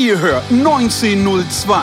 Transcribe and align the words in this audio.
Ihr 0.00 0.20
hört 0.20 0.44
1902, 0.52 1.82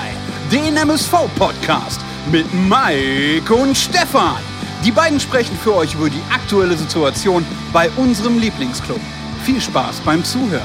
den 0.50 0.78
MSV-Podcast 0.78 2.00
mit 2.32 2.46
Mike 2.54 3.54
und 3.54 3.76
Stefan. 3.76 4.38
Die 4.86 4.92
beiden 4.92 5.20
sprechen 5.20 5.58
für 5.58 5.76
euch 5.76 5.96
über 5.96 6.10
die 6.10 6.22
aktuelle 6.34 6.78
Situation 6.78 7.46
bei 7.74 7.90
unserem 7.98 8.40
Lieblingsclub. 8.40 9.02
Viel 9.44 9.60
Spaß 9.60 10.00
beim 10.06 10.24
Zuhören. 10.24 10.64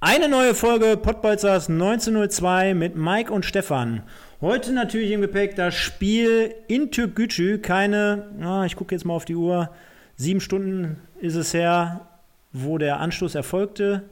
Eine 0.00 0.28
neue 0.28 0.54
Folge 0.54 0.98
Pottbolzers 0.98 1.70
1902 1.70 2.74
mit 2.74 2.94
Mike 2.96 3.32
und 3.32 3.46
Stefan. 3.46 4.02
Heute 4.42 4.72
natürlich 4.72 5.12
im 5.12 5.20
Gepäck 5.20 5.54
das 5.54 5.76
Spiel 5.76 6.52
in 6.66 6.90
Türkgücü. 6.90 7.58
Keine, 7.58 8.26
ah, 8.42 8.64
ich 8.64 8.74
gucke 8.74 8.92
jetzt 8.92 9.04
mal 9.04 9.14
auf 9.14 9.24
die 9.24 9.36
Uhr, 9.36 9.70
sieben 10.16 10.40
Stunden 10.40 10.96
ist 11.20 11.36
es 11.36 11.54
her, 11.54 12.08
wo 12.52 12.76
der 12.76 12.98
Anschluss 12.98 13.36
erfolgte. 13.36 14.02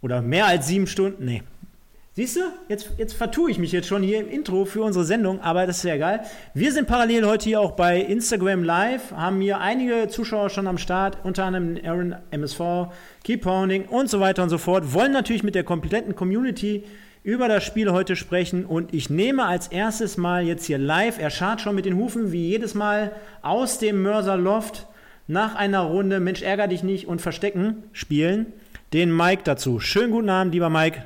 Oder 0.00 0.22
mehr 0.22 0.46
als 0.46 0.68
sieben 0.68 0.86
Stunden, 0.86 1.26
nee, 1.26 1.42
Siehst 2.16 2.36
du, 2.36 2.40
jetzt, 2.68 2.92
jetzt 2.96 3.12
vertue 3.12 3.50
ich 3.50 3.58
mich 3.58 3.72
jetzt 3.72 3.88
schon 3.88 4.02
hier 4.02 4.20
im 4.20 4.28
Intro 4.30 4.64
für 4.66 4.82
unsere 4.84 5.04
Sendung, 5.04 5.40
aber 5.40 5.66
das 5.66 5.78
ist 5.78 5.82
ja 5.82 5.96
egal. 5.96 6.20
Wir 6.54 6.72
sind 6.72 6.86
parallel 6.86 7.26
heute 7.26 7.44
hier 7.44 7.60
auch 7.60 7.72
bei 7.72 8.00
Instagram 8.00 8.62
Live, 8.62 9.10
haben 9.10 9.40
hier 9.40 9.58
einige 9.58 10.06
Zuschauer 10.06 10.48
schon 10.48 10.68
am 10.68 10.78
Start, 10.78 11.18
unter 11.24 11.44
anderem 11.44 11.76
Aaron 11.84 12.14
MSV, 12.30 12.60
Keep 13.24 13.42
Pounding 13.42 13.86
und 13.86 14.08
so 14.08 14.20
weiter 14.20 14.44
und 14.44 14.48
so 14.48 14.58
fort. 14.58 14.94
Wollen 14.94 15.10
natürlich 15.10 15.42
mit 15.42 15.56
der 15.56 15.64
kompletten 15.64 16.14
Community 16.14 16.84
über 17.24 17.48
das 17.48 17.64
Spiel 17.64 17.90
heute 17.90 18.16
sprechen 18.16 18.66
und 18.66 18.92
ich 18.92 19.08
nehme 19.08 19.46
als 19.46 19.68
erstes 19.68 20.18
mal 20.18 20.44
jetzt 20.44 20.66
hier 20.66 20.76
live, 20.76 21.18
er 21.18 21.30
schart 21.30 21.62
schon 21.62 21.74
mit 21.74 21.86
den 21.86 21.96
Hufen, 21.96 22.30
wie 22.30 22.50
jedes 22.50 22.74
Mal 22.74 23.12
aus 23.40 23.78
dem 23.78 24.02
Mörser 24.02 24.36
Loft 24.36 24.86
nach 25.26 25.54
einer 25.54 25.80
Runde 25.80 26.20
Mensch 26.20 26.42
ärger 26.42 26.68
dich 26.68 26.82
nicht 26.82 27.08
und 27.08 27.22
Verstecken 27.22 27.82
spielen, 27.92 28.52
den 28.92 29.16
Mike 29.16 29.42
dazu. 29.42 29.80
Schönen 29.80 30.12
guten 30.12 30.28
Abend, 30.28 30.52
lieber 30.52 30.68
Mike. 30.68 31.02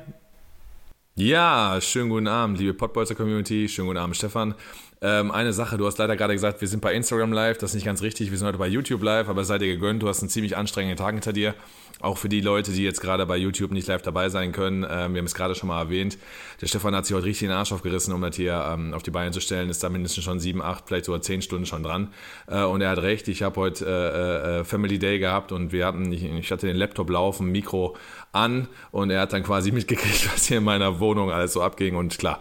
Ja, 1.15 1.79
schönen 1.79 2.09
guten 2.09 2.27
Abend, 2.27 2.59
liebe 2.59 2.73
Podbolzer 2.73 3.15
Community. 3.15 3.69
Schönen 3.69 3.87
guten 3.87 3.99
Abend, 3.99 4.17
Stefan. 4.17 4.55
Ähm, 5.01 5.31
eine 5.31 5.53
Sache, 5.53 5.77
du 5.77 5.85
hast 5.85 5.97
leider 5.97 6.17
gerade 6.17 6.33
gesagt, 6.33 6.59
wir 6.59 6.67
sind 6.67 6.81
bei 6.81 6.93
Instagram 6.93 7.31
live, 7.31 7.57
das 7.57 7.71
ist 7.71 7.75
nicht 7.75 7.85
ganz 7.85 8.01
richtig, 8.01 8.31
wir 8.31 8.37
sind 8.37 8.47
heute 8.47 8.57
bei 8.57 8.67
YouTube 8.67 9.01
live, 9.01 9.29
aber 9.29 9.45
seid 9.45 9.61
ihr 9.61 9.69
gegönnt, 9.69 10.03
du 10.03 10.09
hast 10.09 10.21
einen 10.21 10.29
ziemlich 10.29 10.57
anstrengenden 10.57 10.97
Tag 10.97 11.13
hinter 11.13 11.31
dir. 11.31 11.55
Auch 12.01 12.17
für 12.17 12.29
die 12.29 12.39
Leute, 12.39 12.71
die 12.71 12.83
jetzt 12.83 13.01
gerade 13.01 13.25
bei 13.25 13.35
YouTube 13.35 13.71
nicht 13.71 13.87
live 13.87 14.01
dabei 14.01 14.29
sein 14.29 14.53
können, 14.53 14.83
ähm, 14.83 15.13
wir 15.13 15.19
haben 15.19 15.25
es 15.25 15.35
gerade 15.35 15.55
schon 15.55 15.67
mal 15.67 15.81
erwähnt, 15.81 16.17
der 16.61 16.67
Stefan 16.67 16.95
hat 16.95 17.05
sich 17.05 17.15
heute 17.15 17.25
richtig 17.25 17.47
den 17.47 17.55
Arsch 17.55 17.73
aufgerissen, 17.73 18.13
um 18.13 18.21
das 18.21 18.35
hier 18.35 18.65
ähm, 18.71 18.93
auf 18.93 19.03
die 19.03 19.11
Beine 19.11 19.31
zu 19.31 19.41
stellen, 19.41 19.69
ist 19.69 19.83
da 19.83 19.89
mindestens 19.89 20.23
schon 20.23 20.39
sieben, 20.39 20.61
acht, 20.61 20.85
vielleicht 20.87 21.05
sogar 21.05 21.21
zehn 21.21 21.41
Stunden 21.41 21.65
schon 21.65 21.83
dran. 21.83 22.13
Äh, 22.47 22.63
und 22.63 22.81
er 22.81 22.91
hat 22.91 22.99
recht, 22.99 23.27
ich 23.27 23.41
habe 23.41 23.55
heute 23.59 23.85
äh, 23.85 24.59
äh, 24.59 24.63
Family 24.63 24.97
Day 24.99 25.19
gehabt 25.19 25.51
und 25.51 25.71
wir 25.71 25.85
hatten, 25.85 26.11
ich, 26.11 26.23
ich 26.23 26.51
hatte 26.51 26.67
den 26.67 26.77
Laptop 26.77 27.09
laufen, 27.09 27.51
Mikro 27.51 27.97
an 28.31 28.67
und 28.91 29.09
er 29.09 29.21
hat 29.21 29.33
dann 29.33 29.43
quasi 29.43 29.71
mitgekriegt, 29.73 30.33
was 30.33 30.45
hier 30.45 30.59
in 30.59 30.63
meiner 30.63 30.99
Wohnung 30.99 31.31
alles 31.31 31.53
so 31.53 31.61
abging 31.61 31.95
und 31.95 32.17
klar, 32.17 32.39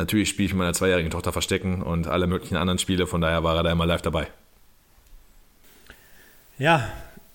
natürlich 0.00 0.28
spiele 0.28 0.46
ich 0.46 0.52
mit 0.52 0.58
meiner 0.58 0.72
zweijährigen 0.72 1.10
Tochter 1.10 1.32
Verstecken 1.32 1.82
und 1.82 2.06
alle 2.06 2.26
möglichen 2.26 2.56
anderen 2.56 2.78
Spiele, 2.78 3.06
von 3.06 3.20
daher 3.20 3.44
war 3.44 3.56
er 3.56 3.62
da 3.62 3.72
immer 3.72 3.86
live 3.86 4.02
dabei. 4.02 4.28
Ja, 6.58 6.88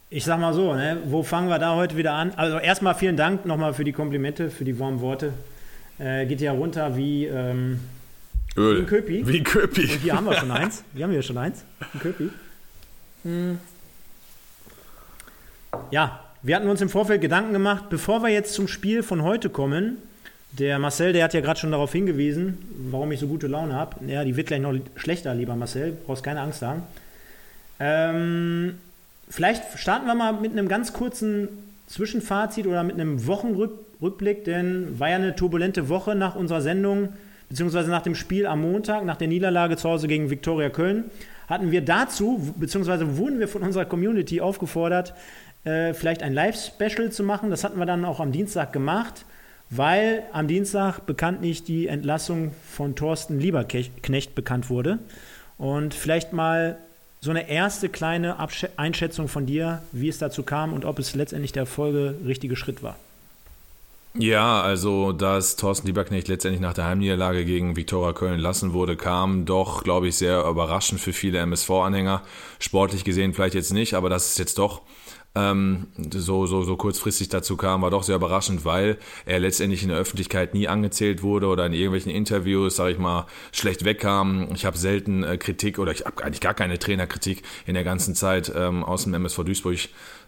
ich 0.10 0.24
sag 0.24 0.40
mal 0.40 0.54
so, 0.54 0.74
ne, 0.74 0.98
wo 1.06 1.24
fangen 1.24 1.50
wir 1.50 1.60
da 1.60 1.76
heute 1.76 1.98
wieder 1.98 2.14
an? 2.14 2.32
Also 2.36 2.58
erstmal 2.58 2.96
vielen 2.96 3.18
Dank 3.18 3.46
nochmal 3.46 3.74
für 3.74 3.84
die 3.84 3.92
Komplimente, 3.92 4.50
für 4.50 4.64
die 4.64 4.78
warmen 4.80 5.02
Worte. 5.02 5.34
Äh, 5.98 6.26
geht 6.26 6.42
ja 6.42 6.52
runter 6.52 6.96
wie 6.96 7.26
ähm, 7.26 7.80
Öl. 8.58 8.82
Wie 8.82 8.86
Köpi. 8.86 9.28
Wie 9.28 9.44
Köpi. 9.44 9.82
Und 9.82 10.02
hier 10.02 10.16
haben 10.16 10.26
wir 10.26 10.34
schon 10.34 10.52
eins. 10.52 10.84
Hier 10.94 11.06
haben 11.06 11.12
wir 11.12 11.22
schon 11.22 11.38
eins. 11.38 11.64
Ein 11.94 12.00
Köpi. 12.00 12.30
Hm. 13.24 13.60
Ja, 15.92 16.20
wir 16.42 16.56
hatten 16.56 16.70
uns 16.70 16.82
im 16.82 16.90
Vorfeld 16.90 17.22
Gedanken 17.22 17.54
gemacht, 17.54 17.86
bevor 17.90 18.22
wir 18.22 18.30
jetzt 18.30 18.54
zum 18.54 18.68
Spiel 18.68 19.04
von 19.04 19.24
heute 19.24 19.50
kommen. 19.50 19.98
Der 20.58 20.80
Marcel, 20.80 21.12
der 21.12 21.26
hat 21.26 21.34
ja 21.34 21.42
gerade 21.42 21.60
schon 21.60 21.72
darauf 21.72 21.92
hingewiesen, 21.92 22.58
warum 22.90 23.12
ich 23.12 23.20
so 23.20 23.28
gute 23.28 23.48
Laune 23.48 23.74
habe. 23.74 23.98
Ja, 24.08 24.24
die 24.24 24.38
wird 24.38 24.48
gleich 24.48 24.62
noch 24.62 24.74
schlechter, 24.96 25.34
lieber 25.36 25.56
Marcel. 25.56 25.98
Brauchst 26.06 26.24
keine 26.24 26.40
Angst 26.40 26.62
haben. 26.62 26.84
Ähm, 27.78 28.76
vielleicht 29.30 29.64
starten 29.78 30.06
wir 30.06 30.16
mal 30.16 30.32
mit 30.34 30.54
einem 30.54 30.70
ganz 30.70 30.94
kurzen 30.94 31.50
Zwischenfazit 31.88 32.68
oder 32.68 32.84
mit 32.84 32.96
einem 32.96 33.28
Wochenrückblick, 33.28 34.46
denn 34.46 34.98
war 34.98 35.10
ja 35.10 35.18
eine 35.18 35.36
turbulente 35.36 35.90
Woche 35.90 36.16
nach 36.16 36.36
unserer 36.36 36.62
Sendung, 36.62 37.10
beziehungsweise 37.50 37.90
nach 37.90 38.02
dem 38.04 38.16
Spiel 38.16 38.48
am 38.48 38.62
Montag, 38.62 39.04
nach 39.04 39.18
der 39.18 39.28
Niederlage 39.28 39.76
zu 39.76 39.90
Hause 39.90 40.08
gegen 40.08 40.30
Viktoria 40.30 40.70
Köln, 40.70 41.04
hatten 41.50 41.72
wir 41.72 41.82
dazu, 41.82 42.54
beziehungsweise 42.58 43.18
wurden 43.18 43.40
wir 43.40 43.50
von 43.50 43.62
unserer 43.62 43.86
Community 43.86 44.40
aufgefordert, 44.40 45.14
äh, 45.66 45.94
vielleicht 45.94 46.24
ein 46.24 46.34
Live-Special 46.34 47.12
zu 47.12 47.24
machen. 47.24 47.50
Das 47.50 47.66
hatten 47.66 47.78
wir 47.78 47.86
dann 47.86 48.06
auch 48.06 48.22
am 48.22 48.32
Dienstag 48.32 48.72
gemacht, 48.72 49.26
weil 49.78 50.24
am 50.34 50.48
Dienstag 50.48 51.06
bekanntlich 51.06 51.64
die 51.64 51.88
Entlassung 51.88 52.52
von 52.70 52.96
Thorsten 52.96 53.40
Lieberknecht 53.40 54.36
bekannt 54.36 54.70
wurde. 54.70 55.00
Und 55.58 55.94
vielleicht 55.94 56.34
mal 56.34 56.78
so 57.22 57.32
eine 57.32 57.50
erste 57.50 57.90
kleine 57.90 58.38
Absch 58.38 58.68
Einschätzung 58.78 59.28
von 59.28 59.46
dir, 59.46 59.82
wie 59.92 60.10
es 60.10 60.18
dazu 60.18 60.44
kam 60.44 60.74
und 60.74 60.86
ob 60.86 61.00
es 61.00 61.16
letztendlich 61.16 61.54
der 61.54 61.66
Folge 61.66 62.16
richtige 62.26 62.56
Schritt 62.56 62.84
war. 62.84 62.98
Ja, 64.18 64.62
also 64.62 65.12
dass 65.12 65.58
Thorsten 65.58 65.88
Lieberknecht 65.88 66.30
letztendlich 66.30 66.62
nach 66.62 66.74
der 66.74 66.86
Heimniederlage 66.86 67.44
gegen 67.44 67.76
Viktoria 67.76 68.14
Köln 68.14 68.40
lassen 68.40 68.72
wurde, 68.72 68.96
kam 68.96 69.46
doch, 69.46 69.84
glaube 69.84 70.08
ich, 70.08 70.16
sehr 70.16 70.46
überraschend 70.46 71.02
für 71.02 71.12
viele 71.12 71.40
MSV-Anhänger. 71.40 72.22
Sportlich 72.60 73.04
gesehen 73.04 73.34
vielleicht 73.34 73.56
jetzt 73.56 73.74
nicht, 73.74 73.94
aber 73.94 74.10
das 74.10 74.30
ist 74.30 74.40
jetzt 74.40 74.58
doch 74.58 74.84
ähm, 75.36 75.88
so, 75.98 76.46
so, 76.46 76.64
so 76.64 76.78
kurzfristig 76.78 77.30
dazu 77.30 77.58
kam, 77.58 77.82
war 77.82 77.92
doch 77.92 78.04
sehr 78.04 78.16
überraschend, 78.16 78.66
weil 78.66 78.98
er 79.26 79.40
letztendlich 79.40 79.84
in 79.84 79.90
der 79.90 79.98
Öffentlichkeit 79.98 80.54
nie 80.54 80.68
angezählt 80.68 81.24
wurde 81.24 81.48
oder 81.48 81.66
in 81.66 81.74
irgendwelchen 81.74 82.12
Interviews, 82.12 82.78
sage 82.78 82.94
ich 82.94 82.98
mal, 82.98 83.28
schlecht 83.52 83.86
wegkam. 83.86 84.50
Ich 84.54 84.66
habe 84.66 84.78
selten 84.78 85.24
äh, 85.24 85.38
Kritik 85.38 85.80
oder 85.80 85.92
ich 85.92 86.06
habe 86.06 86.24
eigentlich 86.24 86.42
gar 86.42 86.54
keine 86.54 86.80
Trainerkritik 86.80 87.44
in 87.66 87.74
der 87.74 87.84
ganzen 87.84 88.16
Zeit 88.16 88.52
ähm, 88.56 88.84
aus 88.84 89.04
dem 89.04 89.14
MSV 89.14 89.44
Duisburg 89.44 89.76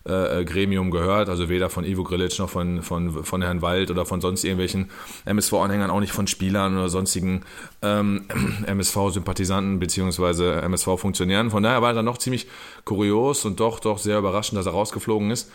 äh, 0.08 0.46
Gremium 0.46 0.92
gehört, 0.92 1.30
also 1.30 1.50
weder 1.50 1.70
von 1.70 1.84
Ivo 1.86 2.04
Grilic 2.04 2.40
noch 2.40 2.50
von, 2.50 2.82
von, 2.82 3.24
von 3.24 3.42
Herrn 3.42 3.62
Wald 3.62 3.92
oder 3.92 4.06
von 4.06 4.22
sonst 4.22 4.44
irgendwelchen 4.44 4.90
MSV-Anhängern, 5.26 5.90
auch 5.90 6.00
nicht 6.00 6.14
von 6.14 6.28
Spielern 6.28 6.78
oder 6.78 6.90
sonstigen 6.90 7.44
ähm, 7.82 8.26
MSV-Sympathisanten 8.66 9.80
beziehungsweise 9.80 10.62
MSV-Funktionären. 10.62 11.52
Von 11.52 11.64
daher 11.64 11.82
war 11.82 11.94
dann 11.94 12.06
noch 12.06 12.18
ziemlich 12.18 12.48
kurios 12.86 13.46
und 13.46 13.60
doch, 13.60 13.80
doch 13.80 13.98
sehr 13.98 14.20
überraschend, 14.20 14.58
dass 14.58 14.66
er 14.66 14.72
rausgeflogen 14.72 15.32
ist. 15.32 15.52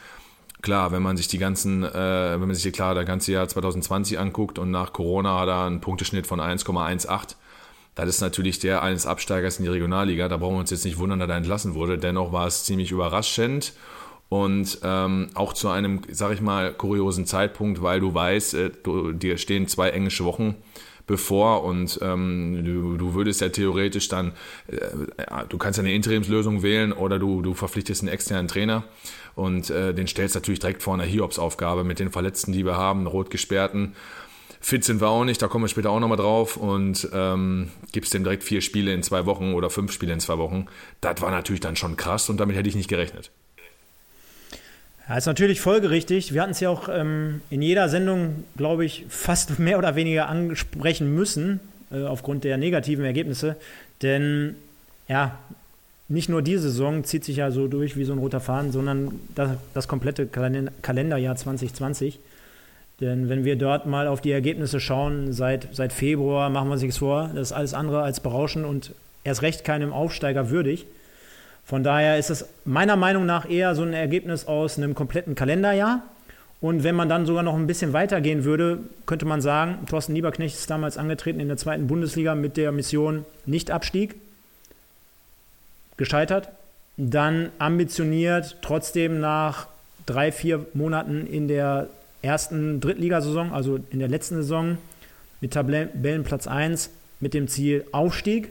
Klar, 0.61 0.93
wenn 0.93 1.03
man 1.03 1.17
sich 1.17 1.27
die 1.27 1.39
ganzen, 1.39 1.83
äh, 1.83 2.33
wenn 2.33 2.47
man 2.47 2.55
sich 2.55 2.73
klar 2.73 2.95
das 2.95 3.07
ganze 3.07 3.33
Jahr 3.33 3.49
2020 3.49 4.19
anguckt 4.19 4.59
und 4.59 4.71
nach 4.71 4.93
Corona 4.93 5.41
hat 5.41 5.49
er 5.49 5.65
einen 5.65 5.81
Punkteschnitt 5.81 6.27
von 6.27 6.41
1,18. 6.41 7.35
Das 7.95 8.09
ist 8.09 8.21
natürlich 8.21 8.59
der 8.59 8.83
eines 8.83 9.07
Absteigers 9.07 9.59
in 9.59 9.65
die 9.65 9.71
Regionalliga. 9.71 10.29
Da 10.29 10.37
brauchen 10.37 10.55
wir 10.55 10.61
uns 10.61 10.71
jetzt 10.71 10.85
nicht 10.85 10.99
wundern, 10.99 11.19
dass 11.19 11.29
er 11.29 11.37
entlassen 11.37 11.75
wurde. 11.75 11.99
Dennoch 11.99 12.33
war 12.33 12.47
es 12.47 12.65
ziemlich 12.65 12.91
überraschend 12.91 13.75
und 14.33 14.79
ähm, 14.83 15.29
auch 15.35 15.53
zu 15.53 15.69
einem, 15.69 16.01
sag 16.11 16.33
ich 16.33 16.41
mal, 16.41 16.73
kuriosen 16.73 17.27
Zeitpunkt, 17.27 17.83
weil 17.83 18.01
du 18.01 18.15
weißt, 18.15 18.55
äh, 18.55 18.71
du, 18.83 19.13
dir 19.13 19.37
stehen 19.37 19.69
zwei 19.69 19.91
englische 19.91 20.25
Wochen 20.25 20.55
bevor 21.07 21.65
und 21.65 21.99
ähm, 22.01 22.65
du, 22.65 22.97
du 22.97 23.13
würdest 23.13 23.43
ja 23.43 23.51
theoretisch 23.51 24.09
dann, 24.09 24.33
äh, 24.69 24.79
du 25.51 25.59
kannst 25.59 25.77
ja 25.77 25.85
eine 25.85 25.93
Interimslösung 25.93 26.63
wählen 26.63 26.95
oder 26.95 27.19
du, 27.19 27.43
du 27.43 27.53
verpflichtest 27.53 28.01
einen 28.01 28.09
externen 28.09 28.49
Trainer 28.49 28.85
und 29.35 29.69
äh, 29.69 29.93
den 29.93 30.07
stellst 30.07 30.35
natürlich 30.35 30.61
direkt 30.61 30.83
vor 30.83 30.95
einer 30.95 31.05
Hiobs-Aufgabe 31.05 31.85
mit 31.85 31.99
den 31.99 32.11
Verletzten, 32.11 32.55
die 32.55 32.65
wir 32.65 32.79
haben, 32.79 33.07
rot 33.07 33.29
gesperrten. 33.29 33.95
Fit 34.63 34.83
sind 34.83 35.03
wir 35.03 35.09
auch 35.09 35.25
nicht, 35.25 35.43
da 35.43 35.49
kommen 35.49 35.65
wir 35.65 35.69
später 35.69 35.91
auch 35.91 36.01
nochmal 36.01 36.17
drauf 36.17 36.57
und 36.57 37.07
ähm, 37.13 37.69
gibst 37.93 38.15
dem 38.15 38.25
direkt 38.25 38.45
vier 38.45 38.63
Spiele 38.63 38.95
in 38.95 39.03
zwei 39.03 39.27
Wochen 39.27 39.53
oder 39.53 39.69
fünf 39.69 39.93
Spiele 39.93 40.15
in 40.15 40.21
zwei 40.21 40.39
Wochen. 40.39 40.69
Das 41.03 41.21
war 41.21 41.31
natürlich 41.31 41.61
dann 41.61 41.77
schon 41.77 41.99
krass 41.99 42.31
und 42.31 42.41
damit 42.41 42.57
hätte 42.57 42.71
ich 42.71 42.77
nicht 42.77 42.89
gerechnet. 42.89 43.31
Ja, 45.09 45.17
ist 45.17 45.27
natürlich 45.27 45.61
folgerichtig. 45.61 46.33
Wir 46.33 46.43
hatten 46.43 46.53
es 46.53 46.61
ja 46.61 46.71
auch 46.71 46.89
ähm, 46.89 47.41
in 47.51 47.61
jeder 47.61 47.89
Sendung, 47.89 48.45
glaube 48.57 48.85
ich, 48.85 49.05
fast 49.09 49.59
mehr 49.59 49.79
oder 49.79 49.97
weniger 49.97 50.29
ansprechen 50.29 51.15
müssen, 51.15 51.61
äh, 51.91 52.05
aufgrund 52.05 52.45
der 52.45 52.57
negativen 52.57 53.05
Ergebnisse. 53.05 53.57
Denn 54.03 54.57
ja, 55.09 55.39
nicht 56.09 56.29
nur 56.29 56.43
diese 56.43 56.63
Saison 56.71 57.05
zieht 57.05 57.25
sich 57.25 57.37
ja 57.37 57.51
so 57.51 57.69
durch 57.69 57.97
wie 57.97 58.05
so 58.05 58.13
ein 58.13 58.19
roter 58.19 58.41
Faden, 58.41 58.71
sondern 58.71 59.19
das, 59.35 59.53
das 59.75 59.89
komplette 59.89 60.27
Kalenderjahr 60.27 61.37
2020. 61.37 62.19
Denn 63.01 63.29
wenn 63.29 63.45
wir 63.45 63.57
dort 63.57 63.87
mal 63.87 64.07
auf 64.07 64.21
die 64.21 64.31
Ergebnisse 64.31 64.79
schauen, 64.79 65.33
seit, 65.33 65.69
seit 65.73 65.93
Februar 65.93 66.51
machen 66.51 66.69
wir 66.69 66.79
sich 66.79 66.97
vor, 66.97 67.31
das 67.35 67.49
ist 67.49 67.53
alles 67.53 67.75
andere 67.75 68.03
als 68.03 68.21
berauschend 68.21 68.65
und 68.65 68.93
erst 69.25 69.43
recht 69.43 69.65
keinem 69.65 69.93
Aufsteiger 69.93 70.51
würdig. 70.51 70.87
Von 71.65 71.85
daher 71.85 72.19
ist 72.19 72.31
es 72.31 72.47
meiner 72.65 72.97
Meinung 72.97 73.27
nach 73.27 73.49
eher 73.49 73.75
so 73.75 73.83
ein 73.83 73.93
Ergebnis 73.93 74.47
aus 74.47 74.79
einem 74.79 74.95
kompletten 74.95 75.35
Kalenderjahr 75.35 76.03
Und 76.61 76.85
wenn 76.85 76.95
man 76.95 77.09
dann 77.09 77.27
sogar 77.27 77.43
noch 77.43 77.57
ein 77.57 77.67
bisschen 77.67 77.93
weitergehen 77.93 78.45
würde, 78.45 78.79
könnte 79.05 79.27
man 79.27 79.41
sagen, 79.41 79.85
Thorsten 79.91 80.15
Lieberknecht 80.15 80.57
ist 80.57 80.71
damals 80.71 80.97
angetreten 80.97 81.41
in 81.41 81.49
der 81.49 81.57
zweiten 81.57 81.89
Bundesliga 81.89 82.37
mit 82.37 82.57
der 82.57 82.71
Mission 82.71 83.25
Nicht-Abstieg. 83.47 84.15
Gescheitert. 85.97 86.49
Dann 86.97 87.51
ambitioniert, 87.59 88.59
trotzdem 88.63 89.19
nach 89.19 89.67
drei, 90.07 90.31
vier 90.31 90.67
Monaten 90.75 91.27
in 91.27 91.49
der 91.49 91.89
ersten 92.23 92.81
Drittligasaison, 92.81 93.53
also 93.53 93.81
in 93.91 93.99
der 93.99 94.09
letzten 94.09 94.37
Saison, 94.37 94.79
mit 95.41 95.55
Tabellenplatz 95.55 96.47
1 96.47 96.91
mit 97.19 97.35
dem 97.35 97.49
Ziel 97.49 97.85
Aufstieg. 97.91 98.51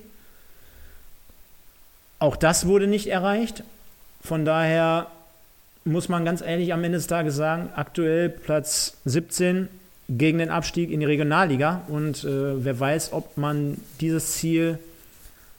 Auch 2.21 2.35
das 2.35 2.67
wurde 2.67 2.85
nicht 2.85 3.07
erreicht. 3.07 3.63
Von 4.23 4.45
daher 4.45 5.07
muss 5.85 6.07
man 6.07 6.23
ganz 6.23 6.41
ehrlich 6.41 6.71
am 6.71 6.83
Ende 6.83 6.99
des 6.99 7.07
Tages 7.07 7.35
sagen, 7.35 7.69
aktuell 7.75 8.29
Platz 8.29 8.95
17 9.05 9.67
gegen 10.07 10.37
den 10.37 10.51
Abstieg 10.51 10.91
in 10.91 10.99
die 10.99 11.07
Regionalliga. 11.07 11.81
Und 11.87 12.23
äh, 12.23 12.63
wer 12.63 12.79
weiß, 12.79 13.13
ob 13.13 13.37
man 13.37 13.77
dieses 14.01 14.33
Ziel 14.33 14.77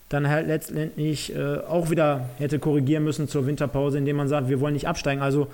dann 0.09 0.29
halt 0.29 0.47
letztendlich 0.47 1.35
äh, 1.35 1.57
auch 1.69 1.91
wieder 1.91 2.29
hätte 2.39 2.61
korrigieren 2.61 3.03
müssen 3.03 3.27
zur 3.27 3.45
Winterpause, 3.49 3.99
indem 3.99 4.15
man 4.15 4.29
sagt, 4.29 4.49
wir 4.49 4.61
wollen 4.61 4.75
nicht 4.75 4.87
absteigen. 4.87 5.21
Also 5.21 5.49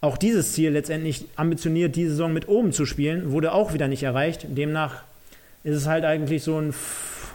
auch 0.00 0.16
dieses 0.16 0.52
Ziel 0.52 0.70
letztendlich 0.70 1.24
ambitioniert, 1.34 1.96
die 1.96 2.06
Saison 2.06 2.32
mit 2.32 2.46
oben 2.46 2.72
zu 2.72 2.86
spielen, 2.86 3.32
wurde 3.32 3.50
auch 3.52 3.74
wieder 3.74 3.88
nicht 3.88 4.04
erreicht. 4.04 4.46
Demnach 4.50 5.02
ist 5.64 5.74
es 5.74 5.88
halt 5.88 6.04
eigentlich 6.04 6.44
so 6.44 6.60
ein, 6.60 6.72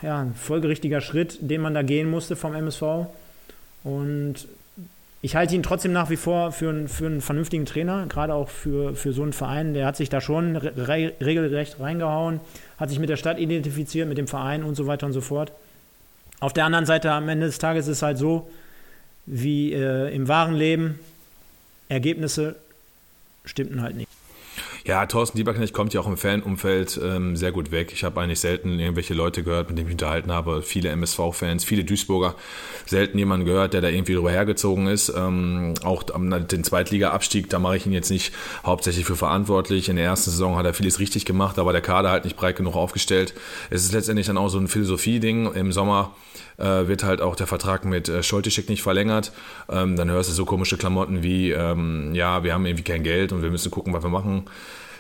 ja, 0.01 0.22
ein 0.22 0.34
folgerichtiger 0.36 1.01
Schritt, 1.01 1.38
den 1.42 1.62
man 1.62 1.74
da 1.74 1.81
gehen 1.81 2.10
musste 2.10 2.36
vom 2.36 2.54
MSV. 2.54 3.07
Und 3.84 4.48
ich 5.22 5.36
halte 5.36 5.56
ihn 5.56 5.63
trotzdem 5.63 5.92
nach 5.92 6.10
wie 6.10 6.16
vor 6.16 6.51
für, 6.51 6.69
einen, 6.69 6.88
für 6.88 7.06
einen 7.06 7.22
vernünftigen 7.22 7.66
Trainer, 7.66 8.06
gerade 8.07 8.34
auch 8.34 8.50
für, 8.50 8.96
für 8.96 9.12
so 9.12 9.24
einen 9.24 9.34
Verein. 9.34 9.74
Der 9.74 9.86
hat 9.86 9.98
sich 9.98 10.10
da 10.10 10.22
schon 10.22 10.56
re 10.56 11.13
regelrecht 11.22 11.80
reingehauen, 11.80 12.40
hat 12.78 12.90
sich 12.90 13.00
mit 13.00 13.10
der 13.10 13.18
Stadt 13.18 13.40
identifiziert, 13.40 14.07
mit 14.07 14.18
dem 14.18 14.28
Verein 14.28 14.63
und 14.63 14.75
so 14.75 14.88
weiter 14.88 15.06
und 15.06 15.13
so 15.13 15.22
fort. 15.22 15.51
Auf 16.40 16.54
der 16.54 16.66
anderen 16.66 16.86
Seite, 16.86 17.12
am 17.12 17.28
Ende 17.28 17.48
des 17.48 17.60
Tages 17.60 17.88
ist 17.88 17.98
es 17.98 18.01
halt 18.01 18.18
so, 18.18 18.50
wie 19.25 19.74
äh, 19.74 20.13
im 20.16 20.28
wahren 20.30 20.56
Leben, 20.56 21.00
Ergebnisse 21.90 22.56
stimmten 23.44 23.81
halt 23.81 23.98
nicht. 23.98 24.09
Ja, 24.89 25.06
Thorsten 25.06 25.38
Lieberknecht 25.38 25.71
kommt 25.71 25.94
ja 25.94 26.01
auch 26.01 26.07
im 26.07 26.18
Fanumfeld 26.18 27.00
ähm, 27.03 27.36
sehr 27.36 27.51
gut 27.51 27.69
weg. 27.69 27.91
Ich 27.94 28.03
habe 28.03 28.19
eigentlich 28.19 28.39
selten 28.39 28.80
irgendwelche 28.80 29.13
Leute 29.13 29.44
gehört, 29.44 29.69
mit 29.69 29.77
denen 29.77 29.88
ich 29.88 29.94
unterhalten 29.94 30.31
habe. 30.31 30.63
Viele 30.63 30.89
MSV-Fans, 30.89 31.63
viele 31.63 31.83
Duisburger. 31.83 32.33
Selten 32.88 33.19
jemanden 33.19 33.45
gehört, 33.45 33.75
der 33.75 33.81
da 33.81 33.88
irgendwie 33.88 34.15
drüber 34.15 34.31
hergezogen 34.31 34.88
ist. 34.88 35.13
Ähm, 35.15 35.75
auch 35.83 36.01
den 36.01 36.63
Zweitliga-Abstieg, 36.63 37.51
da 37.51 37.59
mache 37.59 37.77
ich 37.77 37.86
ihn 37.86 37.91
jetzt 37.91 38.09
nicht 38.09 38.33
hauptsächlich 38.65 39.06
für 39.06 39.15
verantwortlich. 39.15 39.89
In 39.89 39.95
der 39.97 40.06
ersten 40.06 40.31
Saison 40.31 40.56
hat 40.57 40.65
er 40.65 40.74
vieles 40.74 40.97
richtig 40.97 41.24
gemacht, 41.24 41.59
aber 41.59 41.71
der 41.71 41.81
Kader 41.81 42.09
halt 42.09 42.24
nicht 42.24 42.36
breit 42.36 42.56
genug 42.56 42.75
aufgestellt. 42.75 43.36
Es 43.69 43.86
ist 43.86 43.94
letztendlich 43.94 44.25
dann 44.25 44.39
auch 44.39 44.50
so 44.50 44.57
ein 44.57 44.68
Philosophie-Ding. 44.68 45.53
Im 45.53 45.71
Sommer 45.71 46.15
äh, 46.60 46.88
wird 46.88 47.04
halt 47.04 47.22
auch 47.22 47.36
der 47.36 47.48
Vertrag 47.48 47.86
mit 47.86 48.10
äh, 48.10 48.24
Scholtischek 48.24 48.70
nicht 48.70 48.84
verlängert. 48.84 49.32
Ähm, 49.70 49.96
dann 49.96 50.10
hörst 50.10 50.30
du 50.30 50.34
so 50.34 50.46
komische 50.46 50.78
Klamotten 50.78 51.24
wie, 51.24 51.52
ähm, 51.52 52.14
ja, 52.14 52.44
wir 52.44 52.54
haben 52.54 52.66
irgendwie 52.66 52.84
kein 52.84 53.04
Geld 53.04 53.32
und 53.32 53.42
wir 53.42 53.50
müssen 53.50 53.72
gucken, 53.72 53.94
was 53.94 54.04
wir 54.04 54.10
machen 54.10 54.46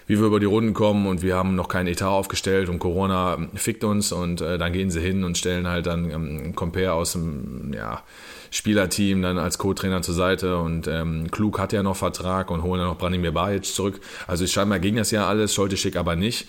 wie 0.09 0.17
wir 0.17 0.25
über 0.25 0.39
die 0.39 0.47
Runden 0.47 0.73
kommen 0.73 1.05
und 1.05 1.21
wir 1.21 1.35
haben 1.35 1.53
noch 1.53 1.67
keinen 1.67 1.85
Etat 1.85 2.09
aufgestellt 2.09 2.67
und 2.67 2.79
Corona 2.79 3.37
fickt 3.53 3.83
uns 3.83 4.11
und 4.11 4.41
äh, 4.41 4.57
dann 4.57 4.73
gehen 4.73 4.89
sie 4.89 5.01
hin 5.01 5.23
und 5.23 5.37
stellen 5.37 5.67
halt 5.67 5.85
dann 5.85 6.09
ähm, 6.09 6.55
Compare 6.55 6.93
aus 6.93 7.11
dem 7.11 7.71
ja, 7.75 8.01
Spielerteam 8.49 9.21
dann 9.21 9.37
als 9.37 9.59
Co-Trainer 9.59 10.01
zur 10.01 10.15
Seite 10.15 10.57
und 10.57 10.87
ähm, 10.87 11.29
Klug 11.29 11.59
hat 11.59 11.73
ja 11.73 11.83
noch 11.83 11.95
Vertrag 11.95 12.49
und 12.49 12.63
holen 12.63 12.79
dann 12.79 12.89
noch 12.89 12.97
Branimir 12.97 13.31
Bajic 13.31 13.65
zurück. 13.65 14.01
Also 14.25 14.47
scheinbar 14.47 14.79
ging 14.79 14.95
das 14.95 15.11
ja 15.11 15.27
alles, 15.27 15.53
Scholtischek 15.53 15.95
aber 15.95 16.15
nicht. 16.15 16.47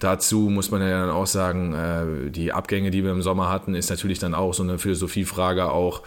Dazu 0.00 0.50
muss 0.50 0.70
man 0.70 0.82
ja 0.82 1.06
dann 1.06 1.10
auch 1.10 1.26
sagen, 1.26 1.74
äh, 1.74 2.30
die 2.30 2.52
Abgänge, 2.52 2.90
die 2.90 3.04
wir 3.04 3.12
im 3.12 3.22
Sommer 3.22 3.48
hatten, 3.50 3.74
ist 3.74 3.90
natürlich 3.90 4.18
dann 4.18 4.34
auch 4.34 4.52
so 4.52 4.62
eine 4.62 4.78
Philosophiefrage 4.78 5.70
auch, 5.70 6.02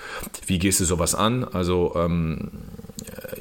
wie 0.46 0.60
gehst 0.60 0.80
du 0.80 0.86
sowas 0.86 1.16
an? 1.16 1.46
Also 1.46 1.94
ähm, 1.96 2.52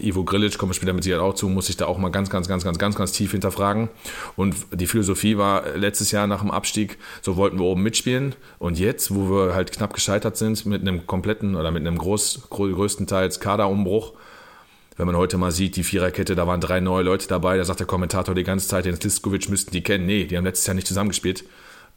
Ivo 0.01 0.25
Grilic, 0.25 0.61
wir 0.61 0.75
später 0.75 0.93
mit 0.93 1.05
Sicherheit 1.05 1.23
auch 1.23 1.35
zu, 1.35 1.49
muss 1.49 1.67
sich 1.67 1.77
da 1.77 1.87
auch 1.87 1.99
mal 1.99 2.11
ganz, 2.11 2.31
ganz, 2.31 2.49
ganz, 2.49 2.65
ganz, 2.65 2.79
ganz, 2.79 2.95
ganz 2.97 3.13
tief 3.13 3.33
hinterfragen. 3.33 3.89
Und 4.37 4.55
die 4.73 4.87
Philosophie 4.87 5.37
war 5.37 5.77
letztes 5.77 6.11
Jahr 6.13 6.27
nach 6.27 6.41
dem 6.41 6.51
Abstieg, 6.51 6.99
so 7.23 7.37
wollten 7.37 7.59
wir 7.59 7.65
oben 7.65 7.83
mitspielen. 7.83 8.35
Und 8.59 8.79
jetzt, 8.79 9.15
wo 9.15 9.31
wir 9.31 9.55
halt 9.55 9.73
knapp 9.73 9.95
gescheitert 9.95 10.37
sind 10.37 10.67
mit 10.67 10.83
einem 10.83 11.07
kompletten 11.07 11.57
oder 11.57 11.71
mit 11.71 11.87
einem 11.87 11.99
groß, 11.99 12.49
größtenteils 12.51 13.41
Kaderumbruch, 13.41 14.13
wenn 14.97 15.07
man 15.07 15.17
heute 15.17 15.37
mal 15.37 15.53
sieht, 15.53 15.77
die 15.77 15.85
Viererkette, 15.85 16.35
da 16.35 16.47
waren 16.47 16.61
drei 16.61 16.81
neue 16.81 17.03
Leute 17.03 17.29
dabei, 17.29 17.57
da 17.57 17.65
sagt 17.65 17.81
der 17.81 17.87
Kommentator 17.87 18.35
die 18.35 18.45
ganze 18.45 18.69
Zeit, 18.69 18.87
den 18.87 18.97
Sliskovic 18.97 19.49
müssten 19.49 19.71
die 19.71 19.83
kennen. 19.83 20.07
Nee, 20.07 20.25
die 20.25 20.37
haben 20.37 20.45
letztes 20.45 20.67
Jahr 20.67 20.75
nicht 20.75 20.87
zusammengespielt. 20.87 21.45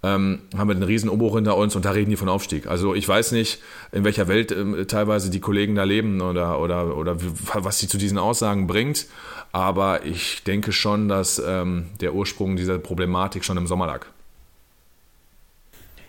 Ähm, 0.01 0.43
haben 0.57 0.69
wir 0.69 0.75
einen 0.75 0.83
riesen 0.83 1.09
Umbruch 1.09 1.35
hinter 1.35 1.57
uns 1.57 1.75
und 1.75 1.83
da 1.83 1.91
reden 1.91 2.09
die 2.09 2.15
von 2.15 2.29
Aufstieg. 2.29 2.67
Also 2.67 2.95
ich 2.95 3.05
weiß 3.05 3.33
nicht, 3.33 3.61
in 3.91 4.05
welcher 4.05 4.29
Welt 4.29 4.51
ähm, 4.51 4.85
teilweise 4.87 5.29
die 5.29 5.41
Kollegen 5.41 5.75
da 5.75 5.83
leben 5.83 6.21
oder, 6.21 6.59
oder, 6.61 6.95
oder 6.95 7.17
was 7.19 7.79
sie 7.79 7.89
zu 7.89 7.97
diesen 7.97 8.17
Aussagen 8.17 8.65
bringt, 8.65 9.07
aber 9.51 10.05
ich 10.05 10.43
denke 10.43 10.71
schon, 10.71 11.09
dass 11.09 11.41
ähm, 11.45 11.87
der 11.99 12.13
Ursprung 12.13 12.55
dieser 12.55 12.79
Problematik 12.79 13.43
schon 13.43 13.57
im 13.57 13.67
Sommer 13.67 13.87
lag. 13.87 14.05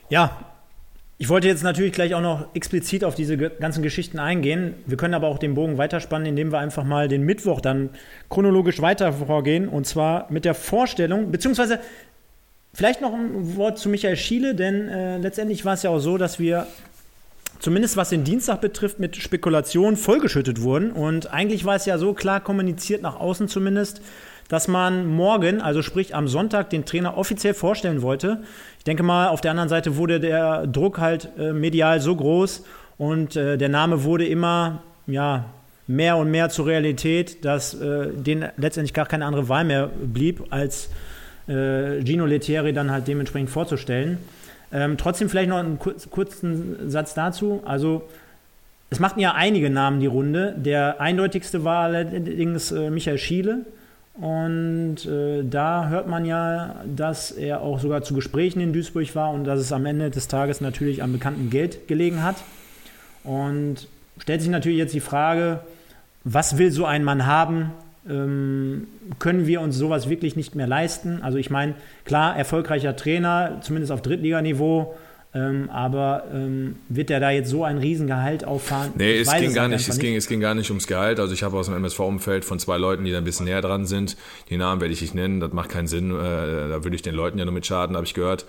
Ja, 0.09 0.39
ich 1.21 1.29
wollte 1.29 1.49
jetzt 1.49 1.63
natürlich 1.63 1.93
gleich 1.93 2.15
auch 2.15 2.23
noch 2.23 2.47
explizit 2.55 3.05
auf 3.05 3.15
diese 3.15 3.37
ganzen 3.37 3.83
Geschichten 3.83 4.19
eingehen. 4.19 4.73
Wir 4.87 4.97
können 4.97 5.13
aber 5.13 5.29
auch 5.29 5.37
den 5.37 5.53
Bogen 5.53 5.77
weiterspannen, 5.77 6.27
indem 6.27 6.51
wir 6.51 6.59
einfach 6.59 6.83
mal 6.83 7.09
den 7.09 7.25
Mittwoch 7.25 7.61
dann 7.61 7.91
chronologisch 8.31 8.81
weiter 8.81 9.13
vorgehen. 9.13 9.69
Und 9.69 9.87
zwar 9.87 10.33
mit 10.33 10.47
der 10.47 10.55
Vorstellung, 10.55 11.31
beziehungsweise 11.31 11.79
vielleicht 12.73 13.03
noch 13.03 13.13
ein 13.13 13.55
Wort 13.57 13.79
zu 13.79 13.91
Michael 13.91 14.17
Schiele, 14.17 14.55
denn 14.55 14.89
äh, 14.89 15.19
letztendlich 15.19 15.67
war 15.67 15.75
es 15.75 15.83
ja 15.83 15.91
auch 15.91 15.99
so, 15.99 16.17
dass 16.17 16.39
wir 16.39 16.67
zumindest 17.59 17.99
was 17.99 18.09
den 18.09 18.25
Dienstag 18.25 18.63
betrifft, 18.63 18.99
mit 18.99 19.17
Spekulationen 19.17 19.99
vollgeschüttet 19.99 20.63
wurden. 20.63 20.91
Und 20.91 21.31
eigentlich 21.35 21.67
war 21.67 21.77
es 21.77 21.85
ja 21.85 21.99
so 21.99 22.15
klar 22.15 22.41
kommuniziert, 22.41 23.03
nach 23.03 23.21
außen 23.21 23.47
zumindest, 23.47 24.01
dass 24.51 24.67
man 24.67 25.07
morgen, 25.07 25.61
also 25.61 25.81
sprich 25.81 26.15
am 26.15 26.27
Sonntag, 26.27 26.71
den 26.71 26.85
Trainer 26.85 27.17
offiziell 27.17 27.55
vorstellen 27.55 28.03
wollte. 28.03 28.43
Ich 28.79 28.85
denke 28.85 29.05
mal, 29.05 29.29
auf 29.29 29.41
der 29.41 29.53
anderen 29.53 29.69
Seite 29.69 29.97
wurde 29.97 30.19
der 30.19 30.67
Druck 30.67 30.99
halt 30.99 31.29
äh, 31.39 31.53
medial 31.53 32.01
so 32.01 32.17
groß 32.17 32.65
und 32.99 33.37
äh, 33.37 33.57
der 33.57 33.69
Name 33.69 34.03
wurde 34.03 34.27
immer, 34.27 34.83
ja, 35.07 35.45
mehr 35.87 36.17
und 36.17 36.33
mehr 36.33 36.51
zur 36.51 36.67
Realität, 36.67 37.45
dass 37.45 37.75
äh, 37.75 38.09
denen 38.13 38.51
letztendlich 38.57 38.93
gar 38.93 39.07
keine 39.07 39.25
andere 39.25 39.49
Wahl 39.49 39.65
mehr 39.65 39.89
blieb, 39.89 40.43
als 40.51 40.91
äh, 41.47 42.05
Gino 42.05 42.27
Lettieri 42.27 42.73
dann 42.73 42.91
halt 42.91 43.07
dementsprechend 43.07 43.51
vorzustellen. 43.51 44.19
Ähm, 44.73 44.97
trotzdem 44.97 45.29
vielleicht 45.29 45.49
noch 45.49 45.59
einen 45.59 45.79
kurzen 45.79 46.91
Satz 46.91 47.15
dazu. 47.15 47.63
Also 47.65 48.03
es 48.91 48.99
machten 48.99 49.21
ja 49.21 49.35
einige 49.35 49.71
Namen 49.71 50.01
die 50.01 50.07
Runde. 50.07 50.57
Der 50.59 51.01
eindeutigste 51.01 51.63
war 51.63 51.85
allerdings 51.85 52.73
äh, 52.73 52.91
Michael 52.91 53.19
Schiele. 53.19 53.65
Und 54.21 55.07
äh, 55.07 55.43
da 55.45 55.89
hört 55.89 56.07
man 56.07 56.27
ja, 56.27 56.77
dass 56.85 57.31
er 57.31 57.63
auch 57.63 57.81
sogar 57.81 58.03
zu 58.03 58.15
Gesprächen 58.15 58.61
in 58.61 58.75
Duisburg 58.75 59.15
war 59.15 59.31
und 59.31 59.45
dass 59.45 59.59
es 59.59 59.73
am 59.73 59.87
Ende 59.87 60.11
des 60.11 60.29
Tages 60.29 60.61
natürlich 60.61 61.03
am 61.03 61.13
bekannten 61.13 61.49
Geld 61.49 61.89
gelegen 61.89 62.23
hat. 62.23 62.37
Und 63.25 63.89
stellt 64.19 64.43
sich 64.43 64.51
natürlich 64.51 64.79
jetzt 64.79 64.93
die 64.93 65.01
Frage, 65.01 65.61
was 66.23 66.59
will 66.59 66.71
so 66.71 66.85
ein 66.85 67.03
Mann 67.03 67.25
haben? 67.25 67.73
Ähm, 68.07 68.89
können 69.19 69.47
wir 69.47 69.63
uns 69.63 69.77
sowas 69.77 70.11
wirklich 70.11 70.37
nicht 70.37 70.55
mehr 70.55 70.67
leisten? 70.67 71.23
Also 71.23 71.39
ich 71.39 71.49
meine, 71.49 71.75
klar, 72.05 72.37
erfolgreicher 72.37 72.97
Trainer, 72.97 73.59
zumindest 73.63 73.91
auf 73.91 74.03
Drittliganiveau, 74.03 74.95
ähm, 75.33 75.71
aber 75.71 76.25
ähm, 76.33 76.77
wird 76.89 77.09
der 77.09 77.21
da 77.21 77.31
jetzt 77.31 77.51
so 77.51 77.63
ein 77.63 77.79
Riesengehalt 77.79 78.45
auffahren? 78.45 78.93
Nee, 78.97 79.21
es 79.21 79.33
ging, 79.33 79.55
gar 79.55 79.69
nicht, 79.69 79.89
es, 79.89 79.99
ging, 79.99 80.17
es 80.17 80.27
ging 80.27 80.41
gar 80.41 80.55
nicht 80.55 80.71
ums 80.71 80.89
Gehalt. 80.89 81.21
Also 81.21 81.33
ich 81.33 81.45
habe 81.45 81.57
aus 81.57 81.67
dem 81.67 81.77
MSV-Umfeld 81.77 82.45
von 82.45 82.59
zwei 82.59 82.79
Leuten, 82.79 83.05
die 83.05 83.13
da 83.13 83.19
ein 83.19 83.25
bisschen 83.25 83.47
näher 83.47 83.63
dran 83.63 83.87
sind. 83.87 84.17
Die 84.49 84.57
Namen 84.57 84.81
werde 84.81 84.93
ich 84.93 85.03
nicht 85.03 85.15
nennen, 85.15 85.39
das 85.39 85.53
macht 85.53 85.71
keinen 85.71 85.87
Sinn. 85.87 86.11
Äh, 86.11 86.15
da 86.69 86.83
würde 86.83 86.97
ich 86.97 87.03
den 87.03 87.15
Leuten 87.15 87.39
ja 87.39 87.45
nur 87.45 87.55
mit 87.55 87.65
schaden, 87.65 87.95
habe 87.95 88.07
ich 88.07 88.15
gehört, 88.15 88.47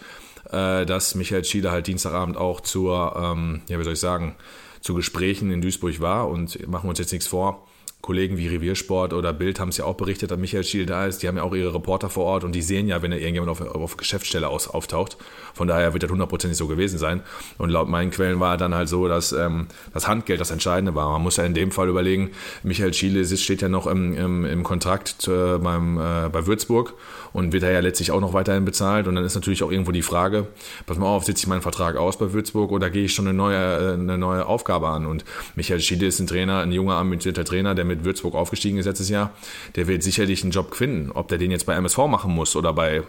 äh, 0.52 0.86
dass 0.88 1.14
Michael 1.14 1.46
Schieder 1.46 1.72
halt 1.72 1.86
Dienstagabend 1.86 2.36
auch 2.36 2.62
zur, 2.62 3.16
ähm, 3.16 3.62
ja, 3.68 3.78
wie 3.78 3.84
soll 3.84 3.94
ich 3.94 4.00
sagen, 4.00 4.36
zu 4.80 4.96
Gesprächen 4.96 5.52
in 5.52 5.62
Duisburg 5.62 6.00
war 6.02 6.30
und 6.30 6.68
machen 6.68 6.86
wir 6.86 6.90
uns 6.90 7.00
jetzt 7.00 7.12
nichts 7.12 7.28
vor 7.28 7.68
Kollegen 8.02 8.38
wie 8.38 8.48
Reviersport 8.48 9.14
oder 9.14 9.32
Bild 9.32 9.60
haben 9.60 9.70
es 9.70 9.78
ja 9.78 9.86
auch 9.86 9.96
berichtet, 9.96 10.32
dass 10.32 10.40
Michael 10.40 10.64
Schiel 10.64 10.86
da 10.86 11.06
ist. 11.06 11.22
Die 11.22 11.28
haben 11.28 11.38
ja 11.38 11.44
auch 11.44 11.54
ihre 11.54 11.74
Reporter 11.74 12.10
vor 12.10 12.26
Ort 12.26 12.44
und 12.44 12.54
die 12.54 12.62
sehen 12.62 12.88
ja, 12.88 13.02
wenn 13.02 13.12
da 13.12 13.18
irgendjemand 13.18 13.52
auf, 13.52 13.62
auf 13.62 13.98
Geschäftsstelle 13.98 14.50
aus, 14.50 14.68
auftaucht. 14.68 15.18
Von 15.54 15.68
daher 15.68 15.94
wird 15.94 16.04
das 16.04 16.12
hundertprozentig 16.12 16.58
so 16.58 16.68
gewesen 16.68 16.98
sein. 16.98 17.22
Und 17.58 17.70
laut 17.70 17.90
meinen 17.90 18.12
Quellen 18.12 18.40
war 18.40 18.58
dann 18.58 18.76
halt 18.76 18.90
so, 18.90 19.08
dass 19.08 19.32
ähm, 19.32 19.68
das 19.94 20.08
Handgeld 20.08 20.40
das 20.40 20.52
Entscheidende 20.52 20.96
war. 20.96 21.12
Man 21.12 21.24
muss 21.24 21.38
ja 21.38 21.44
in 21.44 21.54
dem 21.54 21.72
Fall 21.72 21.90
überlegen, 21.90 22.32
Michael 22.64 22.94
Schiele 22.94 23.26
steht 23.38 23.62
ja 23.62 23.70
noch 23.70 23.88
im, 23.88 24.14
im, 24.14 24.46
im 24.46 24.64
Kontrakt 24.64 25.28
äh, 25.28 25.58
beim, 25.58 25.98
äh, 25.98 26.30
bei 26.30 26.46
Würzburg 26.46 26.94
und 27.34 27.54
wird 27.54 27.64
er 27.64 27.72
ja 27.72 27.80
letztlich 27.80 28.12
auch 28.12 28.22
noch 28.22 28.34
weiterhin 28.34 28.66
bezahlt. 28.66 29.08
Und 29.08 29.16
dann 29.16 29.24
ist 29.24 29.36
natürlich 29.36 29.64
auch 29.64 29.72
irgendwo 29.72 29.92
die 29.92 30.02
Frage, 30.02 30.48
pass 30.86 30.98
mal 30.98 31.08
auf, 31.08 31.24
sitze 31.24 31.44
ich 31.44 31.48
meinen 31.48 31.62
Vertrag 31.62 31.96
aus 31.96 32.18
bei 32.18 32.34
Würzburg 32.34 32.72
oder 32.72 32.90
gehe 32.90 33.06
ich 33.06 33.14
schon 33.14 33.28
eine 33.28 33.38
neue, 33.38 33.58
äh, 33.58 33.94
eine 33.94 34.18
neue 34.18 34.46
Aufgabe 34.46 34.88
an? 34.90 35.06
Und 35.06 35.26
Michael 35.56 35.80
Schiele 35.80 36.08
ist 36.08 36.20
ein 36.20 36.28
Trainer, 36.28 36.60
ein 36.60 36.72
junger, 36.72 36.96
ambitionierter 36.96 37.46
Trainer, 37.46 37.76
der 37.76 37.86
mit 37.86 38.04
Würzburg 38.04 38.36
aufgestiegen 38.36 38.78
ist 38.78 38.86
letztes 38.86 39.10
Jahr, 39.10 39.32
der 39.76 39.88
wird 39.88 40.04
sicherlich 40.04 40.44
einen 40.44 40.52
Job 40.52 40.76
finden. 40.76 41.12
Ob 41.12 41.28
der 41.28 41.38
den 41.38 41.52
jetzt 41.52 41.66
bei 41.66 41.74
MSV 41.76 41.98
machen 42.08 42.34
muss 42.34 42.56
oder 42.56 42.74
bei 42.74 43.04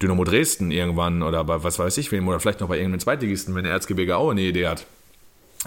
Dynamo 0.00 0.24
Dresden 0.24 0.70
irgendwann 0.70 1.22
oder 1.22 1.44
bei 1.44 1.62
was 1.62 1.78
weiß 1.78 1.81
ich 1.86 2.12
wem 2.12 2.26
oder 2.28 2.40
vielleicht 2.40 2.60
noch 2.60 2.68
bei 2.68 2.76
irgendeinem 2.76 3.00
Zweitligisten, 3.00 3.54
wenn 3.54 3.64
der 3.64 3.72
Erzgebirge 3.72 4.16
auch 4.16 4.30
eine 4.30 4.42
Idee 4.42 4.68
hat 4.68 4.86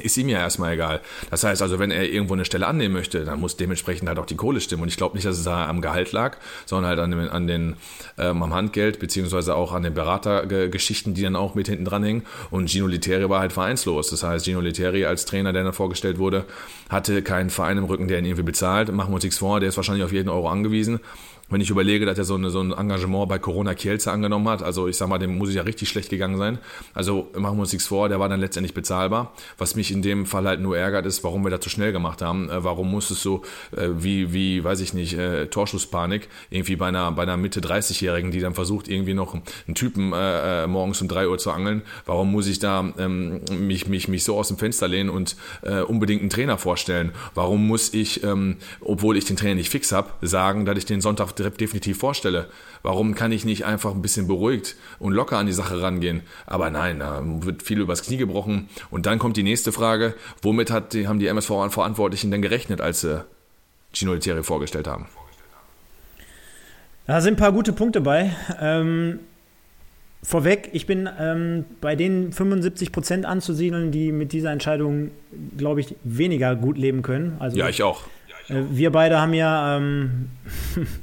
ist 0.02 0.18
ihm 0.18 0.28
ja 0.28 0.40
erstmal 0.40 0.74
egal. 0.74 1.02
Das 1.32 1.44
heißt 1.44 1.62
also, 1.62 1.80
wenn 1.80 1.90
er 1.90 2.04
irgendwo 2.04 2.34
eine 2.34 2.44
Stelle 2.44 2.68
annehmen 2.68 2.94
möchte, 2.94 3.24
dann 3.24 3.40
muss 3.40 3.56
dementsprechend 3.56 4.10
halt 4.10 4.20
auch 4.20 4.26
die 4.26 4.36
Kohle 4.36 4.60
stimmen. 4.60 4.84
Und 4.84 4.90
ich 4.90 4.98
glaube 4.98 5.16
nicht, 5.16 5.26
dass 5.26 5.38
es 5.38 5.46
da 5.46 5.68
am 5.70 5.80
Gehalt 5.80 6.12
lag, 6.12 6.38
sondern 6.66 6.90
halt 6.90 7.00
an, 7.00 7.12
den, 7.12 7.30
an 7.30 7.48
den 7.48 7.76
ähm, 8.18 8.44
am 8.44 8.54
Handgeld, 8.54 9.00
beziehungsweise 9.00 9.56
auch 9.56 9.72
an 9.72 9.84
den 9.84 9.94
Beratergeschichten, 9.94 11.14
die 11.14 11.22
dann 11.22 11.38
auch 11.38 11.56
mit 11.56 11.68
hinten 11.68 11.86
dran 11.86 12.04
hängen. 12.04 12.24
Und 12.52 12.70
Gino 12.70 12.88
Literi 12.88 13.30
war 13.30 13.40
halt 13.40 13.54
vereinslos. 13.54 14.10
Das 14.10 14.24
heißt, 14.24 14.44
Gino 14.44 14.60
Literi 14.60 15.06
als 15.06 15.26
Trainer, 15.26 15.54
der 15.54 15.64
dann 15.64 15.74
vorgestellt 15.74 16.18
wurde, 16.18 16.44
hatte 16.90 17.22
keinen 17.22 17.50
Verein 17.50 17.78
im 17.78 17.86
Rücken, 17.86 18.10
der 18.10 18.20
ihn 18.20 18.26
irgendwie 18.26 18.44
bezahlt. 18.44 18.92
Machen 18.92 19.12
wir 19.12 19.16
uns 19.16 19.24
nichts 19.24 19.40
vor, 19.40 19.62
der 19.62 19.70
ist 19.70 19.78
wahrscheinlich 19.78 20.04
auf 20.04 20.12
jeden 20.12 20.30
Euro 20.30 20.50
angewiesen 20.50 21.00
wenn 21.50 21.62
ich 21.62 21.70
überlege, 21.70 22.06
dass 22.06 22.18
er 22.18 22.24
so, 22.24 22.36
eine, 22.36 22.50
so 22.50 22.60
ein 22.60 22.72
Engagement 22.72 23.30
bei 23.30 23.38
Corona 23.38 23.76
Kielce 23.76 24.12
angenommen 24.12 24.50
hat, 24.50 24.64
also 24.64 24.88
ich 24.88 24.98
sag 24.98 25.08
mal, 25.10 25.20
dem 25.20 25.38
muss 25.38 25.50
es 25.50 25.56
ja 25.56 25.62
richtig 25.62 25.90
schlecht 25.90 26.10
gegangen 26.10 26.38
sein. 26.38 26.58
Also 26.94 27.30
machen 27.38 27.58
wir 27.58 27.62
uns 27.62 27.72
nichts 27.72 27.88
vor, 27.88 28.10
der 28.10 28.20
war 28.20 28.30
dann 28.30 28.40
letztendlich 28.40 28.74
bezahlbar. 28.74 29.34
Was 29.58 29.76
mich 29.76 29.92
in 29.92 30.02
dem 30.02 30.26
Fall 30.26 30.48
halt 30.48 30.60
nur 30.60 30.76
ärgert, 30.76 31.06
ist, 31.06 31.24
warum 31.24 31.44
wir 31.44 31.52
das 31.52 31.60
zu 31.60 31.70
schnell 31.70 31.92
gemacht 31.92 32.24
haben. 32.24 32.50
Äh, 32.50 32.64
warum 32.64 32.90
muss 32.90 33.12
es 33.12 33.22
so 33.22 33.44
äh, 33.78 33.90
wie, 33.96 34.34
wie, 34.34 34.64
weiß 34.64 34.80
ich 34.80 34.94
nicht, 34.94 35.14
äh, 35.14 35.46
Torschusspanik, 35.46 36.30
irgendwie 36.50 36.76
bei 36.76 36.88
einer, 36.88 37.12
bei 37.12 37.24
einer 37.24 37.38
Mitte 37.38 37.60
30-Jährigen, 37.60 38.32
die 38.32 38.40
dann 38.40 38.56
versucht, 38.56 38.88
irgendwie 38.88 39.14
noch 39.14 39.36
einen 39.36 39.76
Typen 39.76 40.14
äh, 40.14 40.64
äh, 40.64 40.68
morgens 40.68 41.02
um 41.02 41.08
3 41.08 41.30
Uhr 41.30 41.38
zu 41.38 41.52
angeln. 41.52 41.84
Warum 42.08 42.32
muss 42.32 42.48
ich 42.48 42.58
da 42.58 42.92
ähm, 42.98 43.42
mich, 43.52 43.88
mich, 43.88 44.08
mich 44.08 44.24
so 44.24 44.36
aus 44.38 44.48
dem 44.48 44.58
Fenster 44.58 44.88
lehnen 44.88 45.12
und 45.12 45.36
äh, 45.62 45.82
unbedingt 45.82 46.22
einen 46.22 46.32
Trainer 46.32 46.58
vorstellen? 46.58 47.12
Warum 47.36 47.68
muss 47.68 47.94
ich, 47.94 48.24
ähm, 48.24 48.58
obwohl 48.82 49.16
ich 49.16 49.26
den 49.26 49.38
Trainer 49.38 49.56
nicht 49.56 49.70
fix 49.70 49.92
habe, 49.92 50.10
sagen, 50.22 50.66
dass 50.66 50.78
ich 50.78 50.86
den 50.86 51.02
Sonntag 51.02 51.35
definitiv 51.40 51.98
vorstelle. 51.98 52.48
Warum 52.84 53.16
kann 53.16 53.32
ich 53.32 53.46
nicht 53.46 53.66
einfach 53.66 53.94
ein 53.94 54.02
bisschen 54.02 54.28
beruhigt 54.28 54.76
und 55.00 55.14
locker 55.14 55.38
an 55.38 55.46
die 55.46 55.54
Sache 55.54 55.82
rangehen? 55.82 56.22
Aber 56.46 56.70
nein, 56.70 57.00
da 57.00 57.22
wird 57.24 57.64
viel 57.64 57.80
übers 57.80 58.04
Knie 58.04 58.18
gebrochen. 58.18 58.70
Und 58.92 59.06
dann 59.06 59.20
kommt 59.20 59.38
die 59.38 59.44
nächste 59.44 59.72
Frage, 59.72 60.14
womit 60.42 60.72
hat, 60.72 60.94
haben 60.94 61.20
die 61.20 61.28
MSV-Verantwortlichen 61.28 62.32
denn 62.32 62.42
gerechnet, 62.42 62.82
als 62.82 63.02
sie 63.02 63.26
Gino 63.94 64.14
Lettieri 64.14 64.44
vorgestellt 64.44 64.88
haben? 64.88 65.08
Da 67.08 67.22
sind 67.22 67.36
ein 67.36 67.38
paar 67.38 67.52
gute 67.52 67.72
Punkte 67.72 68.02
bei. 68.02 68.36
Ähm, 68.60 69.20
vorweg, 70.24 70.70
ich 70.74 70.88
bin 70.88 71.08
ähm, 71.20 71.66
bei 71.82 71.96
den 71.96 72.32
75 72.32 72.92
Prozent 72.92 73.26
anzusiedeln, 73.26 73.92
die 73.92 74.12
mit 74.12 74.34
dieser 74.34 74.52
Entscheidung, 74.52 75.12
glaube 75.56 75.82
ich, 75.82 75.96
weniger 76.04 76.56
gut 76.56 76.78
leben 76.78 77.04
können. 77.04 77.38
Also, 77.40 77.58
ja, 77.58 77.70
ich 77.70 77.84
auch. 77.84 78.04
Äh, 78.50 78.62
wir 78.72 78.92
beide 78.92 79.20
haben 79.20 79.34
ja, 79.34 79.78
ähm, 79.78 80.30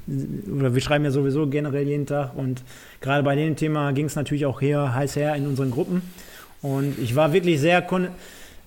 oder 0.56 0.74
wir 0.74 0.80
schreiben 0.80 1.04
ja 1.04 1.10
sowieso 1.10 1.46
generell 1.46 1.86
jeden 1.86 2.06
Tag 2.06 2.36
und 2.36 2.62
gerade 3.00 3.22
bei 3.22 3.34
dem 3.34 3.56
Thema 3.56 3.92
ging 3.92 4.06
es 4.06 4.16
natürlich 4.16 4.46
auch 4.46 4.60
hier 4.60 4.94
heiß 4.94 5.16
her 5.16 5.34
in 5.34 5.46
unseren 5.46 5.70
Gruppen. 5.70 6.02
Und 6.62 6.98
ich 6.98 7.16
war 7.16 7.32
wirklich 7.32 7.60
sehr, 7.60 7.84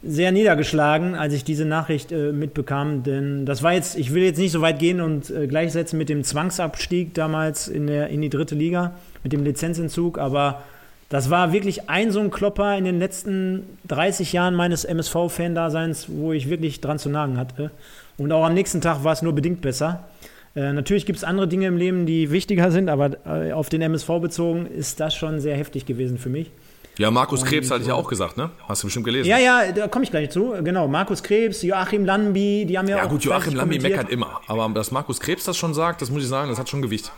sehr 0.03 0.31
niedergeschlagen, 0.31 1.15
als 1.15 1.33
ich 1.33 1.43
diese 1.43 1.65
Nachricht 1.65 2.11
äh, 2.11 2.31
mitbekam, 2.31 3.03
denn 3.03 3.45
das 3.45 3.63
war 3.63 3.73
jetzt, 3.73 3.97
ich 3.97 4.13
will 4.13 4.23
jetzt 4.23 4.37
nicht 4.37 4.51
so 4.51 4.61
weit 4.61 4.79
gehen 4.79 4.99
und 4.99 5.29
äh, 5.29 5.47
gleichsetzen 5.47 5.97
mit 5.97 6.09
dem 6.09 6.23
Zwangsabstieg 6.23 7.13
damals 7.13 7.67
in, 7.67 7.87
der, 7.87 8.09
in 8.09 8.21
die 8.21 8.29
dritte 8.29 8.55
Liga, 8.55 8.91
mit 9.23 9.31
dem 9.31 9.43
Lizenzentzug, 9.43 10.17
aber 10.19 10.61
das 11.09 11.29
war 11.29 11.53
wirklich 11.53 11.89
ein 11.89 12.11
so 12.11 12.19
ein 12.19 12.31
Klopper 12.31 12.77
in 12.77 12.83
den 12.83 12.99
letzten 12.99 13.63
30 13.87 14.33
Jahren 14.33 14.55
meines 14.55 14.85
MSV-Fan-Daseins, 14.85 16.07
wo 16.09 16.33
ich 16.33 16.49
wirklich 16.49 16.81
dran 16.81 16.99
zu 16.99 17.09
nagen 17.09 17.37
hatte. 17.37 17.71
Und 18.17 18.31
auch 18.31 18.45
am 18.45 18.53
nächsten 18.53 18.81
Tag 18.81 19.03
war 19.03 19.13
es 19.13 19.21
nur 19.21 19.33
bedingt 19.33 19.61
besser. 19.61 20.07
Äh, 20.55 20.71
natürlich 20.71 21.05
gibt 21.05 21.17
es 21.17 21.23
andere 21.23 21.47
Dinge 21.47 21.67
im 21.67 21.77
Leben, 21.77 22.05
die 22.05 22.31
wichtiger 22.31 22.71
sind, 22.71 22.89
aber 22.89 23.17
äh, 23.25 23.51
auf 23.51 23.69
den 23.69 23.81
MSV 23.81 24.07
bezogen 24.21 24.65
ist 24.65 24.99
das 24.99 25.13
schon 25.13 25.39
sehr 25.39 25.57
heftig 25.57 25.85
gewesen 25.85 26.17
für 26.17 26.29
mich. 26.29 26.51
Ja, 26.97 27.11
Markus 27.11 27.43
Krebs 27.43 27.69
hatte 27.71 27.81
ich 27.81 27.89
ja 27.89 27.93
auch 27.93 28.07
gesagt, 28.07 28.37
ne? 28.37 28.51
Hast 28.69 28.83
du 28.83 28.87
bestimmt 28.87 29.05
gelesen. 29.05 29.27
Ja, 29.27 29.37
ja, 29.37 29.71
da 29.73 29.89
komme 29.89 30.05
ich 30.05 30.11
gleich 30.11 30.29
zu. 30.29 30.53
Genau, 30.63 30.87
Markus 30.87 31.21
Krebs, 31.21 31.61
Joachim 31.61 32.05
Lambi, 32.05 32.65
die 32.65 32.77
haben 32.77 32.87
ja, 32.87 32.97
ja 32.97 33.01
auch. 33.01 33.07
Ja, 33.07 33.11
gut, 33.11 33.23
Joachim 33.25 33.55
Lambi 33.55 33.79
meckert 33.79 34.09
immer. 34.09 34.39
Aber 34.47 34.69
dass 34.69 34.91
Markus 34.91 35.19
Krebs 35.19 35.43
das 35.43 35.57
schon 35.57 35.73
sagt, 35.73 36.01
das 36.01 36.09
muss 36.09 36.23
ich 36.23 36.29
sagen, 36.29 36.49
das 36.49 36.57
hat 36.57 36.69
schon 36.69 36.81
Gewicht. 36.81 37.11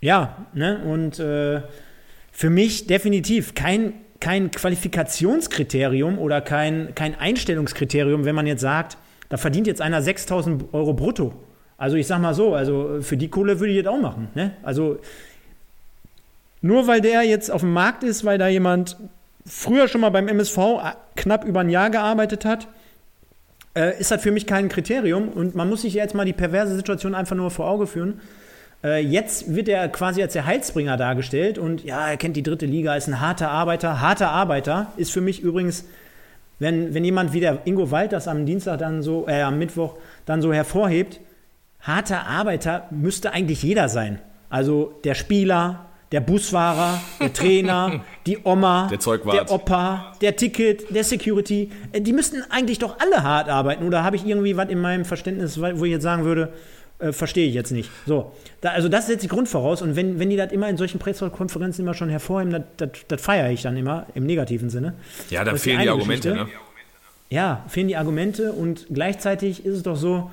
Ja, 0.00 0.36
ne? 0.52 0.80
Und 0.84 1.18
äh, 1.18 1.62
für 2.30 2.50
mich 2.50 2.86
definitiv 2.86 3.54
kein, 3.54 3.94
kein 4.20 4.52
Qualifikationskriterium 4.52 6.18
oder 6.18 6.40
kein, 6.40 6.94
kein 6.94 7.18
Einstellungskriterium, 7.18 8.24
wenn 8.24 8.36
man 8.36 8.46
jetzt 8.46 8.60
sagt, 8.60 8.96
da 9.34 9.38
verdient 9.38 9.66
jetzt 9.66 9.80
einer 9.80 10.00
6000 10.00 10.72
Euro 10.72 10.92
brutto. 10.92 11.32
Also 11.76 11.96
ich 11.96 12.06
sag 12.06 12.20
mal 12.20 12.34
so, 12.34 12.54
also 12.54 12.98
für 13.00 13.16
die 13.16 13.28
Kohle 13.28 13.58
würde 13.58 13.72
ich 13.72 13.82
das 13.82 13.92
auch 13.92 14.00
machen. 14.00 14.28
Ne? 14.36 14.52
Also 14.62 15.00
nur 16.60 16.86
weil 16.86 17.00
der 17.00 17.24
jetzt 17.24 17.50
auf 17.50 17.62
dem 17.62 17.72
Markt 17.72 18.04
ist, 18.04 18.24
weil 18.24 18.38
da 18.38 18.46
jemand 18.46 18.96
früher 19.44 19.88
schon 19.88 20.02
mal 20.02 20.10
beim 20.10 20.28
MSV 20.28 20.56
knapp 21.16 21.44
über 21.44 21.62
ein 21.62 21.68
Jahr 21.68 21.90
gearbeitet 21.90 22.44
hat, 22.44 22.68
äh, 23.74 23.98
ist 23.98 24.12
das 24.12 24.22
für 24.22 24.30
mich 24.30 24.46
kein 24.46 24.68
Kriterium. 24.68 25.30
Und 25.30 25.56
man 25.56 25.68
muss 25.68 25.82
sich 25.82 25.94
jetzt 25.94 26.14
mal 26.14 26.24
die 26.24 26.32
perverse 26.32 26.76
Situation 26.76 27.16
einfach 27.16 27.34
nur 27.34 27.50
vor 27.50 27.68
Auge 27.68 27.88
führen. 27.88 28.20
Äh, 28.84 29.00
jetzt 29.00 29.52
wird 29.52 29.68
er 29.68 29.88
quasi 29.88 30.22
als 30.22 30.34
der 30.34 30.46
Heilsbringer 30.46 30.96
dargestellt 30.96 31.58
und 31.58 31.82
ja, 31.82 32.08
er 32.08 32.18
kennt 32.18 32.36
die 32.36 32.44
dritte 32.44 32.66
Liga, 32.66 32.94
ist 32.94 33.08
ein 33.08 33.20
harter 33.20 33.50
Arbeiter. 33.50 34.00
Harter 34.00 34.30
Arbeiter 34.30 34.92
ist 34.96 35.10
für 35.10 35.20
mich 35.20 35.40
übrigens 35.40 35.86
wenn, 36.58 36.94
wenn 36.94 37.04
jemand 37.04 37.32
wie 37.32 37.40
der 37.40 37.66
Ingo 37.66 37.90
Wald 37.90 38.12
das 38.12 38.28
am 38.28 38.46
Dienstag 38.46 38.78
dann 38.78 39.02
so, 39.02 39.26
äh, 39.28 39.42
am 39.42 39.58
Mittwoch 39.58 39.96
dann 40.24 40.42
so 40.42 40.52
hervorhebt, 40.52 41.20
harter 41.80 42.26
Arbeiter 42.26 42.86
müsste 42.90 43.32
eigentlich 43.32 43.62
jeder 43.62 43.88
sein. 43.88 44.20
Also 44.48 44.94
der 45.04 45.14
Spieler, 45.14 45.86
der 46.12 46.20
Busfahrer, 46.20 47.00
der 47.20 47.32
Trainer, 47.32 48.00
die 48.26 48.38
Oma, 48.44 48.88
der, 48.88 48.98
der, 48.98 49.50
Opa, 49.50 50.12
der 50.20 50.36
Ticket, 50.36 50.94
der 50.94 51.04
Security, 51.04 51.70
äh, 51.92 52.00
die 52.00 52.12
müssten 52.12 52.42
eigentlich 52.50 52.78
doch 52.78 52.98
alle 53.00 53.22
hart 53.22 53.48
arbeiten. 53.48 53.84
Oder 53.84 54.04
habe 54.04 54.16
ich 54.16 54.26
irgendwie 54.26 54.56
was 54.56 54.68
in 54.68 54.80
meinem 54.80 55.04
Verständnis, 55.04 55.60
wo 55.60 55.84
ich 55.84 55.90
jetzt 55.90 56.04
sagen 56.04 56.24
würde, 56.24 56.52
äh, 56.98 57.12
verstehe 57.12 57.48
ich 57.48 57.54
jetzt 57.54 57.72
nicht. 57.72 57.90
So, 58.06 58.32
da, 58.60 58.70
also 58.70 58.88
das 58.88 59.06
setzt 59.06 59.22
die 59.22 59.28
Grund 59.28 59.48
voraus. 59.48 59.82
Und 59.82 59.96
wenn, 59.96 60.18
wenn 60.18 60.30
die 60.30 60.36
das 60.36 60.52
immer 60.52 60.68
in 60.68 60.76
solchen 60.76 60.98
Pressekonferenzen 60.98 61.84
immer 61.84 61.94
schon 61.94 62.08
hervorheben, 62.08 62.64
das 62.76 63.20
feiere 63.20 63.50
ich 63.50 63.62
dann 63.62 63.76
immer 63.76 64.06
im 64.14 64.26
negativen 64.26 64.70
Sinne. 64.70 64.94
Ja, 65.30 65.44
da 65.44 65.54
fehlen 65.56 65.78
die, 65.78 65.84
die 65.84 65.90
Argumente, 65.90 66.34
ne? 66.34 66.48
Ja, 67.30 67.64
fehlen 67.68 67.88
die 67.88 67.96
Argumente 67.96 68.52
und 68.52 68.86
gleichzeitig 68.92 69.64
ist 69.64 69.76
es 69.76 69.82
doch 69.82 69.96
so, 69.96 70.30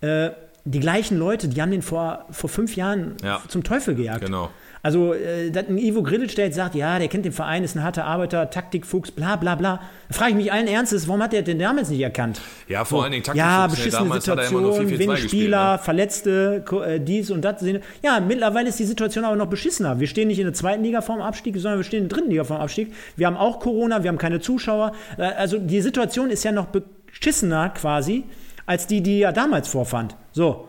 äh, 0.00 0.30
die 0.66 0.80
gleichen 0.80 1.18
Leute, 1.18 1.48
die 1.48 1.60
haben 1.60 1.70
den 1.70 1.82
vor, 1.82 2.26
vor 2.30 2.48
fünf 2.48 2.76
Jahren 2.76 3.16
ja. 3.22 3.42
zum 3.48 3.64
Teufel 3.64 3.94
gejagt. 3.94 4.24
Genau. 4.24 4.50
Also, 4.84 5.14
äh, 5.14 5.50
dass 5.50 5.66
ein 5.66 5.78
Ivo 5.78 6.02
Grilic, 6.02 6.34
der 6.36 6.44
jetzt 6.44 6.56
sagt, 6.56 6.74
ja, 6.74 6.98
der 6.98 7.08
kennt 7.08 7.24
den 7.24 7.32
Verein, 7.32 7.64
ist 7.64 7.74
ein 7.74 7.82
harter 7.82 8.04
Arbeiter, 8.04 8.50
Taktikfuchs, 8.50 9.10
bla 9.12 9.36
bla 9.36 9.54
bla. 9.54 9.80
Da 10.08 10.14
frage 10.14 10.32
ich 10.32 10.36
mich 10.36 10.52
allen 10.52 10.66
Ernstes, 10.66 11.08
warum 11.08 11.22
hat 11.22 11.32
der 11.32 11.40
den 11.40 11.58
damals 11.58 11.88
nicht 11.88 12.02
erkannt? 12.02 12.42
Ja, 12.68 12.84
vor 12.84 12.98
so, 12.98 13.02
allen 13.04 13.12
Dingen 13.12 13.24
Taktikfuchs. 13.24 13.50
Ja, 13.50 13.66
beschissene 13.66 14.08
ne, 14.10 14.20
Situation, 14.20 14.98
wenig 14.98 15.22
Spieler, 15.22 15.72
ne? 15.72 15.78
Verletzte, 15.78 16.64
äh, 16.86 17.00
dies 17.00 17.30
und 17.30 17.42
das. 17.46 17.64
Ja, 18.02 18.20
mittlerweile 18.20 18.68
ist 18.68 18.78
die 18.78 18.84
Situation 18.84 19.24
aber 19.24 19.36
noch 19.36 19.46
beschissener. 19.46 20.00
Wir 20.00 20.06
stehen 20.06 20.28
nicht 20.28 20.38
in 20.38 20.44
der 20.44 20.52
zweiten 20.52 20.82
Liga 20.82 21.00
vorm 21.00 21.22
Abstieg, 21.22 21.54
sondern 21.56 21.78
wir 21.78 21.84
stehen 21.84 22.02
in 22.02 22.08
der 22.10 22.18
dritten 22.18 22.30
Liga 22.30 22.44
vorm 22.44 22.60
Abstieg. 22.60 22.92
Wir 23.16 23.26
haben 23.26 23.38
auch 23.38 23.60
Corona, 23.60 24.02
wir 24.02 24.08
haben 24.08 24.18
keine 24.18 24.40
Zuschauer. 24.40 24.92
Äh, 25.16 25.22
also, 25.22 25.56
die 25.58 25.80
Situation 25.80 26.28
ist 26.28 26.44
ja 26.44 26.52
noch 26.52 26.66
beschissener 26.66 27.70
quasi, 27.70 28.24
als 28.66 28.86
die, 28.86 29.00
die 29.00 29.20
ja 29.20 29.32
damals 29.32 29.66
vorfand. 29.66 30.14
So. 30.32 30.68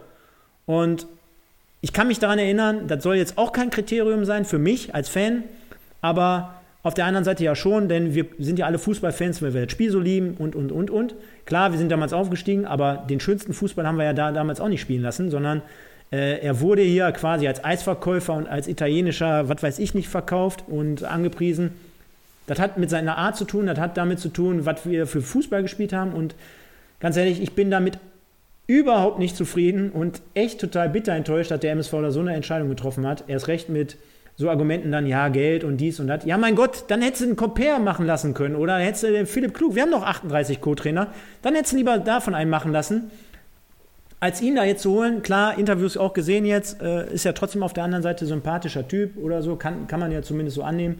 Und 0.66 1.06
ich 1.86 1.94
kann 1.94 2.08
mich 2.08 2.18
daran 2.18 2.39
erinnern, 2.39 2.88
das 2.88 3.04
soll 3.04 3.15
jetzt 3.15 3.38
auch 3.38 3.51
kein 3.51 3.70
Kriterium 3.70 4.25
sein 4.25 4.44
für 4.44 4.58
mich 4.58 4.96
als 4.96 5.08
Fan, 5.08 5.44
aber 6.01 6.56
auf 6.82 6.96
der 6.96 7.06
anderen 7.06 7.24
Seite 7.24 7.44
ja 7.44 7.56
schon, 7.56 7.89
denn 7.89 8.15
wir 8.15 8.25
sind 8.39 8.58
ja 8.58 8.65
alle 8.65 8.80
Fußballfans, 8.80 9.44
weil 9.44 9.54
wir 9.54 9.65
das 9.65 9.72
Spiel 9.72 9.92
so 9.92 10.00
lieben 10.00 10.34
und, 10.39 10.56
und, 10.56 10.72
und, 10.72 10.89
und. 10.89 11.13
Klar, 11.46 11.74
wir 11.74 11.77
sind 11.77 11.92
damals 11.92 12.12
aufgestiegen, 12.12 12.65
aber 12.65 13.06
den 13.08 13.20
schönsten 13.20 13.54
Fußball 13.54 13.86
haben 13.86 13.98
wir 13.98 14.06
ja 14.06 14.13
da 14.13 14.32
damals 14.32 14.60
auch 14.62 14.68
nicht 14.68 14.82
spielen 14.82 15.04
lassen, 15.04 15.30
sondern 15.30 15.62
äh, 16.12 16.39
er 16.39 16.60
wurde 16.60 16.82
hier 16.82 17.12
quasi 17.12 17.48
als 17.48 17.63
Eisverkäufer 17.63 18.34
und 18.34 18.48
als 18.48 18.68
italienischer, 18.68 19.48
was 19.48 19.62
weiß 19.62 19.77
ich 19.77 19.94
nicht, 19.94 20.10
verkauft 20.10 20.63
und 20.68 21.04
angepriesen. 21.04 21.74
Das 22.48 22.58
hat 22.58 22.80
mit 22.80 22.89
seiner 22.89 23.20
Art 23.20 23.38
zu 23.38 23.46
tun, 23.46 23.68
das 23.68 23.77
hat 23.77 23.96
damit 23.96 24.20
zu 24.20 24.30
tun, 24.30 24.65
was 24.65 24.88
wir 24.88 25.06
für 25.06 25.22
Fußball 25.22 25.62
gespielt 25.62 25.94
haben 25.94 26.13
und 26.13 26.34
ganz 27.00 27.15
ehrlich, 27.15 27.44
ich 27.44 27.54
bin 27.54 27.70
damit 27.70 28.00
überhaupt 28.68 29.20
nicht 29.20 29.36
zufrieden 29.36 29.92
und 29.92 30.22
echt 30.34 30.60
total 30.60 30.90
bitter 30.90 31.14
enttäuscht, 31.14 31.52
dass 31.52 31.60
der 31.60 31.72
MSV 31.72 31.92
da 31.92 32.12
so 32.12 32.20
eine 32.20 32.34
Entscheidung 32.34 32.70
getroffen 32.70 33.06
hat. 33.06 33.26
Erst 33.28 33.48
recht 33.48 33.70
mit 33.70 33.98
so 34.38 34.50
Argumenten 34.50 34.92
dann, 34.92 35.08
ja, 35.08 35.30
Geld 35.30 35.64
und 35.64 35.78
dies 35.78 36.00
und 36.00 36.08
das. 36.08 36.26
Ja, 36.26 36.38
mein 36.38 36.56
Gott, 36.56 36.86
dann 36.88 37.02
hättest 37.02 37.22
du 37.22 37.26
einen 37.28 37.36
Compare 37.36 37.80
machen 37.80 38.06
lassen 38.06 38.34
können 38.34 38.56
oder 38.56 38.78
hättest 38.78 39.04
du 39.04 39.12
den 39.12 39.28
Philipp 39.28 39.54
Klug, 39.54 39.76
wir 39.76 39.84
haben 39.84 39.92
noch 39.92 40.04
38 40.04 40.60
Co-Trainer, 40.60 41.08
dann 41.42 41.56
hättest 41.56 41.74
du 41.74 41.78
lieber 41.78 42.00
davon 42.00 42.36
einen 42.36 42.50
machen 42.50 42.72
lassen, 42.72 43.12
als 44.20 44.42
ihn 44.42 44.56
da 44.56 44.64
jetzt 44.66 44.82
zu 44.82 44.92
holen. 44.92 45.22
Klar, 45.22 45.58
Interviews 45.58 45.96
auch 45.96 46.14
gesehen 46.14 46.46
jetzt, 46.46 46.82
äh, 46.82 47.14
ist 47.14 47.24
ja 47.24 47.32
trotzdem 47.32 47.64
auf 47.64 47.74
der 47.74 47.84
anderen 47.84 48.04
Seite 48.04 48.26
sympathischer 48.26 48.88
Typ 48.88 49.18
oder 49.18 49.42
so, 49.42 49.56
kann, 49.56 49.88
kann 49.88 50.00
man 50.00 50.12
ja 50.12 50.22
zumindest 50.22 50.56
so 50.56 50.64
annehmen. 50.64 51.00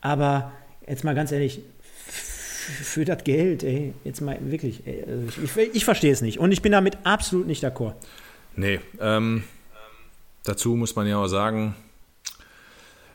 Aber 0.00 0.52
jetzt 0.86 1.04
mal 1.04 1.14
ganz 1.14 1.32
ehrlich, 1.32 1.62
für 2.68 3.04
das 3.04 3.24
Geld, 3.24 3.62
ey, 3.62 3.94
jetzt 4.04 4.20
mal 4.20 4.38
wirklich, 4.40 4.86
ey, 4.86 5.04
also 5.06 5.24
ich, 5.42 5.56
ich, 5.56 5.74
ich 5.76 5.84
verstehe 5.84 6.12
es 6.12 6.20
nicht 6.20 6.38
und 6.38 6.52
ich 6.52 6.62
bin 6.62 6.72
damit 6.72 6.98
absolut 7.04 7.46
nicht 7.46 7.64
d'accord. 7.64 7.94
Nee, 8.56 8.80
ähm, 9.00 9.44
dazu 10.44 10.74
muss 10.74 10.96
man 10.96 11.06
ja 11.06 11.18
auch 11.18 11.28
sagen, 11.28 11.74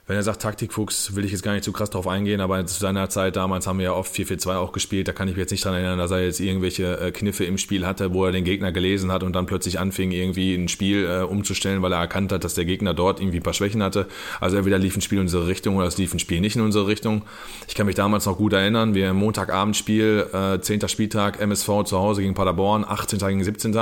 wenn 0.05 0.17
er 0.17 0.23
sagt 0.23 0.41
Taktikfuchs, 0.41 1.15
will 1.15 1.23
ich 1.23 1.31
jetzt 1.31 1.43
gar 1.43 1.53
nicht 1.53 1.63
zu 1.63 1.71
krass 1.71 1.89
drauf 1.89 2.07
eingehen, 2.07 2.41
aber 2.41 2.65
zu 2.65 2.77
seiner 2.77 3.09
Zeit 3.09 3.37
damals 3.37 3.67
haben 3.67 3.77
wir 3.77 3.85
ja 3.85 3.93
oft 3.93 4.13
4-4-2 4.13 4.55
auch 4.57 4.73
gespielt. 4.73 5.07
Da 5.07 5.13
kann 5.13 5.29
ich 5.29 5.35
mich 5.35 5.41
jetzt 5.41 5.51
nicht 5.51 5.63
daran 5.63 5.79
erinnern, 5.79 5.97
dass 5.97 6.11
er 6.11 6.25
jetzt 6.25 6.41
irgendwelche 6.41 6.99
äh, 6.99 7.11
Kniffe 7.11 7.45
im 7.45 7.57
Spiel 7.57 7.85
hatte, 7.85 8.13
wo 8.13 8.25
er 8.25 8.33
den 8.33 8.43
Gegner 8.43 8.73
gelesen 8.73 9.13
hat 9.13 9.23
und 9.23 9.33
dann 9.33 9.45
plötzlich 9.45 9.79
anfing, 9.79 10.11
irgendwie 10.11 10.55
ein 10.55 10.67
Spiel 10.67 11.05
äh, 11.05 11.23
umzustellen, 11.23 11.81
weil 11.81 11.93
er 11.93 11.99
erkannt 11.99 12.33
hat, 12.33 12.43
dass 12.43 12.53
der 12.53 12.65
Gegner 12.65 12.93
dort 12.93 13.21
irgendwie 13.21 13.37
ein 13.37 13.43
paar 13.43 13.53
Schwächen 13.53 13.81
hatte. 13.81 14.07
Also 14.41 14.57
entweder 14.57 14.77
lief 14.77 14.97
ein 14.97 15.01
Spiel 15.01 15.19
in 15.19 15.23
unsere 15.23 15.47
Richtung 15.47 15.77
oder 15.77 15.87
es 15.87 15.97
lief 15.97 16.13
ein 16.13 16.19
Spiel 16.19 16.41
nicht 16.41 16.57
in 16.57 16.63
unsere 16.63 16.87
Richtung. 16.87 17.21
Ich 17.69 17.75
kann 17.75 17.85
mich 17.85 17.95
damals 17.95 18.25
noch 18.25 18.37
gut 18.37 18.51
erinnern, 18.51 18.95
wir 18.95 19.11
im 19.11 19.15
Montagabendspiel, 19.15 20.27
äh, 20.33 20.59
10. 20.59 20.89
Spieltag, 20.89 21.39
MSV 21.39 21.85
zu 21.85 21.99
Hause 21.99 22.23
gegen 22.23 22.33
Paderborn, 22.33 22.83
18. 22.85 23.19
gegen 23.19 23.43
17. 23.43 23.73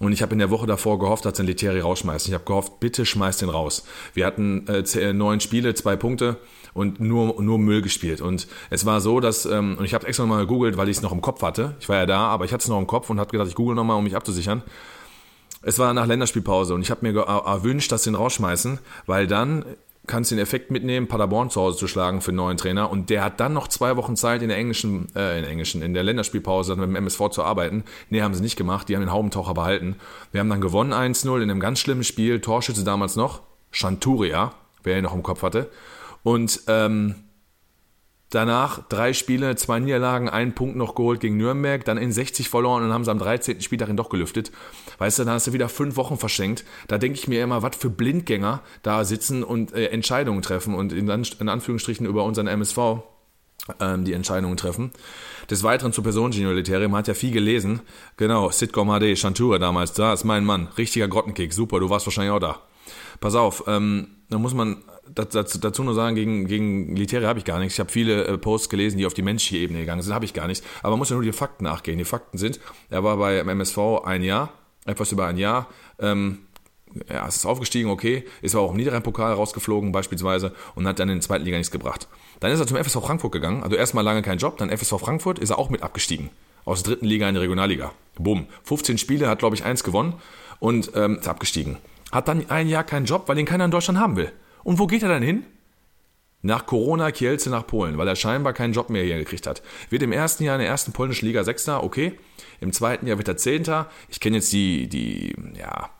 Und 0.00 0.12
ich 0.12 0.22
habe 0.22 0.32
in 0.32 0.38
der 0.38 0.50
Woche 0.50 0.66
davor 0.66 0.98
gehofft, 0.98 1.24
dass 1.24 1.34
den 1.34 1.46
Leteri 1.46 1.80
rausschmeißt. 1.80 2.28
Ich 2.28 2.34
habe 2.34 2.44
gehofft, 2.44 2.78
bitte 2.80 3.04
schmeiß 3.04 3.38
den 3.38 3.48
raus. 3.48 3.84
Wir 4.14 4.26
hatten 4.26 4.66
äh, 4.68 4.78
äh, 4.80 5.12
neun 5.12 5.40
Spiele, 5.40 5.74
zwei 5.74 5.96
Punkte 5.96 6.36
und 6.72 7.00
nur, 7.00 7.42
nur 7.42 7.58
Müll 7.58 7.82
gespielt. 7.82 8.20
Und 8.20 8.46
es 8.70 8.86
war 8.86 9.00
so, 9.00 9.18
dass, 9.18 9.44
ähm, 9.44 9.76
und 9.78 9.84
ich 9.84 9.94
habe 9.94 10.06
extra 10.06 10.24
nochmal 10.24 10.46
gegoogelt, 10.46 10.76
weil 10.76 10.88
ich 10.88 10.98
es 10.98 11.02
noch 11.02 11.12
im 11.12 11.20
Kopf 11.20 11.42
hatte. 11.42 11.74
Ich 11.80 11.88
war 11.88 11.96
ja 11.96 12.06
da, 12.06 12.28
aber 12.28 12.44
ich 12.44 12.52
hatte 12.52 12.62
es 12.62 12.68
noch 12.68 12.78
im 12.78 12.86
Kopf 12.86 13.10
und 13.10 13.18
habe 13.18 13.30
gedacht, 13.30 13.48
ich 13.48 13.56
google 13.56 13.74
nochmal, 13.74 13.96
um 13.96 14.04
mich 14.04 14.14
abzusichern. 14.14 14.62
Es 15.62 15.80
war 15.80 15.92
nach 15.92 16.06
Länderspielpause 16.06 16.74
und 16.74 16.82
ich 16.82 16.90
habe 16.92 17.10
mir 17.10 17.20
erwünscht, 17.20 17.90
dass 17.90 18.04
sie 18.04 18.10
ihn 18.10 18.14
rausschmeißen, 18.14 18.78
weil 19.06 19.26
dann 19.26 19.64
kannst 20.08 20.32
den 20.32 20.38
Effekt 20.40 20.72
mitnehmen, 20.72 21.06
Paderborn 21.06 21.50
zu 21.50 21.60
Hause 21.60 21.78
zu 21.78 21.86
schlagen 21.86 22.20
für 22.20 22.30
einen 22.30 22.38
neuen 22.38 22.56
Trainer. 22.56 22.90
Und 22.90 23.10
der 23.10 23.22
hat 23.22 23.38
dann 23.38 23.52
noch 23.52 23.68
zwei 23.68 23.96
Wochen 23.96 24.16
Zeit 24.16 24.42
in 24.42 24.48
der 24.48 24.58
englischen, 24.58 25.14
äh, 25.14 25.36
in 25.36 25.42
der 25.42 25.50
englischen, 25.50 25.82
in 25.82 25.94
der 25.94 26.02
Länderspielpause 26.02 26.74
mit 26.74 26.88
dem 26.88 26.96
MSV 26.96 27.28
zu 27.30 27.44
arbeiten. 27.44 27.84
Nee, 28.10 28.22
haben 28.22 28.34
sie 28.34 28.42
nicht 28.42 28.56
gemacht. 28.56 28.88
Die 28.88 28.96
haben 28.96 29.02
den 29.02 29.12
Haubentaucher 29.12 29.54
behalten. 29.54 29.96
Wir 30.32 30.40
haben 30.40 30.50
dann 30.50 30.60
gewonnen 30.60 30.92
1-0 30.92 31.36
in 31.36 31.50
einem 31.50 31.60
ganz 31.60 31.78
schlimmen 31.78 32.02
Spiel. 32.02 32.40
Torschütze 32.40 32.82
damals 32.82 33.14
noch. 33.14 33.42
Chanturia, 33.70 34.52
wer 34.82 34.98
ihn 34.98 35.04
noch 35.04 35.14
im 35.14 35.22
Kopf 35.22 35.42
hatte. 35.42 35.70
Und 36.24 36.62
ähm, 36.66 37.14
Danach 38.30 38.86
drei 38.88 39.14
Spiele, 39.14 39.56
zwei 39.56 39.80
Niederlagen, 39.80 40.28
einen 40.28 40.54
Punkt 40.54 40.76
noch 40.76 40.94
geholt 40.94 41.20
gegen 41.20 41.38
Nürnberg, 41.38 41.82
dann 41.84 41.96
in 41.96 42.12
60 42.12 42.50
verloren 42.50 42.84
und 42.84 42.92
haben 42.92 43.04
sie 43.04 43.10
am 43.10 43.18
13. 43.18 43.62
Spieltag 43.62 43.88
ihn 43.88 43.96
doch 43.96 44.10
gelüftet. 44.10 44.52
Weißt 44.98 45.18
du, 45.18 45.24
dann 45.24 45.34
hast 45.34 45.46
du 45.46 45.54
wieder 45.54 45.70
fünf 45.70 45.96
Wochen 45.96 46.18
verschenkt. 46.18 46.64
Da 46.88 46.98
denke 46.98 47.18
ich 47.18 47.26
mir 47.26 47.42
immer, 47.42 47.62
was 47.62 47.76
für 47.76 47.88
Blindgänger 47.88 48.60
da 48.82 49.04
sitzen 49.04 49.42
und 49.42 49.72
äh, 49.72 49.86
Entscheidungen 49.86 50.42
treffen 50.42 50.74
und 50.74 50.92
in, 50.92 51.08
in, 51.08 51.48
Anführungsstrichen 51.48 52.04
über 52.04 52.24
unseren 52.24 52.48
MSV 52.48 52.78
ähm, 53.80 54.04
die 54.04 54.12
Entscheidungen 54.12 54.58
treffen. 54.58 54.90
Des 55.50 55.62
Weiteren 55.62 55.94
zur 55.94 56.04
Personengenialität, 56.04 56.82
man 56.82 56.98
hat 56.98 57.08
ja 57.08 57.14
viel 57.14 57.30
gelesen. 57.30 57.80
Genau, 58.18 58.50
Sitcom 58.50 58.88
HD, 58.88 59.18
Chantura 59.18 59.58
damals, 59.58 59.94
da 59.94 60.12
ist 60.12 60.24
mein 60.24 60.44
Mann. 60.44 60.68
Richtiger 60.76 61.08
Grottenkick, 61.08 61.54
super, 61.54 61.80
du 61.80 61.88
warst 61.88 62.06
wahrscheinlich 62.06 62.32
auch 62.32 62.40
da. 62.40 62.60
Pass 63.20 63.34
auf, 63.34 63.64
ähm, 63.66 64.08
da 64.28 64.38
muss 64.38 64.52
man 64.52 64.84
dazu, 65.14 65.58
dazu 65.58 65.82
nur 65.82 65.94
sagen, 65.94 66.14
gegen, 66.14 66.46
gegen 66.46 66.96
Litere 66.96 67.26
habe 67.26 67.38
ich 67.38 67.44
gar 67.44 67.58
nichts. 67.58 67.74
Ich 67.74 67.80
habe 67.80 67.90
viele 67.90 68.24
äh, 68.26 68.38
Posts 68.38 68.68
gelesen, 68.68 68.98
die 68.98 69.06
auf 69.06 69.14
die 69.14 69.22
menschliche 69.22 69.62
Ebene 69.62 69.80
gegangen 69.80 70.02
sind, 70.02 70.14
habe 70.14 70.24
ich 70.24 70.34
gar 70.34 70.46
nichts. 70.46 70.64
Aber 70.80 70.90
man 70.90 71.00
muss 71.00 71.10
ja 71.10 71.14
nur 71.14 71.24
die 71.24 71.32
Fakten 71.32 71.64
nachgehen. 71.64 71.98
Die 71.98 72.04
Fakten 72.04 72.38
sind, 72.38 72.60
er 72.90 73.04
war 73.04 73.16
bei 73.16 73.38
MSV 73.38 73.78
ein 74.04 74.22
Jahr, 74.22 74.52
etwas 74.86 75.12
über 75.12 75.26
ein 75.26 75.36
Jahr. 75.36 75.68
Ähm, 75.98 76.38
ja, 77.10 77.26
es 77.26 77.36
ist 77.36 77.46
aufgestiegen, 77.46 77.90
okay, 77.90 78.24
ist 78.42 78.54
aber 78.54 78.64
auch 78.64 78.70
im 78.70 78.76
Niederrhein-Pokal 78.76 79.32
rausgeflogen 79.34 79.92
beispielsweise 79.92 80.54
und 80.74 80.86
hat 80.86 80.98
dann 80.98 81.08
in 81.08 81.16
der 81.16 81.22
zweiten 81.22 81.44
Liga 81.44 81.56
nichts 81.56 81.70
gebracht. 81.70 82.08
Dann 82.40 82.50
ist 82.50 82.60
er 82.60 82.66
zum 82.66 82.76
FSV 82.76 83.02
Frankfurt 83.02 83.32
gegangen, 83.32 83.62
also 83.62 83.76
erstmal 83.76 84.04
lange 84.04 84.22
kein 84.22 84.38
Job, 84.38 84.56
dann 84.56 84.70
FSV 84.70 84.98
Frankfurt 84.98 85.38
ist 85.38 85.50
er 85.50 85.58
auch 85.58 85.70
mit 85.70 85.82
abgestiegen. 85.82 86.30
Aus 86.64 86.82
der 86.82 86.94
dritten 86.94 87.06
Liga 87.06 87.28
in 87.28 87.34
die 87.34 87.40
Regionalliga. 87.40 87.92
Bumm. 88.18 88.46
15 88.64 88.98
Spiele, 88.98 89.28
hat 89.28 89.38
glaube 89.38 89.56
ich 89.56 89.64
eins 89.64 89.84
gewonnen 89.84 90.14
und 90.60 90.92
ähm, 90.94 91.18
ist 91.18 91.28
abgestiegen. 91.28 91.78
Hat 92.12 92.28
dann 92.28 92.48
ein 92.50 92.68
Jahr 92.68 92.84
keinen 92.84 93.06
Job, 93.06 93.24
weil 93.26 93.38
ihn 93.38 93.46
keiner 93.46 93.64
in 93.64 93.70
Deutschland 93.70 93.98
haben 93.98 94.16
will. 94.16 94.32
Und 94.64 94.78
wo 94.78 94.86
geht 94.86 95.02
er 95.02 95.08
dann 95.08 95.22
hin? 95.22 95.44
Nach 96.40 96.66
Corona 96.66 97.10
Kielce 97.10 97.50
nach 97.50 97.66
Polen, 97.66 97.98
weil 97.98 98.06
er 98.06 98.14
scheinbar 98.14 98.52
keinen 98.52 98.72
Job 98.72 98.90
mehr 98.90 99.02
hier 99.02 99.18
gekriegt 99.18 99.46
hat. 99.46 99.62
Wird 99.90 100.02
im 100.02 100.12
ersten 100.12 100.44
Jahr 100.44 100.54
in 100.54 100.60
der 100.60 100.68
ersten 100.68 100.92
polnischen 100.92 101.26
Liga 101.26 101.42
Sechster, 101.42 101.82
okay. 101.82 102.18
Im 102.60 102.72
zweiten 102.72 103.06
Jahr 103.06 103.18
wird 103.18 103.28
er 103.28 103.36
Zehnter. 103.36 103.90
Ich 104.08 104.20
kenne 104.20 104.36
jetzt 104.36 104.52
die, 104.52 104.88
die, 104.88 105.34
ja, 105.58 105.90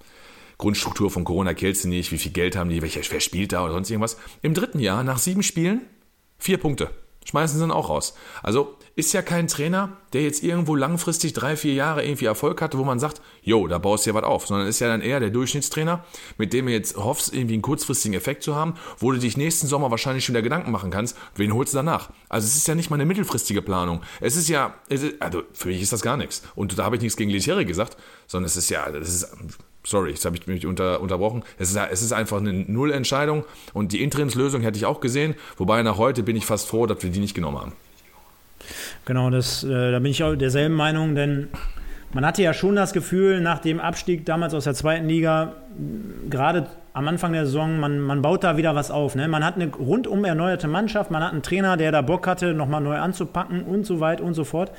Grundstruktur 0.58 1.10
von 1.10 1.24
Corona 1.24 1.54
Kielce 1.54 1.88
nicht, 1.88 2.12
wie 2.12 2.18
viel 2.18 2.32
Geld 2.32 2.56
haben 2.56 2.70
die, 2.70 2.82
welcher, 2.82 3.00
wer 3.10 3.20
spielt 3.20 3.52
da 3.52 3.64
oder 3.64 3.74
sonst 3.74 3.90
irgendwas. 3.90 4.16
Im 4.42 4.54
dritten 4.54 4.80
Jahr, 4.80 5.02
nach 5.02 5.18
sieben 5.18 5.42
Spielen, 5.42 5.82
vier 6.38 6.58
Punkte. 6.58 6.90
Schmeißen 7.28 7.58
sie 7.58 7.62
dann 7.62 7.70
auch 7.70 7.90
raus. 7.90 8.14
Also 8.42 8.76
ist 8.96 9.12
ja 9.12 9.20
kein 9.20 9.48
Trainer, 9.48 9.98
der 10.14 10.22
jetzt 10.22 10.42
irgendwo 10.42 10.74
langfristig 10.74 11.34
drei, 11.34 11.56
vier 11.56 11.74
Jahre 11.74 12.02
irgendwie 12.04 12.24
Erfolg 12.24 12.62
hatte, 12.62 12.78
wo 12.78 12.84
man 12.84 12.98
sagt, 12.98 13.20
jo, 13.42 13.68
da 13.68 13.76
baust 13.76 14.06
du 14.06 14.10
ja 14.10 14.14
was 14.14 14.24
auf, 14.24 14.46
sondern 14.46 14.66
ist 14.66 14.80
ja 14.80 14.88
dann 14.88 15.02
eher 15.02 15.20
der 15.20 15.28
Durchschnittstrainer, 15.28 16.04
mit 16.38 16.54
dem 16.54 16.66
du 16.66 16.72
jetzt 16.72 16.96
hoffst, 16.96 17.34
irgendwie 17.34 17.52
einen 17.52 17.62
kurzfristigen 17.62 18.16
Effekt 18.16 18.42
zu 18.42 18.56
haben, 18.56 18.74
wo 18.98 19.12
du 19.12 19.18
dich 19.18 19.36
nächsten 19.36 19.66
Sommer 19.66 19.90
wahrscheinlich 19.90 20.24
schon 20.24 20.32
wieder 20.32 20.42
Gedanken 20.42 20.72
machen 20.72 20.90
kannst, 20.90 21.18
wen 21.36 21.52
holst 21.52 21.74
du 21.74 21.76
danach? 21.76 22.10
Also 22.30 22.46
es 22.46 22.56
ist 22.56 22.66
ja 22.66 22.74
nicht 22.74 22.88
mal 22.88 22.96
eine 22.96 23.04
mittelfristige 23.04 23.60
Planung. 23.60 24.00
Es 24.20 24.34
ist 24.34 24.48
ja, 24.48 24.74
es 24.88 25.02
ist, 25.02 25.20
also 25.20 25.42
für 25.52 25.68
mich 25.68 25.82
ist 25.82 25.92
das 25.92 26.00
gar 26.00 26.16
nichts. 26.16 26.42
Und 26.54 26.78
da 26.78 26.84
habe 26.84 26.96
ich 26.96 27.02
nichts 27.02 27.18
gegen 27.18 27.30
Letieri 27.30 27.66
gesagt, 27.66 27.98
sondern 28.26 28.46
es 28.46 28.56
ist 28.56 28.70
ja, 28.70 28.90
das 28.90 29.08
ist 29.08 29.28
Sorry, 29.88 30.10
jetzt 30.10 30.26
habe 30.26 30.36
ich 30.36 30.46
mich 30.46 30.66
unter, 30.66 31.00
unterbrochen. 31.00 31.42
Es 31.58 31.70
ist, 31.70 31.78
es 31.90 32.02
ist 32.02 32.12
einfach 32.12 32.36
eine 32.36 32.52
Nullentscheidung 32.52 33.44
und 33.72 33.92
die 33.92 34.02
Interimslösung 34.02 34.60
hätte 34.60 34.76
ich 34.76 34.84
auch 34.84 35.00
gesehen, 35.00 35.34
wobei 35.56 35.82
nach 35.82 35.96
heute 35.96 36.22
bin 36.22 36.36
ich 36.36 36.44
fast 36.44 36.68
froh, 36.68 36.84
dass 36.84 37.02
wir 37.02 37.08
die 37.08 37.20
nicht 37.20 37.34
genommen 37.34 37.58
haben. 37.58 37.72
Genau, 39.06 39.30
das, 39.30 39.64
äh, 39.64 39.90
da 39.90 39.98
bin 39.98 40.10
ich 40.10 40.22
auch 40.22 40.34
derselben 40.34 40.74
Meinung, 40.74 41.14
denn 41.14 41.48
man 42.12 42.26
hatte 42.26 42.42
ja 42.42 42.52
schon 42.52 42.76
das 42.76 42.92
Gefühl, 42.92 43.40
nach 43.40 43.60
dem 43.60 43.80
Abstieg 43.80 44.26
damals 44.26 44.52
aus 44.52 44.64
der 44.64 44.74
zweiten 44.74 45.08
Liga, 45.08 45.54
gerade 46.28 46.66
am 46.92 47.08
Anfang 47.08 47.32
der 47.32 47.46
Saison, 47.46 47.80
man, 47.80 47.98
man 47.98 48.20
baut 48.20 48.44
da 48.44 48.58
wieder 48.58 48.74
was 48.74 48.90
auf. 48.90 49.14
Ne? 49.14 49.26
Man 49.26 49.42
hat 49.42 49.54
eine 49.54 49.68
rundum 49.74 50.22
erneuerte 50.26 50.68
Mannschaft, 50.68 51.10
man 51.10 51.24
hat 51.24 51.32
einen 51.32 51.42
Trainer, 51.42 51.78
der 51.78 51.92
da 51.92 52.02
Bock 52.02 52.26
hatte, 52.26 52.52
nochmal 52.52 52.82
neu 52.82 52.98
anzupacken 52.98 53.62
und 53.62 53.86
so 53.86 54.00
weiter 54.00 54.22
und 54.22 54.34
so 54.34 54.44
fort. 54.44 54.70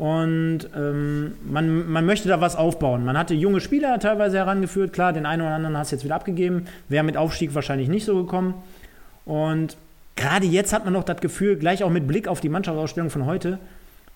Und 0.00 0.60
ähm, 0.74 1.34
man, 1.44 1.86
man 1.92 2.06
möchte 2.06 2.26
da 2.26 2.40
was 2.40 2.56
aufbauen. 2.56 3.04
Man 3.04 3.18
hatte 3.18 3.34
junge 3.34 3.60
Spieler 3.60 3.98
teilweise 3.98 4.38
herangeführt. 4.38 4.94
Klar, 4.94 5.12
den 5.12 5.26
einen 5.26 5.42
oder 5.42 5.54
anderen 5.54 5.76
hast 5.76 5.92
du 5.92 5.96
jetzt 5.96 6.06
wieder 6.06 6.14
abgegeben. 6.14 6.64
Wäre 6.88 7.04
mit 7.04 7.18
Aufstieg 7.18 7.54
wahrscheinlich 7.54 7.90
nicht 7.90 8.06
so 8.06 8.16
gekommen. 8.16 8.54
Und 9.26 9.76
gerade 10.16 10.46
jetzt 10.46 10.72
hat 10.72 10.86
man 10.86 10.94
noch 10.94 11.04
das 11.04 11.20
Gefühl, 11.20 11.56
gleich 11.56 11.84
auch 11.84 11.90
mit 11.90 12.08
Blick 12.08 12.28
auf 12.28 12.40
die 12.40 12.48
Mannschaftsausstellung 12.48 13.10
von 13.10 13.26
heute, 13.26 13.58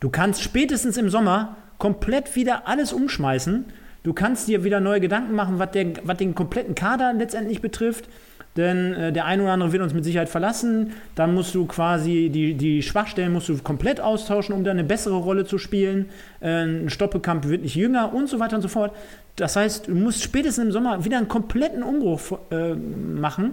du 0.00 0.08
kannst 0.08 0.40
spätestens 0.42 0.96
im 0.96 1.10
Sommer 1.10 1.54
komplett 1.76 2.34
wieder 2.34 2.66
alles 2.66 2.94
umschmeißen. 2.94 3.66
Du 4.04 4.14
kannst 4.14 4.48
dir 4.48 4.64
wieder 4.64 4.80
neue 4.80 5.00
Gedanken 5.00 5.34
machen, 5.34 5.58
was, 5.58 5.72
der, 5.72 5.88
was 6.04 6.16
den 6.16 6.34
kompletten 6.34 6.74
Kader 6.74 7.12
letztendlich 7.12 7.60
betrifft 7.60 8.08
denn 8.56 8.94
äh, 8.94 9.12
der 9.12 9.24
eine 9.24 9.42
oder 9.42 9.52
andere 9.52 9.72
wird 9.72 9.82
uns 9.82 9.94
mit 9.94 10.04
Sicherheit 10.04 10.28
verlassen. 10.28 10.92
Dann 11.14 11.34
musst 11.34 11.54
du 11.54 11.66
quasi 11.66 12.30
die, 12.32 12.54
die 12.54 12.82
Schwachstellen 12.82 13.32
musst 13.32 13.48
du 13.48 13.58
komplett 13.58 14.00
austauschen, 14.00 14.54
um 14.54 14.64
da 14.64 14.70
eine 14.70 14.84
bessere 14.84 15.16
Rolle 15.16 15.44
zu 15.44 15.58
spielen. 15.58 16.06
Äh, 16.40 16.64
ein 16.64 16.90
Stoppekampf 16.90 17.48
wird 17.48 17.62
nicht 17.62 17.74
jünger 17.74 18.14
und 18.14 18.28
so 18.28 18.38
weiter 18.38 18.56
und 18.56 18.62
so 18.62 18.68
fort. 18.68 18.92
Das 19.36 19.56
heißt, 19.56 19.88
du 19.88 19.94
musst 19.94 20.22
spätestens 20.22 20.66
im 20.66 20.72
Sommer 20.72 21.04
wieder 21.04 21.18
einen 21.18 21.28
kompletten 21.28 21.82
Umbruch 21.82 22.38
äh, 22.50 22.74
machen. 22.74 23.52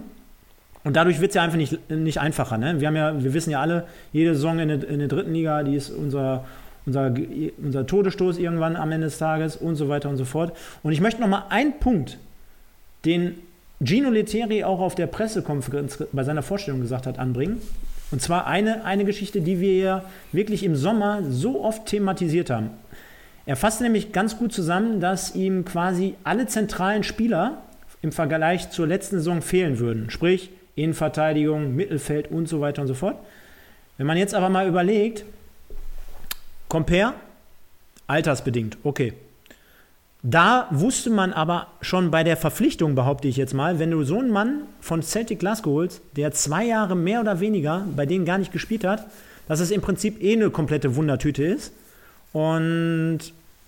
Und 0.84 0.96
dadurch 0.96 1.20
wird 1.20 1.30
es 1.30 1.34
ja 1.34 1.42
einfach 1.42 1.56
nicht, 1.56 1.90
nicht 1.90 2.18
einfacher. 2.18 2.58
Ne? 2.58 2.80
Wir, 2.80 2.88
haben 2.88 2.96
ja, 2.96 3.22
wir 3.22 3.34
wissen 3.34 3.50
ja 3.50 3.60
alle, 3.60 3.84
jede 4.12 4.34
Saison 4.34 4.58
in 4.58 4.68
der, 4.68 4.88
in 4.88 4.98
der 4.98 5.08
dritten 5.08 5.32
Liga, 5.32 5.62
die 5.62 5.76
ist 5.76 5.90
unser, 5.90 6.44
unser, 6.86 7.12
unser 7.62 7.86
Todesstoß 7.86 8.38
irgendwann 8.38 8.76
am 8.76 8.90
Ende 8.90 9.06
des 9.06 9.18
Tages 9.18 9.56
und 9.56 9.76
so 9.76 9.88
weiter 9.88 10.08
und 10.08 10.16
so 10.16 10.24
fort. 10.24 10.56
Und 10.82 10.92
ich 10.92 11.00
möchte 11.00 11.20
noch 11.20 11.28
mal 11.28 11.46
einen 11.50 11.78
Punkt, 11.78 12.18
den 13.04 13.34
Gino 13.84 14.10
Leteri 14.10 14.64
auch 14.64 14.80
auf 14.80 14.94
der 14.94 15.06
Pressekonferenz 15.06 16.04
bei 16.12 16.24
seiner 16.24 16.42
Vorstellung 16.42 16.80
gesagt 16.80 17.06
hat, 17.06 17.18
anbringen. 17.18 17.60
Und 18.10 18.20
zwar 18.20 18.46
eine, 18.46 18.84
eine 18.84 19.04
Geschichte, 19.04 19.40
die 19.40 19.60
wir 19.60 19.76
ja 19.76 20.04
wirklich 20.32 20.64
im 20.64 20.76
Sommer 20.76 21.22
so 21.28 21.64
oft 21.64 21.86
thematisiert 21.86 22.50
haben. 22.50 22.70
Er 23.46 23.56
fasste 23.56 23.82
nämlich 23.82 24.12
ganz 24.12 24.38
gut 24.38 24.52
zusammen, 24.52 25.00
dass 25.00 25.34
ihm 25.34 25.64
quasi 25.64 26.14
alle 26.22 26.46
zentralen 26.46 27.02
Spieler 27.02 27.62
im 28.02 28.12
Vergleich 28.12 28.70
zur 28.70 28.86
letzten 28.86 29.16
Saison 29.16 29.42
fehlen 29.42 29.78
würden. 29.78 30.10
Sprich, 30.10 30.50
Innenverteidigung, 30.76 31.74
Mittelfeld 31.74 32.30
und 32.30 32.48
so 32.48 32.60
weiter 32.60 32.82
und 32.82 32.88
so 32.88 32.94
fort. 32.94 33.16
Wenn 33.98 34.06
man 34.06 34.16
jetzt 34.16 34.34
aber 34.34 34.48
mal 34.48 34.68
überlegt, 34.68 35.24
Compare, 36.68 37.14
altersbedingt, 38.06 38.78
okay. 38.84 39.14
Da 40.24 40.68
wusste 40.70 41.10
man 41.10 41.32
aber 41.32 41.66
schon 41.80 42.12
bei 42.12 42.22
der 42.22 42.36
Verpflichtung, 42.36 42.94
behaupte 42.94 43.26
ich 43.26 43.36
jetzt 43.36 43.54
mal, 43.54 43.80
wenn 43.80 43.90
du 43.90 44.04
so 44.04 44.20
einen 44.20 44.30
Mann 44.30 44.62
von 44.80 45.02
Celtic 45.02 45.40
Glasgow 45.40 45.72
holst, 45.72 46.00
der 46.16 46.30
zwei 46.30 46.64
Jahre 46.64 46.94
mehr 46.94 47.20
oder 47.20 47.40
weniger 47.40 47.84
bei 47.96 48.06
denen 48.06 48.24
gar 48.24 48.38
nicht 48.38 48.52
gespielt 48.52 48.84
hat, 48.84 49.04
dass 49.48 49.58
es 49.58 49.72
im 49.72 49.80
Prinzip 49.80 50.22
eh 50.22 50.34
eine 50.34 50.50
komplette 50.50 50.94
Wundertüte 50.94 51.42
ist 51.42 51.72
und 52.32 53.18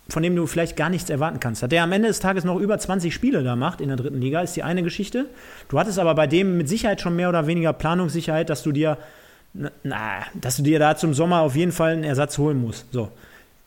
von 0.09 0.23
dem 0.23 0.37
du 0.37 0.47
vielleicht 0.47 0.77
gar 0.77 0.90
nichts 0.90 1.11
erwarten 1.11 1.40
kannst. 1.40 1.62
Dass 1.62 1.71
der 1.71 1.83
am 1.83 1.90
Ende 1.90 2.09
des 2.09 2.21
Tages 2.21 2.45
noch 2.45 2.61
über 2.61 2.79
20 2.79 3.12
Spiele 3.12 3.43
da 3.43 3.57
macht 3.57 3.81
in 3.81 3.88
der 3.88 3.97
dritten 3.97 4.21
Liga, 4.21 4.40
ist 4.40 4.55
die 4.55 4.62
eine 4.62 4.85
Geschichte. 4.85 5.27
Du 5.69 5.79
hattest 5.79 5.99
aber 5.99 6.14
bei 6.14 6.29
dem 6.29 6.57
mit 6.57 6.69
Sicherheit 6.69 7.01
schon 7.01 7.17
mehr 7.17 7.31
oder 7.31 7.49
weniger 7.49 7.73
Planungssicherheit, 7.73 8.49
dass 8.49 8.62
du 8.62 8.71
dir 8.71 8.99
na, 9.55 10.25
dass 10.35 10.57
du 10.57 10.62
dir 10.62 10.79
da 10.79 10.97
zum 10.97 11.14
Sommer 11.14 11.40
auf 11.40 11.57
jeden 11.57 11.73
Fall 11.73 11.93
einen 11.93 12.05
Ersatz 12.05 12.38
holen 12.38 12.61
musst. 12.61 12.87
So. 12.93 13.09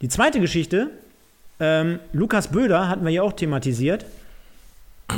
Die 0.02 0.10
zweite 0.10 0.40
Geschichte, 0.40 0.92
ähm, 1.60 2.00
Lukas 2.14 2.50
Böder 2.50 2.90
hatten 2.90 3.06
wir 3.06 3.12
ja 3.12 3.22
auch 3.24 3.34
thematisiert. 3.34 4.06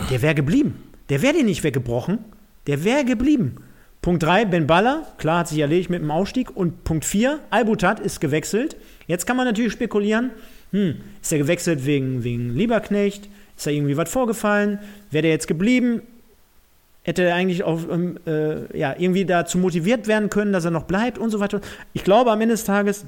Der 0.09 0.21
wäre 0.21 0.35
geblieben. 0.35 0.83
Der 1.09 1.21
wäre 1.21 1.43
nicht 1.43 1.63
weggebrochen. 1.63 2.19
Der 2.67 2.83
wäre 2.83 3.05
geblieben. 3.05 3.57
Punkt 4.01 4.23
3, 4.23 4.45
Ben 4.45 4.65
Baller, 4.65 5.05
klar, 5.17 5.39
hat 5.39 5.49
sich 5.49 5.59
erledigt 5.59 5.89
mit 5.89 6.01
dem 6.01 6.11
Ausstieg. 6.11 6.55
Und 6.55 6.83
Punkt 6.85 7.03
4, 7.03 7.39
Albutat 7.49 7.99
ist 7.99 8.21
gewechselt. 8.21 8.77
Jetzt 9.07 9.25
kann 9.25 9.35
man 9.35 9.45
natürlich 9.45 9.73
spekulieren, 9.73 10.31
hm, 10.71 10.95
ist 11.21 11.31
er 11.31 11.37
gewechselt 11.39 11.85
wegen, 11.85 12.23
wegen 12.23 12.55
Lieberknecht? 12.55 13.27
Ist 13.57 13.67
da 13.67 13.71
irgendwie 13.71 13.97
was 13.97 14.09
vorgefallen? 14.09 14.79
Wäre 15.11 15.23
der 15.23 15.31
jetzt 15.31 15.47
geblieben? 15.47 16.01
Hätte 17.03 17.23
er 17.23 17.35
eigentlich 17.35 17.63
auch 17.63 17.79
ähm, 17.91 18.19
äh, 18.25 18.77
ja, 18.77 18.95
irgendwie 18.97 19.25
dazu 19.25 19.57
motiviert 19.57 20.07
werden 20.07 20.29
können, 20.29 20.53
dass 20.53 20.63
er 20.63 20.71
noch 20.71 20.83
bleibt 20.83 21.17
und 21.17 21.29
so 21.29 21.39
weiter. 21.39 21.59
Ich 21.91 22.03
glaube, 22.03 22.31
am 22.31 22.39
Ende 22.39 22.53
des 22.53 22.63
Tages, 22.63 23.05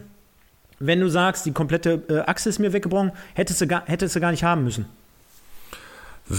wenn 0.81 0.99
du 0.99 1.09
sagst, 1.09 1.45
die 1.45 1.51
komplette 1.51 2.01
äh, 2.09 2.19
Achse 2.29 2.49
ist 2.49 2.59
mir 2.59 2.73
weggebrochen, 2.73 3.11
hättest 3.33 3.61
du, 3.61 3.67
gar, 3.67 3.83
hättest 3.85 4.15
du 4.15 4.19
gar 4.19 4.31
nicht 4.31 4.43
haben 4.43 4.63
müssen. 4.63 4.85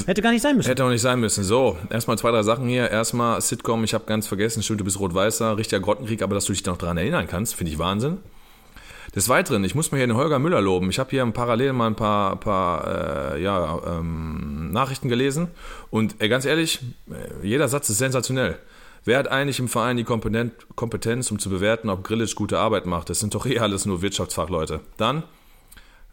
Hätte 0.07 0.23
gar 0.23 0.33
nicht 0.33 0.43
sein 0.43 0.57
müssen. 0.57 0.69
Hätte 0.69 0.85
auch 0.85 0.91
nicht 0.91 1.03
sein 1.03 1.21
müssen. 1.21 1.45
So, 1.45 1.77
erstmal 1.91 2.17
zwei, 2.17 2.31
drei 2.31 2.43
Sachen 2.43 2.67
hier. 2.67 2.91
Erstmal 2.91 3.41
Sitcom, 3.41 3.85
ich 3.85 3.95
habe 3.95 4.05
ganz 4.07 4.27
vergessen, 4.27 4.63
stimmt, 4.63 4.81
du 4.81 4.85
bist 4.85 4.99
Rot-Weißer, 4.99 5.57
richtiger 5.57 5.81
Grottenkrieg, 5.81 6.23
aber 6.23 6.35
dass 6.35 6.47
du 6.47 6.53
dich 6.53 6.65
noch 6.65 6.79
daran 6.79 6.97
erinnern 6.97 7.27
kannst, 7.29 7.55
finde 7.55 7.73
ich 7.73 7.79
Wahnsinn. 7.79 8.19
Des 9.15 9.29
Weiteren, 9.29 9.63
ich 9.65 9.75
muss 9.75 9.93
mir 9.93 9.99
hier 9.99 10.07
den 10.07 10.17
Holger 10.17 10.39
Müller 10.39 10.63
loben. 10.63 10.89
Ich 10.89 10.99
habe 10.99 11.11
hier 11.11 11.27
parallel 11.27 11.75
mal 11.75 11.89
ein 11.89 11.97
paar, 11.97 12.37
paar 12.37 13.35
äh, 13.35 13.43
ja, 13.43 13.79
ähm, 13.87 14.71
Nachrichten 14.71 15.11
gelesen 15.11 15.49
und 15.91 16.23
äh, 16.23 16.29
ganz 16.29 16.47
ehrlich, 16.47 16.81
äh, 17.11 17.47
jeder 17.47 17.69
Satz 17.69 17.91
ist 17.91 17.99
sensationell. 17.99 18.59
Wer 19.05 19.19
hat 19.19 19.29
eigentlich 19.29 19.59
im 19.59 19.69
Verein 19.69 19.97
die 19.97 20.05
Kompetenz, 20.05 21.31
um 21.31 21.39
zu 21.39 21.51
bewerten, 21.51 21.91
ob 21.91 22.05
Grillitsch 22.05 22.37
gute 22.37 22.59
Arbeit 22.59 22.87
macht? 22.87 23.11
Das 23.11 23.19
sind 23.19 23.35
doch 23.35 23.47
eh 23.47 23.59
alles 23.59 23.85
nur 23.85 24.01
Wirtschaftsfachleute. 24.01 24.81
Dann, 24.97 25.25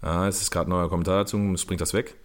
äh, 0.02 0.28
es 0.28 0.42
ist 0.42 0.50
gerade 0.50 0.70
ein 0.70 0.72
neuer 0.72 0.90
Kommentar 0.90 1.20
dazu, 1.20 1.38
das 1.52 1.66
bringt 1.66 1.82
das 1.82 1.94
weg. 1.94 2.16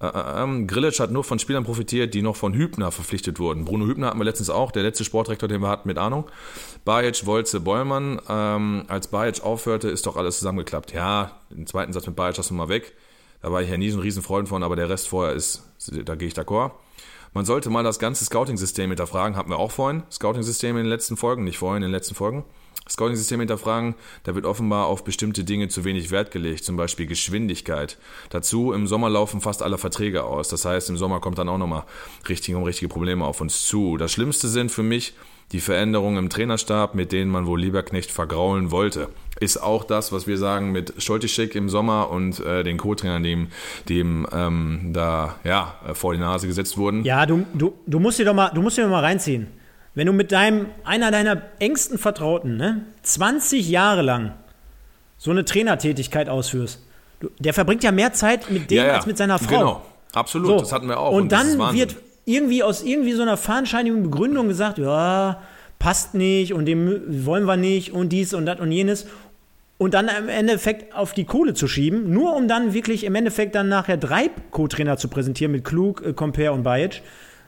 Äh, 0.00 0.06
äh, 0.06 0.42
ähm, 0.42 0.66
Grillitsch 0.68 1.00
hat 1.00 1.10
nur 1.10 1.24
von 1.24 1.40
Spielern 1.40 1.64
profitiert, 1.64 2.14
die 2.14 2.22
noch 2.22 2.36
von 2.36 2.54
Hübner 2.54 2.92
verpflichtet 2.92 3.40
wurden. 3.40 3.64
Bruno 3.64 3.86
Hübner 3.86 4.08
hatten 4.08 4.18
wir 4.18 4.24
letztens 4.24 4.50
auch, 4.50 4.70
der 4.70 4.84
letzte 4.84 5.04
Sportrektor, 5.04 5.48
den 5.48 5.60
wir 5.60 5.68
hatten, 5.68 5.88
mit 5.88 5.98
Ahnung. 5.98 6.26
Bajic, 6.84 7.26
Wolze, 7.26 7.58
Bollmann. 7.58 8.20
Ähm, 8.28 8.84
als 8.86 9.08
Bajic 9.08 9.42
aufhörte, 9.42 9.88
ist 9.88 10.06
doch 10.06 10.16
alles 10.16 10.38
zusammengeklappt. 10.38 10.92
Ja, 10.92 11.40
den 11.50 11.66
zweiten 11.66 11.92
Satz 11.92 12.06
mit 12.06 12.14
Bajic 12.14 12.36
lassen 12.36 12.54
wir 12.54 12.64
mal 12.64 12.68
weg. 12.68 12.94
Da 13.42 13.50
war 13.50 13.62
ich 13.62 13.70
ja 13.70 13.76
nie 13.76 13.90
so 13.90 13.98
ein 13.98 14.02
Riesenfreund 14.02 14.48
von, 14.48 14.62
aber 14.62 14.76
der 14.76 14.88
Rest 14.88 15.08
vorher 15.08 15.34
ist, 15.34 15.64
da 16.04 16.14
gehe 16.14 16.28
ich 16.28 16.34
d'accord. 16.34 16.72
Man 17.34 17.44
sollte 17.44 17.68
mal 17.68 17.82
das 17.82 17.98
ganze 17.98 18.24
Scouting-System 18.24 18.90
hinterfragen, 18.90 19.36
hatten 19.36 19.50
wir 19.50 19.58
auch 19.58 19.72
vorhin. 19.72 20.04
Scouting-System 20.08 20.76
in 20.76 20.84
den 20.84 20.90
letzten 20.90 21.16
Folgen, 21.16 21.42
nicht 21.42 21.58
vorhin, 21.58 21.82
in 21.82 21.88
den 21.88 21.90
letzten 21.90 22.14
Folgen. 22.14 22.44
Scouting-System 22.88 23.40
hinterfragen, 23.40 23.96
da 24.22 24.36
wird 24.36 24.46
offenbar 24.46 24.86
auf 24.86 25.02
bestimmte 25.02 25.42
Dinge 25.42 25.68
zu 25.68 25.84
wenig 25.84 26.12
Wert 26.12 26.30
gelegt, 26.30 26.64
zum 26.64 26.76
Beispiel 26.76 27.06
Geschwindigkeit. 27.06 27.98
Dazu 28.30 28.72
im 28.72 28.86
Sommer 28.86 29.10
laufen 29.10 29.40
fast 29.40 29.62
alle 29.62 29.78
Verträge 29.78 30.22
aus. 30.22 30.48
Das 30.48 30.64
heißt, 30.64 30.90
im 30.90 30.96
Sommer 30.96 31.18
kommt 31.18 31.38
dann 31.38 31.48
auch 31.48 31.58
nochmal 31.58 31.84
richtige 32.28 32.56
und 32.56 32.64
richtige 32.64 32.88
Probleme 32.88 33.24
auf 33.24 33.40
uns 33.40 33.66
zu. 33.66 33.96
Das 33.96 34.12
Schlimmste 34.12 34.48
sind 34.48 34.70
für 34.70 34.84
mich 34.84 35.14
die 35.54 35.60
Veränderungen 35.60 36.16
im 36.16 36.30
Trainerstab, 36.30 36.96
mit 36.96 37.12
denen 37.12 37.30
man 37.30 37.46
wohl 37.46 37.60
Lieberknecht 37.60 38.10
vergraulen 38.10 38.72
wollte. 38.72 39.08
Ist 39.38 39.56
auch 39.56 39.84
das, 39.84 40.10
was 40.10 40.26
wir 40.26 40.36
sagen 40.36 40.72
mit 40.72 40.94
Scholtischek 41.00 41.54
im 41.54 41.68
Sommer 41.68 42.10
und 42.10 42.40
äh, 42.40 42.64
den 42.64 42.76
Co-Trainern, 42.76 43.22
die 43.22 43.46
dem 43.88 44.26
ähm, 44.32 44.90
da 44.92 45.36
ja, 45.44 45.76
vor 45.92 46.12
die 46.12 46.18
Nase 46.18 46.48
gesetzt 46.48 46.76
wurden. 46.76 47.04
Ja, 47.04 47.24
du, 47.24 47.46
du, 47.54 47.72
du 47.86 48.00
musst 48.00 48.18
dir 48.18 48.24
doch 48.24 48.34
mal, 48.34 48.50
du 48.52 48.62
musst 48.62 48.78
dir 48.78 48.88
mal 48.88 48.98
reinziehen. 48.98 49.46
Wenn 49.94 50.08
du 50.08 50.12
mit 50.12 50.32
deinem, 50.32 50.66
einer 50.82 51.12
deiner 51.12 51.40
engsten 51.60 51.98
Vertrauten, 51.98 52.56
ne, 52.56 52.86
20 53.04 53.68
Jahre 53.68 54.02
lang 54.02 54.32
so 55.18 55.30
eine 55.30 55.44
Trainertätigkeit 55.44 56.28
ausführst, 56.28 56.84
du, 57.20 57.30
der 57.38 57.54
verbringt 57.54 57.84
ja 57.84 57.92
mehr 57.92 58.12
Zeit 58.12 58.50
mit 58.50 58.72
dem 58.72 58.78
ja, 58.78 58.86
ja. 58.86 58.94
als 58.94 59.06
mit 59.06 59.16
seiner 59.18 59.38
Frau. 59.38 59.58
Genau, 59.58 59.82
absolut, 60.14 60.48
so. 60.48 60.58
das 60.58 60.72
hatten 60.72 60.88
wir 60.88 60.98
auch. 60.98 61.12
Und, 61.12 61.22
und 61.22 61.32
dann 61.32 61.58
wird 61.76 61.94
irgendwie 62.24 62.62
aus 62.62 62.82
irgendwie 62.82 63.12
so 63.12 63.22
einer 63.22 63.36
fahnenscheinigen 63.36 64.02
Begründung 64.02 64.48
gesagt, 64.48 64.78
ja, 64.78 65.42
passt 65.78 66.14
nicht 66.14 66.54
und 66.54 66.64
dem 66.66 67.26
wollen 67.26 67.44
wir 67.44 67.56
nicht 67.56 67.92
und 67.92 68.10
dies 68.10 68.32
und 68.34 68.46
das 68.46 68.60
und 68.60 68.72
jenes. 68.72 69.06
Und 69.76 69.92
dann 69.92 70.08
im 70.08 70.28
Endeffekt 70.28 70.94
auf 70.94 71.12
die 71.12 71.24
Kohle 71.24 71.52
zu 71.52 71.66
schieben, 71.66 72.10
nur 72.10 72.36
um 72.36 72.48
dann 72.48 72.74
wirklich 72.74 73.04
im 73.04 73.14
Endeffekt 73.14 73.54
dann 73.54 73.68
nachher 73.68 73.96
drei 73.96 74.30
Co-Trainer 74.50 74.96
zu 74.96 75.08
präsentieren 75.08 75.52
mit 75.52 75.64
Klug, 75.64 76.02
äh, 76.06 76.12
Compare 76.12 76.52
und 76.52 76.62
Bajic. 76.62 77.02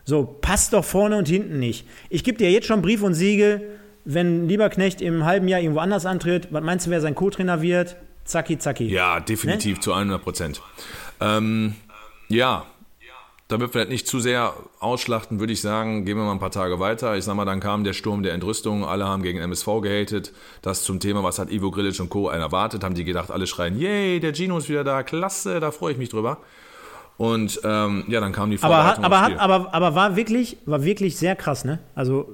So, 0.05 0.25
passt 0.41 0.73
doch 0.73 0.85
vorne 0.85 1.17
und 1.17 1.29
hinten 1.29 1.59
nicht. 1.59 1.87
Ich 2.11 2.25
gebe 2.25 2.37
dir 2.37 2.51
jetzt 2.51 2.67
schon 2.67 2.83
Brief 2.83 3.03
und 3.03 3.15
Siegel, 3.15 3.63
wenn 4.05 4.49
Lieberknecht 4.49 5.01
im 5.01 5.25
halben 5.25 5.49
Jahr 5.49 5.61
irgendwo 5.61 5.81
anders 5.81 6.05
antritt, 6.05 6.49
was 6.51 6.63
meinst 6.63 6.87
du, 6.87 6.91
wer 6.91 7.01
sein 7.01 7.15
Co-Trainer 7.15 7.63
wird? 7.63 7.97
Zacki, 8.25 8.59
zacki. 8.59 8.85
Ja, 8.85 9.21
definitiv 9.21 9.77
ne? 9.77 9.81
zu 9.81 9.93
100 9.93 10.23
Prozent. 10.23 10.61
Ähm, 11.21 11.75
ja, 12.29 12.67
damit 13.49 13.75
wir 13.75 13.83
das 13.83 13.91
nicht 13.91 14.09
zu 14.09 14.19
sehr 14.19 14.55
ausschlachten, 14.81 15.39
würde 15.39 15.53
ich 15.53 15.61
sagen, 15.61 16.05
gehen 16.05 16.17
wir 16.17 16.25
mal 16.25 16.33
ein 16.33 16.41
paar 16.41 16.51
Tage 16.51 16.81
weiter. 16.81 17.17
Ich 17.17 17.25
sag 17.25 17.37
mal, 17.37 17.45
dann 17.45 17.61
kam 17.61 17.85
der 17.85 17.93
Sturm 17.93 18.25
der 18.25 18.35
Entrüstung, 18.35 18.85
alle 18.85 19.07
haben 19.07 19.23
gegen 19.23 19.39
MSV 19.39 19.83
gehatet. 19.83 20.33
Das 20.63 20.83
zum 20.83 20.99
Thema, 20.99 21.23
was 21.23 21.39
hat 21.39 21.51
Ivo 21.51 21.71
Grilic 21.71 22.01
und 22.01 22.09
Co. 22.09 22.29
erwartet, 22.29 22.83
haben 22.83 22.95
die 22.95 23.05
gedacht, 23.05 23.31
alle 23.31 23.47
schreien, 23.47 23.79
yay, 23.79 24.19
der 24.19 24.35
Gino 24.35 24.59
ist 24.59 24.69
wieder 24.69 24.83
da, 24.83 25.05
klasse, 25.05 25.61
da 25.61 25.71
freue 25.71 25.93
ich 25.93 25.99
mich 25.99 26.09
drüber. 26.09 26.39
Und 27.19 27.61
ähm, 27.65 28.05
ja, 28.09 28.21
dann 28.21 28.33
kam 28.33 28.51
die 28.51 28.59
Vorbereitung 28.59 29.03
aber, 29.03 29.23
hat, 29.23 29.39
aber, 29.39 29.55
aber, 29.55 29.75
aber 29.75 29.95
war 29.95 30.17
wirklich, 30.17 30.59
war 30.67 30.85
wirklich 30.85 31.17
sehr 31.17 31.35
krass, 31.35 31.65
ne? 31.65 31.79
Also 31.95 32.29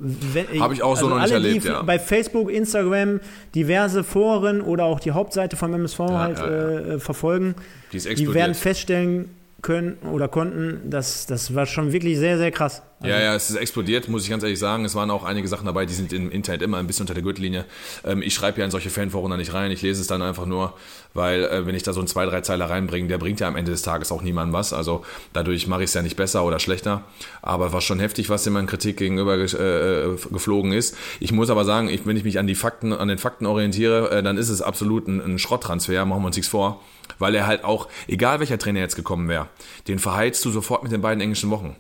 habe 0.59 0.75
ich 0.75 0.83
auch 0.83 0.97
so 0.97 1.05
also 1.05 1.09
noch 1.09 1.23
nicht 1.23 1.33
alle, 1.33 1.47
erlebt, 1.47 1.65
die 1.65 1.69
ja. 1.69 1.83
Bei 1.83 2.01
Facebook, 2.01 2.51
Instagram, 2.51 3.21
diverse 3.55 4.03
Foren 4.03 4.61
oder 4.61 4.85
auch 4.87 4.99
die 4.99 5.13
Hauptseite 5.13 5.57
vom 5.57 5.73
MSV 5.73 5.99
ja, 6.01 6.19
halt 6.19 6.39
ja, 6.39 6.47
äh, 6.47 6.99
verfolgen, 6.99 7.55
die, 7.93 7.99
die 7.99 8.35
werden 8.35 8.55
feststellen 8.55 9.29
können 9.63 9.99
oder 10.13 10.29
konnten, 10.29 10.91
das, 10.91 11.27
das 11.27 11.55
war 11.55 11.67
schon 11.67 11.93
wirklich 11.93 12.19
sehr, 12.19 12.37
sehr 12.37 12.51
krass. 12.51 12.83
Also 13.03 13.17
ja, 13.17 13.21
ja, 13.21 13.35
es 13.35 13.51
ist 13.51 13.57
explodiert, 13.57 14.09
muss 14.09 14.23
ich 14.23 14.31
ganz 14.31 14.45
ehrlich 14.45 14.61
sagen. 14.61 14.85
Es 14.85 14.95
waren 14.95 15.11
auch 15.11 15.25
einige 15.25 15.49
Sachen 15.49 15.67
dabei, 15.67 15.87
die 15.87 15.93
sind 15.93 16.13
im 16.13 16.31
Internet 16.31 16.63
immer 16.63 16.79
ein 16.79 16.87
bisschen 16.87 17.03
unter 17.03 17.15
der 17.15 17.25
Gürtellinie. 17.25 17.65
Ähm, 18.05 18.23
ich 18.23 18.33
schreibe 18.33 18.61
ja 18.61 18.65
in 18.65 18.71
solche 18.71 18.91
Fanforen 18.91 19.33
da 19.33 19.37
nicht 19.37 19.53
rein, 19.53 19.73
ich 19.73 19.83
lese 19.83 20.01
es 20.01 20.07
dann 20.07 20.23
einfach 20.23 20.47
nur, 20.47 20.75
weil 21.13 21.45
äh, 21.45 21.67
wenn 21.67 21.75
ich 21.75 21.83
da 21.83 21.93
so 21.93 22.01
ein 22.01 22.07
zwei, 22.07 22.27
drei 22.27 22.43
Zeiler 22.43 22.71
reinbringe, 22.71 23.09
der 23.09 23.19
bringt 23.19 23.41
ja 23.41 23.49
am 23.49 23.57
Ende 23.57 23.73
des 23.73 23.83
Tages 23.83 24.13
auch 24.13 24.23
niemandem 24.23 24.53
was. 24.53 24.73
Also 24.73 25.05
dadurch 25.33 25.67
mache 25.67 25.83
ich 25.83 25.91
es 25.91 25.95
ja 25.95 26.03
nicht 26.03 26.17
besser 26.17 26.45
oder 26.45 26.61
schlechter. 26.61 27.03
Aber 27.43 27.73
war 27.73 27.81
schon 27.81 27.99
heftig, 27.99 28.31
was 28.31 28.47
immer 28.47 28.61
in 28.61 28.67
Kritik 28.67 28.99
gegenüber 28.99 29.37
äh, 29.37 29.43
äh, 29.43 30.17
geflogen 30.31 30.73
ist. 30.73 30.97
Ich 31.19 31.33
muss 31.33 31.51
aber 31.51 31.65
sagen, 31.65 31.89
ich, 31.89 32.07
wenn 32.07 32.17
ich 32.17 32.25
mich 32.25 32.39
an 32.39 32.47
die 32.47 32.55
Fakten, 32.55 32.93
an 32.93 33.09
den 33.09 33.19
Fakten 33.19 33.47
orientiere, 33.47 34.11
äh, 34.11 34.23
dann 34.23 34.37
ist 34.37 34.49
es 34.49 34.63
absolut 34.63 35.09
ein, 35.09 35.21
ein 35.21 35.39
Schrotttransfer, 35.41 36.05
machen 36.05 36.23
wir 36.23 36.27
uns 36.27 36.37
nichts 36.37 36.51
vor 36.51 36.81
weil 37.19 37.35
er 37.35 37.47
halt 37.47 37.65
auch, 37.65 37.89
egal 38.09 38.41
welcher 38.41 38.59
Trainer 38.59 38.81
jetzt 38.81 38.97
gekommen 38.97 39.29
wäre, 39.29 39.49
den 39.87 39.99
verheizt 39.99 40.45
du 40.45 40.51
sofort 40.51 40.83
mit 40.83 40.93
den 40.93 41.03
beiden 41.03 41.21
englischen 41.21 41.51
Wochen. 41.51 41.77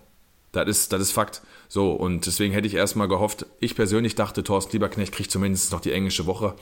Das 0.52 0.68
ist, 0.68 0.92
das 0.92 1.00
ist 1.00 1.12
Fakt. 1.12 1.42
So, 1.68 1.92
und 1.92 2.26
deswegen 2.26 2.52
hätte 2.52 2.66
ich 2.66 2.74
erstmal 2.74 3.08
gehofft, 3.08 3.46
ich 3.60 3.74
persönlich 3.74 4.14
dachte, 4.14 4.44
Thorsten 4.44 4.72
Lieberknecht 4.72 5.12
kriegt 5.12 5.30
zumindest 5.30 5.72
noch 5.72 5.80
die 5.80 5.92
englische 5.92 6.26
Woche 6.26 6.54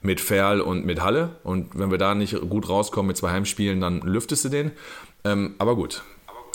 mit 0.00 0.20
Ferl 0.20 0.60
und 0.60 0.84
mit 0.86 1.02
Halle. 1.02 1.36
Und 1.42 1.76
wenn 1.78 1.90
wir 1.90 1.98
da 1.98 2.14
nicht 2.14 2.40
gut 2.48 2.68
rauskommen 2.68 3.08
mit 3.08 3.16
zwei 3.16 3.30
Heimspielen, 3.30 3.80
dann 3.80 4.00
lüftest 4.00 4.44
du 4.44 4.48
den. 4.48 4.70
Ähm, 5.24 5.56
aber 5.58 5.74
gut. 5.74 6.02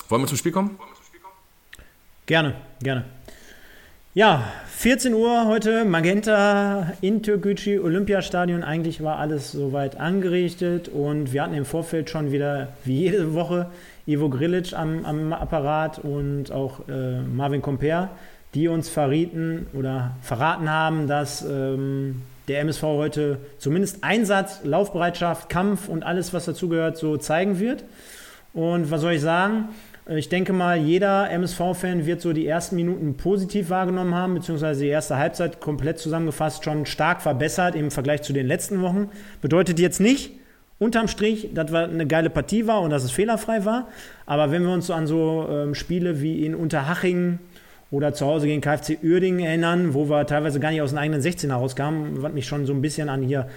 Wollen 0.10 0.22
wir 0.22 0.28
zum 0.28 0.38
Spiel 0.38 0.54
kommen? 0.54 0.80
Gerne, 2.26 2.56
gerne. 2.82 3.06
Ja, 4.14 4.52
14 4.78 5.14
Uhr 5.14 5.46
heute, 5.46 5.86
Magenta 5.86 6.94
in 7.02 7.22
Türkgücü, 7.22 7.80
Olympiastadion. 7.80 8.64
Eigentlich 8.64 9.04
war 9.04 9.20
alles 9.20 9.52
soweit 9.52 9.98
angerichtet 9.98 10.90
und 10.90 11.34
wir 11.34 11.44
hatten 11.44 11.54
im 11.54 11.66
Vorfeld 11.66 12.10
schon 12.10 12.32
wieder, 12.32 12.74
wie 12.84 13.02
jede 13.02 13.34
Woche, 13.34 13.70
Ivo 14.08 14.30
Grilic 14.30 14.74
am, 14.74 15.06
am 15.06 15.34
Apparat 15.34 16.00
und 16.00 16.52
auch 16.52 16.88
äh, 16.88 17.22
Marvin 17.22 17.62
Comper, 17.62 18.10
die 18.54 18.70
uns 18.70 18.90
verrieten 18.90 19.68
oder 19.74 20.16
verraten 20.22 20.70
haben, 20.70 21.08
dass 21.08 21.44
ähm, 21.44 22.22
der 22.48 22.62
MSV 22.62 22.84
heute 22.84 23.38
zumindest 23.58 24.04
Einsatz, 24.06 24.62
Laufbereitschaft, 24.64 25.50
Kampf 25.50 25.90
und 25.90 26.04
alles, 26.04 26.34
was 26.34 26.46
dazugehört, 26.46 26.98
so 26.98 27.18
zeigen 27.18 27.60
wird. 27.60 27.84
Und 28.54 28.90
was 28.90 29.02
soll 29.02 29.14
ich 29.14 29.22
sagen? 29.22 29.70
Ich 30.10 30.30
denke 30.30 30.54
mal, 30.54 30.78
jeder 30.78 31.30
MSV-Fan 31.30 32.06
wird 32.06 32.22
so 32.22 32.32
die 32.32 32.48
ersten 32.48 32.78
Minuten 32.78 33.18
positiv 33.18 33.70
wahrgenommen 33.70 34.16
haben, 34.16 34.36
beziehungsweise 34.36 34.84
die 34.84 34.90
erste 34.90 35.18
Halbzeit 35.18 35.60
komplett 35.60 36.00
zusammengefasst 36.00 36.64
schon 36.64 36.86
stark 36.86 37.22
verbessert 37.22 37.76
im 37.76 37.92
Vergleich 37.92 38.22
zu 38.22 38.32
den 38.32 38.48
letzten 38.48 38.82
Wochen. 38.82 39.10
Bedeutet 39.42 39.80
jetzt 39.80 40.00
nicht, 40.00 40.32
unterm 40.80 41.08
Strich, 41.08 41.50
dass 41.54 41.72
das 41.72 41.90
eine 41.90 42.06
geile 42.06 42.30
Partie 42.30 42.68
war 42.68 42.82
und 42.82 42.90
dass 42.92 43.04
es 43.04 43.12
fehlerfrei 43.12 43.66
war. 43.66 43.88
Aber 44.26 44.52
wenn 44.52 44.64
wir 44.64 44.72
uns 44.72 44.88
so 44.88 44.94
an 44.94 45.08
so 45.08 45.48
ähm, 45.50 45.76
Spiele 45.76 46.22
wie 46.22 46.46
in 46.46 46.56
Unterhaching 46.56 47.40
oder 47.90 48.14
zu 48.14 48.26
Hause 48.26 48.48
gegen 48.48 48.62
KfC 48.62 49.00
Uerdingen 49.04 49.40
erinnern, 49.40 49.94
wo 49.94 50.10
wir 50.10 50.26
teilweise 50.28 50.60
gar 50.60 50.72
nicht 50.72 50.82
aus 50.82 50.92
dem 50.92 51.00
eigenen 51.00 51.22
16er 51.22 51.54
rauskamen, 51.54 52.22
was 52.22 52.34
mich 52.34 52.46
schon 52.46 52.66
so 52.66 52.74
ein 52.74 52.82
bisschen 52.82 53.10
an 53.10 53.24
hier 53.24 53.48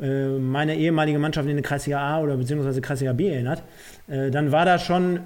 äh, 0.00 0.26
meine 0.38 0.76
ehemalige 0.76 1.18
Mannschaft 1.18 1.48
in 1.48 1.54
der 1.54 1.62
Kreisliga 1.62 2.00
A 2.00 2.20
oder 2.20 2.36
beziehungsweise 2.36 2.80
Kreisliga 2.80 3.12
B 3.12 3.28
erinnert, 3.28 3.62
äh, 4.08 4.30
dann 4.30 4.50
war 4.50 4.64
das 4.64 4.82
schon 4.82 5.20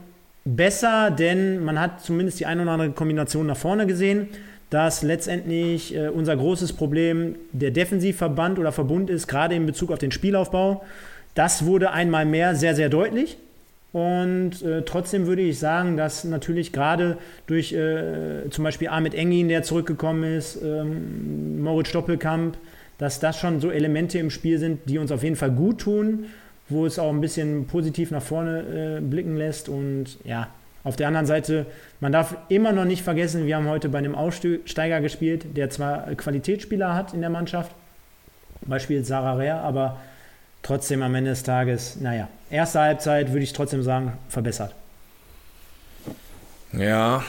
besser, 0.45 1.11
denn 1.11 1.65
man 1.65 1.81
hat 1.81 2.03
zumindest 2.03 2.41
die 2.41 2.47
eine 2.47 2.63
oder 2.63 2.73
andere 2.73 2.91
Kombination 2.91 3.47
nach 3.47 3.57
vorne 3.57 3.87
gesehen. 3.87 4.29
dass 4.71 5.03
letztendlich 5.03 5.97
äh, 5.97 6.09
unser 6.09 6.37
großes 6.37 6.75
Problem 6.75 7.37
der 7.53 7.71
Defensivverband 7.71 8.59
oder 8.59 8.71
Verbund 8.71 9.09
ist, 9.09 9.27
gerade 9.27 9.55
in 9.55 9.65
Bezug 9.65 9.91
auf 9.91 9.99
den 9.99 10.11
Spielaufbau. 10.11 10.85
Das 11.35 11.65
wurde 11.65 11.93
einmal 11.93 12.25
mehr 12.25 12.55
sehr, 12.55 12.75
sehr 12.75 12.89
deutlich. 12.89 13.39
Und 13.93 14.63
äh, 14.63 14.83
trotzdem 14.83 15.27
würde 15.27 15.43
ich 15.43 15.59
sagen, 15.59 15.97
dass 15.97 16.25
natürlich 16.25 16.73
gerade 16.73 17.17
durch 17.47 17.73
äh, 17.73 18.49
zum 18.51 18.65
Beispiel 18.65 18.89
Ahmed 18.89 19.15
Engin, 19.15 19.49
der 19.49 19.63
zurückgekommen 19.63 20.25
ist, 20.25 20.61
ähm, 20.63 21.63
Moritz 21.63 21.93
Doppelkamp, 21.93 22.59
dass 22.99 23.19
das 23.19 23.39
schon 23.39 23.61
so 23.61 23.71
Elemente 23.71 24.19
im 24.19 24.31
Spiel 24.31 24.59
sind, 24.59 24.81
die 24.87 24.99
uns 24.99 25.11
auf 25.11 25.23
jeden 25.23 25.37
Fall 25.37 25.51
gut 25.51 25.81
tun, 25.81 26.27
wo 26.69 26.85
es 26.85 26.99
auch 26.99 27.11
ein 27.11 27.21
bisschen 27.21 27.67
positiv 27.67 28.11
nach 28.11 28.23
vorne 28.23 28.99
äh, 28.99 29.01
blicken 29.01 29.37
lässt. 29.37 29.71
Und 29.71 30.19
ja, 30.25 30.49
auf 30.85 30.97
der 30.97 31.09
anderen 31.09 31.27
Seite, 31.27 31.65
man 32.01 32.13
darf 32.13 32.37
immer 32.49 32.73
noch 32.73 32.85
nicht 32.85 33.03
vergessen, 33.03 33.47
wir 33.47 33.57
haben 33.57 33.69
heute 33.69 33.89
bei 33.89 33.99
einem 33.99 34.15
Aussteiger 34.15 35.01
gespielt, 35.01 35.57
der 35.57 35.71
zwar 35.71 36.15
Qualitätsspieler 36.15 36.95
hat 36.95 37.15
in 37.15 37.21
der 37.21 37.31
Mannschaft, 37.31 37.73
Beispiel 38.63 39.03
Sarah 39.05 39.35
Rea, 39.35 39.61
aber 39.61 39.99
trotzdem 40.63 41.03
am 41.03 41.15
Ende 41.15 41.31
des 41.31 41.43
Tages, 41.43 41.97
naja, 42.01 42.29
erste 42.51 42.81
Halbzeit 42.81 43.33
würde 43.33 43.45
ich 43.45 43.53
trotzdem 43.53 43.83
sagen, 43.83 44.13
verbessert. 44.29 44.75
Ja, 46.73 47.25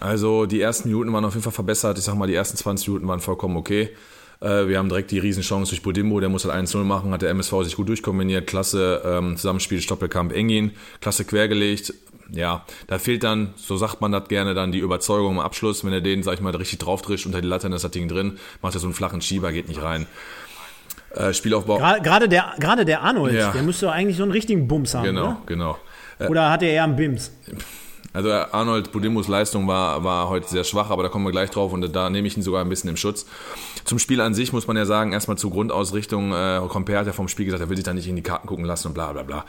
also 0.00 0.46
die 0.46 0.60
ersten 0.60 0.88
Minuten 0.88 1.12
waren 1.12 1.24
auf 1.24 1.34
jeden 1.34 1.42
Fall 1.42 1.52
verbessert. 1.52 1.98
Ich 1.98 2.04
sag 2.04 2.14
mal, 2.14 2.26
die 2.26 2.34
ersten 2.34 2.56
20 2.56 2.88
Minuten 2.88 3.08
waren 3.08 3.20
vollkommen 3.20 3.56
okay. 3.56 3.90
Äh, 4.40 4.68
wir 4.68 4.78
haben 4.78 4.88
direkt 4.88 5.10
die 5.10 5.18
Riesenchance 5.18 5.70
durch 5.70 5.82
Budimbo, 5.82 6.20
der 6.20 6.28
muss 6.28 6.44
halt 6.44 6.54
1-0 6.54 6.84
machen, 6.84 7.10
hat 7.10 7.22
der 7.22 7.30
MSV 7.30 7.64
sich 7.64 7.76
gut 7.76 7.88
durchkombiniert, 7.88 8.46
klasse 8.46 9.02
ähm, 9.04 9.36
Zusammenspiel, 9.36 9.80
Stoppelkamp 9.80 10.32
Engin, 10.32 10.72
klasse 11.00 11.24
quergelegt. 11.24 11.94
Ja, 12.30 12.66
da 12.86 12.98
fehlt 12.98 13.24
dann, 13.24 13.54
so 13.56 13.78
sagt 13.78 14.02
man 14.02 14.12
das 14.12 14.28
gerne, 14.28 14.52
dann 14.52 14.70
die 14.70 14.80
Überzeugung 14.80 15.32
im 15.32 15.38
Abschluss. 15.38 15.82
Wenn 15.84 15.94
er 15.94 16.02
den, 16.02 16.22
sag 16.22 16.34
ich 16.34 16.40
mal, 16.40 16.54
richtig 16.54 16.78
draufdrischt 16.78 17.24
unter 17.24 17.40
die 17.40 17.48
Latte, 17.48 17.64
dann 17.64 17.72
ist 17.72 17.84
das 17.84 17.90
Ding 17.90 18.06
drin, 18.06 18.38
macht 18.60 18.74
er 18.74 18.80
so 18.80 18.86
einen 18.86 18.94
flachen 18.94 19.22
Schieber, 19.22 19.50
geht 19.50 19.68
nicht 19.68 19.82
rein. 19.82 20.06
Äh, 21.14 21.32
Spielaufbau. 21.32 21.78
Gerade 21.78 22.28
der, 22.28 22.54
gerade 22.58 22.84
der 22.84 23.02
Arnold, 23.02 23.34
ja. 23.34 23.52
der 23.52 23.62
müsste 23.62 23.90
eigentlich 23.90 24.16
so 24.16 24.22
einen 24.22 24.32
richtigen 24.32 24.68
Bums 24.68 24.94
haben. 24.94 25.04
Genau, 25.04 25.22
oder? 25.22 25.42
genau. 25.46 25.78
Oder 26.28 26.50
hat 26.50 26.62
er 26.62 26.70
eher 26.70 26.84
einen 26.84 26.96
Bims? 26.96 27.30
Also 28.12 28.32
Arnold 28.32 28.90
Budimus 28.90 29.28
Leistung 29.28 29.68
war, 29.68 30.02
war 30.02 30.28
heute 30.28 30.48
sehr 30.48 30.64
schwach, 30.64 30.90
aber 30.90 31.02
da 31.02 31.08
kommen 31.08 31.26
wir 31.26 31.30
gleich 31.30 31.50
drauf 31.50 31.72
und 31.72 31.94
da 31.94 32.08
nehme 32.10 32.26
ich 32.26 32.36
ihn 32.36 32.42
sogar 32.42 32.62
ein 32.64 32.68
bisschen 32.68 32.88
im 32.88 32.96
Schutz. 32.96 33.26
Zum 33.84 33.98
Spiel 33.98 34.20
an 34.20 34.34
sich 34.34 34.52
muss 34.52 34.66
man 34.66 34.76
ja 34.76 34.86
sagen, 34.86 35.12
erstmal 35.12 35.36
zur 35.36 35.50
Grundausrichtung, 35.50 36.32
äh, 36.32 36.60
Compare 36.68 36.98
hat 36.98 37.06
ja 37.06 37.12
vom 37.12 37.28
Spiel 37.28 37.44
gesagt, 37.44 37.62
er 37.62 37.68
will 37.68 37.76
sich 37.76 37.84
da 37.84 37.92
nicht 37.92 38.08
in 38.08 38.16
die 38.16 38.22
Karten 38.22 38.48
gucken 38.48 38.64
lassen 38.64 38.88
und 38.88 38.94
bla 38.94 39.12
bla 39.12 39.22
bla. 39.22 39.44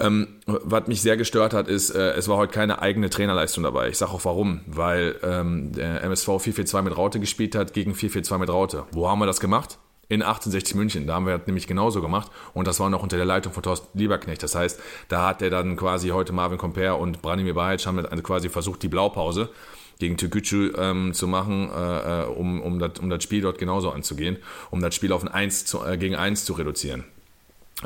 Ähm, 0.00 0.28
was 0.46 0.86
mich 0.86 1.00
sehr 1.00 1.16
gestört 1.16 1.54
hat, 1.54 1.66
ist, 1.66 1.90
äh, 1.90 2.12
es 2.12 2.28
war 2.28 2.36
heute 2.36 2.52
keine 2.52 2.82
eigene 2.82 3.08
Trainerleistung 3.10 3.64
dabei. 3.64 3.88
Ich 3.88 3.98
sage 3.98 4.12
auch 4.12 4.24
warum, 4.24 4.60
weil 4.66 5.16
ähm, 5.22 5.72
der 5.72 6.04
MSV 6.04 6.28
4-4-2 6.28 6.82
mit 6.82 6.96
Raute 6.96 7.20
gespielt 7.20 7.54
hat 7.54 7.72
gegen 7.72 7.94
4-4-2 7.94 8.38
mit 8.38 8.50
Raute. 8.50 8.84
Wo 8.92 9.08
haben 9.08 9.18
wir 9.18 9.26
das 9.26 9.40
gemacht? 9.40 9.78
In 10.08 10.22
1860 10.22 10.74
München. 10.74 11.06
Da 11.06 11.14
haben 11.14 11.26
wir 11.26 11.38
das 11.38 11.46
nämlich 11.46 11.66
genauso 11.66 12.00
gemacht 12.00 12.30
und 12.52 12.66
das 12.66 12.80
war 12.80 12.90
noch 12.90 13.02
unter 13.02 13.16
der 13.16 13.26
Leitung 13.26 13.52
von 13.52 13.62
Thorsten 13.62 13.98
Lieberknecht. 13.98 14.42
Das 14.42 14.54
heißt, 14.54 14.80
da 15.08 15.26
hat 15.26 15.42
er 15.42 15.50
dann 15.50 15.76
quasi 15.76 16.08
heute 16.08 16.32
Marvin 16.32 16.58
Comper 16.58 16.98
und 16.98 17.22
Branimir 17.22 17.54
Bajic 17.54 17.86
haben 17.86 18.04
also 18.04 18.22
quasi 18.22 18.48
versucht, 18.48 18.82
die 18.82 18.88
Blaupause 18.88 19.50
gegen 19.98 20.16
Türkgücü 20.16 20.72
ähm, 20.76 21.14
zu 21.14 21.28
machen, 21.28 21.70
äh, 21.70 22.22
äh, 22.22 22.26
um, 22.26 22.60
um, 22.60 22.78
das, 22.78 22.98
um 23.00 23.10
das 23.10 23.22
Spiel 23.22 23.42
dort 23.42 23.58
genauso 23.58 23.90
anzugehen, 23.90 24.38
um 24.70 24.80
das 24.80 24.94
Spiel 24.94 25.12
auf 25.12 25.22
ein 25.22 25.28
1 25.28 25.66
zu, 25.66 25.84
äh, 25.84 25.96
gegen 25.96 26.16
1 26.16 26.44
zu 26.44 26.54
reduzieren. 26.54 27.04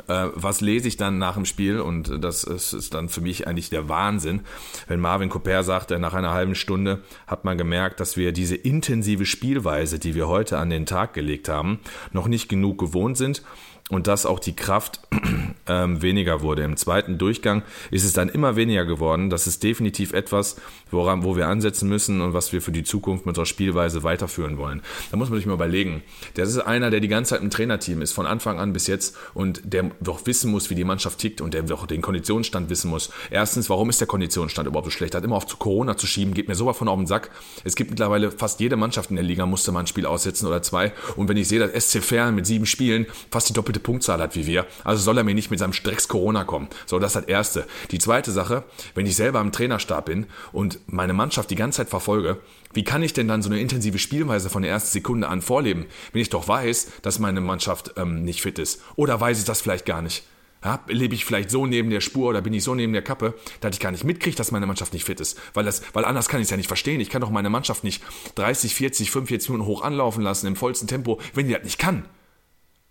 Äh, 0.07 0.27
was 0.33 0.61
lese 0.61 0.87
ich 0.87 0.97
dann 0.97 1.17
nach 1.17 1.35
dem 1.35 1.45
Spiel? 1.45 1.79
Und 1.79 2.23
das 2.23 2.43
ist, 2.43 2.73
ist 2.73 2.93
dann 2.93 3.09
für 3.09 3.21
mich 3.21 3.47
eigentlich 3.47 3.69
der 3.69 3.89
Wahnsinn, 3.89 4.41
wenn 4.87 4.99
Marvin 4.99 5.29
Cooper 5.29 5.63
sagt, 5.63 5.91
nach 5.91 6.13
einer 6.13 6.31
halben 6.31 6.55
Stunde 6.55 7.01
hat 7.27 7.43
man 7.43 7.57
gemerkt, 7.57 7.99
dass 7.99 8.17
wir 8.17 8.31
diese 8.31 8.55
intensive 8.55 9.25
Spielweise, 9.25 9.99
die 9.99 10.15
wir 10.15 10.27
heute 10.27 10.57
an 10.57 10.69
den 10.69 10.85
Tag 10.85 11.13
gelegt 11.13 11.49
haben, 11.49 11.79
noch 12.11 12.27
nicht 12.27 12.49
genug 12.49 12.77
gewohnt 12.77 13.17
sind 13.17 13.43
und 13.89 14.07
dass 14.07 14.25
auch 14.25 14.39
die 14.39 14.55
Kraft 14.55 15.01
ähm, 15.67 16.01
weniger 16.01 16.41
wurde. 16.41 16.63
Im 16.63 16.77
zweiten 16.77 17.17
Durchgang 17.17 17.63
ist 17.91 18.03
es 18.03 18.13
dann 18.13 18.29
immer 18.29 18.55
weniger 18.55 18.85
geworden. 18.85 19.29
Das 19.29 19.47
ist 19.47 19.63
definitiv 19.63 20.13
etwas, 20.13 20.57
woran, 20.91 21.23
wo 21.23 21.35
wir 21.35 21.47
ansetzen 21.47 21.89
müssen 21.89 22.21
und 22.21 22.33
was 22.33 22.53
wir 22.53 22.61
für 22.61 22.71
die 22.71 22.83
Zukunft 22.83 23.25
mit 23.25 23.31
unserer 23.31 23.45
Spielweise 23.45 24.03
weiterführen 24.03 24.57
wollen. 24.57 24.81
Da 25.11 25.17
muss 25.17 25.29
man 25.29 25.39
sich 25.39 25.47
mal 25.47 25.53
überlegen. 25.53 26.03
Das 26.35 26.49
ist 26.49 26.59
einer, 26.59 26.91
der 26.91 26.99
die 26.99 27.07
ganze 27.07 27.31
Zeit 27.31 27.41
im 27.41 27.49
Trainerteam 27.49 28.01
ist, 28.01 28.13
von 28.13 28.27
Anfang 28.27 28.59
an 28.59 28.73
bis 28.73 28.87
jetzt 28.87 29.17
und 29.33 29.61
der 29.65 29.91
doch 29.99 30.25
wissen 30.25 30.51
muss, 30.51 30.69
wie 30.69 30.75
die 30.75 30.83
Mannschaft 30.83 31.19
tickt 31.19 31.41
und 31.41 31.53
der 31.53 31.63
doch 31.63 31.87
den 31.87 32.01
Konditionsstand 32.01 32.69
wissen 32.69 32.89
muss. 32.89 33.11
Erstens, 33.31 33.69
warum 33.69 33.89
ist 33.89 33.99
der 33.99 34.07
Konditionsstand 34.07 34.67
überhaupt 34.67 34.85
so 34.85 34.91
schlecht? 34.91 35.15
Hat 35.15 35.23
immer 35.23 35.35
auf 35.35 35.47
zu 35.47 35.57
Corona 35.57 35.97
zu 35.97 36.05
schieben, 36.05 36.33
geht 36.33 36.47
mir 36.47 36.55
sowas 36.55 36.77
von 36.77 36.87
auf 36.87 36.97
den 36.97 37.07
Sack. 37.07 37.31
Es 37.63 37.75
gibt 37.75 37.89
mittlerweile 37.89 38.31
fast 38.31 38.59
jede 38.59 38.75
Mannschaft 38.75 39.09
in 39.09 39.15
der 39.15 39.25
Liga 39.25 39.45
musste 39.45 39.71
mal 39.71 39.81
ein 39.81 39.87
Spiel 39.87 40.05
aussetzen 40.05 40.45
oder 40.45 40.61
zwei. 40.61 40.93
Und 41.15 41.27
wenn 41.27 41.37
ich 41.37 41.47
sehe, 41.47 41.59
dass 41.59 41.71
SC 41.71 42.03
Fern 42.03 42.35
mit 42.35 42.45
sieben 42.45 42.67
Spielen 42.67 43.07
fast 43.31 43.49
die 43.49 43.53
doppelte 43.53 43.78
doppelte 43.79 43.89
Punktzahl 43.89 44.21
hat 44.21 44.35
wie 44.35 44.45
wir. 44.45 44.65
Also 44.83 45.01
soll 45.01 45.17
er 45.17 45.23
mir 45.23 45.33
nicht 45.33 45.49
mit 45.49 45.59
seinem 45.59 45.73
Strecks 45.73 46.07
Corona 46.07 46.43
kommen. 46.43 46.67
So, 46.85 46.99
das 46.99 47.15
ist 47.15 47.21
das 47.21 47.29
Erste. 47.29 47.67
Die 47.91 47.99
zweite 47.99 48.31
Sache, 48.31 48.63
wenn 48.95 49.05
ich 49.05 49.15
selber 49.15 49.41
im 49.41 49.51
Trainerstab 49.51 50.05
bin 50.05 50.27
und 50.51 50.79
meine 50.87 51.13
Mannschaft 51.13 51.49
die 51.49 51.55
ganze 51.55 51.77
Zeit 51.77 51.89
verfolge, 51.89 52.37
wie 52.73 52.83
kann 52.83 53.01
ich 53.01 53.13
denn 53.13 53.27
dann 53.27 53.41
so 53.41 53.49
eine 53.49 53.59
intensive 53.59 53.97
Spielweise 53.97 54.49
von 54.49 54.61
der 54.61 54.71
ersten 54.71 54.91
Sekunde 54.91 55.27
an 55.27 55.41
vorleben, 55.41 55.85
wenn 56.13 56.21
ich 56.21 56.29
doch 56.29 56.47
weiß, 56.47 56.91
dass 57.01 57.19
meine 57.19 57.41
Mannschaft 57.41 57.93
ähm, 57.97 58.23
nicht 58.23 58.41
fit 58.41 58.59
ist? 58.59 58.81
Oder 58.95 59.19
weiß 59.19 59.39
ich 59.39 59.45
das 59.45 59.61
vielleicht 59.61 59.85
gar 59.85 60.01
nicht? 60.01 60.23
Ja, 60.63 60.83
lebe 60.87 61.15
ich 61.15 61.23
vielleicht 61.23 61.49
so 61.49 61.65
neben 61.65 61.89
der 61.89 62.01
Spur 62.01 62.29
oder 62.29 62.41
bin 62.41 62.51
ich 62.51 62.65
so 62.65 62.75
neben 62.75 62.91
der 62.91 63.01
Kappe, 63.01 63.33
dass 63.61 63.73
ich 63.73 63.79
gar 63.79 63.91
nicht 63.91 64.03
mitkriege, 64.03 64.35
dass 64.35 64.51
meine 64.51 64.65
Mannschaft 64.65 64.91
nicht 64.91 65.05
fit 65.05 65.21
ist. 65.21 65.39
Weil, 65.53 65.63
das, 65.63 65.81
weil 65.93 66.03
anders 66.03 66.27
kann 66.27 66.41
ich 66.41 66.47
es 66.47 66.51
ja 66.51 66.57
nicht 66.57 66.67
verstehen. 66.67 66.99
Ich 66.99 67.09
kann 67.09 67.21
doch 67.21 67.29
meine 67.29 67.49
Mannschaft 67.49 67.85
nicht 67.85 68.03
30, 68.35 68.75
40, 68.75 69.09
45 69.09 69.49
Minuten 69.51 69.69
hoch 69.69 69.83
anlaufen 69.83 70.21
lassen 70.21 70.47
im 70.47 70.57
vollsten 70.57 70.89
Tempo, 70.89 71.21
wenn 71.33 71.47
die 71.47 71.53
das 71.53 71.63
nicht 71.63 71.79
kann. 71.79 72.03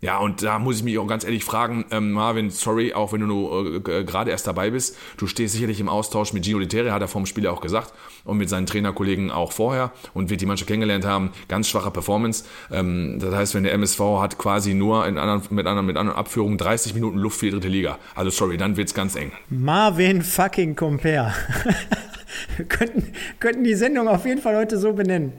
Ja, 0.01 0.19
und 0.19 0.45
da 0.45 0.61
muss 0.61 0.77
ich 0.77 0.85
mich 0.85 0.97
auch 0.99 1.09
ganz 1.09 1.25
ehrlich 1.25 1.45
fragen, 1.45 1.85
ähm, 1.91 2.13
Marvin, 2.13 2.51
sorry, 2.51 2.95
auch 2.95 3.13
wenn 3.13 3.21
du 3.21 3.27
nur 3.27 3.75
äh, 3.89 4.05
gerade 4.05 4.31
erst 4.31 4.47
dabei 4.47 4.71
bist, 4.71 4.97
du 5.17 5.27
stehst 5.27 5.55
sicherlich 5.55 5.81
im 5.81 5.89
Austausch 5.89 6.33
mit 6.33 6.45
Gino 6.45 6.61
Litere, 6.61 6.93
hat 6.93 7.03
er 7.03 7.09
vom 7.09 7.27
Spiel 7.27 7.49
auch 7.49 7.61
gesagt, 7.61 7.93
und 8.25 8.39
mit 8.39 8.49
seinen 8.49 8.67
Trainerkollegen 8.67 9.33
auch 9.33 9.51
vorher 9.51 9.91
und 10.15 10.31
wird 10.31 10.41
die 10.41 10.47
Mannschaft 10.47 10.69
kennengelernt 10.69 11.05
haben, 11.05 11.33
ganz 11.49 11.69
schwache 11.69 11.91
Performance. 11.91 12.45
Ähm, 12.71 13.19
das 13.19 13.35
heißt, 13.35 13.55
wenn 13.55 13.65
der 13.65 13.73
MSV 13.73 14.01
hat 14.21 14.39
quasi 14.39 14.73
nur 14.73 15.05
in 15.05 15.19
anderen, 15.19 15.43
mit 15.51 15.67
anderen, 15.67 15.87
mit 15.87 15.97
anderen 15.97 16.17
Abführungen 16.17 16.59
30 16.59 16.95
Minuten 16.95 17.19
Luft 17.19 17.41
für 17.41 17.47
die 17.47 17.53
dritte 17.53 17.69
Liga. 17.69 17.99
Also 18.15 18.31
sorry, 18.31 18.57
dann 18.57 18.77
wird's 18.77 18.95
ganz 18.95 19.17
eng. 19.17 19.33
Marvin 19.49 20.23
fucking 20.23 20.77
Compare. 20.77 21.35
Könnten, 22.69 23.13
könnten 23.41 23.65
die 23.65 23.75
Sendung 23.75 24.09
auf 24.09 24.27
jeden 24.27 24.41
Fall 24.41 24.57
heute 24.57 24.77
so 24.79 24.93
benennen. 24.93 25.33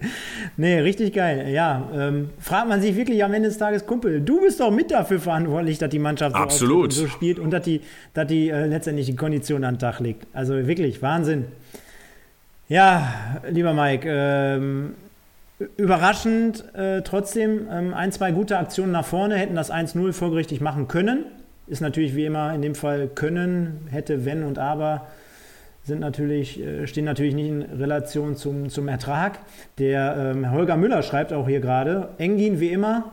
Nee, 0.57 0.79
richtig 0.79 1.13
geil. 1.13 1.49
Ja, 1.49 1.89
ähm, 1.93 2.29
fragt 2.39 2.67
man 2.67 2.81
sich 2.81 2.95
wirklich 2.95 3.23
am 3.23 3.33
Ende 3.33 3.49
des 3.49 3.57
Tages, 3.57 3.85
Kumpel, 3.85 4.21
du 4.21 4.41
bist 4.41 4.59
doch 4.59 4.71
mit 4.71 4.91
dafür 4.91 5.19
verantwortlich, 5.19 5.77
dass 5.77 5.89
die 5.89 5.99
Mannschaft 5.99 6.35
so, 6.35 6.41
Absolut. 6.41 6.93
so 6.93 7.07
spielt 7.07 7.39
und 7.39 7.51
dass 7.51 7.63
die, 7.63 7.81
dass 8.13 8.27
die 8.27 8.49
äh, 8.49 8.65
letztendlich 8.65 9.05
die 9.05 9.15
Kondition 9.15 9.63
an 9.63 9.75
den 9.75 9.79
Tag 9.79 9.99
legt. 9.99 10.25
Also 10.33 10.67
wirklich, 10.67 11.01
Wahnsinn. 11.01 11.45
Ja, 12.67 13.41
lieber 13.49 13.73
Mike, 13.73 14.07
ähm, 14.07 14.93
überraschend 15.77 16.63
äh, 16.75 17.01
trotzdem 17.01 17.67
ähm, 17.71 17.93
ein, 17.93 18.11
zwei 18.11 18.31
gute 18.31 18.57
Aktionen 18.57 18.91
nach 18.91 19.05
vorne, 19.05 19.37
hätten 19.37 19.55
das 19.55 19.71
1-0 19.71 20.13
folgerichtig 20.13 20.61
machen 20.61 20.87
können. 20.87 21.25
Ist 21.67 21.81
natürlich 21.81 22.15
wie 22.15 22.25
immer 22.25 22.53
in 22.53 22.61
dem 22.61 22.75
Fall 22.75 23.07
können, 23.07 23.87
hätte, 23.91 24.25
wenn 24.25 24.43
und 24.43 24.57
aber 24.57 25.07
sind 25.89 25.99
natürlich, 25.99 26.59
äh, 26.61 26.87
stehen 26.87 27.03
natürlich 27.03 27.35
nicht 27.35 27.49
in 27.49 27.61
Relation 27.61 28.37
zum, 28.37 28.69
zum 28.69 28.87
Ertrag. 28.87 29.39
Der 29.77 30.33
ähm, 30.33 30.51
Holger 30.51 30.77
Müller 30.77 31.03
schreibt 31.03 31.33
auch 31.33 31.47
hier 31.47 31.59
gerade, 31.59 32.09
Engin 32.17 32.61
wie 32.61 32.69
immer, 32.69 33.11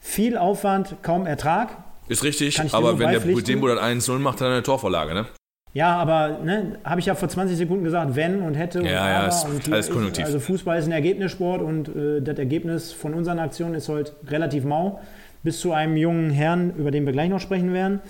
viel 0.00 0.36
Aufwand, 0.36 0.96
kaum 1.02 1.26
Ertrag. 1.26 1.76
Ist 2.08 2.24
richtig, 2.24 2.60
aber 2.74 2.98
wenn 2.98 3.12
der 3.12 3.20
Budembo 3.20 3.68
dann 3.68 3.78
1-0 3.78 4.18
macht, 4.18 4.40
dann 4.40 4.50
eine 4.50 4.62
Torvorlage, 4.62 5.14
ne? 5.14 5.26
Ja, 5.74 5.96
aber 5.96 6.38
ne, 6.44 6.78
habe 6.84 7.00
ich 7.00 7.06
ja 7.06 7.16
vor 7.16 7.28
20 7.28 7.56
Sekunden 7.56 7.82
gesagt, 7.82 8.14
wenn 8.14 8.42
und 8.42 8.54
hätte 8.54 8.78
und 8.78 8.86
ja, 8.86 9.00
aber. 9.00 9.10
Ja, 9.10 9.26
ist 9.26 9.44
und 9.44 9.72
alles 9.72 9.90
konjunktiv. 9.90 10.24
also 10.24 10.38
Fußball 10.38 10.78
ist 10.78 10.84
ein 10.84 10.92
Ergebnissport 10.92 11.62
und 11.62 11.88
äh, 11.88 12.20
das 12.22 12.38
Ergebnis 12.38 12.92
von 12.92 13.12
unseren 13.12 13.40
Aktionen 13.40 13.74
ist 13.74 13.88
heute 13.88 14.12
relativ 14.28 14.64
mau. 14.64 15.00
Bis 15.44 15.60
zu 15.60 15.72
einem 15.72 15.96
jungen 15.96 16.30
Herrn, 16.30 16.74
über 16.76 16.90
den 16.90 17.04
wir 17.04 17.12
gleich 17.12 17.28
noch 17.28 17.40
sprechen 17.40 17.72
werden. 17.72 18.00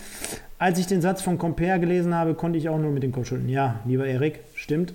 Als 0.59 0.79
ich 0.79 0.87
den 0.87 1.03
Satz 1.03 1.21
von 1.21 1.37
Compare 1.37 1.81
gelesen 1.81 2.15
habe, 2.15 2.35
konnte 2.35 2.59
ich 2.59 2.69
auch 2.69 2.79
nur 2.79 2.93
mit 2.93 3.03
dem 3.03 3.13
Kopf 3.13 3.29
schütteln. 3.29 3.49
Ja, 3.49 3.81
lieber 3.85 4.07
Erik, 4.07 4.41
stimmt. 4.55 4.95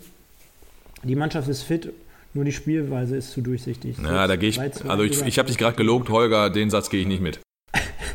Die 1.04 1.16
Mannschaft 1.16 1.48
ist 1.50 1.64
fit, 1.64 1.92
nur 2.34 2.46
die 2.46 2.52
Spielweise 2.52 3.18
ist 3.18 3.32
zu 3.32 3.42
durchsichtig. 3.42 3.98
Ja, 4.02 4.26
da 4.26 4.36
gehe 4.36 4.50
ich. 4.50 4.60
Also 4.60 5.04
ich, 5.04 5.22
ich 5.22 5.38
habe 5.38 5.48
dich 5.48 5.58
gerade 5.58 5.76
gelobt, 5.76 6.10
Holger, 6.10 6.50
den 6.50 6.70
Satz 6.70 6.90
gehe 6.90 7.02
ich 7.02 7.08
nicht 7.08 7.22
mit. 7.22 7.40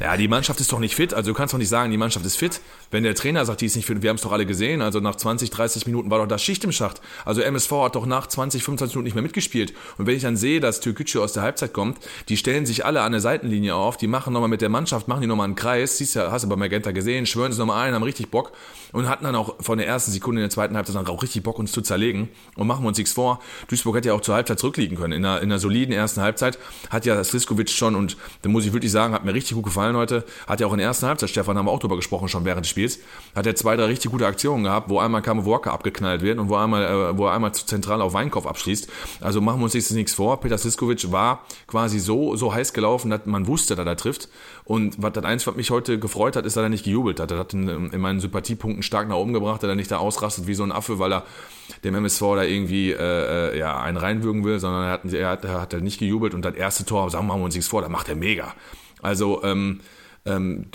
Ja, 0.00 0.16
die 0.16 0.28
Mannschaft 0.28 0.60
ist 0.60 0.72
doch 0.72 0.78
nicht 0.78 0.94
fit. 0.94 1.14
Also 1.14 1.30
du 1.30 1.36
kannst 1.36 1.54
doch 1.54 1.58
nicht 1.58 1.68
sagen, 1.68 1.90
die 1.90 1.96
Mannschaft 1.96 2.26
ist 2.26 2.36
fit. 2.36 2.60
Wenn 2.90 3.04
der 3.04 3.14
Trainer 3.14 3.44
sagt, 3.44 3.60
die 3.60 3.66
ist 3.66 3.76
nicht 3.76 3.86
fit, 3.86 4.02
wir 4.02 4.10
haben 4.10 4.16
es 4.16 4.22
doch 4.22 4.32
alle 4.32 4.46
gesehen. 4.46 4.82
Also 4.82 5.00
nach 5.00 5.14
20, 5.14 5.50
30 5.50 5.86
Minuten 5.86 6.10
war 6.10 6.18
doch 6.18 6.26
da 6.26 6.38
Schicht 6.38 6.64
im 6.64 6.72
Schacht. 6.72 7.00
Also 7.24 7.40
MSV 7.40 7.70
hat 7.72 7.94
doch 7.96 8.06
nach 8.06 8.26
20, 8.26 8.62
25 8.64 8.94
Minuten 8.96 9.04
nicht 9.04 9.14
mehr 9.14 9.22
mitgespielt. 9.22 9.72
Und 9.98 10.06
wenn 10.06 10.16
ich 10.16 10.22
dann 10.22 10.36
sehe, 10.36 10.60
dass 10.60 10.80
Türkgücü 10.80 11.20
aus 11.20 11.32
der 11.32 11.42
Halbzeit 11.42 11.72
kommt, 11.72 11.98
die 12.28 12.36
stellen 12.36 12.66
sich 12.66 12.84
alle 12.84 13.02
an 13.02 13.12
der 13.12 13.20
Seitenlinie 13.20 13.74
auf, 13.74 13.96
die 13.96 14.06
machen 14.06 14.32
nochmal 14.32 14.48
mit 14.48 14.62
der 14.62 14.68
Mannschaft, 14.68 15.08
machen 15.08 15.20
die 15.20 15.26
nochmal 15.26 15.46
einen 15.46 15.54
Kreis. 15.54 15.98
Siehst 15.98 16.16
ja, 16.16 16.30
hast 16.30 16.44
du 16.44 16.48
bei 16.48 16.56
Magenta 16.56 16.90
gesehen, 16.90 17.26
schwören 17.26 17.52
sie 17.52 17.58
nochmal 17.58 17.86
ein, 17.86 17.94
haben 17.94 18.02
richtig 18.02 18.30
Bock 18.30 18.52
und 18.92 19.08
hatten 19.08 19.24
dann 19.24 19.34
auch 19.34 19.56
von 19.60 19.78
der 19.78 19.86
ersten 19.86 20.12
Sekunde 20.12 20.40
in 20.40 20.44
der 20.44 20.50
zweiten 20.50 20.76
Halbzeit 20.76 20.96
dann 20.96 21.06
auch 21.06 21.22
richtig 21.22 21.42
Bock, 21.42 21.58
uns 21.58 21.72
zu 21.72 21.82
zerlegen. 21.82 22.28
Und 22.56 22.66
machen 22.66 22.84
wir 22.84 22.88
uns 22.88 22.98
nichts 22.98 23.12
vor. 23.12 23.40
Duisburg 23.68 23.96
hätte 23.96 24.08
ja 24.08 24.14
auch 24.14 24.20
zur 24.20 24.34
Halbzeit 24.34 24.58
zurückliegen 24.58 24.96
können. 24.96 25.12
In 25.12 25.24
einer, 25.24 25.40
in 25.40 25.50
einer 25.50 25.58
soliden 25.58 25.92
ersten 25.92 26.20
Halbzeit 26.20 26.58
hat 26.90 27.04
ja 27.04 27.22
Sliskovic 27.22 27.70
schon, 27.70 27.94
und 27.94 28.16
da 28.42 28.48
muss 28.48 28.64
ich 28.64 28.72
wirklich 28.72 28.92
sagen, 28.92 29.14
hat 29.14 29.24
mir 29.24 29.34
richtig 29.34 29.54
gut 29.54 29.64
gefallen 29.64 29.83
heute, 29.92 30.24
hat 30.46 30.60
ja 30.60 30.66
auch 30.66 30.72
in 30.72 30.78
der 30.78 30.86
ersten 30.86 31.06
Halbzeit, 31.06 31.30
Stefan, 31.30 31.58
haben 31.58 31.66
wir 31.66 31.70
auch 31.70 31.78
drüber 31.78 31.96
gesprochen 31.96 32.28
schon 32.28 32.44
während 32.44 32.64
des 32.64 32.70
Spiels, 32.70 32.98
hat 33.34 33.46
er 33.46 33.54
zwei, 33.54 33.76
drei 33.76 33.84
richtig 33.86 34.10
gute 34.10 34.26
Aktionen 34.26 34.64
gehabt, 34.64 34.88
wo 34.88 34.98
einmal 34.98 35.22
Kamo 35.22 35.44
Walker 35.44 35.72
abgeknallt 35.72 36.22
wird 36.22 36.38
und 36.38 36.48
wo 36.48 36.56
einmal, 36.56 36.84
äh, 36.84 37.18
wo 37.18 37.26
er 37.26 37.32
einmal 37.32 37.52
zu 37.52 37.66
zentral 37.66 38.00
auf 38.00 38.14
Weinkopf 38.14 38.46
abschließt. 38.46 38.88
Also 39.20 39.40
machen 39.40 39.60
wir 39.60 39.64
uns 39.64 39.74
jetzt 39.74 39.90
nichts 39.92 40.14
vor. 40.14 40.40
Peter 40.40 40.56
Sliskovic 40.56 41.12
war 41.12 41.44
quasi 41.66 41.98
so, 41.98 42.36
so 42.36 42.54
heiß 42.54 42.72
gelaufen, 42.72 43.10
dass 43.10 43.26
man 43.26 43.46
wusste, 43.46 43.76
dass 43.76 43.86
er 43.86 43.96
trifft. 43.96 44.28
Und 44.64 45.02
was 45.02 45.12
das 45.12 45.24
eins, 45.24 45.46
was 45.46 45.56
mich 45.56 45.70
heute 45.70 45.98
gefreut 45.98 46.36
hat, 46.36 46.46
ist, 46.46 46.56
dass 46.56 46.62
er 46.62 46.70
nicht 46.70 46.84
gejubelt 46.84 47.20
hat. 47.20 47.30
Er 47.30 47.38
hat 47.38 47.52
in, 47.52 47.68
in 47.90 48.00
meinen 48.00 48.20
Sympathiepunkten 48.20 48.82
stark 48.82 49.08
nach 49.08 49.16
oben 49.16 49.34
gebracht, 49.34 49.62
dass 49.62 49.68
er 49.68 49.74
nicht 49.74 49.90
da 49.90 49.98
ausrastet 49.98 50.46
wie 50.46 50.54
so 50.54 50.62
ein 50.62 50.72
Affe, 50.72 50.98
weil 50.98 51.12
er 51.12 51.24
dem 51.84 51.94
MSV 51.94 52.20
da 52.20 52.42
irgendwie 52.42 52.92
äh, 52.92 53.52
äh, 53.52 53.58
ja, 53.58 53.78
einen 53.80 53.96
reinwürgen 53.96 54.44
will, 54.44 54.58
sondern 54.58 54.84
er 54.84 54.90
hat, 54.92 55.12
er 55.12 55.28
hat, 55.28 55.44
er 55.44 55.60
hat 55.60 55.72
nicht 55.82 55.98
gejubelt 55.98 56.34
und 56.34 56.44
das 56.44 56.54
erste 56.54 56.84
Tor, 56.84 57.10
sagen 57.10 57.26
wir 57.26 57.34
uns 57.34 57.54
nichts 57.54 57.68
vor, 57.68 57.82
da 57.82 57.88
macht 57.88 58.08
er 58.08 58.16
mega. 58.16 58.54
Also 59.04 59.42
ähm, 59.44 59.80
ähm, 60.26 60.66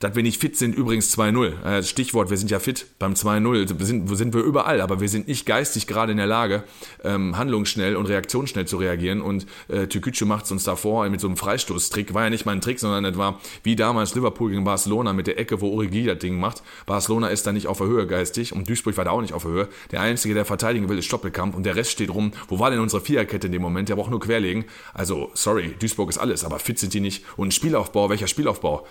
dass 0.00 0.14
wir 0.14 0.22
nicht 0.22 0.40
fit 0.40 0.56
sind, 0.56 0.74
übrigens 0.74 1.16
2-0. 1.16 1.62
Äh, 1.64 1.82
Stichwort, 1.82 2.28
wir 2.28 2.36
sind 2.36 2.50
ja 2.50 2.58
fit 2.58 2.86
beim 2.98 3.14
2-0, 3.14 3.82
sind, 3.82 4.16
sind 4.16 4.34
wir 4.34 4.42
überall, 4.42 4.80
aber 4.80 5.00
wir 5.00 5.08
sind 5.08 5.28
nicht 5.28 5.46
geistig 5.46 5.86
gerade 5.86 6.12
in 6.12 6.18
der 6.18 6.26
Lage, 6.26 6.64
ähm, 7.02 7.38
handlungsschnell 7.38 7.96
und 7.96 8.06
reaktionsschnell 8.06 8.66
zu 8.66 8.76
reagieren. 8.76 9.22
Und 9.22 9.46
äh, 9.68 9.86
Tükücü 9.86 10.26
macht 10.26 10.44
es 10.44 10.52
uns 10.52 10.64
davor 10.64 11.08
mit 11.08 11.20
so 11.20 11.26
einem 11.26 11.36
Freistoßtrick. 11.36 12.12
War 12.12 12.24
ja 12.24 12.30
nicht 12.30 12.44
mal 12.44 12.52
ein 12.52 12.60
Trick, 12.60 12.78
sondern 12.78 13.04
das 13.04 13.16
war 13.16 13.40
wie 13.62 13.76
damals 13.76 14.14
Liverpool 14.14 14.50
gegen 14.50 14.64
Barcelona 14.64 15.12
mit 15.14 15.26
der 15.26 15.38
Ecke, 15.38 15.60
wo 15.60 15.70
Origi 15.70 16.04
das 16.04 16.18
Ding 16.18 16.38
macht. 16.38 16.62
Barcelona 16.84 17.28
ist 17.28 17.46
da 17.46 17.52
nicht 17.52 17.66
auf 17.68 17.78
der 17.78 17.86
Höhe 17.86 18.06
geistig 18.06 18.52
und 18.52 18.68
Duisburg 18.68 18.96
war 18.98 19.04
da 19.04 19.12
auch 19.12 19.22
nicht 19.22 19.32
auf 19.32 19.44
der 19.44 19.52
Höhe. 19.52 19.68
Der 19.90 20.00
Einzige, 20.00 20.34
der 20.34 20.44
verteidigen 20.44 20.88
will, 20.88 20.98
ist 20.98 21.06
Stoppelkamp 21.06 21.56
und 21.56 21.64
der 21.64 21.76
Rest 21.76 21.92
steht 21.92 22.10
rum. 22.10 22.32
Wo 22.48 22.58
war 22.58 22.70
denn 22.70 22.80
unsere 22.80 23.02
Viererkette 23.02 23.46
in 23.46 23.52
dem 23.52 23.62
Moment? 23.62 23.88
Der 23.88 23.96
braucht 23.96 24.10
nur 24.10 24.20
querlegen. 24.20 24.64
Also, 24.92 25.30
sorry, 25.32 25.74
Duisburg 25.78 26.10
ist 26.10 26.18
alles, 26.18 26.44
aber 26.44 26.58
fit 26.58 26.78
sind 26.78 26.92
die 26.92 27.00
nicht. 27.00 27.24
Und 27.36 27.54
Spielaufbau, 27.54 28.10
welcher 28.10 28.26
Spielaufbau? 28.26 28.81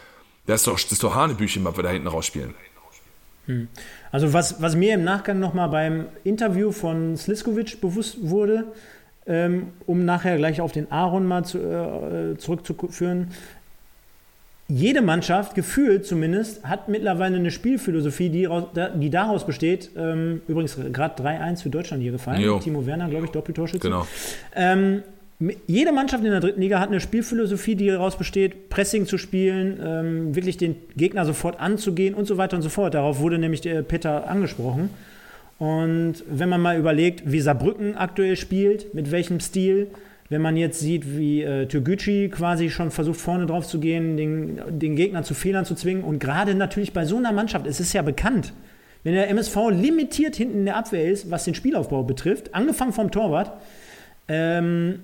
Das 0.45 0.61
ist 0.61 0.67
doch, 0.67 0.73
das 0.73 0.91
ist 0.91 1.03
doch 1.03 1.15
Hanebüchen, 1.15 1.63
was 1.63 1.75
wir 1.75 1.83
da 1.83 1.89
hinten 1.89 2.07
rausspielen. 2.07 2.53
Hm. 3.45 3.67
Also 4.11 4.33
was, 4.33 4.61
was 4.61 4.75
mir 4.75 4.93
im 4.93 5.03
Nachgang 5.03 5.39
nochmal 5.39 5.69
beim 5.69 6.05
Interview 6.23 6.71
von 6.71 7.17
Sliskovic 7.17 7.81
bewusst 7.81 8.17
wurde, 8.21 8.65
ähm, 9.27 9.67
um 9.85 10.05
nachher 10.05 10.37
gleich 10.37 10.61
auf 10.61 10.71
den 10.71 10.91
Aaron 10.91 11.25
mal 11.25 11.43
zu, 11.43 11.57
äh, 11.59 12.37
zurückzuführen, 12.37 13.31
jede 14.67 15.01
Mannschaft, 15.01 15.53
gefühlt 15.53 16.05
zumindest, 16.05 16.63
hat 16.63 16.87
mittlerweile 16.87 17.35
eine 17.35 17.51
Spielphilosophie, 17.51 18.29
die, 18.29 18.47
die 18.95 19.09
daraus 19.09 19.45
besteht, 19.45 19.91
ähm, 19.97 20.41
übrigens 20.47 20.77
gerade 20.93 21.21
3-1 21.21 21.63
für 21.63 21.69
Deutschland 21.69 22.01
hier 22.01 22.13
gefallen, 22.13 22.41
jo. 22.41 22.59
Timo 22.59 22.85
Werner, 22.85 23.09
glaube 23.09 23.25
ich, 23.25 23.31
Doppeltorschütze. 23.31 23.89
Genau. 23.89 24.07
Ähm, 24.55 25.03
jede 25.67 25.91
Mannschaft 25.91 26.23
in 26.23 26.31
der 26.31 26.39
dritten 26.39 26.61
Liga 26.61 26.79
hat 26.79 26.89
eine 26.89 26.99
Spielphilosophie, 26.99 27.75
die 27.75 27.87
daraus 27.87 28.17
besteht, 28.17 28.69
Pressing 28.69 29.05
zu 29.05 29.17
spielen, 29.17 29.79
ähm, 29.83 30.35
wirklich 30.35 30.57
den 30.57 30.75
Gegner 30.95 31.25
sofort 31.25 31.59
anzugehen 31.59 32.13
und 32.13 32.25
so 32.25 32.37
weiter 32.37 32.57
und 32.57 32.61
so 32.61 32.69
fort. 32.69 32.93
Darauf 32.93 33.19
wurde 33.19 33.39
nämlich 33.39 33.61
der 33.61 33.81
Peter 33.81 34.29
angesprochen. 34.29 34.89
Und 35.57 36.23
wenn 36.29 36.49
man 36.49 36.61
mal 36.61 36.77
überlegt, 36.77 37.31
wie 37.31 37.39
Saarbrücken 37.39 37.95
aktuell 37.95 38.35
spielt, 38.35 38.93
mit 38.93 39.11
welchem 39.11 39.39
Stil, 39.39 39.87
wenn 40.29 40.41
man 40.41 40.57
jetzt 40.57 40.79
sieht, 40.79 41.17
wie 41.17 41.41
äh, 41.43 41.65
Türgücü 41.65 42.29
quasi 42.29 42.69
schon 42.69 42.89
versucht, 42.89 43.19
vorne 43.19 43.45
drauf 43.45 43.67
zu 43.67 43.79
gehen, 43.79 44.17
den, 44.17 44.61
den 44.69 44.95
Gegner 44.95 45.23
zu 45.23 45.33
Fehlern 45.33 45.65
zu 45.65 45.75
zwingen. 45.75 46.03
Und 46.03 46.19
gerade 46.19 46.55
natürlich 46.55 46.93
bei 46.93 47.05
so 47.05 47.17
einer 47.17 47.31
Mannschaft, 47.31 47.67
es 47.67 47.79
ist 47.79 47.93
ja 47.93 48.01
bekannt, 48.01 48.53
wenn 49.03 49.13
der 49.13 49.29
MSV 49.29 49.55
limitiert 49.71 50.35
hinten 50.35 50.59
in 50.59 50.65
der 50.65 50.77
Abwehr 50.77 51.05
ist, 51.05 51.29
was 51.31 51.43
den 51.45 51.55
Spielaufbau 51.55 52.03
betrifft, 52.03 52.53
angefangen 52.53 52.93
vom 52.93 53.11
Torwart, 53.11 53.51
ähm, 54.27 54.99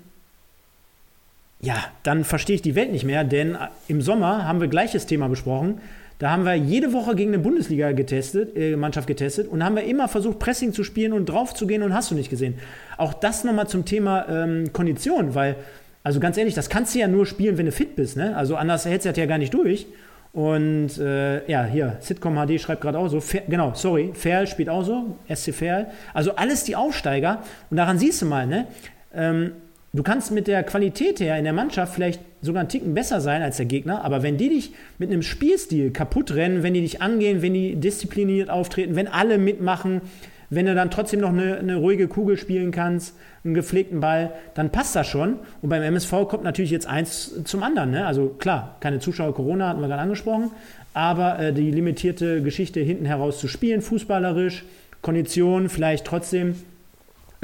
ja, 1.59 1.75
dann 2.03 2.23
verstehe 2.23 2.55
ich 2.55 2.61
die 2.61 2.75
Welt 2.75 2.91
nicht 2.91 3.03
mehr, 3.03 3.23
denn 3.23 3.57
im 3.87 4.01
Sommer 4.01 4.47
haben 4.47 4.61
wir 4.61 4.67
gleiches 4.67 5.05
Thema 5.05 5.27
besprochen. 5.27 5.79
Da 6.19 6.31
haben 6.31 6.45
wir 6.45 6.55
jede 6.55 6.93
Woche 6.93 7.15
gegen 7.15 7.31
eine 7.31 7.39
Bundesliga 7.41 7.91
getestet, 7.91 8.55
äh, 8.55 8.75
Mannschaft 8.75 9.07
getestet 9.07 9.47
und 9.47 9.63
haben 9.63 9.75
wir 9.75 9.83
immer 9.83 10.07
versucht, 10.07 10.39
Pressing 10.39 10.73
zu 10.73 10.83
spielen 10.83 11.13
und 11.13 11.27
drauf 11.27 11.53
zu 11.53 11.67
gehen 11.67 11.83
und 11.83 11.93
hast 11.93 12.09
du 12.09 12.15
nicht 12.15 12.29
gesehen. 12.29 12.55
Auch 12.97 13.13
das 13.13 13.43
nochmal 13.43 13.67
zum 13.67 13.85
Thema 13.85 14.27
ähm, 14.27 14.73
Kondition, 14.73 15.35
weil, 15.35 15.55
also 16.03 16.19
ganz 16.19 16.37
ehrlich, 16.37 16.55
das 16.55 16.69
kannst 16.69 16.95
du 16.95 16.99
ja 16.99 17.07
nur 17.07 17.27
spielen, 17.27 17.57
wenn 17.59 17.67
du 17.67 17.71
fit 17.71 17.95
bist, 17.95 18.17
ne? 18.17 18.35
Also 18.35 18.55
anders 18.55 18.85
hältst 18.85 19.05
du 19.05 19.09
das 19.09 19.17
ja 19.17 19.27
gar 19.27 19.37
nicht 19.37 19.53
durch. 19.53 19.85
Und 20.33 20.97
äh, 20.97 21.47
ja, 21.49 21.65
hier, 21.65 21.97
Sitcom 21.99 22.35
HD 22.35 22.59
schreibt 22.59 22.81
gerade 22.81 22.97
auch 22.97 23.07
so, 23.07 23.19
Fer, 23.19 23.41
genau, 23.47 23.73
sorry, 23.75 24.11
Ferl 24.13 24.47
spielt 24.47 24.69
auch 24.69 24.83
so, 24.83 25.17
SC 25.33 25.53
Ferl. 25.53 25.87
Also 26.13 26.35
alles 26.35 26.63
die 26.63 26.75
Aufsteiger. 26.75 27.43
Und 27.69 27.77
daran 27.77 27.99
siehst 27.99 28.21
du 28.21 28.25
mal, 28.25 28.45
ne? 28.47 28.67
Ähm, 29.13 29.51
Du 29.93 30.03
kannst 30.03 30.31
mit 30.31 30.47
der 30.47 30.63
Qualität 30.63 31.19
her 31.19 31.37
in 31.37 31.45
der 31.45 31.53
Mannschaft 31.53 31.95
vielleicht 31.95 32.21
sogar 32.41 32.59
einen 32.61 32.69
Ticken 32.69 32.93
besser 32.93 33.21
sein 33.21 33.41
als 33.41 33.57
der 33.57 33.65
Gegner, 33.65 34.03
aber 34.03 34.21
wenn 34.21 34.37
die 34.37 34.49
dich 34.49 34.73
mit 34.97 35.09
einem 35.09 35.21
Spielstil 35.21 35.91
kaputt 35.91 36.35
rennen, 36.35 36.61
wenn 36.61 36.73
die 36.73 36.81
dich 36.81 37.01
angehen, 37.01 37.41
wenn 37.41 37.53
die 37.53 37.75
diszipliniert 37.75 38.49
auftreten, 38.49 38.95
wenn 38.95 39.07
alle 39.07 39.37
mitmachen, 39.37 40.01
wenn 40.49 40.65
du 40.65 40.75
dann 40.75 40.91
trotzdem 40.91 41.19
noch 41.19 41.29
eine, 41.29 41.57
eine, 41.57 41.75
ruhige 41.75 42.07
Kugel 42.07 42.37
spielen 42.37 42.71
kannst, 42.71 43.15
einen 43.43 43.53
gepflegten 43.53 43.99
Ball, 43.99 44.31
dann 44.53 44.71
passt 44.71 44.95
das 44.95 45.07
schon. 45.07 45.39
Und 45.61 45.69
beim 45.69 45.81
MSV 45.83 46.27
kommt 46.29 46.43
natürlich 46.43 46.71
jetzt 46.71 46.87
eins 46.87 47.43
zum 47.43 47.63
anderen. 47.63 47.91
Ne? 47.91 48.05
Also 48.05 48.29
klar, 48.29 48.77
keine 48.79 48.99
Zuschauer, 48.99 49.33
Corona 49.33 49.69
hatten 49.69 49.81
wir 49.81 49.87
gerade 49.87 50.01
angesprochen, 50.01 50.51
aber 50.93 51.39
äh, 51.39 51.53
die 51.53 51.71
limitierte 51.71 52.41
Geschichte 52.41 52.79
hinten 52.79 53.05
heraus 53.05 53.39
zu 53.39 53.47
spielen, 53.47 53.81
fußballerisch, 53.81 54.63
Kondition, 55.01 55.69
vielleicht 55.69 56.05
trotzdem 56.05 56.55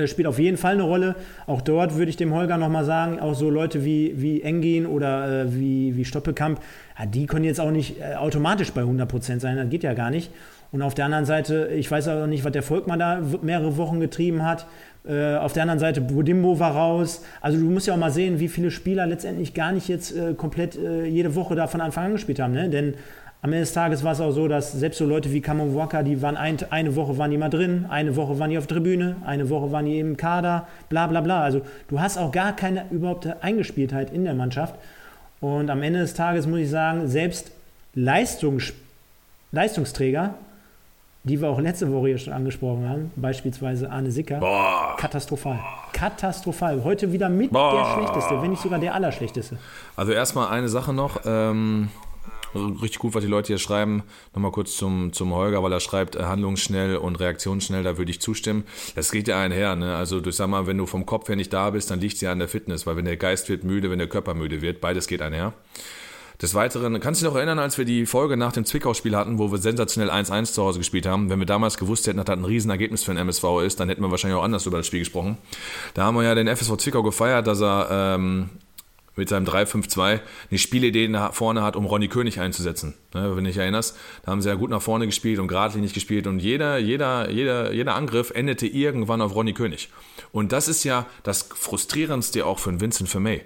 spielt 0.05 0.27
auf 0.27 0.39
jeden 0.39 0.57
Fall 0.57 0.73
eine 0.73 0.83
Rolle. 0.83 1.15
Auch 1.45 1.61
dort 1.61 1.95
würde 1.95 2.09
ich 2.09 2.17
dem 2.17 2.33
Holger 2.33 2.57
nochmal 2.57 2.85
sagen, 2.85 3.19
auch 3.19 3.35
so 3.35 3.49
Leute 3.49 3.85
wie, 3.85 4.13
wie 4.21 4.41
Engin 4.41 4.85
oder 4.85 5.43
äh, 5.43 5.53
wie, 5.53 5.95
wie 5.95 6.05
Stoppelkamp, 6.05 6.59
ja, 6.97 7.05
die 7.05 7.25
können 7.25 7.45
jetzt 7.45 7.59
auch 7.59 7.71
nicht 7.71 7.99
äh, 7.99 8.15
automatisch 8.15 8.71
bei 8.71 8.81
100% 8.81 9.39
sein, 9.39 9.57
das 9.57 9.69
geht 9.69 9.83
ja 9.83 9.93
gar 9.93 10.09
nicht. 10.09 10.31
Und 10.73 10.81
auf 10.81 10.95
der 10.95 11.05
anderen 11.05 11.25
Seite, 11.25 11.67
ich 11.67 11.89
weiß 11.89 12.07
auch 12.07 12.25
nicht, 12.25 12.43
was 12.43 12.51
der 12.51 12.63
Volkmann 12.63 12.97
da 12.97 13.21
mehrere 13.43 13.77
Wochen 13.77 13.99
getrieben 13.99 14.43
hat. 14.43 14.65
Äh, 15.07 15.35
auf 15.35 15.53
der 15.53 15.61
anderen 15.61 15.79
Seite, 15.79 16.01
Budimbo 16.01 16.57
war 16.59 16.71
raus. 16.71 17.23
Also 17.41 17.59
du 17.59 17.65
musst 17.65 17.85
ja 17.85 17.93
auch 17.93 17.97
mal 17.97 18.09
sehen, 18.09 18.39
wie 18.39 18.47
viele 18.47 18.71
Spieler 18.71 19.05
letztendlich 19.05 19.53
gar 19.53 19.71
nicht 19.71 19.87
jetzt 19.87 20.17
äh, 20.17 20.33
komplett 20.33 20.75
äh, 20.75 21.05
jede 21.05 21.35
Woche 21.35 21.53
da 21.53 21.67
von 21.67 21.79
Anfang 21.79 22.05
an 22.05 22.11
gespielt 22.13 22.39
haben. 22.39 22.53
Ne? 22.53 22.69
Denn 22.69 22.95
am 23.43 23.51
Ende 23.51 23.59
des 23.59 23.73
Tages 23.73 24.05
war 24.05 24.13
es 24.13 24.21
auch 24.21 24.31
so, 24.31 24.47
dass 24.47 24.71
selbst 24.71 24.99
so 24.99 25.05
Leute 25.05 25.29
wie 25.33 25.41
Kamon 25.41 25.75
Walker, 25.75 26.01
die 26.01 26.21
waren 26.21 26.37
ein, 26.37 26.57
eine 26.69 26.95
Woche 26.95 27.17
waren 27.17 27.29
die 27.29 27.37
mal 27.37 27.49
drin, 27.49 27.85
eine 27.89 28.15
Woche 28.15 28.39
waren 28.39 28.49
die 28.49 28.57
auf 28.57 28.67
der 28.67 28.77
Tribüne, 28.77 29.17
eine 29.25 29.49
Woche 29.49 29.69
waren 29.69 29.83
die 29.85 29.99
im 29.99 30.15
Kader, 30.15 30.65
bla 30.87 31.07
bla 31.07 31.19
bla. 31.19 31.41
Also 31.41 31.61
du 31.89 31.99
hast 31.99 32.17
auch 32.17 32.31
gar 32.31 32.55
keine 32.55 32.85
überhaupt 32.89 33.27
Eingespieltheit 33.43 34.13
in 34.13 34.23
der 34.23 34.33
Mannschaft. 34.33 34.75
Und 35.41 35.69
am 35.69 35.83
Ende 35.83 35.99
des 35.99 36.13
Tages 36.13 36.47
muss 36.47 36.59
ich 36.59 36.69
sagen, 36.69 37.09
selbst 37.09 37.51
Leistungs 37.95 38.71
Leistungsträger, 39.51 40.35
die 41.25 41.41
wir 41.41 41.49
auch 41.49 41.59
letzte 41.59 41.91
Woche 41.91 42.07
hier 42.07 42.17
schon 42.19 42.31
angesprochen 42.31 42.87
haben, 42.87 43.11
beispielsweise 43.17 43.91
Arne 43.91 44.09
Sicker, 44.09 44.39
Boah. 44.39 44.95
katastrophal. 44.97 45.59
Katastrophal. 45.91 46.81
Heute 46.85 47.11
wieder 47.11 47.27
mit 47.27 47.51
Boah. 47.51 47.75
der 47.75 47.93
Schlechteste, 47.93 48.41
wenn 48.41 48.51
nicht 48.51 48.61
sogar 48.61 48.79
der 48.79 48.95
Allerschlechteste. 48.95 49.57
Also 49.97 50.13
erstmal 50.13 50.47
eine 50.47 50.69
Sache 50.69 50.93
noch. 50.93 51.19
Ähm 51.25 51.89
richtig 52.55 52.99
gut, 52.99 53.13
was 53.13 53.23
die 53.23 53.29
Leute 53.29 53.47
hier 53.47 53.57
schreiben. 53.57 54.03
Nochmal 54.33 54.51
kurz 54.51 54.75
zum, 54.77 55.13
zum 55.13 55.33
Holger, 55.33 55.63
weil 55.63 55.71
er 55.71 55.79
schreibt, 55.79 56.15
äh, 56.15 56.23
handlungsschnell 56.23 56.97
und 56.97 57.19
reaktionsschnell, 57.19 57.83
da 57.83 57.97
würde 57.97 58.11
ich 58.11 58.21
zustimmen. 58.21 58.63
Das 58.95 59.11
geht 59.11 59.27
ja 59.27 59.39
einher, 59.39 59.75
ne? 59.75 59.95
Also 59.95 60.19
du 60.19 60.31
sag 60.31 60.47
mal, 60.47 60.67
wenn 60.67 60.77
du 60.77 60.85
vom 60.85 61.05
Kopf 61.05 61.29
her 61.29 61.35
nicht 61.35 61.53
da 61.53 61.69
bist, 61.69 61.91
dann 61.91 61.99
liegt 61.99 62.15
es 62.15 62.21
ja 62.21 62.31
an 62.31 62.39
der 62.39 62.47
Fitness, 62.47 62.85
weil 62.85 62.95
wenn 62.95 63.05
der 63.05 63.17
Geist 63.17 63.49
wird 63.49 63.63
müde, 63.63 63.89
wenn 63.89 63.99
der 63.99 64.07
Körper 64.07 64.33
müde 64.33 64.61
wird, 64.61 64.81
beides 64.81 65.07
geht 65.07 65.21
einher. 65.21 65.53
Des 66.41 66.55
Weiteren, 66.55 66.99
kannst 66.99 67.21
du 67.21 67.25
dich 67.25 67.31
noch 67.31 67.37
erinnern, 67.37 67.59
als 67.59 67.77
wir 67.77 67.85
die 67.85 68.05
Folge 68.05 68.35
nach 68.35 68.51
dem 68.51 68.65
Zwickau-Spiel 68.65 69.15
hatten, 69.15 69.37
wo 69.37 69.51
wir 69.51 69.59
sensationell 69.59 70.11
1-1 70.11 70.51
zu 70.51 70.63
Hause 70.63 70.79
gespielt 70.79 71.05
haben? 71.05 71.29
Wenn 71.29 71.39
wir 71.39 71.45
damals 71.45 71.77
gewusst 71.77 72.07
hätten, 72.07 72.17
dass 72.17 72.25
das 72.25 72.37
ein 72.37 72.43
Riesenergebnis 72.43 73.03
für 73.03 73.11
den 73.13 73.19
MSV 73.19 73.61
ist, 73.63 73.79
dann 73.79 73.87
hätten 73.87 74.01
wir 74.01 74.11
wahrscheinlich 74.11 74.37
auch 74.37 74.43
anders 74.43 74.65
über 74.65 74.77
das 74.77 74.87
Spiel 74.87 74.99
gesprochen. 74.99 75.37
Da 75.93 76.03
haben 76.03 76.15
wir 76.15 76.23
ja 76.23 76.35
den 76.35 76.47
FSV 76.47 76.75
Zwickau 76.77 77.03
gefeiert, 77.03 77.47
dass 77.47 77.61
er 77.61 77.87
ähm, 77.91 78.49
mit 79.15 79.29
seinem 79.29 79.45
3-5-2 79.45 80.19
eine 80.49 80.59
Spielidee 80.59 81.07
nach 81.07 81.33
vorne 81.33 81.61
hat, 81.61 81.75
um 81.75 81.85
Ronny 81.85 82.07
König 82.07 82.39
einzusetzen. 82.39 82.95
Ne, 83.13 83.35
wenn 83.35 83.43
du 83.43 83.49
dich 83.49 83.57
erinnerst, 83.57 83.97
da 84.23 84.31
haben 84.31 84.41
sie 84.41 84.49
ja 84.49 84.55
gut 84.55 84.69
nach 84.69 84.81
vorne 84.81 85.05
gespielt 85.05 85.39
und 85.39 85.47
geradlinig 85.47 85.93
gespielt 85.93 86.27
und 86.27 86.39
jeder, 86.39 86.77
jeder, 86.77 87.29
jeder, 87.29 87.71
jeder 87.71 87.95
Angriff 87.95 88.31
endete 88.31 88.67
irgendwann 88.67 89.21
auf 89.21 89.35
Ronny 89.35 89.53
König. 89.53 89.89
Und 90.31 90.51
das 90.51 90.67
ist 90.67 90.83
ja 90.83 91.05
das 91.23 91.43
Frustrierendste 91.43 92.45
auch 92.45 92.59
für 92.59 92.69
einen 92.69 92.81
Vincent 92.81 93.09
Vermey. 93.09 93.41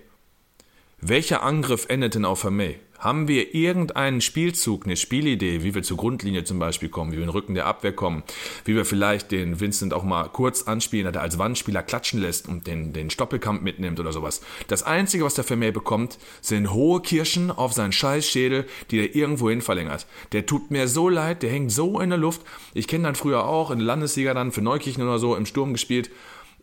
welcher 0.99 1.43
Angriff 1.43 1.85
endet 1.89 2.15
denn 2.15 2.25
auf 2.25 2.39
Vermey? 2.39 2.79
Haben 2.99 3.27
wir 3.27 3.53
irgendeinen 3.53 4.21
Spielzug, 4.21 4.85
eine 4.85 4.97
Spielidee, 4.97 5.63
wie 5.63 5.75
wir 5.75 5.83
zur 5.83 5.97
Grundlinie 5.97 6.43
zum 6.43 6.57
Beispiel 6.57 6.89
kommen, 6.89 7.11
wie 7.11 7.17
wir 7.17 7.23
in 7.23 7.27
den 7.27 7.33
Rücken 7.33 7.53
der 7.53 7.65
Abwehr 7.67 7.93
kommen, 7.93 8.23
wie 8.65 8.75
wir 8.75 8.85
vielleicht 8.85 9.31
den 9.31 9.59
Vincent 9.59 9.93
auch 9.93 10.03
mal 10.03 10.29
kurz 10.29 10.63
anspielen, 10.63 11.05
dass 11.05 11.15
er 11.15 11.21
als 11.21 11.37
Wandspieler 11.37 11.83
klatschen 11.83 12.21
lässt 12.21 12.47
und 12.47 12.67
den, 12.67 12.93
den 12.93 13.09
Stoppelkampf 13.09 13.61
mitnimmt 13.61 13.99
oder 13.99 14.11
sowas. 14.11 14.41
Das 14.67 14.83
Einzige, 14.83 15.25
was 15.25 15.35
der 15.35 15.43
Vermey 15.43 15.71
bekommt, 15.71 16.17
sind 16.41 16.73
hohe 16.73 17.01
Kirschen 17.01 17.51
auf 17.51 17.73
seinen 17.73 17.91
Scheißschädel, 17.91 18.65
die 18.89 18.99
er 18.99 19.15
irgendwo 19.15 19.49
hin 19.49 19.61
verlängert. 19.61 20.07
Der 20.31 20.45
tut 20.45 20.71
mir 20.71 20.87
so 20.87 21.09
leid, 21.09 21.43
der 21.43 21.51
hängt 21.51 21.71
so 21.71 21.99
in 21.99 22.09
der 22.09 22.17
Luft. 22.17 22.41
Ich 22.73 22.87
kenne 22.87 23.03
dann 23.03 23.15
früher 23.15 23.45
auch 23.45 23.71
in 23.71 23.79
der 23.79 23.87
Landesliga 23.87 24.33
dann 24.33 24.51
für 24.51 24.61
Neukirchen 24.61 25.03
oder 25.03 25.19
so 25.19 25.35
im 25.35 25.45
Sturm 25.45 25.73
gespielt 25.73 26.09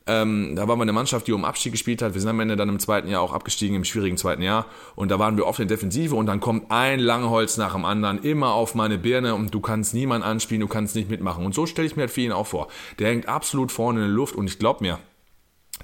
ähm, 0.07 0.55
da 0.55 0.69
waren 0.69 0.79
wir 0.79 0.83
eine 0.83 0.93
Mannschaft, 0.93 1.27
die 1.27 1.33
um 1.33 1.45
Abstieg 1.45 1.73
gespielt 1.73 2.03
hat. 2.03 2.13
Wir 2.13 2.21
sind 2.21 2.29
am 2.29 2.41
Ende 2.41 2.57
dann 2.57 2.69
im 2.69 2.79
zweiten 2.79 3.09
Jahr 3.09 3.23
auch 3.23 3.33
abgestiegen, 3.33 3.75
im 3.75 3.85
schwierigen 3.85 4.19
zweiten 4.19 4.43
Jahr. 4.43 4.67
Und 4.97 5.11
da 5.11 5.19
waren 5.19 5.39
wir 5.39 5.47
oft 5.47 5.61
in 5.61 5.69
Defensive 5.69 6.15
und 6.15 6.27
dann 6.27 6.41
kommt 6.41 6.71
ein 6.71 7.01
Langholz 7.01 7.57
nach 7.57 7.73
dem 7.73 7.87
anderen 7.87 8.23
immer 8.23 8.53
auf 8.53 8.75
meine 8.75 8.99
Birne 8.99 9.35
und 9.35 9.55
du 9.55 9.61
kannst 9.61 9.95
niemanden 9.95 10.27
anspielen, 10.27 10.61
du 10.61 10.69
kannst 10.69 10.95
nicht 10.95 11.09
mitmachen. 11.09 11.45
Und 11.45 11.55
so 11.55 11.65
stelle 11.65 11.87
ich 11.87 11.97
mir 11.97 12.03
halt 12.03 12.11
für 12.11 12.21
ihn 12.21 12.33
auch 12.33 12.47
vor. 12.47 12.69
Der 12.99 13.09
hängt 13.09 13.29
absolut 13.29 13.73
vorne 13.73 14.01
in 14.01 14.07
der 14.07 14.15
Luft 14.15 14.35
und 14.35 14.47
ich 14.47 14.59
glaube 14.59 14.85
mir, 14.85 14.99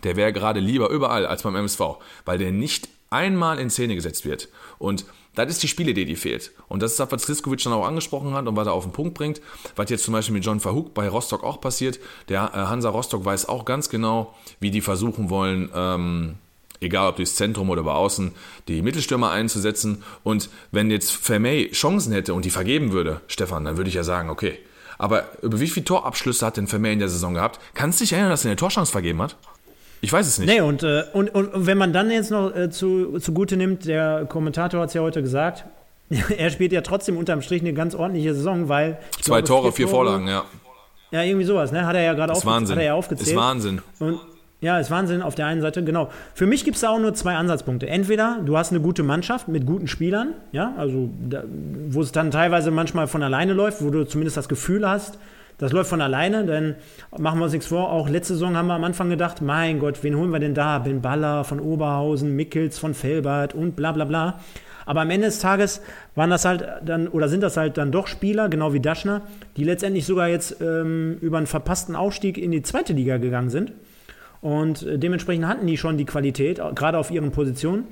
der 0.05 0.16
wäre 0.16 0.33
gerade 0.35 0.61
lieber 0.61 0.91
überall 0.91 1.25
als 1.25 1.43
beim 1.43 1.57
MSV, 1.57 1.81
weil 2.27 2.39
der 2.39 2.53
nicht 2.53 2.89
einmal 3.11 3.58
in 3.58 3.70
Szene 3.70 3.94
gesetzt 3.94 4.24
wird. 4.24 4.48
Und 4.78 5.04
das 5.34 5.48
ist 5.50 5.62
die 5.62 5.68
Spielidee, 5.68 6.04
die 6.04 6.16
fehlt. 6.16 6.52
Und 6.68 6.82
das 6.82 6.92
ist 6.92 7.00
das, 7.00 7.12
was 7.12 7.22
Triskovic 7.22 7.62
dann 7.62 7.72
auch 7.72 7.86
angesprochen 7.86 8.34
hat 8.34 8.46
und 8.46 8.56
was 8.56 8.66
er 8.66 8.72
auf 8.72 8.84
den 8.84 8.92
Punkt 8.92 9.14
bringt. 9.14 9.40
Was 9.76 9.90
jetzt 9.90 10.04
zum 10.04 10.12
Beispiel 10.12 10.34
mit 10.34 10.44
John 10.44 10.61
Verhoek 10.61 10.92
bei 10.94 11.08
Rostock 11.08 11.44
auch 11.44 11.61
passiert. 11.61 12.00
Der 12.28 12.50
äh, 12.52 12.56
Hansa 12.56 12.88
Rostock 12.90 13.24
weiß 13.24 13.48
auch 13.48 13.64
ganz 13.64 13.88
genau, 13.88 14.34
wie 14.58 14.70
die 14.70 14.80
versuchen 14.80 15.30
wollen, 15.30 15.70
ähm, 15.74 16.34
egal 16.80 17.11
ob 17.11 17.16
durchs 17.16 17.36
Zentrum 17.36 17.70
oder 17.70 17.82
über 17.82 17.94
außen, 17.94 18.32
die 18.66 18.82
Mittelstürmer 18.82 19.30
einzusetzen. 19.30 20.02
Und 20.24 20.50
wenn 20.72 20.90
jetzt 20.90 21.12
Vermey 21.12 21.70
Chancen 21.72 22.12
hätte 22.12 22.34
und 22.34 22.44
die 22.44 22.50
vergeben 22.50 22.92
würde, 22.92 23.20
Stefan, 23.28 23.64
dann 23.64 23.76
würde 23.76 23.88
ich 23.88 23.94
ja 23.94 24.04
sagen, 24.04 24.30
okay. 24.30 24.58
Aber 24.98 25.28
über 25.42 25.61
wie 25.61 25.68
viele 25.68 25.84
Torabschlüsse 25.84 26.44
hat 26.44 26.56
denn 26.56 26.66
Vermey 26.66 26.92
in 26.92 26.98
der 26.98 27.08
Saison 27.08 27.34
gehabt? 27.34 27.61
Kannst 27.72 28.00
du 28.00 28.04
dich 28.04 28.12
erinnern, 28.12 28.30
dass 28.30 28.44
er 28.44 28.50
eine 28.50 28.56
Torchance 28.56 28.92
vergeben 28.92 29.22
hat? 29.22 29.36
Ich 30.01 30.12
weiß 30.12 30.26
es 30.26 30.38
nicht. 30.38 30.48
Nee, 30.48 30.61
und, 30.61 30.82
äh, 30.82 31.05
und, 31.12 31.34
und, 31.34 31.66
wenn 31.66 31.76
man 31.76 31.92
dann 31.92 32.11
jetzt 32.11 32.30
noch 32.30 32.55
äh, 32.55 32.70
zu, 32.70 33.18
zugute 33.18 33.57
nimmt, 33.57 33.86
der 33.86 34.24
Kommentator 34.26 34.80
hat 34.80 34.88
es 34.88 34.94
ja 34.94 35.03
heute 35.03 35.22
gesagt, 35.22 35.64
er 36.36 36.51
spielt 36.51 36.72
ja 36.72 36.80
trotzdem 36.80 37.16
unterm 37.16 37.42
Strich 37.42 37.62
eine 37.62 37.72
ganz 37.72 37.94
ordentliche 37.94 38.34
Saison, 38.34 38.68
weil. 38.68 38.98
Zwei 39.20 39.42
glaube, 39.42 39.44
Tore, 39.44 39.72
vier 39.72 39.88
Vorlagen, 39.88 40.26
ja. 40.26 40.44
Ja, 41.11 41.22
irgendwie 41.22 41.44
sowas, 41.44 41.72
ne? 41.72 41.86
Hat 41.86 41.96
er 41.96 42.03
ja 42.03 42.14
gerade 42.14 42.32
aufge 42.32 42.46
Wahnsinn. 42.46 42.76
Hat 42.76 42.82
er 42.82 42.86
ja 42.86 42.94
aufgezählt. 42.94 43.30
Ist 43.30 43.36
Wahnsinn. 43.36 43.82
Und, 43.98 44.20
ja, 44.61 44.78
ist 44.78 44.90
Wahnsinn 44.90 45.22
auf 45.22 45.34
der 45.34 45.46
einen 45.46 45.62
Seite, 45.62 45.82
genau. 45.82 46.11
Für 46.34 46.46
mich 46.46 46.64
gibt 46.64 46.76
es 46.76 46.82
da 46.82 46.90
auch 46.90 46.98
nur 46.98 47.14
zwei 47.14 47.34
Ansatzpunkte. 47.34 47.88
Entweder 47.88 48.40
du 48.44 48.59
hast 48.59 48.72
eine 48.72 48.80
gute 48.80 49.03
Mannschaft 49.03 49.48
mit 49.48 49.66
guten 49.66 49.88
Spielern, 49.88 50.34
ja, 50.53 50.74
also 50.76 51.09
da, 51.28 51.44
wo 51.88 52.03
es 52.03 52.12
dann 52.12 52.30
teilweise 52.30 52.70
manchmal 52.70 53.09
von 53.09 53.22
alleine 53.22 53.55
läuft, 53.55 53.82
wo 53.82 53.90
du 53.90 54.05
zumindest 54.05 54.36
das 54.36 54.48
Gefühl 54.48 54.88
hast, 54.88 55.18
das 55.61 55.72
läuft 55.72 55.90
von 55.90 56.00
alleine, 56.00 56.46
denn 56.46 56.74
machen 57.18 57.38
wir 57.38 57.44
uns 57.44 57.52
nichts 57.52 57.68
vor. 57.68 57.92
Auch 57.92 58.08
letzte 58.08 58.32
Saison 58.32 58.56
haben 58.56 58.68
wir 58.68 58.74
am 58.74 58.84
Anfang 58.84 59.11
gedacht, 59.11 59.42
mein 59.42 59.78
Gott, 59.78 60.02
wen 60.02 60.16
holen 60.16 60.30
wir 60.30 60.40
denn 60.40 60.54
da? 60.54 60.78
Ben 60.78 61.02
Baller 61.02 61.44
von 61.44 61.61
Oberhausen, 61.61 62.34
Mickels 62.34 62.78
von 62.78 62.94
Felbert 62.94 63.54
und 63.54 63.76
bla 63.76 63.92
bla 63.92 64.06
bla. 64.06 64.40
Aber 64.86 65.02
am 65.02 65.11
Ende 65.11 65.26
des 65.26 65.38
Tages 65.38 65.82
waren 66.14 66.30
das 66.30 66.46
halt 66.46 66.66
dann 66.82 67.08
oder 67.08 67.28
sind 67.28 67.42
das 67.42 67.58
halt 67.58 67.76
dann 67.76 67.92
doch 67.92 68.06
Spieler, 68.06 68.48
genau 68.48 68.72
wie 68.72 68.80
Daschner, 68.80 69.20
die 69.58 69.64
letztendlich 69.64 70.06
sogar 70.06 70.28
jetzt 70.28 70.62
ähm, 70.62 71.18
über 71.20 71.36
einen 71.36 71.46
verpassten 71.46 71.94
Aufstieg 71.94 72.38
in 72.38 72.52
die 72.52 72.62
zweite 72.62 72.94
Liga 72.94 73.18
gegangen 73.18 73.50
sind. 73.50 73.72
Und 74.40 74.82
äh, 74.82 74.98
dementsprechend 74.98 75.46
hatten 75.46 75.66
die 75.66 75.76
schon 75.76 75.98
die 75.98 76.06
Qualität, 76.06 76.58
gerade 76.74 76.96
auf 76.96 77.11
ihren 77.11 77.32
Positionen. 77.32 77.84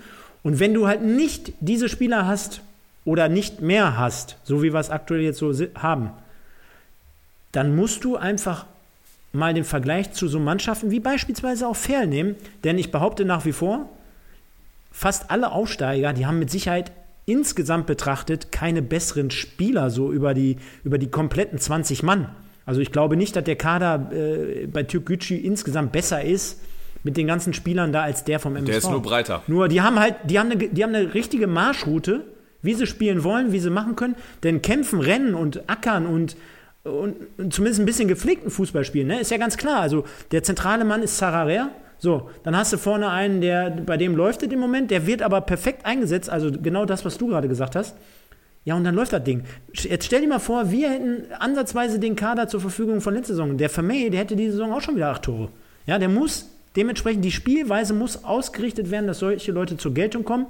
Und 0.43 0.59
wenn 0.59 0.73
du 0.73 0.87
halt 0.87 1.03
nicht 1.03 1.53
diese 1.61 1.91
Spieler 1.91 2.27
hast 2.27 2.63
oder 3.05 3.29
nicht 3.29 3.61
mehr 3.61 3.99
hast, 3.99 4.39
so 4.43 4.63
wie 4.63 4.73
wir 4.73 4.81
es 4.81 4.89
aktuell 4.89 5.21
jetzt 5.21 5.39
so 5.39 5.53
haben, 5.75 6.13
dann 7.53 7.75
musst 7.75 8.05
du 8.05 8.17
einfach 8.17 8.67
mal 9.33 9.55
den 9.55 9.65
Vergleich 9.65 10.13
zu 10.13 10.29
so 10.29 10.39
Mannschaften 10.39 10.91
wie 10.91 11.01
beispielsweise 11.01 11.67
auch 11.67 11.77
Ferl 11.77 12.07
nehmen. 12.07 12.37
Denn 12.65 12.79
ich 12.79 12.91
behaupte 12.91 13.25
nach 13.25 13.45
wie 13.45 13.53
vor, 13.53 13.89
fast 14.91 15.31
alle 15.31 15.53
Aufsteiger, 15.53 16.13
die 16.13 16.27
haben 16.27 16.39
mit 16.39 16.51
Sicherheit 16.51 16.93
insgesamt 17.27 17.87
betrachtet 17.87 18.53
keine 18.53 18.81
besseren 18.81 19.31
Spieler 19.31 19.91
so 19.91 20.13
über 20.13 20.33
die, 20.33 20.57
über 20.83 20.99
die 20.99 21.11
kompletten 21.11 21.59
20 21.59 22.03
Mann. 22.03 22.35
Also 22.65 22.81
ich 22.81 22.91
glaube 22.91 23.17
nicht, 23.17 23.37
dass 23.37 23.45
der 23.45 23.57
Kader 23.57 24.11
äh, 24.13 24.67
bei 24.67 24.83
Türk 24.83 25.07
Gücü 25.07 25.37
insgesamt 25.37 25.93
besser 25.93 26.23
ist 26.23 26.61
mit 27.03 27.17
den 27.17 27.27
ganzen 27.27 27.55
Spielern 27.55 27.93
da 27.93 28.03
als 28.03 28.25
der 28.25 28.41
vom 28.41 28.57
MSV. 28.57 28.67
Der 28.67 28.79
ist 28.79 28.91
nur 28.91 29.03
breiter. 29.03 29.43
Nur 29.47 29.69
die 29.69 29.83
haben 29.83 29.99
halt, 29.99 30.17
die 30.25 30.39
haben 30.39 30.51
eine, 30.51 30.69
die 30.69 30.83
haben 30.83 30.95
eine 30.95 31.15
richtige 31.15 31.47
Marschroute, 31.47 32.25
wie 32.63 32.75
sie 32.75 32.87
spielen 32.87 33.25
wollen, 33.25 33.53
wie 33.53 33.61
sie 33.61 33.71
machen 33.71 33.95
können. 33.95 34.17
Denn 34.43 34.63
kämpfen, 34.63 35.01
rennen 35.01 35.35
und 35.35 35.69
ackern 35.69 36.07
und 36.07 36.37
und, 36.91 37.15
zumindest 37.51 37.81
ein 37.81 37.87
bisschen 37.87 38.09
gepflegten 38.09 38.51
Fußball 38.51 38.85
spielen. 38.85 39.09
Ne? 39.09 39.21
Ist 39.21 39.31
ja 39.31 39.37
ganz 39.37 39.57
klar. 39.57 39.81
Also 39.81 40.05
der 40.33 40.43
zentrale 40.43 40.85
Mann 40.85 41.03
ist 41.03 41.17
Sararea. 41.17 41.71
So, 41.99 42.31
dann 42.45 42.57
hast 42.57 42.73
du 42.73 42.79
vorne 42.79 43.09
einen, 43.11 43.41
der 43.41 43.71
bei 43.71 43.97
dem 43.97 44.15
läuft 44.15 44.43
im 44.45 44.61
Moment, 44.61 44.91
der 44.91 45.07
wird 45.07 45.21
aber 45.21 45.41
perfekt 45.41 45.85
eingesetzt. 45.85 46.31
Also 46.31 46.53
genau 46.53 46.85
das, 46.85 47.05
was 47.05 47.19
du 47.19 47.27
gerade 47.27 47.49
gesagt 47.49 47.75
hast. 47.75 47.97
Ja, 48.65 48.75
und 48.75 48.85
dann 48.85 48.95
läuft 48.95 49.13
das 49.13 49.25
Ding. 49.25 49.45
Jetzt 49.73 50.07
stell 50.07 50.21
dir 50.21 50.29
mal 50.29 50.39
vor, 50.39 50.71
wir 50.71 50.91
hätten 50.91 51.25
ansatzweise 51.39 51.99
den 51.99 52.17
Kader 52.17 52.49
zur 52.49 52.61
Verfügung 52.61 53.01
von 53.01 53.15
letzter 53.15 53.33
Saison. 53.33 53.57
Der 53.57 53.71
Vermey, 53.71 54.11
der 54.11 54.21
hätte 54.21 54.37
diese 54.37 54.53
Saison 54.53 54.73
auch 54.73 54.81
schon 54.81 54.97
wieder 54.97 55.09
acht 55.09 55.23
Tore. 55.23 55.49
Ja, 55.87 55.99
der 55.99 56.09
muss 56.09 56.51
dementsprechend, 56.77 57.25
die 57.25 57.33
Spielweise 57.33 57.95
muss 57.95 58.25
ausgerichtet 58.25 58.91
werden, 58.91 59.07
dass 59.07 59.21
solche 59.21 59.53
Leute 59.53 59.77
zur 59.77 59.95
Geltung 59.95 60.25
kommen. 60.25 60.47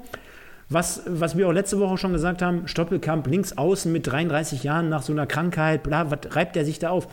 Was, 0.71 1.03
was 1.07 1.37
wir 1.37 1.49
auch 1.49 1.53
letzte 1.53 1.79
Woche 1.81 1.97
schon 1.97 2.13
gesagt 2.13 2.43
haben, 2.43 2.69
Stoppelkamp 2.69 3.27
links 3.27 3.57
außen 3.57 3.91
mit 3.91 4.07
33 4.07 4.65
Jahren 4.65 4.91
nach 4.91 5.03
so 5.03 5.13
einer 5.13 5.27
Krankheit, 5.27 5.83
bla, 5.83 6.11
was 6.11 6.35
reibt 6.37 6.57
er 6.57 6.65
sich 6.67 6.79
da 6.79 6.91
auf? 6.91 7.09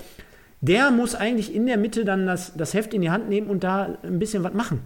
Der 0.60 0.92
muss 0.92 1.16
eigentlich 1.16 1.54
in 1.54 1.66
der 1.66 1.78
Mitte 1.78 2.04
dann 2.06 2.26
das, 2.26 2.54
das 2.56 2.74
Heft 2.74 2.94
in 2.94 3.02
die 3.02 3.12
Hand 3.12 3.30
nehmen 3.30 3.48
und 3.48 3.64
da 3.64 3.98
ein 4.04 4.20
bisschen 4.20 4.44
was 4.44 4.54
machen. 4.54 4.82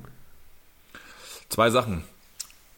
Zwei 1.50 1.70
Sachen. 1.72 2.04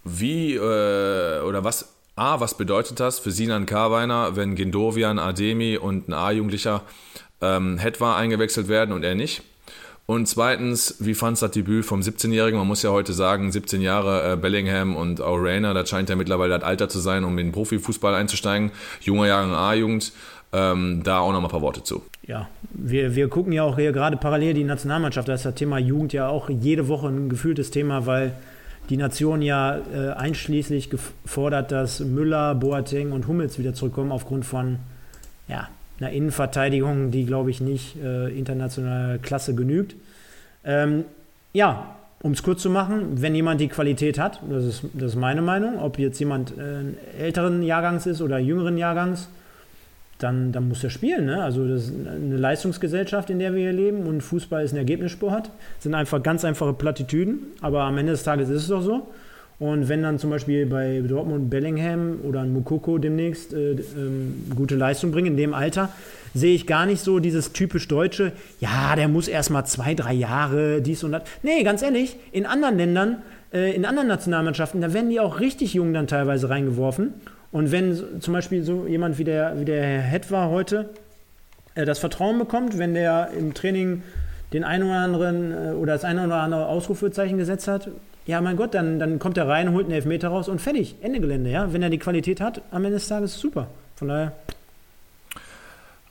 Wie 0.03 0.55
äh, 0.55 1.41
oder 1.41 1.63
was, 1.63 1.93
A, 2.15 2.39
was 2.39 2.55
bedeutet 2.55 2.99
das 2.99 3.19
für 3.19 3.31
Sinan 3.31 3.65
Karweiner, 3.65 4.35
wenn 4.35 4.55
Gendovian, 4.55 5.19
Ademi 5.19 5.77
und 5.77 6.07
ein 6.07 6.13
A-Jugendlicher 6.13 6.83
ähm, 7.41 7.77
Hetwa 7.77 8.15
eingewechselt 8.15 8.67
werden 8.67 8.93
und 8.93 9.03
er 9.03 9.15
nicht? 9.15 9.43
Und 10.11 10.25
zweitens, 10.25 10.95
wie 10.99 11.13
fandst 11.13 11.41
du 11.41 11.45
das 11.45 11.53
Debüt 11.53 11.85
vom 11.85 12.01
17-Jährigen? 12.01 12.59
Man 12.59 12.67
muss 12.67 12.83
ja 12.83 12.89
heute 12.89 13.13
sagen, 13.13 13.49
17 13.49 13.79
Jahre 13.79 14.33
äh, 14.33 14.35
Bellingham 14.35 14.97
und 14.97 15.21
auch 15.21 15.41
das 15.41 15.89
scheint 15.89 16.09
ja 16.09 16.17
mittlerweile 16.17 16.59
das 16.59 16.63
Alter 16.63 16.89
zu 16.89 16.99
sein, 16.99 17.23
um 17.23 17.37
in 17.37 17.47
den 17.47 17.51
Profifußball 17.53 18.13
einzusteigen. 18.13 18.71
Junger 18.99 19.27
Jahrgang 19.27 19.53
A-Jugend, 19.53 20.11
ähm, 20.51 21.01
da 21.05 21.19
auch 21.19 21.31
noch 21.31 21.39
mal 21.39 21.47
ein 21.47 21.51
paar 21.51 21.61
Worte 21.61 21.83
zu. 21.83 22.03
Ja, 22.27 22.49
wir, 22.71 23.15
wir 23.15 23.29
gucken 23.29 23.53
ja 23.53 23.63
auch 23.63 23.77
hier 23.77 23.93
gerade 23.93 24.17
parallel 24.17 24.53
die 24.53 24.65
Nationalmannschaft. 24.65 25.29
Da 25.29 25.33
ist 25.33 25.45
das 25.45 25.55
Thema 25.55 25.77
Jugend 25.77 26.11
ja 26.11 26.27
auch 26.27 26.49
jede 26.49 26.89
Woche 26.89 27.07
ein 27.07 27.29
gefühltes 27.29 27.71
Thema, 27.71 28.05
weil 28.05 28.33
die 28.89 28.97
Nation 28.97 29.41
ja 29.41 29.77
äh, 29.77 30.09
einschließlich 30.09 30.89
gefordert, 30.89 31.71
dass 31.71 32.01
Müller, 32.01 32.53
Boateng 32.55 33.13
und 33.13 33.29
Hummels 33.29 33.57
wieder 33.59 33.73
zurückkommen 33.73 34.11
aufgrund 34.11 34.43
von 34.43 34.79
ja, 35.47 35.69
einer 36.01 36.11
Innenverteidigung, 36.11 37.11
die, 37.11 37.25
glaube 37.25 37.51
ich, 37.51 37.61
nicht 37.61 37.95
äh, 38.03 38.27
internationaler 38.29 39.19
Klasse 39.19 39.55
genügt. 39.55 39.95
Ähm, 40.65 41.05
ja, 41.53 41.95
um 42.21 42.33
es 42.33 42.43
kurz 42.43 42.61
zu 42.61 42.69
machen, 42.69 43.21
wenn 43.21 43.33
jemand 43.33 43.61
die 43.61 43.67
Qualität 43.67 44.19
hat, 44.19 44.41
das 44.49 44.63
ist, 44.63 44.83
das 44.93 45.13
ist 45.13 45.15
meine 45.15 45.41
Meinung, 45.41 45.79
ob 45.79 45.97
jetzt 45.97 46.19
jemand 46.19 46.53
äh, 46.57 47.19
älteren 47.23 47.63
Jahrgangs 47.63 48.05
ist 48.05 48.21
oder 48.21 48.37
jüngeren 48.37 48.77
Jahrgangs, 48.77 49.27
dann, 50.19 50.51
dann 50.51 50.67
muss 50.67 50.83
er 50.83 50.91
spielen. 50.91 51.25
Ne? 51.25 51.43
Also 51.43 51.67
das 51.67 51.85
ist 51.85 51.93
eine 52.07 52.37
Leistungsgesellschaft, 52.37 53.29
in 53.29 53.39
der 53.39 53.53
wir 53.53 53.61
hier 53.61 53.73
leben 53.73 54.05
und 54.05 54.21
Fußball 54.21 54.63
ist 54.63 54.71
ein 54.71 54.77
Ergebnissport. 54.77 55.47
Das 55.47 55.83
sind 55.83 55.95
einfach 55.95 56.21
ganz 56.21 56.45
einfache 56.45 56.73
Plattitüden, 56.73 57.39
aber 57.61 57.83
am 57.83 57.97
Ende 57.97 58.11
des 58.11 58.23
Tages 58.23 58.49
ist 58.49 58.63
es 58.63 58.67
doch 58.67 58.81
so. 58.81 59.07
Und 59.61 59.89
wenn 59.89 60.01
dann 60.01 60.17
zum 60.17 60.31
Beispiel 60.31 60.65
bei 60.65 61.03
Dortmund 61.07 61.51
Bellingham 61.51 62.21
oder 62.23 62.43
Mukoko 62.45 62.97
demnächst 62.97 63.53
äh, 63.53 63.73
ähm, 63.73 64.47
gute 64.55 64.75
Leistung 64.75 65.11
bringen 65.11 65.27
in 65.27 65.37
dem 65.37 65.53
Alter, 65.53 65.89
sehe 66.33 66.55
ich 66.55 66.65
gar 66.65 66.87
nicht 66.87 66.99
so 66.99 67.19
dieses 67.19 67.53
typisch 67.53 67.87
Deutsche, 67.87 68.31
ja, 68.59 68.95
der 68.95 69.07
muss 69.07 69.27
erst 69.27 69.51
mal 69.51 69.63
zwei, 69.65 69.93
drei 69.93 70.13
Jahre, 70.13 70.81
dies 70.81 71.03
und 71.03 71.11
das. 71.11 71.21
Nee, 71.43 71.61
ganz 71.61 71.83
ehrlich, 71.83 72.15
in 72.31 72.47
anderen 72.47 72.75
Ländern, 72.75 73.21
äh, 73.53 73.75
in 73.75 73.85
anderen 73.85 74.07
Nationalmannschaften, 74.07 74.81
da 74.81 74.95
werden 74.95 75.11
die 75.11 75.19
auch 75.19 75.39
richtig 75.39 75.75
jung 75.75 75.93
dann 75.93 76.07
teilweise 76.07 76.49
reingeworfen. 76.49 77.13
Und 77.51 77.71
wenn 77.71 78.19
zum 78.19 78.33
Beispiel 78.33 78.63
so 78.63 78.87
jemand 78.87 79.19
wie 79.19 79.25
der, 79.25 79.59
wie 79.59 79.65
der 79.65 79.83
Herr 79.83 80.01
Het 80.01 80.31
war 80.31 80.49
heute, 80.49 80.89
äh, 81.75 81.85
das 81.85 81.99
Vertrauen 81.99 82.39
bekommt, 82.39 82.79
wenn 82.79 82.95
der 82.95 83.29
im 83.37 83.53
Training 83.53 84.01
den 84.53 84.63
einen 84.63 84.85
oder 84.85 85.01
anderen 85.01 85.51
äh, 85.51 85.73
oder 85.73 85.93
das 85.93 86.03
eine 86.03 86.25
oder 86.25 86.37
andere 86.37 86.65
Ausrufezeichen 86.65 87.37
gesetzt 87.37 87.67
hat, 87.67 87.91
ja, 88.25 88.41
mein 88.41 88.55
Gott, 88.55 88.73
dann, 88.73 88.99
dann 88.99 89.19
kommt 89.19 89.37
er 89.37 89.47
rein, 89.47 89.73
holt 89.73 89.85
einen 89.85 89.95
Elfmeter 89.95 90.29
raus 90.29 90.47
und 90.47 90.61
fertig. 90.61 90.95
Ende 91.01 91.19
Gelände, 91.19 91.49
ja. 91.49 91.73
Wenn 91.73 91.81
er 91.81 91.89
die 91.89 91.97
Qualität 91.97 92.39
hat, 92.39 92.61
am 92.71 92.85
Ende 92.85 92.97
des 92.97 93.07
Tages 93.07 93.39
super. 93.39 93.67
Von 93.95 94.09
daher. 94.09 94.33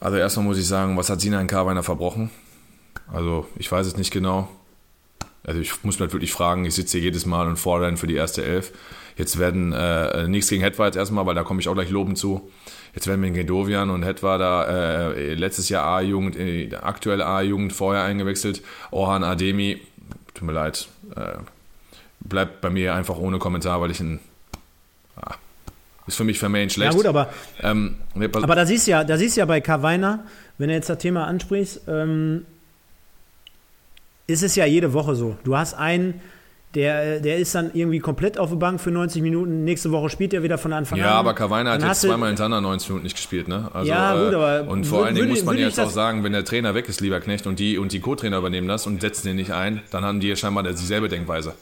Also 0.00 0.16
erstmal 0.16 0.46
muss 0.46 0.58
ich 0.58 0.66
sagen, 0.66 0.96
was 0.96 1.10
hat 1.10 1.20
Sinan 1.20 1.46
Karweiner 1.46 1.82
verbrochen? 1.82 2.30
Also 3.12 3.46
ich 3.56 3.70
weiß 3.70 3.86
es 3.86 3.96
nicht 3.96 4.10
genau. 4.10 4.48
Also 5.44 5.60
ich 5.60 5.72
muss 5.84 5.96
mich 5.96 6.00
halt 6.00 6.12
wirklich 6.12 6.32
fragen, 6.32 6.64
ich 6.64 6.74
sitze 6.74 6.98
hier 6.98 7.06
jedes 7.06 7.26
Mal 7.26 7.46
und 7.46 7.56
fordere 7.56 7.88
dann 7.88 7.96
für 7.96 8.06
die 8.06 8.14
erste 8.14 8.44
Elf. 8.44 8.72
Jetzt 9.16 9.38
werden 9.38 9.72
äh, 9.72 10.28
nichts 10.28 10.48
gegen 10.50 10.62
Hetwa 10.62 10.86
jetzt 10.86 10.96
erstmal, 10.96 11.26
weil 11.26 11.34
da 11.34 11.42
komme 11.42 11.60
ich 11.60 11.68
auch 11.68 11.74
gleich 11.74 11.90
loben 11.90 12.16
zu. 12.16 12.50
Jetzt 12.94 13.06
werden 13.06 13.20
wir 13.20 13.28
in 13.28 13.34
Gedovian 13.34 13.90
und 13.90 14.02
Hetwa 14.02 14.38
da 14.38 15.10
äh, 15.12 15.34
letztes 15.34 15.68
Jahr 15.68 15.84
A-Jugend, 15.84 16.36
äh, 16.36 16.74
aktuelle 16.76 17.26
A-Jugend 17.26 17.72
vorher 17.72 18.02
eingewechselt. 18.02 18.62
Orhan 18.90 19.24
Ademi, 19.24 19.80
tut 20.34 20.46
mir 20.46 20.52
leid, 20.52 20.88
äh, 21.16 21.38
bleibt 22.20 22.60
bei 22.60 22.70
mir 22.70 22.94
einfach 22.94 23.18
ohne 23.18 23.38
Kommentar, 23.38 23.80
weil 23.80 23.90
ich 23.90 24.00
ein 24.00 24.20
ah, 25.16 25.34
ist 26.06 26.16
für 26.16 26.24
mich 26.24 26.38
vermeint 26.38 26.72
schlecht. 26.72 26.92
Ja 26.92 26.96
gut, 26.96 27.06
aber, 27.06 27.30
ähm, 27.62 27.96
aber 28.14 28.54
da 28.54 28.66
siehst 28.66 28.86
du 28.86 28.92
ja, 28.92 29.04
da 29.04 29.16
siehst 29.16 29.36
du 29.36 29.40
ja 29.40 29.46
bei 29.46 29.60
Kawainer, 29.60 30.24
wenn 30.58 30.68
du 30.68 30.74
jetzt 30.74 30.88
das 30.88 30.98
Thema 30.98 31.26
ansprichst, 31.26 31.82
ähm, 31.88 32.44
ist 34.26 34.42
es 34.42 34.54
ja 34.56 34.64
jede 34.64 34.92
Woche 34.92 35.14
so. 35.16 35.36
Du 35.44 35.56
hast 35.56 35.74
einen, 35.74 36.20
der, 36.74 37.18
der 37.18 37.38
ist 37.38 37.54
dann 37.54 37.72
irgendwie 37.74 37.98
komplett 37.98 38.38
auf 38.38 38.50
der 38.50 38.56
Bank 38.56 38.80
für 38.80 38.92
90 38.92 39.22
Minuten. 39.22 39.64
Nächste 39.64 39.90
Woche 39.90 40.08
spielt 40.08 40.32
er 40.32 40.42
wieder 40.42 40.56
von 40.56 40.72
Anfang 40.72 40.98
ja, 40.98 41.06
an. 41.06 41.10
Ja, 41.10 41.16
aber 41.18 41.34
Kawainer 41.34 41.72
hat 41.72 41.82
jetzt 41.82 42.02
zweimal 42.02 42.28
hintereinander 42.28 42.68
90 42.68 42.88
Minuten 42.90 43.04
nicht 43.04 43.16
gespielt, 43.16 43.48
ne? 43.48 43.68
Also, 43.72 43.90
ja, 43.90 44.24
gut, 44.24 44.34
aber. 44.34 44.70
Und 44.70 44.84
vor 44.84 45.06
allen 45.06 45.16
Dingen 45.16 45.28
muss 45.28 45.44
man 45.44 45.58
jetzt 45.58 45.80
auch 45.80 45.90
sagen, 45.90 46.22
wenn 46.22 46.32
der 46.32 46.44
Trainer 46.44 46.74
weg 46.74 46.88
ist, 46.88 47.00
lieber 47.00 47.20
Knecht, 47.20 47.46
und 47.46 47.58
die, 47.58 47.76
und 47.76 47.92
die 47.92 48.00
Co-Trainer 48.00 48.38
übernehmen 48.38 48.68
das 48.68 48.86
und 48.86 49.00
setzen 49.00 49.26
den 49.26 49.36
nicht 49.36 49.52
ein, 49.52 49.82
dann 49.90 50.04
haben 50.04 50.20
die 50.20 50.28
ja 50.28 50.36
scheinbar 50.36 50.62
dieselbe 50.62 51.08
Denkweise. 51.08 51.54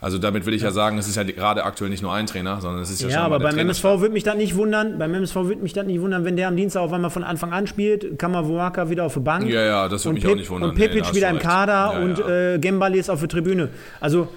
Also 0.00 0.18
damit 0.18 0.46
will 0.46 0.54
ich 0.54 0.62
ja 0.62 0.70
sagen, 0.70 0.96
es 0.98 1.08
ist 1.08 1.16
ja 1.16 1.24
gerade 1.24 1.64
aktuell 1.64 1.90
nicht 1.90 2.02
nur 2.02 2.12
ein 2.12 2.26
Trainer, 2.26 2.60
sondern 2.60 2.82
es 2.82 2.90
ist 2.90 3.02
ja, 3.02 3.08
ja 3.08 3.22
aber 3.22 3.38
beim 3.38 3.58
MSV 3.58 3.84
würde 3.84 4.10
mich 4.10 4.22
das 4.22 4.36
nicht 4.36 4.56
wundern. 4.56 4.98
Beim 4.98 5.12
MSV 5.12 5.36
würde 5.36 5.62
mich 5.62 5.74
das 5.74 5.86
nicht 5.86 6.00
wundern, 6.00 6.24
wenn 6.24 6.36
der 6.36 6.48
am 6.48 6.56
Dienstag 6.56 6.80
auf 6.80 6.92
einmal 6.92 7.10
von 7.10 7.24
Anfang 7.24 7.52
an 7.52 7.66
spielt, 7.66 8.18
Kamawaka 8.18 8.88
wieder 8.88 9.04
auf 9.04 9.14
der 9.14 9.20
Bank. 9.20 9.48
Ja, 9.48 9.62
ja, 9.62 9.88
das 9.88 10.04
würde 10.04 10.14
mich 10.14 10.24
Pip, 10.24 10.32
auch 10.32 10.36
nicht 10.36 10.50
wundern. 10.50 10.70
Und 10.70 10.76
Pepic 10.76 11.04
nee, 11.10 11.16
wieder 11.16 11.28
im 11.28 11.38
Kader 11.38 11.72
ja, 11.72 12.00
und 12.00 12.18
ja. 12.18 12.54
Äh, 12.54 12.58
Gembali 12.58 12.98
ist 12.98 13.10
auf 13.10 13.20
der 13.20 13.28
Tribüne. 13.28 13.68
Also 14.00 14.28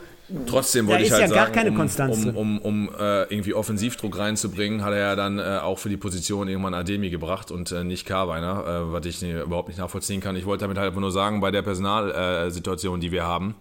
Trotzdem 0.47 0.87
wollte 0.87 1.03
ich 1.03 1.11
halt 1.11 1.23
ja 1.23 1.27
sagen, 1.27 1.77
um, 1.77 2.29
um, 2.29 2.35
um, 2.35 2.59
um 2.59 2.89
äh, 2.97 3.23
irgendwie 3.23 3.53
Offensivdruck 3.53 4.17
reinzubringen, 4.17 4.83
hat 4.83 4.93
er 4.93 4.99
ja 4.99 5.15
dann 5.15 5.37
äh, 5.37 5.59
auch 5.61 5.79
für 5.79 5.89
die 5.89 5.97
Position 5.97 6.47
irgendwann 6.47 6.73
Ademi 6.73 7.09
gebracht 7.09 7.51
und 7.51 7.71
äh, 7.71 7.83
nicht 7.83 8.05
Karweiner, 8.05 8.63
äh, 8.65 8.93
was 8.93 9.05
ich 9.05 9.21
überhaupt 9.21 9.67
nicht 9.67 9.79
nachvollziehen 9.79 10.21
kann. 10.21 10.37
Ich 10.37 10.45
wollte 10.45 10.63
damit 10.63 10.77
halt 10.77 10.95
nur 10.95 11.11
sagen, 11.11 11.41
bei 11.41 11.51
der 11.51 11.61
Personalsituation, 11.61 13.01
die 13.01 13.11
wir 13.11 13.25
haben, 13.25 13.55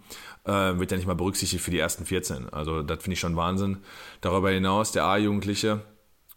äh, 0.44 0.78
wird 0.78 0.90
ja 0.90 0.96
nicht 0.96 1.06
mal 1.06 1.14
berücksichtigt 1.14 1.62
für 1.62 1.70
die 1.70 1.78
ersten 1.78 2.04
14. 2.04 2.48
Also 2.50 2.82
das 2.82 3.02
finde 3.02 3.14
ich 3.14 3.20
schon 3.20 3.36
Wahnsinn. 3.36 3.78
Darüber 4.20 4.50
hinaus, 4.50 4.92
der 4.92 5.04
A-Jugendliche, 5.04 5.82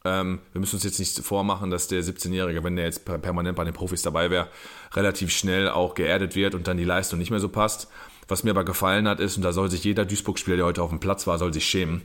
ähm, 0.06 0.39
wir 0.51 0.62
müssen 0.62 0.76
uns 0.76 0.84
jetzt 0.84 0.99
nicht 0.99 1.20
vormachen, 1.20 1.72
dass 1.72 1.88
der 1.88 2.03
17-Jährige, 2.03 2.64
wenn 2.64 2.76
der 2.76 2.86
jetzt 2.86 3.06
permanent 3.06 3.58
bei 3.58 3.64
den 3.64 3.74
Profis 3.74 4.03
dabei 4.03 4.30
wäre, 4.30 4.47
relativ 4.93 5.32
schnell 5.32 5.68
auch 5.68 5.95
geerdet 5.95 6.36
wird 6.36 6.53
und 6.53 6.68
dann 6.68 6.78
die 6.78 6.84
Leistung 6.84 7.18
nicht 7.18 7.32
mehr 7.32 7.39
so 7.39 7.49
passt. 7.49 7.89
Was 8.28 8.43
mir 8.43 8.51
aber 8.51 8.64
gefallen 8.64 9.08
hat, 9.08 9.20
ist, 9.20 9.38
und 9.38 9.43
da 9.43 9.51
soll 9.51 9.70
sich 9.70 9.84
jeder 9.84 10.06
Duisburg-Spieler, 10.06 10.58
der 10.58 10.66
heute 10.66 10.84
auf 10.84 10.89
dem 10.89 10.99
Platz 10.99 11.28
war, 11.28 11.38
soll 11.38 11.53
sich 11.53 11.66
schämen. 11.66 12.01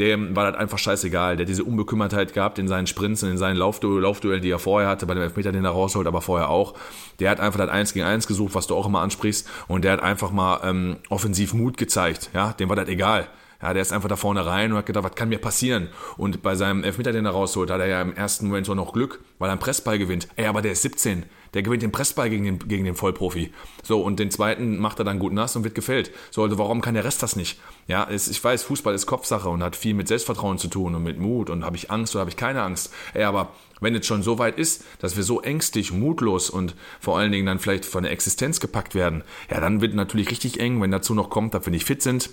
Dem 0.00 0.34
war 0.34 0.50
das 0.50 0.58
einfach 0.58 0.78
scheißegal. 0.78 1.36
Der 1.36 1.44
hat 1.44 1.48
diese 1.50 1.62
Unbekümmertheit 1.62 2.32
gehabt 2.32 2.58
in 2.58 2.66
seinen 2.68 2.86
Sprints 2.86 3.22
und 3.22 3.30
in 3.30 3.38
seinen 3.38 3.56
Laufduellen, 3.56 4.02
Laufduellen, 4.02 4.40
die 4.40 4.50
er 4.50 4.58
vorher 4.58 4.88
hatte, 4.88 5.04
bei 5.04 5.12
dem 5.12 5.22
Elfmeter, 5.22 5.52
den 5.52 5.64
er 5.64 5.72
rausholt, 5.72 6.06
aber 6.06 6.22
vorher 6.22 6.48
auch. 6.48 6.74
Der 7.18 7.30
hat 7.30 7.38
einfach 7.38 7.58
das 7.58 7.68
1 7.68 7.92
gegen 7.92 8.06
1 8.06 8.26
gesucht, 8.26 8.54
was 8.54 8.66
du 8.66 8.74
auch 8.74 8.86
immer 8.86 9.00
ansprichst. 9.00 9.46
Und 9.68 9.84
der 9.84 9.92
hat 9.92 10.02
einfach 10.02 10.30
mal 10.30 10.60
ähm, 10.64 10.96
offensiv 11.10 11.52
Mut 11.52 11.76
gezeigt. 11.76 12.30
Ja, 12.32 12.54
dem 12.54 12.70
war 12.70 12.76
das 12.76 12.88
egal. 12.88 13.28
Ja, 13.62 13.74
der 13.74 13.82
ist 13.82 13.92
einfach 13.92 14.08
da 14.08 14.16
vorne 14.16 14.46
rein 14.46 14.72
und 14.72 14.78
hat 14.78 14.86
gedacht, 14.86 15.04
was 15.04 15.14
kann 15.14 15.28
mir 15.28 15.38
passieren? 15.38 15.88
Und 16.16 16.42
bei 16.42 16.54
seinem 16.54 16.82
Elfmeter, 16.82 17.12
den 17.12 17.26
er 17.26 17.32
rausholt, 17.32 17.70
hat 17.70 17.80
er 17.80 17.88
ja 17.88 18.00
im 18.00 18.14
ersten 18.14 18.46
Moment 18.46 18.66
so 18.66 18.74
noch 18.74 18.92
Glück, 18.92 19.20
weil 19.38 19.48
er 19.48 19.52
einen 19.52 19.60
Pressball 19.60 19.98
gewinnt. 19.98 20.28
Ey, 20.36 20.46
aber 20.46 20.62
der 20.62 20.72
ist 20.72 20.82
17. 20.82 21.26
Der 21.52 21.62
gewinnt 21.62 21.82
den 21.82 21.92
Pressball 21.92 22.30
gegen 22.30 22.44
den, 22.44 22.58
gegen 22.60 22.84
den 22.84 22.94
Vollprofi. 22.94 23.52
So, 23.82 24.00
und 24.00 24.18
den 24.18 24.30
zweiten 24.30 24.78
macht 24.78 24.98
er 25.00 25.04
dann 25.04 25.18
gut 25.18 25.32
nass 25.32 25.56
und 25.56 25.64
wird 25.64 25.74
gefällt. 25.74 26.10
So, 26.30 26.42
also 26.42 26.58
warum 26.58 26.80
kann 26.80 26.94
der 26.94 27.04
Rest 27.04 27.22
das 27.22 27.36
nicht? 27.36 27.60
Ja, 27.86 28.06
es, 28.08 28.28
ich 28.28 28.42
weiß, 28.42 28.62
Fußball 28.62 28.94
ist 28.94 29.06
Kopfsache 29.06 29.48
und 29.48 29.62
hat 29.62 29.76
viel 29.76 29.94
mit 29.94 30.08
Selbstvertrauen 30.08 30.58
zu 30.58 30.68
tun 30.68 30.94
und 30.94 31.02
mit 31.02 31.18
Mut 31.18 31.50
und 31.50 31.64
habe 31.64 31.76
ich 31.76 31.90
Angst 31.90 32.14
oder 32.14 32.20
habe 32.20 32.30
ich 32.30 32.36
keine 32.36 32.62
Angst. 32.62 32.92
Ey, 33.14 33.24
aber 33.24 33.52
wenn 33.80 33.94
es 33.94 34.06
schon 34.06 34.22
so 34.22 34.38
weit 34.38 34.58
ist, 34.58 34.84
dass 35.00 35.16
wir 35.16 35.22
so 35.22 35.40
ängstlich, 35.40 35.92
mutlos 35.92 36.50
und 36.50 36.76
vor 37.00 37.18
allen 37.18 37.32
Dingen 37.32 37.46
dann 37.46 37.58
vielleicht 37.58 37.84
von 37.84 38.04
der 38.04 38.12
Existenz 38.12 38.60
gepackt 38.60 38.94
werden, 38.94 39.24
ja, 39.50 39.60
dann 39.60 39.80
wird 39.80 39.94
natürlich 39.94 40.30
richtig 40.30 40.60
eng, 40.60 40.80
wenn 40.80 40.90
dazu 40.90 41.14
noch 41.14 41.30
kommt, 41.30 41.54
dass 41.54 41.66
wir 41.66 41.72
nicht 41.72 41.86
fit 41.86 42.02
sind. 42.02 42.30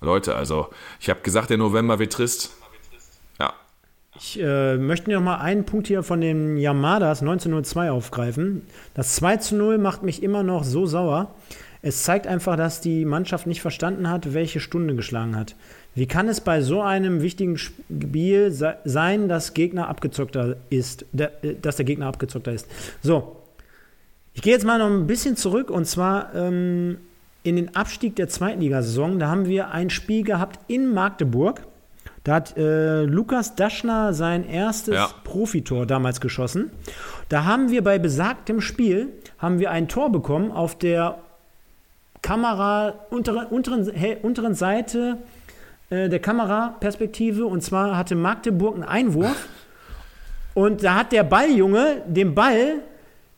Leute, 0.00 0.34
also 0.34 0.68
ich 1.00 1.10
habe 1.10 1.20
gesagt, 1.20 1.50
der 1.50 1.58
November 1.58 1.98
wird 1.98 2.12
trist. 2.12 2.50
Ich 4.18 4.40
äh, 4.40 4.76
möchte 4.76 5.10
noch 5.10 5.20
mal 5.20 5.36
einen 5.36 5.64
Punkt 5.64 5.88
hier 5.88 6.02
von 6.02 6.20
den 6.20 6.56
Yamadas 6.56 7.20
1902 7.20 7.90
aufgreifen. 7.90 8.62
Das 8.94 9.14
2 9.16 9.36
zu 9.38 9.56
0 9.56 9.78
macht 9.78 10.02
mich 10.02 10.22
immer 10.22 10.42
noch 10.42 10.64
so 10.64 10.86
sauer. 10.86 11.34
Es 11.82 12.02
zeigt 12.02 12.26
einfach, 12.26 12.56
dass 12.56 12.80
die 12.80 13.04
Mannschaft 13.04 13.46
nicht 13.46 13.60
verstanden 13.60 14.08
hat, 14.08 14.32
welche 14.32 14.60
Stunde 14.60 14.94
geschlagen 14.94 15.36
hat. 15.36 15.54
Wie 15.94 16.06
kann 16.06 16.28
es 16.28 16.40
bei 16.40 16.62
so 16.62 16.80
einem 16.80 17.20
wichtigen 17.20 17.58
Spiel 17.58 18.50
sein, 18.50 19.28
dass 19.28 19.54
Gegner 19.54 19.88
abgezockter 19.88 20.56
ist, 20.70 21.04
äh, 21.16 21.54
dass 21.60 21.76
der 21.76 21.84
Gegner 21.84 22.06
abgezockter 22.06 22.52
ist? 22.52 22.68
So, 23.02 23.36
ich 24.32 24.40
gehe 24.40 24.52
jetzt 24.52 24.64
mal 24.64 24.78
noch 24.78 24.90
ein 24.90 25.06
bisschen 25.06 25.36
zurück 25.36 25.70
und 25.70 25.86
zwar 25.86 26.34
ähm, 26.34 26.98
in 27.46 27.56
den 27.56 27.76
Abstieg 27.76 28.16
der 28.16 28.28
Zweitligasaison. 28.28 29.18
Da 29.18 29.28
haben 29.28 29.46
wir 29.46 29.70
ein 29.70 29.90
Spiel 29.90 30.24
gehabt 30.24 30.60
in 30.68 30.92
Magdeburg. 30.92 31.62
Da 32.24 32.34
hat 32.34 32.56
äh, 32.56 33.04
Lukas 33.04 33.54
Daschner 33.54 34.12
sein 34.12 34.44
erstes 34.48 34.94
ja. 34.94 35.08
Profitor 35.22 35.86
damals 35.86 36.20
geschossen. 36.20 36.70
Da 37.28 37.44
haben 37.44 37.70
wir 37.70 37.84
bei 37.84 37.98
besagtem 37.98 38.60
Spiel 38.60 39.10
haben 39.38 39.60
wir 39.60 39.70
ein 39.70 39.86
Tor 39.86 40.10
bekommen 40.10 40.50
auf 40.50 40.76
der 40.76 41.18
Kamera 42.22 42.94
unteren, 43.10 43.46
unteren, 43.46 43.88
unteren 44.22 44.54
Seite 44.54 45.18
äh, 45.90 46.08
der 46.08 46.18
Kameraperspektive 46.18 47.46
und 47.46 47.62
zwar 47.62 47.96
hatte 47.96 48.16
Magdeburg 48.16 48.74
einen 48.74 48.82
Einwurf 48.82 49.48
und 50.54 50.82
da 50.82 50.96
hat 50.96 51.12
der 51.12 51.22
Balljunge 51.22 52.02
den 52.08 52.34
Ball 52.34 52.80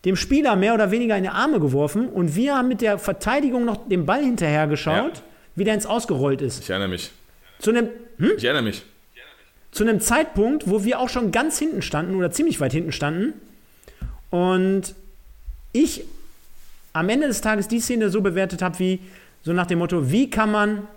dem 0.04 0.16
Spieler 0.16 0.56
mehr 0.56 0.74
oder 0.74 0.90
weniger 0.90 1.16
in 1.16 1.24
die 1.24 1.28
Arme 1.28 1.60
geworfen 1.60 2.08
und 2.08 2.36
wir 2.36 2.56
haben 2.56 2.68
mit 2.68 2.80
der 2.80 2.98
Verteidigung 2.98 3.64
noch 3.64 3.88
den 3.88 4.06
Ball 4.06 4.22
hinterher 4.22 4.66
geschaut, 4.66 5.16
ja. 5.16 5.22
wie 5.56 5.64
der 5.64 5.74
ins 5.74 5.86
Ausgerollt 5.86 6.40
ist. 6.40 6.62
Ich 6.62 6.70
erinnere 6.70 6.88
mich. 6.88 7.10
Zu 7.58 7.70
einem, 7.70 7.88
hm? 8.18 8.32
Ich 8.36 8.44
erinnere 8.44 8.62
mich. 8.62 8.84
Zu 9.70 9.84
einem 9.84 10.00
Zeitpunkt, 10.00 10.70
wo 10.70 10.84
wir 10.84 10.98
auch 10.98 11.08
schon 11.08 11.30
ganz 11.30 11.58
hinten 11.58 11.82
standen 11.82 12.14
oder 12.14 12.30
ziemlich 12.30 12.58
weit 12.58 12.72
hinten 12.72 12.92
standen. 12.92 13.34
Und 14.30 14.94
ich 15.72 16.04
am 16.92 17.08
Ende 17.08 17.26
des 17.26 17.40
Tages 17.40 17.68
die 17.68 17.80
Szene 17.80 18.10
so 18.10 18.20
bewertet 18.20 18.62
habe, 18.62 18.78
wie 18.78 19.00
so 19.42 19.52
nach 19.52 19.66
dem 19.66 19.78
Motto, 19.78 20.10
wie 20.10 20.30
kann 20.30 20.50
man, 20.50 20.88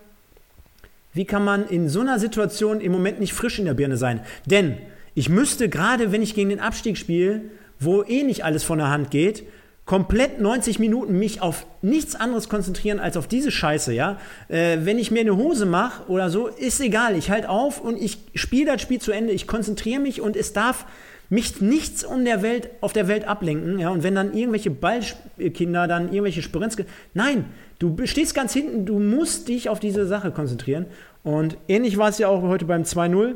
wie 1.13 1.25
kann 1.25 1.43
man 1.43 1.67
in 1.67 1.89
so 1.89 2.01
einer 2.01 2.17
Situation 2.17 2.81
im 2.81 2.91
Moment 2.91 3.19
nicht 3.19 3.33
frisch 3.33 3.59
in 3.59 3.65
der 3.65 3.73
Birne 3.73 3.97
sein? 3.97 4.21
Denn 4.45 4.77
ich 5.15 5.29
müsste 5.29 5.69
gerade, 5.69 6.11
wenn 6.11 6.21
ich 6.21 6.33
gegen 6.33 6.49
den 6.49 6.59
Abstieg 6.59 6.97
spiele, 6.97 7.41
wo 7.81 8.03
eh 8.03 8.23
nicht 8.23 8.45
alles 8.45 8.63
von 8.63 8.77
der 8.77 8.89
Hand 8.89 9.11
geht, 9.11 9.43
komplett 9.85 10.39
90 10.39 10.79
Minuten 10.79 11.19
mich 11.19 11.41
auf 11.41 11.65
nichts 11.81 12.15
anderes 12.15 12.47
konzentrieren 12.47 12.99
als 12.99 13.17
auf 13.17 13.27
diese 13.27 13.51
Scheiße, 13.51 13.93
ja. 13.93 14.19
Äh, 14.47 14.77
wenn 14.83 14.97
ich 14.97 15.11
mir 15.11 15.21
eine 15.21 15.35
Hose 15.35 15.65
mache 15.65 16.09
oder 16.09 16.29
so, 16.29 16.47
ist 16.47 16.79
egal. 16.79 17.17
Ich 17.17 17.29
halte 17.29 17.49
auf 17.49 17.81
und 17.81 18.01
ich 18.01 18.19
spiele 18.35 18.71
das 18.71 18.81
Spiel 18.81 19.01
zu 19.01 19.11
Ende. 19.11 19.33
Ich 19.33 19.47
konzentriere 19.47 19.99
mich 19.99 20.21
und 20.21 20.37
es 20.37 20.53
darf 20.53 20.85
mich 21.29 21.61
nichts 21.61 22.03
um 22.03 22.23
der 22.23 22.41
Welt, 22.41 22.69
auf 22.81 22.93
der 22.93 23.07
Welt 23.07 23.27
ablenken, 23.27 23.79
ja. 23.79 23.89
Und 23.89 24.03
wenn 24.03 24.15
dann 24.15 24.33
irgendwelche 24.33 24.69
Ballkinder 24.69 25.87
dann 25.87 26.05
irgendwelche 26.05 26.41
Sprints, 26.41 26.77
nein, 27.13 27.45
du 27.79 27.95
stehst 28.05 28.35
ganz 28.35 28.53
hinten, 28.53 28.85
du 28.85 28.99
musst 28.99 29.47
dich 29.47 29.67
auf 29.67 29.79
diese 29.79 30.05
Sache 30.05 30.31
konzentrieren. 30.31 30.85
Und 31.23 31.57
ähnlich 31.67 31.97
war 31.97 32.09
es 32.09 32.17
ja 32.17 32.27
auch 32.27 32.43
heute 32.43 32.65
beim 32.65 32.83
2-0. 32.83 33.35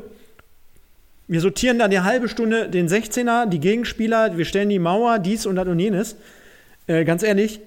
Wir 1.28 1.40
sortieren 1.40 1.78
dann 1.78 1.90
die 1.90 2.00
halbe 2.00 2.28
Stunde 2.28 2.68
den 2.68 2.88
16er, 2.88 3.46
die 3.46 3.58
Gegenspieler, 3.58 4.36
wir 4.36 4.44
stellen 4.44 4.68
die 4.68 4.78
Mauer, 4.78 5.18
dies 5.18 5.44
und 5.44 5.56
das 5.56 5.66
und 5.66 5.80
jenes. 5.80 6.16
Äh, 6.86 7.04
ganz 7.04 7.22
ehrlich. 7.22 7.60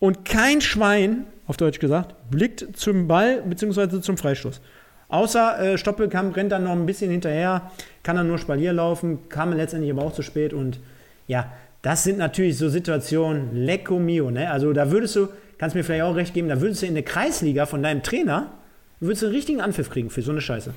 Und 0.00 0.24
kein 0.24 0.60
Schwein, 0.60 1.26
auf 1.46 1.56
Deutsch 1.56 1.78
gesagt, 1.78 2.14
blickt 2.30 2.76
zum 2.76 3.06
Ball 3.06 3.42
bzw. 3.42 4.00
zum 4.00 4.16
Freistoß. 4.16 4.60
Außer 5.08 5.60
äh, 5.60 5.78
Stoppelkamp 5.78 6.36
rennt 6.36 6.52
dann 6.52 6.64
noch 6.64 6.72
ein 6.72 6.86
bisschen 6.86 7.10
hinterher, 7.10 7.70
kann 8.02 8.16
dann 8.16 8.26
nur 8.26 8.38
Spalier 8.38 8.72
laufen, 8.72 9.28
kam 9.28 9.52
letztendlich 9.52 9.90
aber 9.92 10.02
auch 10.02 10.12
zu 10.12 10.22
spät. 10.22 10.52
Und 10.52 10.80
ja, 11.26 11.52
das 11.82 12.04
sind 12.04 12.18
natürlich 12.18 12.58
so 12.58 12.68
Situationen, 12.68 13.54
lecco 13.54 13.98
mio. 13.98 14.30
Ne? 14.30 14.50
Also 14.50 14.72
da 14.72 14.90
würdest 14.90 15.16
du, 15.16 15.28
kannst 15.56 15.74
mir 15.76 15.84
vielleicht 15.84 16.02
auch 16.02 16.16
recht 16.16 16.34
geben, 16.34 16.48
da 16.48 16.60
würdest 16.60 16.82
du 16.82 16.86
in 16.86 16.94
der 16.94 17.04
Kreisliga 17.04 17.64
von 17.66 17.82
deinem 17.82 18.02
Trainer, 18.02 18.52
würdest 19.00 19.22
du 19.22 19.26
einen 19.26 19.36
richtigen 19.36 19.60
Anpfiff 19.60 19.88
kriegen 19.88 20.10
für 20.10 20.20
so 20.20 20.32
eine 20.32 20.40
Scheiße. 20.40 20.74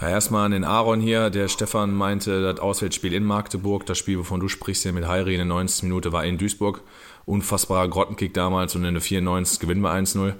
Ja, 0.00 0.10
erstmal 0.10 0.44
an 0.44 0.52
den 0.52 0.64
Aaron 0.64 1.00
hier. 1.00 1.30
Der 1.30 1.48
Stefan 1.48 1.94
meinte, 1.94 2.42
das 2.42 2.60
Auswärtsspiel 2.60 3.14
in 3.14 3.24
Magdeburg, 3.24 3.86
das 3.86 3.96
Spiel, 3.96 4.18
wovon 4.18 4.40
du 4.40 4.48
sprichst 4.48 4.82
hier 4.82 4.92
mit 4.92 5.06
Heiri 5.06 5.32
in 5.32 5.38
der 5.38 5.46
90. 5.46 5.84
Minute, 5.84 6.12
war 6.12 6.24
in 6.24 6.36
Duisburg. 6.36 6.82
Unfassbarer 7.24 7.88
Grottenkick 7.88 8.34
damals 8.34 8.74
und 8.74 8.84
in 8.84 8.94
der 8.94 9.00
94. 9.00 9.58
gewinnen 9.58 9.80
wir 9.80 9.92
1-0. 9.92 10.34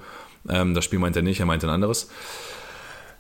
Ähm, 0.51 0.75
das 0.75 0.85
Spiel 0.85 0.99
meint 0.99 1.17
er 1.17 1.23
nicht, 1.23 1.41
er 1.41 1.47
meint 1.47 1.65
ein 1.65 1.71
anderes. 1.71 2.11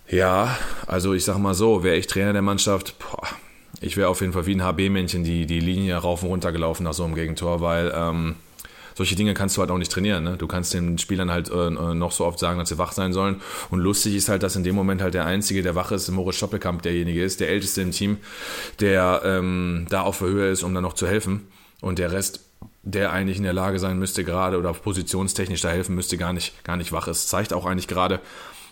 Ja, 0.09 0.57
also 0.87 1.14
ich 1.14 1.24
sag 1.24 1.39
mal 1.39 1.55
so, 1.55 1.82
wäre 1.82 1.97
ich 1.97 2.07
Trainer 2.07 2.32
der 2.32 2.43
Mannschaft, 2.43 2.97
boah, 2.99 3.26
ich 3.80 3.97
wäre 3.97 4.09
auf 4.09 4.20
jeden 4.20 4.32
Fall 4.32 4.47
wie 4.47 4.55
ein 4.55 4.62
HB-Männchen 4.62 5.24
die, 5.24 5.47
die 5.47 5.61
Linie 5.61 5.97
rauf 5.97 6.22
und 6.22 6.28
runter 6.28 6.53
gelaufen 6.53 6.84
nach 6.84 6.95
so 6.95 7.05
einem 7.05 7.14
Gegentor, 7.14 7.61
weil 7.61 7.93
ähm, 7.95 8.37
solche 8.97 9.14
Dinge 9.14 9.34
kannst 9.34 9.57
du 9.57 9.61
halt 9.61 9.70
auch 9.70 9.78
nicht 9.78 9.92
trainieren. 9.92 10.24
Ne? 10.24 10.36
Du 10.36 10.47
kannst 10.47 10.74
den 10.74 10.99
Spielern 10.99 11.30
halt 11.30 11.51
äh, 11.51 11.70
noch 11.70 12.12
so 12.12 12.24
oft 12.24 12.38
sagen, 12.38 12.59
dass 12.59 12.70
sie 12.70 12.78
wach 12.78 12.92
sein 12.92 13.12
sollen. 13.12 13.42
Und 13.70 13.80
lustig 13.80 14.16
ist 14.16 14.28
halt, 14.28 14.42
dass 14.42 14.57
in 14.57 14.64
dem 14.64 14.74
Moment 14.74 15.03
halt 15.03 15.14
der 15.14 15.26
Einzige, 15.26 15.62
der 15.62 15.74
wach 15.74 15.92
ist, 15.92 16.09
Moritz 16.09 16.36
Stoppelkamp 16.36 16.82
derjenige 16.82 17.22
ist, 17.22 17.40
der 17.40 17.51
Älteste 17.51 17.82
im 17.82 17.90
Team, 17.90 18.16
der 18.80 19.20
ähm, 19.24 19.86
da 19.90 20.01
auf 20.01 20.18
der 20.18 20.28
Höhe 20.28 20.51
ist, 20.51 20.62
um 20.62 20.74
dann 20.74 20.82
noch 20.82 20.94
zu 20.94 21.07
helfen. 21.07 21.47
Und 21.82 21.99
der 21.99 22.11
Rest 22.11 22.40
der 22.82 23.12
eigentlich 23.12 23.38
in 23.38 23.42
der 23.42 23.53
Lage 23.53 23.80
sein 23.80 23.99
müsste, 23.99 24.22
gerade 24.22 24.59
oder 24.59 24.72
positionstechnisch 24.72 25.61
da 25.61 25.70
helfen 25.70 25.97
müsste, 25.97 26.16
gar 26.16 26.32
nicht, 26.32 26.62
gar 26.64 26.76
nicht 26.76 26.92
wach 26.92 27.09
ist. 27.09 27.28
Zeigt 27.28 27.53
auch 27.53 27.66
eigentlich 27.66 27.88
gerade, 27.88 28.20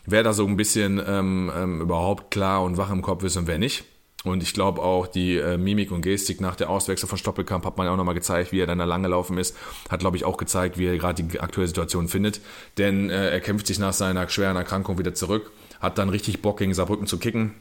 wer 0.07 0.23
da 0.23 0.33
so 0.33 0.47
ein 0.47 0.57
bisschen 0.57 1.03
ähm, 1.05 1.51
ähm, 1.55 1.81
überhaupt 1.81 2.31
klar 2.31 2.63
und 2.63 2.77
wach 2.77 2.91
im 2.91 3.03
Kopf 3.03 3.25
ist 3.25 3.37
und 3.37 3.49
wer 3.49 3.59
nicht. 3.59 3.85
Und 4.25 4.43
ich 4.43 4.55
glaube 4.55 4.83
auch, 4.83 5.07
die 5.07 5.37
äh, 5.37 5.59
Mimik 5.59 5.93
und 5.93 6.01
Gestik 6.01 6.41
nach 6.41 6.57
der 6.57 6.71
Auswechslung 6.71 7.11
von 7.11 7.19
Stoppelkamp 7.19 7.65
hat 7.67 7.77
man 7.77 7.87
ja 7.87 7.93
auch 7.93 7.97
nochmal 7.97 8.15
gezeigt, 8.15 8.53
wie 8.53 8.61
er 8.61 8.67
dann 8.67 8.79
da 8.79 8.85
lang 8.85 9.03
gelaufen 9.03 9.37
ist. 9.37 9.55
Hat, 9.91 10.01
glaube 10.01 10.17
ich, 10.17 10.25
auch 10.25 10.39
gezeigt, 10.39 10.79
wie 10.79 10.87
er 10.87 10.97
gerade 10.97 11.23
die 11.23 11.41
aktuelle 11.41 11.69
Situation 11.69 12.09
findet. 12.09 12.41
Denn 12.79 13.11
äh, 13.11 13.31
er 13.31 13.41
kämpft 13.41 13.67
sich 13.67 13.79
nach 13.79 13.93
seiner 13.93 14.29
schweren 14.31 14.57
Erkrankung 14.57 14.99
wieder 14.99 15.15
zurück, 15.15 15.53
hat 15.79 15.99
dann 15.99 16.09
richtig 16.09 16.41
Bock 16.41 16.59
gegen 16.59 16.73
Saarbrücken 16.73 17.07
zu 17.07 17.19
kicken 17.19 17.55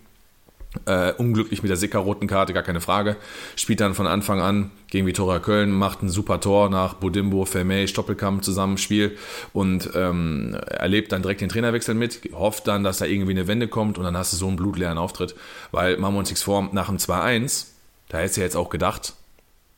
äh, 0.85 1.13
unglücklich 1.13 1.61
mit 1.61 1.69
der 1.69 1.77
Sicker-roten 1.77 2.27
Karte, 2.27 2.53
gar 2.53 2.63
keine 2.63 2.81
Frage. 2.81 3.15
Spielt 3.55 3.79
dann 3.79 3.93
von 3.93 4.07
Anfang 4.07 4.39
an 4.39 4.71
gegen 4.87 5.05
Vitoria 5.05 5.39
Köln, 5.39 5.71
macht 5.71 6.01
ein 6.01 6.09
super 6.09 6.39
Tor 6.39 6.69
nach 6.69 6.95
Bodimbo, 6.95 7.45
Vermey, 7.45 7.87
Stoppelkamp 7.87 8.43
Zusammenspiel 8.43 9.17
und 9.53 9.89
ähm, 9.95 10.57
erlebt 10.67 11.11
dann 11.11 11.21
direkt 11.21 11.41
den 11.41 11.49
Trainerwechsel 11.49 11.95
mit, 11.95 12.21
hofft 12.33 12.67
dann, 12.67 12.83
dass 12.83 12.97
da 12.97 13.05
irgendwie 13.05 13.31
eine 13.31 13.47
Wende 13.47 13.67
kommt 13.67 13.97
und 13.97 14.03
dann 14.03 14.17
hast 14.17 14.33
du 14.33 14.37
so 14.37 14.47
einen 14.47 14.57
blutleeren 14.57 14.97
Auftritt. 14.97 15.35
Weil 15.71 15.97
machen 15.97 16.15
wir 16.15 16.19
uns 16.19 16.29
nichts 16.29 16.43
vor, 16.43 16.69
nach 16.71 16.87
dem 16.87 16.97
2-1, 16.97 17.67
da 18.09 18.17
hättest 18.19 18.37
du 18.37 18.41
ja 18.41 18.45
jetzt 18.45 18.55
auch 18.55 18.69
gedacht, 18.69 19.13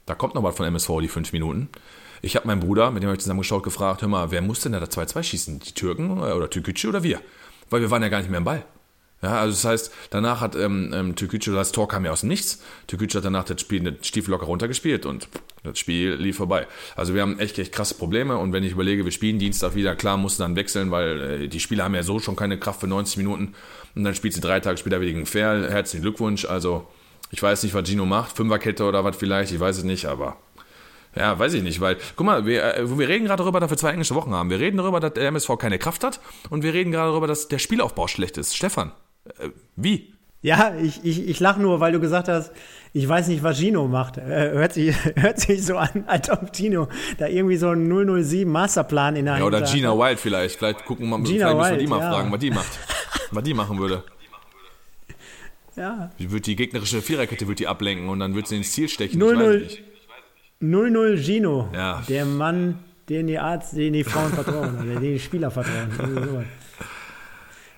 da 0.05 0.15
kommt 0.15 0.35
noch 0.35 0.43
was 0.43 0.55
von 0.55 0.65
MSV, 0.65 0.89
die 1.01 1.07
fünf 1.07 1.33
Minuten. 1.33 1.69
Ich 2.21 2.35
habe 2.35 2.47
meinen 2.47 2.59
Bruder, 2.59 2.91
mit 2.91 3.03
dem 3.03 3.07
habe 3.07 3.15
ich 3.15 3.21
zusammengeschaut, 3.21 3.63
gefragt, 3.63 4.01
hör 4.01 4.09
mal, 4.09 4.31
wer 4.31 4.41
muss 4.41 4.61
denn 4.61 4.71
da 4.71 4.79
2-2 4.79 5.23
schießen? 5.23 5.59
Die 5.59 5.73
Türken 5.73 6.19
oder 6.19 6.49
Türkgücü 6.49 6.87
oder 6.87 7.03
wir? 7.03 7.21
Weil 7.69 7.81
wir 7.81 7.91
waren 7.91 8.01
ja 8.01 8.09
gar 8.09 8.19
nicht 8.19 8.29
mehr 8.29 8.39
im 8.39 8.43
Ball. 8.43 8.63
Ja, 9.21 9.39
also 9.39 9.53
das 9.53 9.65
heißt, 9.65 9.93
danach 10.11 10.41
hat 10.41 10.55
ähm, 10.55 10.91
ähm, 10.93 11.15
Türkgücü, 11.15 11.51
das 11.51 11.71
Tor 11.71 11.87
kam 11.87 12.05
ja 12.05 12.11
aus 12.11 12.19
dem 12.19 12.29
Nichts. 12.29 12.61
Türkgücü 12.87 13.17
hat 13.17 13.25
danach 13.25 13.45
das 13.45 13.61
Spiel 13.61 13.79
den 13.79 14.03
Stiefel 14.03 14.31
locker 14.31 14.45
runtergespielt 14.45 15.05
und 15.05 15.27
das 15.63 15.79
Spiel 15.79 16.13
lief 16.13 16.37
vorbei. 16.37 16.67
Also 16.95 17.15
wir 17.15 17.21
haben 17.21 17.39
echt, 17.39 17.57
echt 17.57 17.71
krasse 17.71 17.95
Probleme 17.95 18.37
und 18.37 18.53
wenn 18.53 18.63
ich 18.63 18.73
überlege, 18.73 19.03
wir 19.03 19.11
spielen 19.11 19.39
Dienstag 19.39 19.73
wieder, 19.73 19.95
klar, 19.95 20.17
mussten 20.17 20.43
dann 20.43 20.55
wechseln, 20.55 20.91
weil 20.91 21.21
äh, 21.21 21.47
die 21.47 21.59
Spieler 21.59 21.85
haben 21.85 21.95
ja 21.95 22.03
so 22.03 22.19
schon 22.19 22.35
keine 22.35 22.59
Kraft 22.59 22.81
für 22.81 22.87
90 22.87 23.17
Minuten 23.17 23.55
und 23.95 24.03
dann 24.03 24.13
spielt 24.13 24.33
sie 24.33 24.41
drei 24.41 24.59
Tage 24.59 24.77
später 24.77 25.01
wieder 25.01 25.13
gegen 25.13 25.25
Ferl. 25.25 25.71
Herzlichen 25.71 26.03
Glückwunsch. 26.03 26.45
Also 26.45 26.87
ich 27.31 27.41
weiß 27.41 27.63
nicht, 27.63 27.73
was 27.73 27.87
Gino 27.87 28.05
macht, 28.05 28.35
Fünferkette 28.35 28.83
oder 28.83 29.03
was 29.03 29.15
vielleicht, 29.15 29.51
ich 29.51 29.59
weiß 29.59 29.77
es 29.77 29.83
nicht, 29.83 30.05
aber 30.05 30.37
ja, 31.15 31.39
weiß 31.39 31.53
ich 31.53 31.63
nicht, 31.63 31.79
weil, 31.79 31.97
guck 32.15 32.25
mal, 32.25 32.45
wir, 32.45 32.75
äh, 32.75 32.97
wir 32.97 33.07
reden 33.07 33.25
gerade 33.25 33.41
darüber, 33.41 33.59
dass 33.59 33.69
wir 33.69 33.77
zwei 33.77 33.91
englische 33.91 34.15
Wochen 34.15 34.33
haben. 34.33 34.49
Wir 34.49 34.59
reden 34.59 34.77
darüber, 34.77 34.99
dass 34.99 35.13
der 35.13 35.27
MSV 35.27 35.57
keine 35.57 35.79
Kraft 35.79 36.03
hat 36.03 36.19
und 36.49 36.61
wir 36.61 36.73
reden 36.73 36.91
gerade 36.91 37.11
darüber, 37.11 37.27
dass 37.27 37.47
der 37.47 37.59
Spielaufbau 37.59 38.07
schlecht 38.07 38.37
ist. 38.37 38.55
Stefan, 38.55 38.91
äh, 39.39 39.49
wie? 39.75 40.13
Ja, 40.41 40.75
ich, 40.79 41.03
ich, 41.03 41.27
ich 41.27 41.39
lache 41.39 41.59
nur, 41.59 41.79
weil 41.79 41.91
du 41.91 41.99
gesagt 41.99 42.27
hast, 42.27 42.51
ich 42.93 43.09
weiß 43.09 43.27
nicht, 43.29 43.41
was 43.41 43.57
Gino 43.57 43.87
macht. 43.87 44.17
Äh, 44.17 44.51
hört, 44.51 44.73
sich, 44.73 44.95
hört 45.15 45.39
sich 45.39 45.65
so 45.65 45.75
an, 45.77 46.03
als 46.07 46.29
ob 46.29 46.55
Gino 46.55 46.87
da 47.17 47.27
irgendwie 47.27 47.57
so 47.57 47.69
einen 47.69 48.23
007 48.23 48.49
Masterplan 48.49 49.15
in 49.15 49.25
der 49.25 49.33
Hand 49.33 49.41
Ja, 49.41 49.47
oder 49.47 49.61
Gina 49.63 49.97
Wild 49.97 50.19
vielleicht. 50.19 50.57
Vielleicht 50.57 50.85
gucken 50.85 51.09
wir 51.09 51.17
mal, 51.17 51.25
Gina 51.25 51.49
vielleicht 51.49 51.57
müssen 51.57 51.71
wir 51.71 51.77
die 51.79 51.87
mal 51.87 51.99
ja. 51.99 52.11
fragen, 52.11 52.31
was 52.31 52.39
die 52.39 52.51
macht. 52.51 52.79
was 53.31 53.43
die 53.43 53.53
machen 53.53 53.79
würde. 53.79 54.03
Ja. 55.75 56.11
Wie 56.17 56.31
wird 56.31 56.45
die 56.45 56.55
gegnerische 56.55 57.01
Viererkette 57.01 57.47
wird 57.47 57.59
die 57.59 57.67
ablenken 57.67 58.07
und 58.09 58.19
dann 58.19 58.35
wird 58.35 58.47
sie 58.47 58.57
ins 58.57 58.71
Ziel 58.71 58.87
stechen. 58.87 59.21
0-0 59.21 61.17
Gino. 61.17 61.69
Ja. 61.73 62.03
Der 62.07 62.25
Mann, 62.25 62.79
den 63.09 63.27
die 63.27 63.39
Arzt, 63.39 63.75
den 63.75 63.93
die 63.93 64.03
Frauen 64.03 64.31
vertrauen, 64.31 64.75
oder 64.75 64.99
den 64.99 65.13
die 65.15 65.19
Spieler 65.19 65.51
vertrauen. 65.51 66.45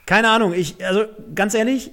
Keine 0.08 0.30
Ahnung, 0.30 0.54
ich, 0.54 0.84
also 0.84 1.04
ganz 1.36 1.54
ehrlich, 1.54 1.92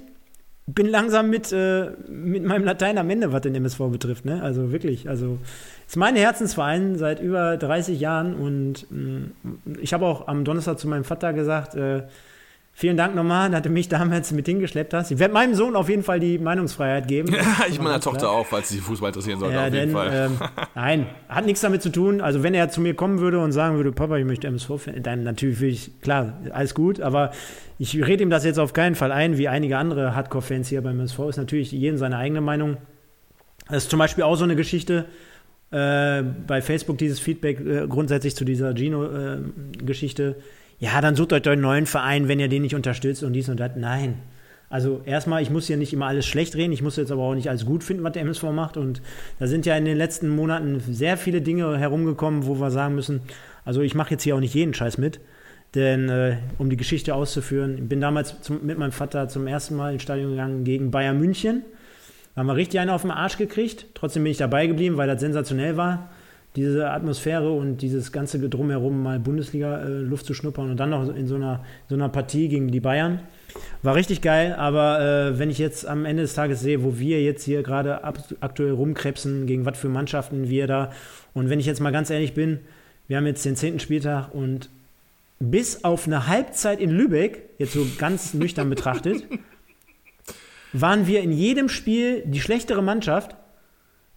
bin 0.67 0.87
langsam 0.87 1.29
mit, 1.29 1.51
äh, 1.51 1.91
mit 2.07 2.43
meinem 2.43 2.63
Latein 2.63 2.97
am 2.97 3.09
Ende, 3.09 3.31
was 3.31 3.41
den 3.41 3.53
MSV 3.53 3.91
betrifft. 3.91 4.25
Ne? 4.25 4.41
Also 4.41 4.71
wirklich, 4.71 5.07
also 5.07 5.37
ist 5.85 5.97
mein 5.97 6.15
Herzensverein 6.15 6.97
seit 6.97 7.19
über 7.19 7.57
30 7.57 7.99
Jahren 7.99 8.33
und 8.33 8.87
mh, 8.89 9.27
mm, 9.43 9.77
ich 9.81 9.93
habe 9.93 10.05
auch 10.05 10.27
am 10.27 10.43
Donnerstag 10.43 10.79
zu 10.79 10.87
meinem 10.87 11.03
Vater 11.03 11.33
gesagt, 11.33 11.75
äh, 11.75 12.03
Vielen 12.77 12.97
Dank 12.97 13.15
nochmal, 13.15 13.49
dass 13.49 13.61
du 13.61 13.69
mich 13.69 13.87
damals 13.87 14.33
mit 14.33 14.47
hingeschleppt 14.47 14.93
hast. 14.93 15.09
Ich 15.09 15.17
werde 15.17 15.33
meinem 15.33 15.55
Sohn 15.55 15.77
auf 15.77 15.87
jeden 15.87 16.03
Fall 16.03 16.19
die 16.19 16.37
Meinungsfreiheit 16.37 17.07
geben. 17.07 17.33
Ja, 17.35 17.65
ich 17.69 17.79
meiner 17.79 18.01
Tochter 18.01 18.29
auch, 18.29 18.45
falls 18.45 18.67
sie 18.67 18.79
Fußball 18.79 19.09
interessieren 19.09 19.39
sollte, 19.39 19.55
ja, 19.55 19.67
auf 19.67 19.73
jeden 19.73 19.85
denn, 19.85 19.91
Fall. 19.91 20.11
Ähm, 20.11 20.37
nein, 20.75 21.07
hat 21.29 21.45
nichts 21.45 21.61
damit 21.61 21.81
zu 21.81 21.89
tun. 21.89 22.19
Also 22.19 22.43
wenn 22.43 22.53
er 22.53 22.69
zu 22.69 22.81
mir 22.81 22.93
kommen 22.93 23.19
würde 23.19 23.39
und 23.39 23.53
sagen 23.53 23.77
würde, 23.77 23.93
Papa, 23.93 24.17
ich 24.17 24.25
möchte 24.25 24.47
MSV, 24.47 24.71
dann 25.01 25.23
natürlich 25.23 25.61
würde 25.61 25.71
ich, 25.71 26.01
klar, 26.01 26.33
alles 26.51 26.75
gut, 26.75 26.99
aber 26.99 27.31
ich 27.79 27.95
rede 28.05 28.23
ihm 28.23 28.29
das 28.29 28.43
jetzt 28.43 28.59
auf 28.59 28.73
keinen 28.73 28.95
Fall 28.95 29.13
ein, 29.13 29.37
wie 29.37 29.47
einige 29.47 29.77
andere 29.77 30.13
Hardcore-Fans 30.13 30.67
hier 30.67 30.81
beim 30.81 30.99
MSV. 30.99 31.19
Ist 31.29 31.37
natürlich 31.37 31.71
jeden 31.71 31.97
seine 31.97 32.17
eigene 32.17 32.41
Meinung. 32.41 32.75
Das 33.69 33.83
ist 33.83 33.89
zum 33.89 33.99
Beispiel 33.99 34.25
auch 34.25 34.35
so 34.35 34.43
eine 34.43 34.57
Geschichte, 34.57 35.05
äh, 35.71 36.23
bei 36.23 36.61
Facebook 36.61 36.97
dieses 36.97 37.21
Feedback 37.21 37.59
äh, 37.61 37.87
grundsätzlich 37.87 38.35
zu 38.35 38.43
dieser 38.43 38.73
Gino-Geschichte. 38.73 40.35
Äh, 40.37 40.64
ja, 40.79 40.99
dann 41.01 41.15
sucht 41.15 41.33
euch 41.33 41.47
einen 41.47 41.61
neuen 41.61 41.85
Verein, 41.85 42.27
wenn 42.27 42.39
ihr 42.39 42.49
den 42.49 42.61
nicht 42.61 42.75
unterstützt 42.75 43.23
und 43.23 43.33
dies 43.33 43.49
und 43.49 43.59
das. 43.59 43.71
Nein. 43.75 44.15
Also 44.69 45.01
erstmal, 45.05 45.41
ich 45.41 45.49
muss 45.49 45.67
ja 45.67 45.77
nicht 45.77 45.93
immer 45.93 46.07
alles 46.07 46.25
schlecht 46.25 46.55
reden, 46.55 46.73
ich 46.73 46.81
muss 46.81 46.97
jetzt 46.97 47.11
aber 47.11 47.21
auch 47.21 47.35
nicht 47.35 47.49
alles 47.49 47.65
gut 47.65 47.83
finden, 47.83 48.03
was 48.03 48.13
der 48.13 48.23
MSV 48.23 48.43
macht. 48.45 48.77
Und 48.77 49.01
da 49.39 49.47
sind 49.47 49.65
ja 49.65 49.77
in 49.77 49.85
den 49.85 49.97
letzten 49.97 50.27
Monaten 50.27 50.79
sehr 50.79 51.17
viele 51.17 51.41
Dinge 51.41 51.77
herumgekommen, 51.77 52.45
wo 52.45 52.59
wir 52.59 52.71
sagen 52.71 52.95
müssen, 52.95 53.21
also 53.63 53.81
ich 53.81 53.95
mache 53.95 54.11
jetzt 54.11 54.23
hier 54.23 54.35
auch 54.35 54.39
nicht 54.39 54.53
jeden 54.53 54.73
Scheiß 54.73 54.97
mit. 54.97 55.19
Denn 55.75 56.09
äh, 56.09 56.37
um 56.57 56.69
die 56.69 56.77
Geschichte 56.77 57.15
auszuführen, 57.15 57.77
ich 57.77 57.89
bin 57.89 58.01
damals 58.01 58.41
zum, 58.41 58.65
mit 58.65 58.77
meinem 58.77 58.91
Vater 58.91 59.27
zum 59.27 59.45
ersten 59.45 59.75
Mal 59.75 59.93
ins 59.93 60.03
Stadion 60.03 60.31
gegangen 60.31 60.63
gegen 60.63 60.91
Bayern 60.91 61.19
München. 61.19 61.63
Da 62.33 62.39
haben 62.39 62.47
wir 62.47 62.55
richtig 62.55 62.79
einen 62.79 62.89
auf 62.89 63.01
den 63.01 63.11
Arsch 63.11 63.37
gekriegt. 63.37 63.87
Trotzdem 63.93 64.23
bin 64.23 64.31
ich 64.31 64.37
dabei 64.37 64.67
geblieben, 64.67 64.97
weil 64.97 65.07
das 65.07 65.19
sensationell 65.19 65.77
war 65.77 66.09
diese 66.55 66.89
Atmosphäre 66.89 67.51
und 67.51 67.77
dieses 67.77 68.11
ganze 68.11 68.39
Drumherum 68.39 69.03
mal 69.03 69.19
Bundesliga-Luft 69.19 70.23
äh, 70.23 70.27
zu 70.27 70.33
schnuppern 70.33 70.71
und 70.71 70.79
dann 70.79 70.89
noch 70.91 71.13
in 71.13 71.27
so 71.27 71.35
einer, 71.35 71.63
so 71.89 71.95
einer 71.95 72.09
Partie 72.09 72.47
gegen 72.47 72.69
die 72.69 72.79
Bayern. 72.79 73.19
War 73.83 73.95
richtig 73.95 74.21
geil, 74.21 74.53
aber 74.57 74.99
äh, 74.99 75.39
wenn 75.39 75.49
ich 75.49 75.57
jetzt 75.57 75.85
am 75.85 76.05
Ende 76.05 76.23
des 76.23 76.33
Tages 76.33 76.61
sehe, 76.61 76.83
wo 76.83 76.97
wir 76.97 77.21
jetzt 77.21 77.43
hier 77.43 77.63
gerade 77.63 78.03
aktuell 78.03 78.71
rumkrebsen, 78.71 79.47
gegen 79.47 79.65
was 79.65 79.77
für 79.77 79.89
Mannschaften 79.89 80.49
wir 80.49 80.67
da, 80.67 80.91
und 81.33 81.49
wenn 81.49 81.59
ich 81.59 81.65
jetzt 81.65 81.81
mal 81.81 81.91
ganz 81.91 82.09
ehrlich 82.09 82.33
bin, 82.33 82.59
wir 83.07 83.17
haben 83.17 83.27
jetzt 83.27 83.45
den 83.45 83.55
zehnten 83.55 83.79
Spieltag 83.79 84.33
und 84.33 84.69
bis 85.39 85.83
auf 85.83 86.07
eine 86.07 86.27
Halbzeit 86.27 86.79
in 86.79 86.89
Lübeck, 86.89 87.49
jetzt 87.57 87.73
so 87.73 87.85
ganz 87.97 88.33
nüchtern 88.33 88.69
betrachtet, 88.69 89.23
waren 90.73 91.07
wir 91.07 91.21
in 91.21 91.31
jedem 91.31 91.69
Spiel 91.69 92.23
die 92.25 92.39
schlechtere 92.39 92.81
Mannschaft 92.81 93.35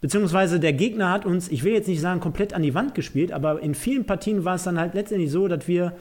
Beziehungsweise 0.01 0.61
der 0.61 0.73
Gegner 0.73 1.11
hat 1.11 1.27
uns, 1.27 1.49
ich 1.49 1.65
will 1.65 1.73
jetzt 1.73 1.89
nicht 1.89 2.01
sagen, 2.01 2.21
komplett 2.21 2.55
an 2.55 2.63
die 2.63 2.75
Wand 2.75 2.95
gespielt, 2.95 3.33
aber 3.33 3.61
in 3.61 3.75
vielen 3.75 4.07
Partien 4.07 4.45
war 4.45 4.55
es 4.55 4.63
dann 4.63 4.79
halt 4.79 4.95
letztendlich 4.95 5.31
so, 5.31 5.49
dass 5.49 5.67
wir 5.67 5.95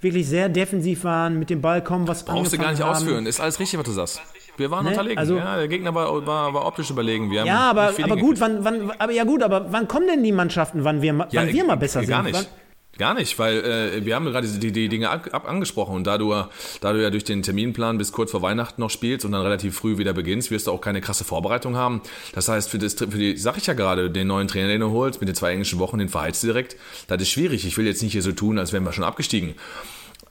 wirklich 0.00 0.28
sehr 0.28 0.48
defensiv 0.48 1.04
waren, 1.04 1.38
mit 1.38 1.50
dem 1.50 1.60
Ball 1.60 1.82
kommen, 1.82 2.08
was 2.08 2.24
Brauchst 2.24 2.52
du 2.52 2.58
gar 2.58 2.72
nicht 2.72 2.82
haben. 2.82 2.90
ausführen, 2.90 3.26
ist 3.26 3.40
alles 3.40 3.60
richtig, 3.60 3.78
was 3.78 3.86
du 3.86 3.92
sagst. 3.92 4.20
Wir 4.56 4.70
waren 4.70 4.84
ne? 4.84 4.90
unterlegen, 4.90 5.18
also, 5.18 5.36
ja, 5.36 5.56
der 5.56 5.68
Gegner 5.68 5.94
war, 5.94 6.26
war, 6.26 6.54
war 6.54 6.66
optisch 6.66 6.90
überlegen. 6.90 7.30
Wir 7.30 7.44
ja, 7.44 7.70
aber, 7.70 7.92
aber 8.02 8.16
gut, 8.16 8.40
wann, 8.40 8.64
wann, 8.64 8.90
aber 8.98 9.12
ja 9.12 9.24
gut, 9.24 9.42
aber 9.42 9.72
wann 9.72 9.88
kommen 9.88 10.06
denn 10.06 10.22
die 10.22 10.32
Mannschaften, 10.32 10.84
wann 10.84 11.02
wir, 11.02 11.18
wann 11.18 11.28
ja, 11.30 11.46
wir 11.46 11.64
mal 11.64 11.76
besser 11.76 12.04
gar 12.04 12.22
sind? 12.22 12.32
Nicht. 12.32 12.48
Wann, 12.50 12.63
Gar 12.98 13.14
nicht, 13.14 13.38
weil 13.38 13.58
äh, 13.64 14.04
wir 14.04 14.14
haben 14.14 14.24
gerade 14.26 14.46
die, 14.46 14.70
die 14.70 14.88
Dinge 14.88 15.10
ab, 15.10 15.28
ab 15.32 15.48
angesprochen 15.48 15.96
und 15.96 16.06
da 16.06 16.18
du, 16.18 16.32
da 16.80 16.92
du 16.92 17.02
ja 17.02 17.10
durch 17.10 17.24
den 17.24 17.42
Terminplan 17.42 17.98
bis 17.98 18.12
kurz 18.12 18.30
vor 18.30 18.42
Weihnachten 18.42 18.80
noch 18.80 18.90
spielst 18.90 19.24
und 19.24 19.32
dann 19.32 19.42
relativ 19.42 19.76
früh 19.76 19.98
wieder 19.98 20.12
beginnst, 20.12 20.50
wirst 20.50 20.68
du 20.68 20.72
auch 20.72 20.80
keine 20.80 21.00
krasse 21.00 21.24
Vorbereitung 21.24 21.76
haben. 21.76 22.02
Das 22.32 22.48
heißt, 22.48 22.70
für, 22.70 22.78
das, 22.78 22.94
für 22.94 23.06
die, 23.06 23.36
sag 23.36 23.56
ich 23.56 23.66
ja 23.66 23.74
gerade, 23.74 24.10
den 24.10 24.28
neuen 24.28 24.48
Trainer, 24.48 24.68
den 24.68 24.80
du 24.80 24.90
holst, 24.90 25.20
mit 25.20 25.28
den 25.28 25.34
zwei 25.34 25.52
englischen 25.52 25.78
Wochen, 25.78 25.98
den 25.98 26.08
verheizt 26.08 26.42
direkt, 26.42 26.76
das 27.08 27.20
ist 27.20 27.30
schwierig. 27.30 27.66
Ich 27.66 27.76
will 27.76 27.86
jetzt 27.86 28.02
nicht 28.02 28.12
hier 28.12 28.22
so 28.22 28.32
tun, 28.32 28.58
als 28.58 28.72
wären 28.72 28.84
wir 28.84 28.92
schon 28.92 29.04
abgestiegen. 29.04 29.54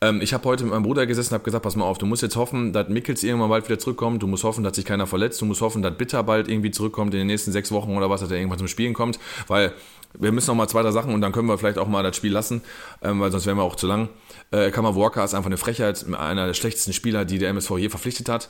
Ähm, 0.03 0.19
ich 0.21 0.33
habe 0.33 0.43
heute 0.43 0.65
mit 0.65 0.73
meinem 0.73 0.83
Bruder 0.83 1.05
gesessen 1.05 1.29
und 1.29 1.35
habe 1.35 1.45
gesagt, 1.45 1.63
pass 1.63 1.77
mal 1.77 1.85
auf, 1.85 1.97
du 1.97 2.05
musst 2.05 2.21
jetzt 2.21 2.35
hoffen, 2.35 2.73
dass 2.73 2.89
Mickels 2.89 3.23
irgendwann 3.23 3.49
bald 3.49 3.69
wieder 3.69 3.79
zurückkommt, 3.79 4.21
du 4.21 4.27
musst 4.27 4.43
hoffen, 4.43 4.61
dass 4.61 4.75
sich 4.75 4.83
keiner 4.83 5.07
verletzt, 5.07 5.39
du 5.39 5.45
musst 5.45 5.61
hoffen, 5.61 5.81
dass 5.81 5.95
Bitter 5.97 6.23
bald 6.23 6.49
irgendwie 6.49 6.71
zurückkommt 6.71 7.13
in 7.13 7.19
den 7.19 7.27
nächsten 7.27 7.53
sechs 7.53 7.71
Wochen 7.71 7.95
oder 7.95 8.09
was, 8.09 8.19
dass 8.19 8.29
er 8.29 8.37
irgendwann 8.37 8.59
zum 8.59 8.67
Spielen 8.67 8.93
kommt, 8.93 9.17
weil 9.47 9.71
wir 10.19 10.33
müssen 10.33 10.49
noch 10.49 10.55
mal 10.55 10.67
zwei, 10.67 10.81
drei 10.81 10.91
Sachen 10.91 11.13
und 11.13 11.21
dann 11.21 11.31
können 11.31 11.47
wir 11.47 11.57
vielleicht 11.57 11.77
auch 11.77 11.87
mal 11.87 12.03
das 12.03 12.17
Spiel 12.17 12.33
lassen, 12.33 12.61
ähm, 13.01 13.21
weil 13.21 13.31
sonst 13.31 13.45
wären 13.45 13.57
wir 13.57 13.63
auch 13.63 13.77
zu 13.77 13.87
lang. 13.87 14.09
Äh, 14.51 14.71
Kammer 14.71 14.93
Walker 14.93 15.23
ist 15.23 15.33
einfach 15.33 15.47
eine 15.47 15.57
Frechheit, 15.57 16.05
einer 16.13 16.47
der 16.47 16.53
schlechtesten 16.53 16.91
Spieler, 16.91 17.23
die 17.23 17.39
der 17.39 17.49
MSV 17.49 17.77
je 17.77 17.89
verpflichtet 17.89 18.27
hat. 18.27 18.49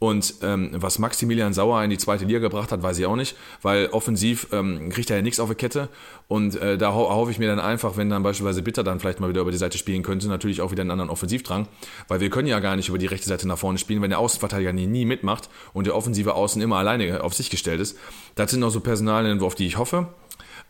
Und 0.00 0.34
ähm, 0.42 0.70
was 0.74 0.98
Maximilian 0.98 1.54
Sauer 1.54 1.82
in 1.82 1.90
die 1.90 1.98
zweite 1.98 2.24
Liga 2.24 2.40
gebracht 2.40 2.72
hat, 2.72 2.82
weiß 2.82 2.98
ich 2.98 3.06
auch 3.06 3.16
nicht, 3.16 3.36
weil 3.62 3.86
offensiv 3.86 4.48
ähm, 4.52 4.90
kriegt 4.90 5.08
er 5.08 5.16
ja 5.16 5.22
nichts 5.22 5.40
auf 5.40 5.48
die 5.48 5.54
Kette. 5.54 5.88
Und 6.26 6.56
äh, 6.56 6.76
da 6.76 6.94
ho 6.94 7.08
hoffe 7.08 7.30
ich 7.30 7.38
mir 7.38 7.48
dann 7.48 7.60
einfach, 7.60 7.96
wenn 7.96 8.10
dann 8.10 8.22
beispielsweise 8.22 8.62
Bitter 8.62 8.82
dann 8.82 8.98
vielleicht 8.98 9.20
mal 9.20 9.28
wieder 9.28 9.40
über 9.40 9.52
die 9.52 9.56
Seite 9.56 9.78
spielen 9.78 10.02
könnte, 10.02 10.28
natürlich 10.28 10.60
auch 10.60 10.72
wieder 10.72 10.82
einen 10.82 10.90
anderen 10.90 11.10
Offensivdrang, 11.10 11.68
weil 12.08 12.20
wir 12.20 12.28
können 12.28 12.48
ja 12.48 12.58
gar 12.60 12.76
nicht 12.76 12.88
über 12.88 12.98
die 12.98 13.06
rechte 13.06 13.28
Seite 13.28 13.46
nach 13.46 13.58
vorne 13.58 13.78
spielen, 13.78 14.02
wenn 14.02 14.10
der 14.10 14.18
Außenverteidiger 14.18 14.72
nie, 14.72 14.86
nie 14.86 15.04
mitmacht 15.04 15.48
und 15.72 15.86
der 15.86 15.94
offensive 15.94 16.34
Außen 16.34 16.60
immer 16.60 16.76
alleine 16.76 17.22
auf 17.22 17.34
sich 17.34 17.48
gestellt 17.48 17.80
ist. 17.80 17.96
Das 18.34 18.50
sind 18.50 18.60
noch 18.60 18.70
so 18.70 18.80
Personalien, 18.80 19.40
auf 19.42 19.54
die 19.54 19.66
ich 19.66 19.78
hoffe. 19.78 20.08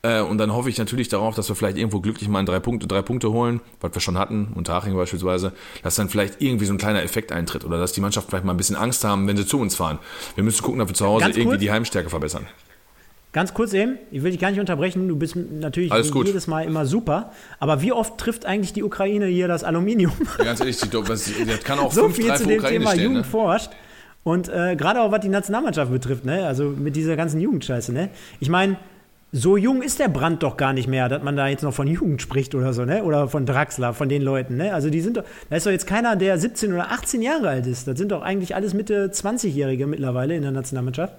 Äh, 0.03 0.21
und 0.21 0.39
dann 0.39 0.53
hoffe 0.53 0.69
ich 0.69 0.79
natürlich 0.79 1.09
darauf, 1.09 1.35
dass 1.35 1.49
wir 1.49 1.57
vielleicht 1.57 1.79
irgendwo 1.79 2.01
glücklich 2.01 2.29
mal 2.29 2.45
drei 2.45 2.61
Punkte, 2.61 2.87
drei 2.87 3.03
Punkte 3.03 3.33
holen, 3.33 3.61
was 3.81 3.95
wir 3.95 4.01
schon 4.01 4.19
hatten, 4.19 4.53
Unterhaching 4.55 4.95
beispielsweise, 4.95 5.53
dass 5.83 5.95
dann 5.95 6.09
vielleicht 6.09 6.43
irgendwie 6.43 6.67
so 6.67 6.75
ein 6.75 6.79
kleiner 6.79 7.03
Effekt 7.03 7.33
eintritt 7.33 7.65
oder 7.65 7.79
dass 7.79 7.93
die 7.93 8.01
Mannschaft 8.01 8.29
vielleicht 8.29 8.45
mal 8.45 8.53
ein 8.53 8.59
bisschen 8.59 8.77
Angst 8.77 9.05
haben, 9.05 9.27
wenn 9.27 9.37
sie 9.37 9.47
zu 9.47 9.59
uns 9.59 9.75
fahren. 9.77 9.99
Wir 10.35 10.45
müssen 10.45 10.63
gucken, 10.63 10.81
ob 10.81 10.89
wir 10.89 10.95
zu 10.95 11.07
Hause 11.07 11.25
Ganz 11.25 11.37
irgendwie 11.37 11.55
kurz. 11.57 11.61
die 11.63 11.71
Heimstärke 11.71 12.11
verbessern. 12.11 12.47
Ganz 13.33 13.53
kurz 13.53 13.73
eben, 13.73 13.99
ich 14.13 14.23
will 14.23 14.31
dich 14.31 14.39
gar 14.41 14.51
nicht 14.53 14.61
unterbrechen, 14.61 15.09
du 15.09 15.17
bist 15.17 15.35
natürlich 15.35 15.93
jedes 15.93 16.47
Mal 16.47 16.65
immer 16.67 16.87
super, 16.87 17.33
aber 17.59 17.83
wie 17.83 17.91
oft 17.91 18.17
trifft 18.17 18.47
eigentlich 18.47 18.73
die 18.75 18.85
Ukraine 18.85 19.27
hier 19.27 19.49
das 19.49 19.65
Aluminium? 19.65 20.13
Ja, 20.39 20.45
ganz 20.45 20.61
ehrlich, 20.61 20.79
die, 20.79 20.89
das 20.89 21.33
kann 21.65 21.81
auch 21.81 21.91
so 21.93 22.03
5 22.03 22.15
viel 22.15 22.29
3 22.29 22.37
zu 22.37 22.47
dem 22.47 22.59
Ukraine 22.59 22.79
Thema 22.79 22.91
stehen. 22.93 23.03
Jugend 23.03 23.19
Ne? 23.19 23.25
forscht. 23.25 23.71
Und 24.23 24.49
äh, 24.49 24.77
gerade 24.77 25.01
auch 25.01 25.11
was 25.11 25.21
die 25.21 25.29
Nationalmannschaft 25.29 25.91
betrifft, 25.91 26.25
ne? 26.25 26.47
also 26.47 26.65
mit 26.71 26.95
dieser 26.95 27.17
ganzen 27.17 27.41
Jugendscheiße. 27.41 27.93
Ne? 27.93 28.11
Ich 28.39 28.49
meine, 28.49 28.77
so 29.37 29.57
jung 29.57 29.83
ist 29.83 29.99
der 29.99 30.07
Brand 30.07 30.45
doch 30.45 30.57
gar 30.57 30.73
nicht 30.73 30.87
mehr, 30.87 31.09
dass 31.09 31.21
man 31.23 31.35
da 31.37 31.49
jetzt 31.49 31.63
noch 31.65 31.75
von 31.75 31.89
Jugend 31.89 32.23
spricht 32.23 32.55
oder 32.55 32.73
so, 32.73 32.85
ne? 32.85 33.03
oder 33.03 33.27
von 33.27 33.47
Draxler, 33.47 33.93
von 33.93 34.09
den 34.09 34.23
Leuten. 34.23 34.57
Ne? 34.57 34.73
Also 34.73 34.91
die 34.91 35.01
sind 35.01 35.17
doch, 35.17 35.25
da 35.51 35.57
ist 35.57 35.67
doch 35.67 35.73
jetzt 35.73 35.89
keiner, 35.89 36.15
der 36.15 36.39
17 36.39 36.73
oder 36.73 36.93
18 36.93 37.21
Jahre 37.21 37.49
alt 37.49 37.67
ist. 37.67 37.89
Das 37.89 37.99
sind 37.99 38.13
doch 38.13 38.23
eigentlich 38.23 38.55
alles 38.55 38.75
Mitte 38.75 39.09
20-Jährige 39.13 39.89
mittlerweile 39.89 40.37
in 40.37 40.43
der 40.43 40.53
Nationalmannschaft. 40.53 41.15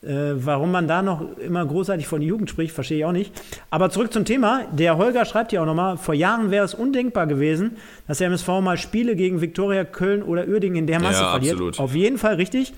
Äh, 0.00 0.34
warum 0.36 0.70
man 0.70 0.86
da 0.86 1.02
noch 1.02 1.36
immer 1.38 1.66
großartig 1.66 2.06
von 2.06 2.22
Jugend 2.22 2.48
spricht, 2.48 2.72
verstehe 2.72 2.98
ich 2.98 3.04
auch 3.04 3.10
nicht. 3.10 3.32
Aber 3.70 3.90
zurück 3.90 4.12
zum 4.12 4.24
Thema. 4.24 4.60
Der 4.70 4.96
Holger 4.96 5.24
schreibt 5.24 5.50
ja 5.50 5.60
auch 5.60 5.66
nochmal, 5.66 5.96
vor 5.96 6.14
Jahren 6.14 6.52
wäre 6.52 6.64
es 6.64 6.74
undenkbar 6.74 7.26
gewesen, 7.26 7.76
dass 8.06 8.18
der 8.18 8.28
MSV 8.28 8.46
mal 8.62 8.78
Spiele 8.78 9.16
gegen 9.16 9.40
Viktoria 9.40 9.82
Köln 9.82 10.22
oder 10.22 10.46
Uerdingen 10.46 10.76
in 10.76 10.86
der 10.86 11.00
Masse 11.00 11.22
Ja, 11.22 11.30
verliert. 11.32 11.54
absolut. 11.54 11.80
Auf 11.80 11.96
jeden 11.96 12.18
Fall 12.18 12.36
richtig. 12.36 12.72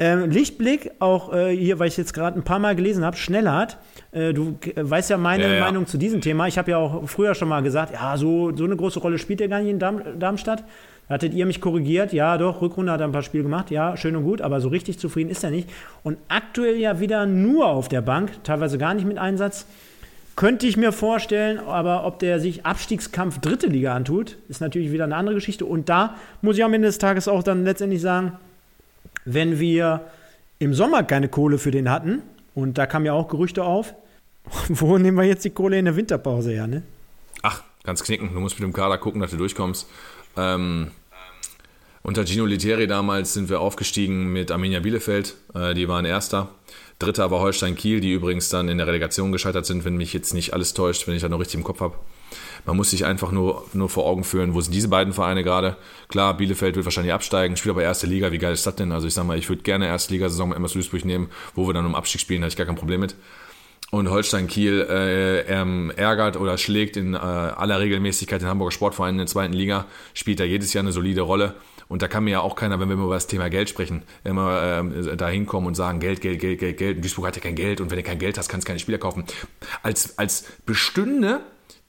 Ähm, 0.00 0.30
Lichtblick, 0.30 0.90
auch 0.98 1.32
äh, 1.32 1.56
hier, 1.56 1.78
weil 1.78 1.86
ich 1.88 1.96
jetzt 1.96 2.14
gerade 2.14 2.36
ein 2.38 2.44
paar 2.44 2.58
Mal 2.58 2.74
gelesen 2.74 3.04
habe, 3.04 3.16
Schnellhardt. 3.16 3.74
Äh, 3.74 3.76
du 4.12 4.58
äh, 4.64 4.72
weißt 4.76 5.10
ja 5.10 5.18
meine 5.18 5.44
Ja, 5.44 5.54
ja. 5.54 5.60
Meinung 5.60 5.86
zu 5.86 5.98
diesem 5.98 6.20
Thema. 6.20 6.46
Ich 6.46 6.58
habe 6.58 6.70
ja 6.70 6.78
auch 6.78 7.08
früher 7.08 7.34
schon 7.34 7.48
mal 7.48 7.62
gesagt, 7.62 7.92
ja, 7.92 8.16
so, 8.16 8.54
so 8.56 8.64
eine 8.64 8.76
große 8.76 9.00
Rolle 9.00 9.18
spielt 9.18 9.40
er 9.40 9.48
gar 9.48 9.60
nicht 9.60 9.70
in 9.70 9.78
Darm 9.78 10.02
Darmstadt. 10.18 10.64
Da 11.08 11.14
hattet 11.14 11.32
ihr 11.32 11.46
mich 11.46 11.60
korrigiert, 11.60 12.12
ja 12.12 12.36
doch, 12.36 12.60
Rückrunde 12.60 12.92
hat 12.92 13.00
er 13.00 13.06
ein 13.06 13.12
paar 13.12 13.22
Spiele 13.22 13.42
gemacht, 13.42 13.70
ja, 13.70 13.96
schön 13.96 14.14
und 14.14 14.24
gut, 14.24 14.42
aber 14.42 14.60
so 14.60 14.68
richtig 14.68 14.98
zufrieden 14.98 15.30
ist 15.30 15.42
er 15.42 15.50
nicht. 15.50 15.68
Und 16.02 16.18
aktuell 16.28 16.76
ja 16.76 17.00
wieder 17.00 17.24
nur 17.24 17.66
auf 17.66 17.88
der 17.88 18.02
Bank, 18.02 18.30
teilweise 18.44 18.76
gar 18.76 18.92
nicht 18.92 19.06
mit 19.06 19.16
Einsatz. 19.16 19.66
Könnte 20.36 20.66
ich 20.66 20.76
mir 20.76 20.92
vorstellen, 20.92 21.58
aber 21.58 22.04
ob 22.06 22.18
der 22.20 22.38
sich 22.40 22.64
Abstiegskampf 22.64 23.40
dritte 23.40 23.66
Liga 23.66 23.94
antut, 23.94 24.36
ist 24.48 24.60
natürlich 24.60 24.92
wieder 24.92 25.04
eine 25.04 25.16
andere 25.16 25.34
Geschichte. 25.34 25.64
Und 25.64 25.88
da 25.88 26.14
muss 26.42 26.56
ich 26.58 26.62
am 26.62 26.74
Ende 26.74 26.86
des 26.86 26.98
Tages 26.98 27.26
auch 27.26 27.42
dann 27.42 27.64
letztendlich 27.64 28.00
sagen, 28.00 28.32
wenn 29.24 29.58
wir 29.58 30.02
im 30.60 30.74
Sommer 30.74 31.02
keine 31.02 31.28
Kohle 31.28 31.58
für 31.58 31.70
den 31.70 31.90
hatten, 31.90 32.22
und 32.58 32.76
da 32.76 32.86
kamen 32.86 33.06
ja 33.06 33.12
auch 33.12 33.28
Gerüchte 33.28 33.64
auf, 33.64 33.94
wo 34.68 34.98
nehmen 34.98 35.16
wir 35.16 35.24
jetzt 35.24 35.44
die 35.44 35.50
Kohle 35.50 35.78
in 35.78 35.84
der 35.84 35.96
Winterpause 35.96 36.50
her, 36.50 36.66
ne? 36.66 36.82
Ach, 37.42 37.62
ganz 37.84 38.02
knicken. 38.02 38.34
Du 38.34 38.40
musst 38.40 38.58
mit 38.58 38.66
dem 38.66 38.72
Kader 38.72 38.98
gucken, 38.98 39.20
dass 39.20 39.30
du 39.30 39.36
durchkommst. 39.36 39.88
Ähm, 40.36 40.90
unter 42.02 42.26
Gino 42.26 42.46
Literi 42.46 42.86
damals 42.86 43.34
sind 43.34 43.48
wir 43.48 43.60
aufgestiegen 43.60 44.32
mit 44.32 44.50
Arminia 44.50 44.80
Bielefeld. 44.80 45.36
Äh, 45.54 45.74
die 45.74 45.88
waren 45.88 46.04
Erster. 46.04 46.48
Dritter 46.98 47.30
war 47.30 47.40
Holstein 47.40 47.76
Kiel, 47.76 48.00
die 48.00 48.12
übrigens 48.12 48.48
dann 48.48 48.68
in 48.68 48.78
der 48.78 48.88
Relegation 48.88 49.30
gescheitert 49.30 49.66
sind, 49.66 49.84
wenn 49.84 49.96
mich 49.96 50.12
jetzt 50.12 50.34
nicht 50.34 50.52
alles 50.52 50.74
täuscht, 50.74 51.06
wenn 51.06 51.14
ich 51.14 51.22
das 51.22 51.30
noch 51.30 51.38
richtig 51.38 51.56
im 51.56 51.64
Kopf 51.64 51.80
habe. 51.80 51.96
Man 52.68 52.76
muss 52.76 52.90
sich 52.90 53.06
einfach 53.06 53.32
nur, 53.32 53.64
nur 53.72 53.88
vor 53.88 54.04
Augen 54.04 54.24
führen, 54.24 54.52
wo 54.52 54.60
sind 54.60 54.74
diese 54.74 54.88
beiden 54.88 55.14
Vereine 55.14 55.42
gerade. 55.42 55.78
Klar, 56.08 56.36
Bielefeld 56.36 56.76
wird 56.76 56.84
wahrscheinlich 56.84 57.14
absteigen, 57.14 57.56
spielt 57.56 57.74
aber 57.74 57.82
erste 57.82 58.06
Liga. 58.06 58.30
Wie 58.30 58.36
geil 58.36 58.52
ist 58.52 58.66
das 58.66 58.76
denn? 58.76 58.92
Also 58.92 59.06
ich 59.06 59.14
sag 59.14 59.24
mal, 59.24 59.38
ich 59.38 59.48
würde 59.48 59.62
gerne 59.62 59.86
erste 59.86 60.12
Liga-Saison 60.12 60.50
mit 60.50 60.58
MS 60.58 60.74
Duisburg 60.74 61.06
nehmen, 61.06 61.30
wo 61.54 61.66
wir 61.66 61.72
dann 61.72 61.86
um 61.86 61.94
Abstieg 61.94 62.20
spielen, 62.20 62.42
da 62.42 62.44
habe 62.44 62.50
ich 62.50 62.58
gar 62.58 62.66
kein 62.66 62.76
Problem 62.76 63.00
mit. 63.00 63.16
Und 63.90 64.10
Holstein 64.10 64.48
Kiel 64.48 64.86
äh, 64.86 65.50
ähm, 65.50 65.90
ärgert 65.96 66.36
oder 66.36 66.58
schlägt 66.58 66.98
in 66.98 67.14
äh, 67.14 67.16
aller 67.16 67.80
Regelmäßigkeit 67.80 68.42
den 68.42 68.48
Hamburger 68.48 68.72
Sportverein 68.72 69.14
in 69.14 69.18
der 69.18 69.26
zweiten 69.28 69.54
Liga, 69.54 69.86
spielt 70.12 70.38
da 70.38 70.44
jedes 70.44 70.74
Jahr 70.74 70.84
eine 70.84 70.92
solide 70.92 71.22
Rolle. 71.22 71.54
Und 71.88 72.02
da 72.02 72.06
kann 72.06 72.24
mir 72.24 72.32
ja 72.32 72.40
auch 72.40 72.54
keiner, 72.54 72.78
wenn 72.78 72.90
wir 72.90 72.96
über 72.96 73.14
das 73.14 73.28
Thema 73.28 73.48
Geld 73.48 73.70
sprechen, 73.70 74.02
immer 74.24 74.62
ähm, 74.62 75.16
da 75.16 75.26
hinkommen 75.30 75.68
und 75.68 75.74
sagen, 75.74 76.00
Geld, 76.00 76.20
Geld, 76.20 76.38
Geld, 76.38 76.60
Geld, 76.60 76.76
Geld. 76.76 77.02
Duisburg 77.02 77.28
hat 77.28 77.36
ja 77.36 77.42
kein 77.42 77.54
Geld 77.54 77.80
und 77.80 77.90
wenn 77.90 77.96
du 77.96 78.02
kein 78.02 78.18
Geld 78.18 78.36
hast, 78.36 78.50
kannst 78.50 78.66
du 78.66 78.68
keine 78.68 78.78
Spieler 78.78 78.98
kaufen. 78.98 79.24
Als, 79.82 80.18
als 80.18 80.44
bestünde 80.66 81.40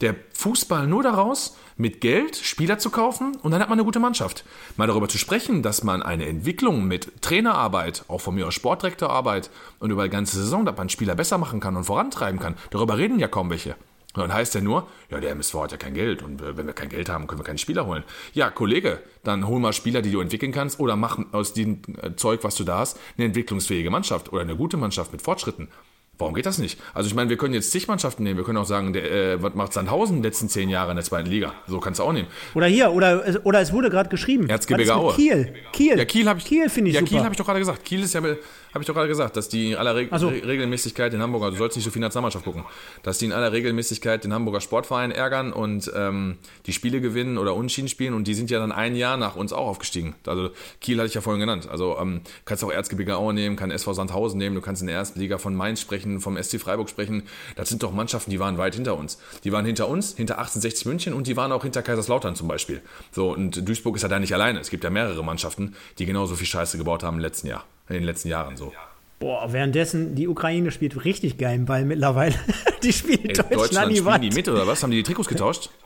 der 0.02 0.16
Fußball 0.34 0.88
nur 0.88 1.04
daraus, 1.04 1.58
mit 1.76 2.02
Geld 2.02 2.36
Spieler 2.36 2.78
zu 2.78 2.90
kaufen 2.90 3.38
und 3.42 3.52
dann 3.52 3.62
hat 3.62 3.70
man 3.70 3.80
eine 3.80 3.86
gute 3.86 4.00
Mannschaft. 4.00 4.44
Mal 4.76 4.88
darüber 4.88 5.08
zu 5.08 5.18
sprechen, 5.18 5.64
dass 5.64 5.84
man 5.84 6.04
eine 6.04 6.26
Entwicklung 6.26 6.86
mit 6.86 7.22
Trainerarbeit, 7.22 8.04
auch 8.10 8.20
von 8.20 8.36
mir 8.36 8.48
aus 8.48 8.54
Sportdirektorarbeit 8.54 9.50
und 9.80 9.90
über 9.90 10.04
die 10.04 10.10
ganze 10.10 10.38
Saison, 10.38 10.66
dass 10.66 10.78
man 10.78 10.90
Spieler 10.90 11.16
besser 11.16 11.38
machen 11.38 11.62
kann 11.62 11.78
und 11.78 11.86
vorantreiben 11.86 12.40
kann, 12.40 12.56
darüber 12.70 12.98
reden 12.98 13.18
ja 13.18 13.30
kaum 13.30 13.50
welche. 13.50 13.76
Und 14.16 14.24
dann 14.24 14.34
heißt 14.34 14.56
ja 14.56 14.62
nur, 14.62 14.88
ja, 15.12 15.20
der 15.20 15.32
MSV 15.32 15.54
hat 15.56 15.72
ja 15.72 15.78
kein 15.78 15.94
Geld 15.94 16.24
und 16.24 16.42
äh, 16.42 16.58
wenn 16.58 16.66
wir 16.66 16.74
kein 16.74 16.90
Geld 16.90 17.10
haben, 17.10 17.28
können 17.28 17.40
wir 17.40 17.46
keine 17.46 17.60
Spieler 17.60 17.86
holen. 17.86 18.04
Ja, 18.34 18.50
Kollege, 18.50 19.00
dann 19.24 19.48
hol 19.48 19.60
mal 19.60 19.72
Spieler, 19.72 20.02
die 20.02 20.12
du 20.12 20.20
entwickeln 20.20 20.52
kannst 20.52 20.80
oder 20.80 20.96
mach 20.96 21.20
aus 21.32 21.54
dem 21.54 21.82
äh, 22.02 22.16
Zeug, 22.16 22.44
was 22.44 22.56
du 22.56 22.64
da 22.64 22.80
hast, 22.80 23.00
eine 23.18 23.28
entwicklungsfähige 23.28 23.92
Mannschaft 23.92 24.34
oder 24.34 24.42
eine 24.42 24.56
gute 24.56 24.78
Mannschaft 24.78 25.12
mit 25.12 25.22
Fortschritten. 25.22 25.70
Warum 26.20 26.34
geht 26.34 26.46
das 26.46 26.58
nicht? 26.58 26.78
Also 26.94 27.08
ich 27.08 27.16
meine, 27.16 27.30
wir 27.30 27.38
können 27.38 27.54
jetzt 27.54 27.72
zig 27.72 27.88
Mannschaften 27.88 28.24
nehmen. 28.24 28.38
Wir 28.38 28.44
können 28.44 28.58
auch 28.58 28.66
sagen, 28.66 28.92
der, 28.92 29.10
äh, 29.10 29.42
was 29.42 29.56
macht 29.56 29.72
Sandhausen 29.72 30.18
in 30.18 30.22
den 30.22 30.30
letzten 30.30 30.50
zehn 30.50 30.68
Jahren 30.68 30.90
in 30.92 30.98
der 30.98 31.06
zweiten 31.06 31.30
Liga? 31.30 31.54
So 31.66 31.80
kannst 31.80 32.02
du 32.02 32.04
auch 32.04 32.12
nehmen. 32.12 32.28
Oder 32.54 32.68
hier, 32.68 32.92
oder, 32.92 33.40
oder 33.46 33.62
es 33.62 33.72
wurde 33.72 33.90
gerade 33.90 34.10
geschrieben. 34.10 34.50
Erzgebirge 34.50 34.92
mit 34.92 35.00
Aue. 35.00 35.14
Kiel. 35.14 35.54
Kiel. 35.72 35.98
Ja, 35.98 36.04
Kiel 36.04 36.28
habe 36.28 36.40
ich. 36.40 36.46
Kiel 36.46 36.70
finde 36.70 36.90
ich 36.90 36.96
ja, 36.96 37.00
super. 37.00 37.10
Kiel 37.10 37.24
habe 37.24 37.34
ich 37.34 37.38
doch 37.38 37.46
gerade 37.46 37.60
gesagt. 37.60 37.86
Kiel 37.86 38.04
ist 38.04 38.14
ja, 38.14 38.22
habe 38.74 38.82
ich 38.82 38.88
doch 38.88 38.94
gerade 38.94 39.08
gesagt, 39.08 39.38
dass 39.38 39.50
die 39.50 39.72
in 39.72 39.78
aller 39.78 39.96
Re 39.96 40.08
so. 40.18 40.30
Re 40.30 40.46
Regelmäßigkeit 40.46 41.14
den 41.14 41.22
Hamburger, 41.22 41.52
du 41.52 41.58
sollst 41.58 41.76
nicht 41.78 41.86
so 41.86 41.92
viel 41.92 42.02
Nationalmannschaft 42.02 42.46
gucken, 42.46 42.66
dass 43.04 43.18
die 43.18 43.26
in 43.26 43.34
aller 43.34 43.52
Regelmäßigkeit 43.52 44.24
den 44.24 44.34
Hamburger 44.34 44.62
Sportverein 44.62 45.12
ärgern 45.12 45.54
und 45.54 45.92
ähm, 45.96 46.38
die 46.66 46.74
Spiele 46.74 47.02
gewinnen 47.02 47.38
oder 47.38 47.56
Unschieden 47.56 47.88
spielen 47.88 48.14
und 48.14 48.28
die 48.28 48.34
sind 48.34 48.50
ja 48.50 48.60
dann 48.60 48.72
ein 48.72 48.96
Jahr 48.96 49.18
nach 49.18 49.36
uns 49.36 49.54
auch 49.54 49.68
aufgestiegen. 49.68 50.16
Also 50.26 50.50
Kiel 50.82 50.98
hatte 50.98 51.08
ich 51.08 51.14
ja 51.14 51.22
vorhin 51.22 51.40
genannt. 51.40 51.68
Also 51.70 51.98
ähm, 52.00 52.22
kannst 52.46 52.64
auch 52.64 52.72
Erzgebirge 52.72 53.18
Aue 53.18 53.34
nehmen, 53.34 53.56
kann 53.56 53.72
SV 53.72 53.94
Sandhausen 53.94 54.38
nehmen, 54.38 54.56
du 54.56 54.62
kannst 54.62 54.82
in 54.82 54.88
der 54.88 54.96
ersten 54.96 55.20
Liga 55.20 55.38
von 55.38 55.56
Mainz 55.56 55.82
sprechen, 55.82 56.20
vom 56.20 56.42
SC 56.42 56.60
Freiburg 56.60 56.90
sprechen. 56.90 57.24
Das 57.56 57.70
sind 57.70 57.84
doch 57.84 57.92
Mannschaften, 57.92 58.32
die 58.32 58.40
waren 58.40 58.58
weit 58.58 58.76
hinter 58.76 58.98
uns. 58.98 59.20
Die 59.44 59.52
waren 59.52 59.66
hinter 59.66 59.88
uns, 59.88 60.16
hinter 60.16 60.38
1860 60.38 60.86
München 60.86 61.14
und 61.14 61.28
die 61.28 61.38
waren 61.38 61.52
auch 61.52 61.64
hinter 61.64 61.82
Kaiserslautern 61.82 62.36
zum 62.36 62.48
Beispiel. 62.48 62.82
So, 63.12 63.34
und 63.34 63.68
Duisburg 63.68 63.96
ist 63.96 64.04
ja 64.04 64.10
da 64.10 64.20
nicht 64.20 64.34
alleine. 64.34 64.60
Es 64.60 64.70
gibt 64.70 64.84
ja 64.84 64.90
mehrere 64.90 65.24
Mannschaften, 65.24 65.76
die 65.98 66.06
genauso 66.06 66.36
viel 66.36 66.48
Scheiße 66.48 66.78
gebaut 66.78 67.04
haben 67.04 67.16
im 67.16 67.22
letzten 67.22 67.48
Jahr, 67.48 67.66
in 67.90 67.96
den 67.96 68.04
letzten 68.04 68.30
Jahren 68.30 68.56
so. 68.58 68.72
Boah, 69.20 69.52
währenddessen, 69.52 70.16
die 70.16 70.28
Ukraine 70.28 70.72
spielt 70.72 71.04
richtig 71.04 71.38
geilen 71.38 71.66
Ball 71.66 71.84
mittlerweile. 71.84 72.36
die 72.84 72.94
spielt 72.94 73.26
Ey, 73.26 73.34
Deutschland, 73.34 73.54
Deutschland 73.54 73.92
die 73.92 74.06
Wand. 74.06 74.24
die 74.24 74.30
mit 74.30 74.48
oder 74.48 74.66
was? 74.66 74.82
Haben 74.82 74.92
die 74.92 74.98
die 74.98 75.04
Trikots 75.04 75.28
getauscht? 75.28 75.70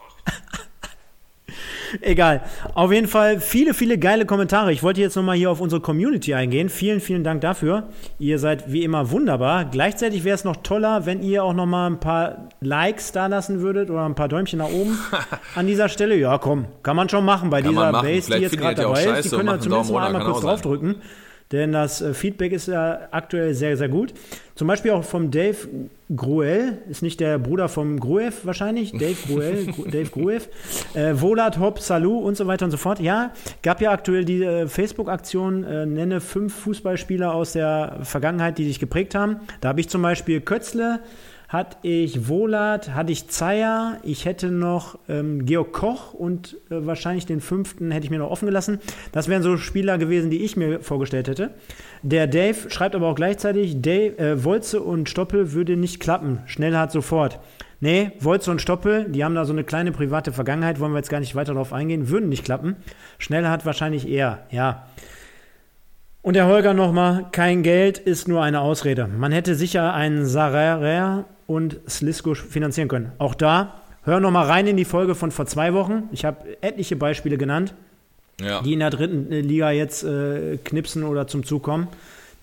Egal. 2.02 2.42
Auf 2.74 2.92
jeden 2.92 3.08
Fall 3.08 3.40
viele, 3.40 3.74
viele 3.74 3.98
geile 3.98 4.26
Kommentare. 4.26 4.72
Ich 4.72 4.82
wollte 4.82 5.02
jetzt 5.02 5.16
nochmal 5.16 5.36
hier 5.36 5.52
auf 5.52 5.62
unsere 5.62 5.82
Community 5.82 6.34
eingehen. 6.34 6.70
Vielen, 6.70 7.00
vielen 7.00 7.24
Dank 7.24 7.42
dafür. 7.42 7.90
Ihr 8.20 8.40
seid 8.40 8.72
wie 8.72 8.84
immer 8.84 9.12
wunderbar. 9.12 9.66
Gleichzeitig 9.66 10.24
wäre 10.24 10.36
es 10.36 10.44
noch 10.44 10.58
toller, 10.58 11.06
wenn 11.06 11.22
ihr 11.22 11.44
auch 11.44 11.54
nochmal 11.54 11.92
ein 11.92 12.00
paar 12.00 12.50
Likes 12.62 13.12
da 13.12 13.28
lassen 13.28 13.62
würdet 13.62 13.90
oder 13.90 14.06
ein 14.06 14.16
paar 14.16 14.28
Däumchen 14.28 14.60
nach 14.60 14.70
oben 14.70 14.98
an 15.56 15.68
dieser 15.68 15.90
Stelle. 15.90 16.16
Ja, 16.16 16.38
komm, 16.40 16.66
kann 16.82 16.96
man 16.96 17.10
schon 17.10 17.26
machen 17.26 17.50
bei 17.50 17.62
Kann 17.62 17.72
dieser 17.72 17.92
machen. 17.92 18.08
Base, 18.08 18.16
die 18.16 18.22
Vielleicht 18.22 18.42
jetzt 18.42 18.50
findet 18.52 18.76
gerade 18.76 18.76
die 18.76 18.82
dabei 19.04 19.20
ist. 19.20 19.26
Die 19.26 19.36
können 19.36 19.50
ja 19.50 19.60
zumindest 19.60 19.92
mal 19.92 20.08
einmal 20.08 20.24
kurz 20.24 20.42
draufdrücken. 20.42 20.96
Denn 21.52 21.72
das 21.72 22.02
äh, 22.02 22.14
Feedback 22.14 22.52
ist 22.54 22.68
ja 22.68 23.00
aktuell 23.12 23.54
sehr, 23.54 23.78
sehr 23.78 23.90
gut. 23.90 24.14
Zum 24.56 24.68
Beispiel 24.68 24.92
auch 24.92 25.04
vom 25.04 25.30
Dave 25.32 25.56
Gruel, 26.16 26.78
ist 26.90 27.02
nicht 27.02 27.20
der 27.20 27.40
Bruder 27.40 27.70
vom 27.70 28.00
Gruev 28.00 28.46
wahrscheinlich, 28.46 28.92
Dave 28.92 29.16
Gruel, 29.28 29.66
Gru- 29.68 29.86
Dave 29.92 30.10
Gruev, 30.10 30.48
äh, 30.94 31.14
Volat, 31.14 31.60
Hop, 31.60 31.80
Salou 31.80 32.20
und 32.20 32.38
so 32.38 32.46
weiter 32.48 32.66
und 32.66 32.72
so 32.72 32.78
fort. 32.78 33.00
Ja, 33.00 33.32
gab 33.62 33.82
ja 33.82 33.92
aktuell 33.92 34.26
die 34.26 34.44
äh, 34.44 34.68
Facebook-Aktion, 34.68 35.64
äh, 35.64 35.86
nenne 35.86 36.22
fünf 36.22 36.54
Fußballspieler 36.56 37.34
aus 37.34 37.54
der 37.54 38.00
Vergangenheit, 38.04 38.58
die 38.58 38.66
dich 38.66 38.80
geprägt 38.80 39.16
haben. 39.16 39.38
Da 39.62 39.70
habe 39.70 39.80
ich 39.80 39.90
zum 39.90 40.02
Beispiel 40.02 40.42
Kötzle, 40.42 41.00
hatte 41.54 41.78
ich 41.84 42.28
Wolat, 42.28 42.96
hatte 42.96 43.12
ich 43.12 43.30
Zeyer, 43.30 44.00
ich 44.02 44.26
hätte 44.26 44.50
noch 44.50 44.98
ähm, 45.08 45.46
Georg 45.46 45.72
Koch 45.72 46.16
und 46.16 46.58
äh, 46.72 46.86
wahrscheinlich 46.86 47.28
den 47.28 47.42
fünften 47.42 47.92
hätte 47.92 48.06
ich 48.06 48.10
mir 48.10 48.18
noch 48.18 48.32
offen 48.32 48.48
gelassen. 48.48 48.80
Das 49.12 49.28
wären 49.28 49.44
so 49.44 49.56
Spieler 49.58 50.00
gewesen, 50.00 50.32
die 50.32 50.44
ich 50.44 50.58
mir 50.58 50.80
vorgestellt 50.82 51.28
hätte. 51.28 51.52
Der 52.02 52.26
Dave 52.26 52.72
schreibt 52.72 52.96
aber 52.96 53.08
auch 53.08 53.16
gleichzeitig, 53.16 53.82
Dave, 53.84 54.18
äh, 54.18 54.44
Wolze 54.44 54.82
und 54.82 55.10
Stoppel 55.10 55.54
würde 55.54 55.78
nicht 55.78 56.00
klappen. 56.00 56.40
Schnellhardt 56.48 56.92
sofort. 56.92 57.40
Nee, 57.80 58.14
Wolze 58.20 58.50
und 58.50 58.60
Stoppel, 58.60 59.06
die 59.10 59.24
haben 59.24 59.36
da 59.36 59.46
so 59.46 59.54
eine 59.54 59.64
kleine 59.64 59.92
private 59.92 60.32
Vergangenheit, 60.32 60.80
wollen 60.80 60.94
wir 60.94 61.00
jetzt 61.00 61.10
gar 61.10 61.20
nicht 61.20 61.36
weiter 61.36 61.54
darauf 61.54 61.72
eingehen, 61.72 62.10
würden 62.10 62.30
nicht 62.30 62.46
klappen. 62.46 62.78
Schnellhardt 63.20 63.64
wahrscheinlich 63.64 64.10
eher, 64.10 64.48
ja. 64.50 64.88
Und 66.24 66.36
der 66.36 66.48
Holger 66.48 66.74
nochmal, 66.74 67.26
kein 67.34 67.62
Geld 67.62 67.98
ist 67.98 68.30
nur 68.30 68.42
eine 68.42 68.62
Ausrede. 68.62 69.08
Man 69.08 69.34
hätte 69.34 69.56
sicher 69.56 69.94
einen 69.94 70.26
Sarrer 70.26 71.26
und 71.48 71.78
Slisko 71.88 72.34
finanzieren 72.36 72.88
können. 72.88 73.12
Auch 73.18 73.36
da, 73.36 73.82
hör 74.04 74.20
nochmal 74.20 74.46
rein 74.48 74.68
in 74.68 74.78
die 74.78 74.86
Folge 74.86 75.16
von 75.16 75.32
vor 75.32 75.46
zwei 75.46 75.74
Wochen. 75.74 76.04
Ich 76.12 76.26
habe 76.26 76.58
etliche 76.62 76.96
Beispiele 76.96 77.38
genannt, 77.38 77.74
Ja. 78.42 78.62
die 78.62 78.74
in 78.74 78.80
der 78.80 78.90
dritten 78.90 79.32
äh, 79.32 79.42
Liga 79.42 79.72
jetzt 79.72 80.04
äh, 80.04 80.58
knipsen 80.64 81.04
oder 81.04 81.28
zum 81.28 81.44
Zug 81.46 81.64
kommen. 81.64 81.88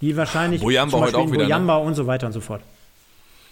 Die 0.00 0.16
wahrscheinlich 0.16 0.60
Bojamba 0.62 0.90
zum 0.92 1.00
heute 1.00 1.12
Beispiel 1.12 1.28
auch 1.28 1.32
wieder, 1.32 1.42
ne? 1.42 1.48
Bojamba 1.48 1.76
und 1.76 1.94
so 1.94 2.06
weiter 2.06 2.26
und 2.26 2.32
so 2.32 2.40
fort. 2.40 2.62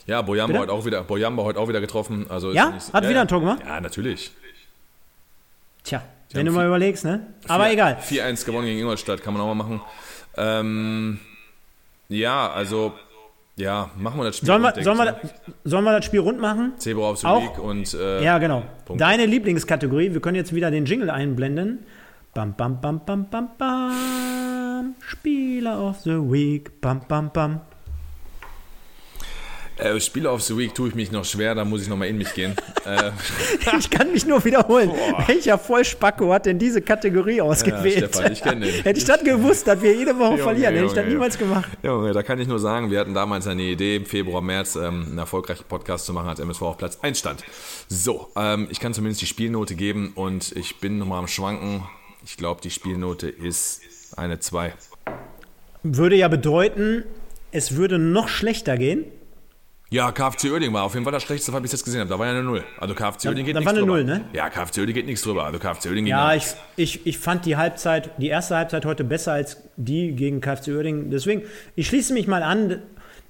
Ja, 0.07 0.23
Boyamba 0.23 0.47
Bitte? 0.53 0.61
heute 0.61 0.73
auch 0.73 0.87
wieder, 0.87 1.03
Boyamba 1.05 1.43
heute 1.43 1.59
auch 1.61 1.69
wieder 1.69 1.81
getroffen. 1.83 2.25
Also 2.31 2.53
Ja? 2.53 2.71
nicht- 2.71 2.93
Hat 2.93 3.07
wieder 3.07 3.21
ein 3.21 3.29
Tor 3.29 3.41
gemacht? 3.41 3.61
Ja, 3.67 3.81
natürlich. 3.81 4.31
Tja, 5.85 6.03
Die 6.31 6.37
wenn 6.37 6.47
du 6.47 6.53
mal 6.53 6.67
überlegst, 6.67 7.05
ne? 7.05 7.27
Aber 7.47 7.65
Vier- 7.65 7.73
egal. 7.75 7.99
4-1 8.01 8.45
gewonnen 8.47 8.67
gegen 8.67 8.79
Ingolstadt, 8.81 9.23
kann 9.23 9.35
man 9.35 9.43
auch 9.43 9.47
mal 9.49 9.55
machen. 9.55 9.81
Ähm, 10.39 11.19
ja, 12.09 12.51
also, 12.51 12.93
ja, 13.59 13.91
machen 13.99 14.19
wir 14.21 14.25
das 14.25 14.37
Spiel. 14.39 14.47
Sollen 14.47 14.63
wir, 14.63 14.73
rund, 14.75 14.85
sollen, 14.85 14.99
denke 14.99 15.21
wir, 15.23 15.71
sollen 15.71 15.85
wir 15.85 15.93
das 15.93 16.05
Spiel 16.05 16.21
rund 16.21 16.41
machen? 16.41 16.73
Zebra 16.79 17.03
auf 17.11 17.19
the 17.19 17.27
auch- 17.27 17.43
Week 17.43 17.59
und 17.63 17.93
äh, 17.95 18.25
Ja, 18.25 18.39
genau. 18.39 18.63
Punkt. 18.87 19.01
Deine 19.03 19.27
Lieblingskategorie. 19.27 20.13
Wir 20.15 20.21
können 20.21 20.37
jetzt 20.37 20.55
wieder 20.55 20.71
den 20.71 20.87
Jingle 20.87 21.11
einblenden. 21.11 21.81
Bam, 22.35 22.55
bam, 22.55 22.81
bam, 22.81 23.05
bam, 23.05 23.29
bam, 23.31 23.49
bam. 23.59 24.95
Spieler 25.01 25.81
of 25.81 26.01
the 26.01 26.13
Week. 26.19 26.81
Bam, 26.81 27.01
bam, 27.09 27.31
bam. 27.33 27.61
Äh, 29.79 30.01
Spieler 30.01 30.33
of 30.33 30.43
the 30.43 30.57
Week 30.57 30.75
tue 30.75 30.89
ich 30.89 30.95
mich 30.95 31.13
noch 31.13 31.25
schwer, 31.25 31.55
da 31.55 31.65
muss 31.65 31.83
ich 31.83 31.89
nochmal 31.89 32.09
in 32.09 32.19
mich 32.19 32.33
gehen. 32.35 32.55
äh, 32.85 33.11
Ich 33.79 33.91
kann 33.91 34.13
mich 34.13 34.27
nur 34.27 34.45
wiederholen. 34.45 34.91
Welcher 35.27 35.59
Vollspacko 35.59 36.33
hat 36.33 36.47
denn 36.47 36.59
diese 36.59 36.83
Kategorie 36.83 37.41
ausgewählt? 37.41 38.11
Stefan, 38.15 38.33
ich 38.33 38.43
kenn 38.43 38.61
den. 38.61 38.75
Hätte 38.83 38.99
ich 38.99 39.05
das 39.05 39.23
gewusst, 39.23 39.67
dass 39.67 39.81
wir 39.83 39.95
jede 39.95 40.19
Woche 40.19 40.31
Junge, 40.33 40.43
verlieren, 40.43 40.75
hätte 40.75 40.87
ich 40.87 40.93
das 40.93 41.07
niemals 41.07 41.39
gemacht. 41.39 41.69
Junge, 41.83 42.13
da 42.13 42.23
kann 42.23 42.39
ich 42.41 42.49
nur 42.49 42.59
sagen, 42.59 42.91
wir 42.91 43.01
hatten 43.01 43.15
damals 43.15 43.47
eine 43.47 43.63
Idee, 43.63 43.97
im 43.97 44.07
Februar, 44.07 44.43
März 44.43 44.77
ähm, 44.77 45.07
einen 45.09 45.19
erfolgreichen 45.19 45.65
Podcast 45.69 46.07
zu 46.07 46.13
machen, 46.13 46.29
als 46.29 46.41
MSV 46.41 46.63
auf 46.63 46.79
Platz 46.79 46.99
1 47.03 47.19
stand. 47.19 47.45
So, 47.89 48.29
ähm, 48.37 48.69
ich 48.71 48.81
kann 48.81 48.95
zumindest 48.95 49.23
die 49.23 49.27
Spielnote 49.27 49.75
geben 49.75 50.13
und 50.15 50.53
ich 50.53 50.81
bin 50.81 50.99
nochmal 50.99 51.19
am 51.21 51.29
Schwanken. 51.29 51.85
Ich 52.25 52.37
glaube, 52.37 52.61
die 52.63 52.71
Spielnote 52.71 53.29
ist 53.29 53.81
eine 54.17 54.39
2. 54.39 54.73
Würde 55.83 56.17
ja 56.17 56.29
bedeuten, 56.29 57.05
es 57.53 57.77
würde 57.77 57.99
noch 57.99 58.29
schlechter 58.29 58.77
gehen. 58.77 59.05
Ja, 59.91 60.13
KFC 60.13 60.53
Oerding 60.53 60.71
war 60.75 60.83
auf 60.83 60.93
jeden 60.93 61.05
Fall 61.05 61.15
das 61.15 61.23
schlechteste, 61.23 61.51
was 61.53 61.59
ich 61.59 61.63
bis 61.63 61.73
jetzt 61.73 61.85
gesehen 61.85 62.01
habe. 62.01 62.11
Da 62.11 62.19
war 62.19 62.27
ja 62.27 62.33
eine 62.33 62.43
Null. 62.43 62.63
Also 62.79 62.95
KFC 62.95 63.29
Oerding 63.29 63.47
geht 63.47 63.57
da 63.57 63.61
nichts 63.61 63.73
war 63.75 63.79
eine 63.79 63.87
drüber. 63.87 63.97
Null, 63.97 64.05
ne? 64.05 64.25
Ja, 64.35 64.51
KFC 64.51 64.79
Oerding 64.81 64.95
geht 64.95 65.07
nichts 65.07 65.23
drüber. 65.23 65.45
Also 65.45 65.59
KFC 65.59 65.87
Oerding 65.87 66.07
Ja, 66.07 66.35
ich, 66.35 66.45
ich, 66.77 67.07
ich 67.07 67.19
fand 67.19 67.47
die 67.47 67.57
Halbzeit, 67.57 68.11
die 68.19 68.29
erste 68.29 68.57
Halbzeit 68.57 68.85
heute 68.85 69.03
besser 69.03 69.33
als 69.33 69.63
die 69.77 70.13
gegen 70.15 70.43
KFC 70.43 70.69
Uerdingen. 70.69 71.11
Deswegen, 71.11 71.43
ich 71.75 71.87
schließe 71.87 72.13
mich 72.13 72.27
mal 72.27 72.43
an. 72.43 72.83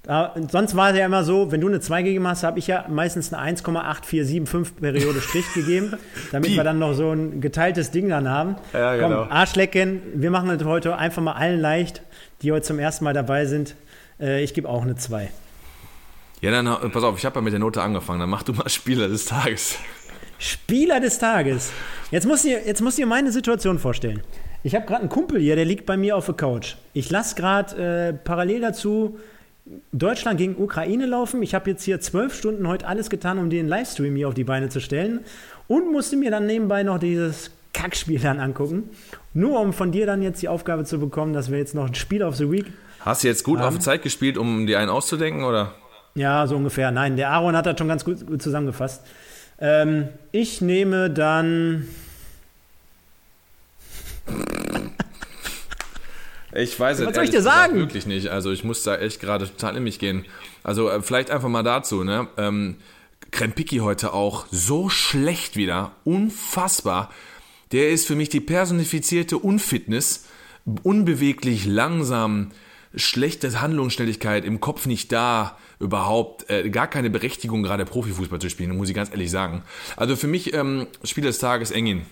Da, 0.03 0.33
sonst 0.51 0.75
war 0.75 0.91
es 0.91 0.97
ja 0.97 1.05
immer 1.05 1.23
so, 1.23 1.51
wenn 1.51 1.61
du 1.61 1.67
eine 1.67 1.79
2 1.79 2.03
gegeben 2.03 2.27
hast, 2.27 2.43
habe 2.43 2.59
ich 2.59 2.67
ja 2.67 2.85
meistens 2.89 3.33
eine 3.33 3.57
1,8475 3.57 4.75
Periode 4.81 5.21
Strich 5.21 5.45
gegeben, 5.53 5.93
damit 6.31 6.55
wir 6.55 6.63
dann 6.63 6.79
noch 6.79 6.93
so 6.93 7.11
ein 7.11 7.39
geteiltes 7.39 7.91
Ding 7.91 8.09
dann 8.09 8.27
haben. 8.27 8.55
Ja, 8.73 8.95
genau. 8.95 9.23
Komm, 9.23 9.31
Arschlecken, 9.31 10.01
wir 10.13 10.31
machen 10.31 10.57
das 10.57 10.65
heute 10.65 10.97
einfach 10.97 11.21
mal 11.21 11.33
allen 11.33 11.59
leicht, 11.59 12.01
die 12.41 12.51
heute 12.51 12.63
zum 12.63 12.79
ersten 12.79 13.05
Mal 13.05 13.13
dabei 13.13 13.45
sind. 13.45 13.75
Äh, 14.19 14.43
ich 14.43 14.53
gebe 14.53 14.67
auch 14.67 14.81
eine 14.83 14.95
2. 14.95 15.29
Ja, 16.41 16.51
dann 16.51 16.91
pass 16.91 17.03
auf, 17.03 17.17
ich 17.17 17.25
habe 17.25 17.35
ja 17.35 17.41
mit 17.41 17.53
der 17.53 17.59
Note 17.59 17.81
angefangen. 17.81 18.19
Dann 18.21 18.29
mach 18.29 18.43
du 18.43 18.53
mal 18.53 18.69
Spieler 18.69 19.07
des 19.07 19.25
Tages. 19.25 19.77
Spieler 20.37 21.01
des 21.01 21.19
Tages. 21.19 21.71
Jetzt 22.11 22.25
musst 22.25 22.45
du 22.45 22.49
dir, 22.49 22.65
jetzt 22.65 22.81
musst 22.81 22.97
du 22.97 23.01
dir 23.01 23.07
meine 23.07 23.31
Situation 23.31 23.77
vorstellen. 23.77 24.21
Ich 24.63 24.73
habe 24.73 24.85
gerade 24.85 25.01
einen 25.01 25.09
Kumpel 25.09 25.39
hier, 25.41 25.55
der 25.55 25.65
liegt 25.65 25.85
bei 25.85 25.97
mir 25.97 26.15
auf 26.15 26.25
der 26.25 26.35
Couch. 26.35 26.75
Ich 26.93 27.09
lasse 27.09 27.35
gerade 27.35 27.75
äh, 27.75 28.13
parallel 28.13 28.61
dazu 28.61 29.19
Deutschland 29.91 30.37
gegen 30.37 30.55
Ukraine 30.57 31.05
laufen. 31.05 31.43
Ich 31.43 31.53
habe 31.53 31.69
jetzt 31.69 31.83
hier 31.83 31.99
zwölf 31.99 32.33
Stunden 32.33 32.67
heute 32.67 32.87
alles 32.87 33.09
getan, 33.09 33.37
um 33.37 33.49
den 33.49 33.67
Livestream 33.67 34.15
hier 34.15 34.29
auf 34.29 34.33
die 34.33 34.43
Beine 34.45 34.69
zu 34.69 34.79
stellen. 34.79 35.19
Und 35.67 35.91
musste 35.91 36.15
mir 36.15 36.31
dann 36.31 36.45
nebenbei 36.45 36.83
noch 36.83 36.99
dieses 36.99 37.51
Kackspiel 37.73 38.19
dann 38.19 38.39
angucken. 38.39 38.89
Nur 39.33 39.59
um 39.59 39.73
von 39.73 39.91
dir 39.91 40.05
dann 40.05 40.21
jetzt 40.21 40.41
die 40.41 40.47
Aufgabe 40.47 40.85
zu 40.85 40.99
bekommen, 40.99 41.33
dass 41.33 41.51
wir 41.51 41.57
jetzt 41.57 41.75
noch 41.75 41.87
ein 41.87 41.95
Spiel 41.95 42.23
of 42.23 42.35
the 42.35 42.49
Week. 42.49 42.65
Hast 43.01 43.23
du 43.23 43.27
jetzt 43.27 43.43
gut 43.43 43.59
auf 43.59 43.77
Zeit 43.79 44.01
gespielt, 44.01 44.37
um 44.37 44.65
dir 44.65 44.79
einen 44.79 44.89
auszudenken, 44.89 45.43
oder? 45.43 45.75
Ja, 46.19 46.47
so 46.47 46.57
ungefähr. 46.57 46.91
Nein, 46.91 47.15
der 47.15 47.29
Aaron 47.29 47.55
hat 47.55 47.65
das 47.65 47.77
schon 47.77 47.87
ganz 47.87 48.03
gut, 48.03 48.27
gut 48.27 48.41
zusammengefasst. 48.41 49.01
Ähm, 49.57 50.09
ich 50.33 50.59
nehme 50.59 51.09
dann. 51.09 51.87
Ich 56.53 56.77
weiß 56.77 56.99
es 56.99 57.05
Was 57.05 57.15
soll 57.15 57.23
ich 57.23 57.29
dir 57.29 57.41
sagen? 57.41 57.75
wirklich 57.75 58.05
nicht. 58.05 58.27
Also 58.27 58.51
ich 58.51 58.65
muss 58.65 58.83
da 58.83 58.97
echt 58.97 59.21
gerade 59.21 59.47
total 59.47 59.77
in 59.77 59.83
mich 59.83 59.97
gehen. 59.97 60.25
Also 60.61 60.89
äh, 60.89 61.01
vielleicht 61.01 61.31
einfach 61.31 61.47
mal 61.47 61.63
dazu, 61.63 62.03
ne? 62.03 62.27
Ähm, 62.35 62.75
Krempiki 63.31 63.77
heute 63.77 64.11
auch 64.11 64.45
so 64.51 64.89
schlecht 64.89 65.55
wieder. 65.55 65.93
Unfassbar. 66.03 67.11
Der 67.71 67.91
ist 67.91 68.07
für 68.07 68.15
mich 68.15 68.27
die 68.27 68.41
personifizierte 68.41 69.37
Unfitness. 69.37 70.25
Unbeweglich, 70.83 71.65
langsam, 71.65 72.51
schlechte 72.95 73.61
Handlungsschnelligkeit, 73.61 74.45
im 74.45 74.59
Kopf 74.59 74.85
nicht 74.85 75.11
da, 75.11 75.57
überhaupt 75.79 76.49
äh, 76.49 76.69
gar 76.69 76.87
keine 76.87 77.09
Berechtigung, 77.09 77.63
gerade 77.63 77.85
Profifußball 77.85 78.39
zu 78.39 78.49
spielen, 78.49 78.75
muss 78.75 78.89
ich 78.89 78.95
ganz 78.95 79.11
ehrlich 79.11 79.31
sagen. 79.31 79.63
Also 79.95 80.15
für 80.15 80.27
mich 80.27 80.53
ähm, 80.53 80.87
Spieler 81.03 81.27
des 81.27 81.39
Tages 81.39 81.71
Engin. 81.71 82.05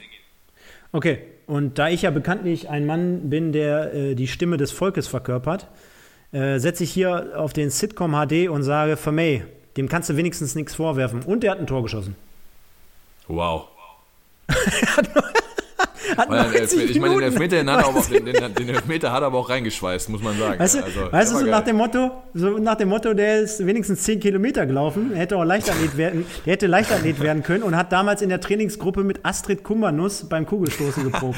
Okay, 0.91 1.19
und 1.47 1.79
da 1.79 1.89
ich 1.89 2.03
ja 2.03 2.11
bekanntlich 2.11 2.69
ein 2.69 2.85
Mann 2.85 3.29
bin, 3.29 3.51
der 3.51 3.93
äh, 3.93 4.15
die 4.15 4.27
Stimme 4.27 4.57
des 4.57 4.71
Volkes 4.71 5.07
verkörpert, 5.07 5.67
äh, 6.31 6.59
setze 6.59 6.83
ich 6.83 6.91
hier 6.91 7.33
auf 7.35 7.53
den 7.53 7.69
Sitcom 7.69 8.11
HD 8.11 8.49
und 8.49 8.63
sage, 8.63 8.97
Vermey, 8.97 9.43
dem 9.75 9.89
kannst 9.89 10.09
du 10.09 10.17
wenigstens 10.17 10.55
nichts 10.55 10.75
vorwerfen. 10.75 11.23
Und 11.23 11.43
der 11.43 11.51
hat 11.51 11.59
ein 11.59 11.67
Tor 11.67 11.83
geschossen. 11.83 12.15
Wow. 13.27 13.67
Hat 14.47 15.09
Äh, 16.15 16.59
90 16.59 16.89
ich 16.91 16.99
meine, 16.99 17.15
den 17.15 17.23
Elfmeter, 17.23 17.57
den, 17.57 17.69
hat 17.69 17.79
er 17.79 17.87
aber 17.87 17.99
auch, 17.99 18.05
den, 18.09 18.25
den, 18.25 18.53
den 18.53 18.69
Elfmeter 18.69 19.11
hat 19.11 19.21
er 19.21 19.27
aber 19.27 19.39
auch 19.39 19.49
reingeschweißt, 19.49 20.09
muss 20.09 20.21
man 20.21 20.37
sagen. 20.37 20.59
Weißt 20.59 20.75
du, 20.75 20.83
Also, 20.83 21.11
weißt 21.11 21.33
du 21.33 21.37
so 21.39 21.45
nach 21.45 21.63
dem 21.63 21.77
Motto, 21.77 22.11
so 22.33 22.57
nach 22.57 22.75
dem 22.75 22.89
Motto, 22.89 23.13
der 23.13 23.41
ist 23.41 23.65
wenigstens 23.65 24.03
10 24.03 24.19
Kilometer 24.19 24.65
gelaufen, 24.65 25.11
er 25.13 25.19
hätte 25.19 25.37
auch 25.37 25.43
Leichtathlet 25.43 25.97
werden, 25.97 26.25
der 26.45 26.53
hätte 26.53 26.67
Leichtathlet 26.67 27.19
werden 27.19 27.43
können 27.43 27.63
und 27.63 27.75
hat 27.75 27.91
damals 27.91 28.21
in 28.21 28.29
der 28.29 28.41
Trainingsgruppe 28.41 29.03
mit 29.03 29.19
Astrid 29.23 29.63
Kummernuss 29.63 30.27
beim 30.27 30.45
Kugelstoßen 30.45 31.03
geprobt. 31.03 31.37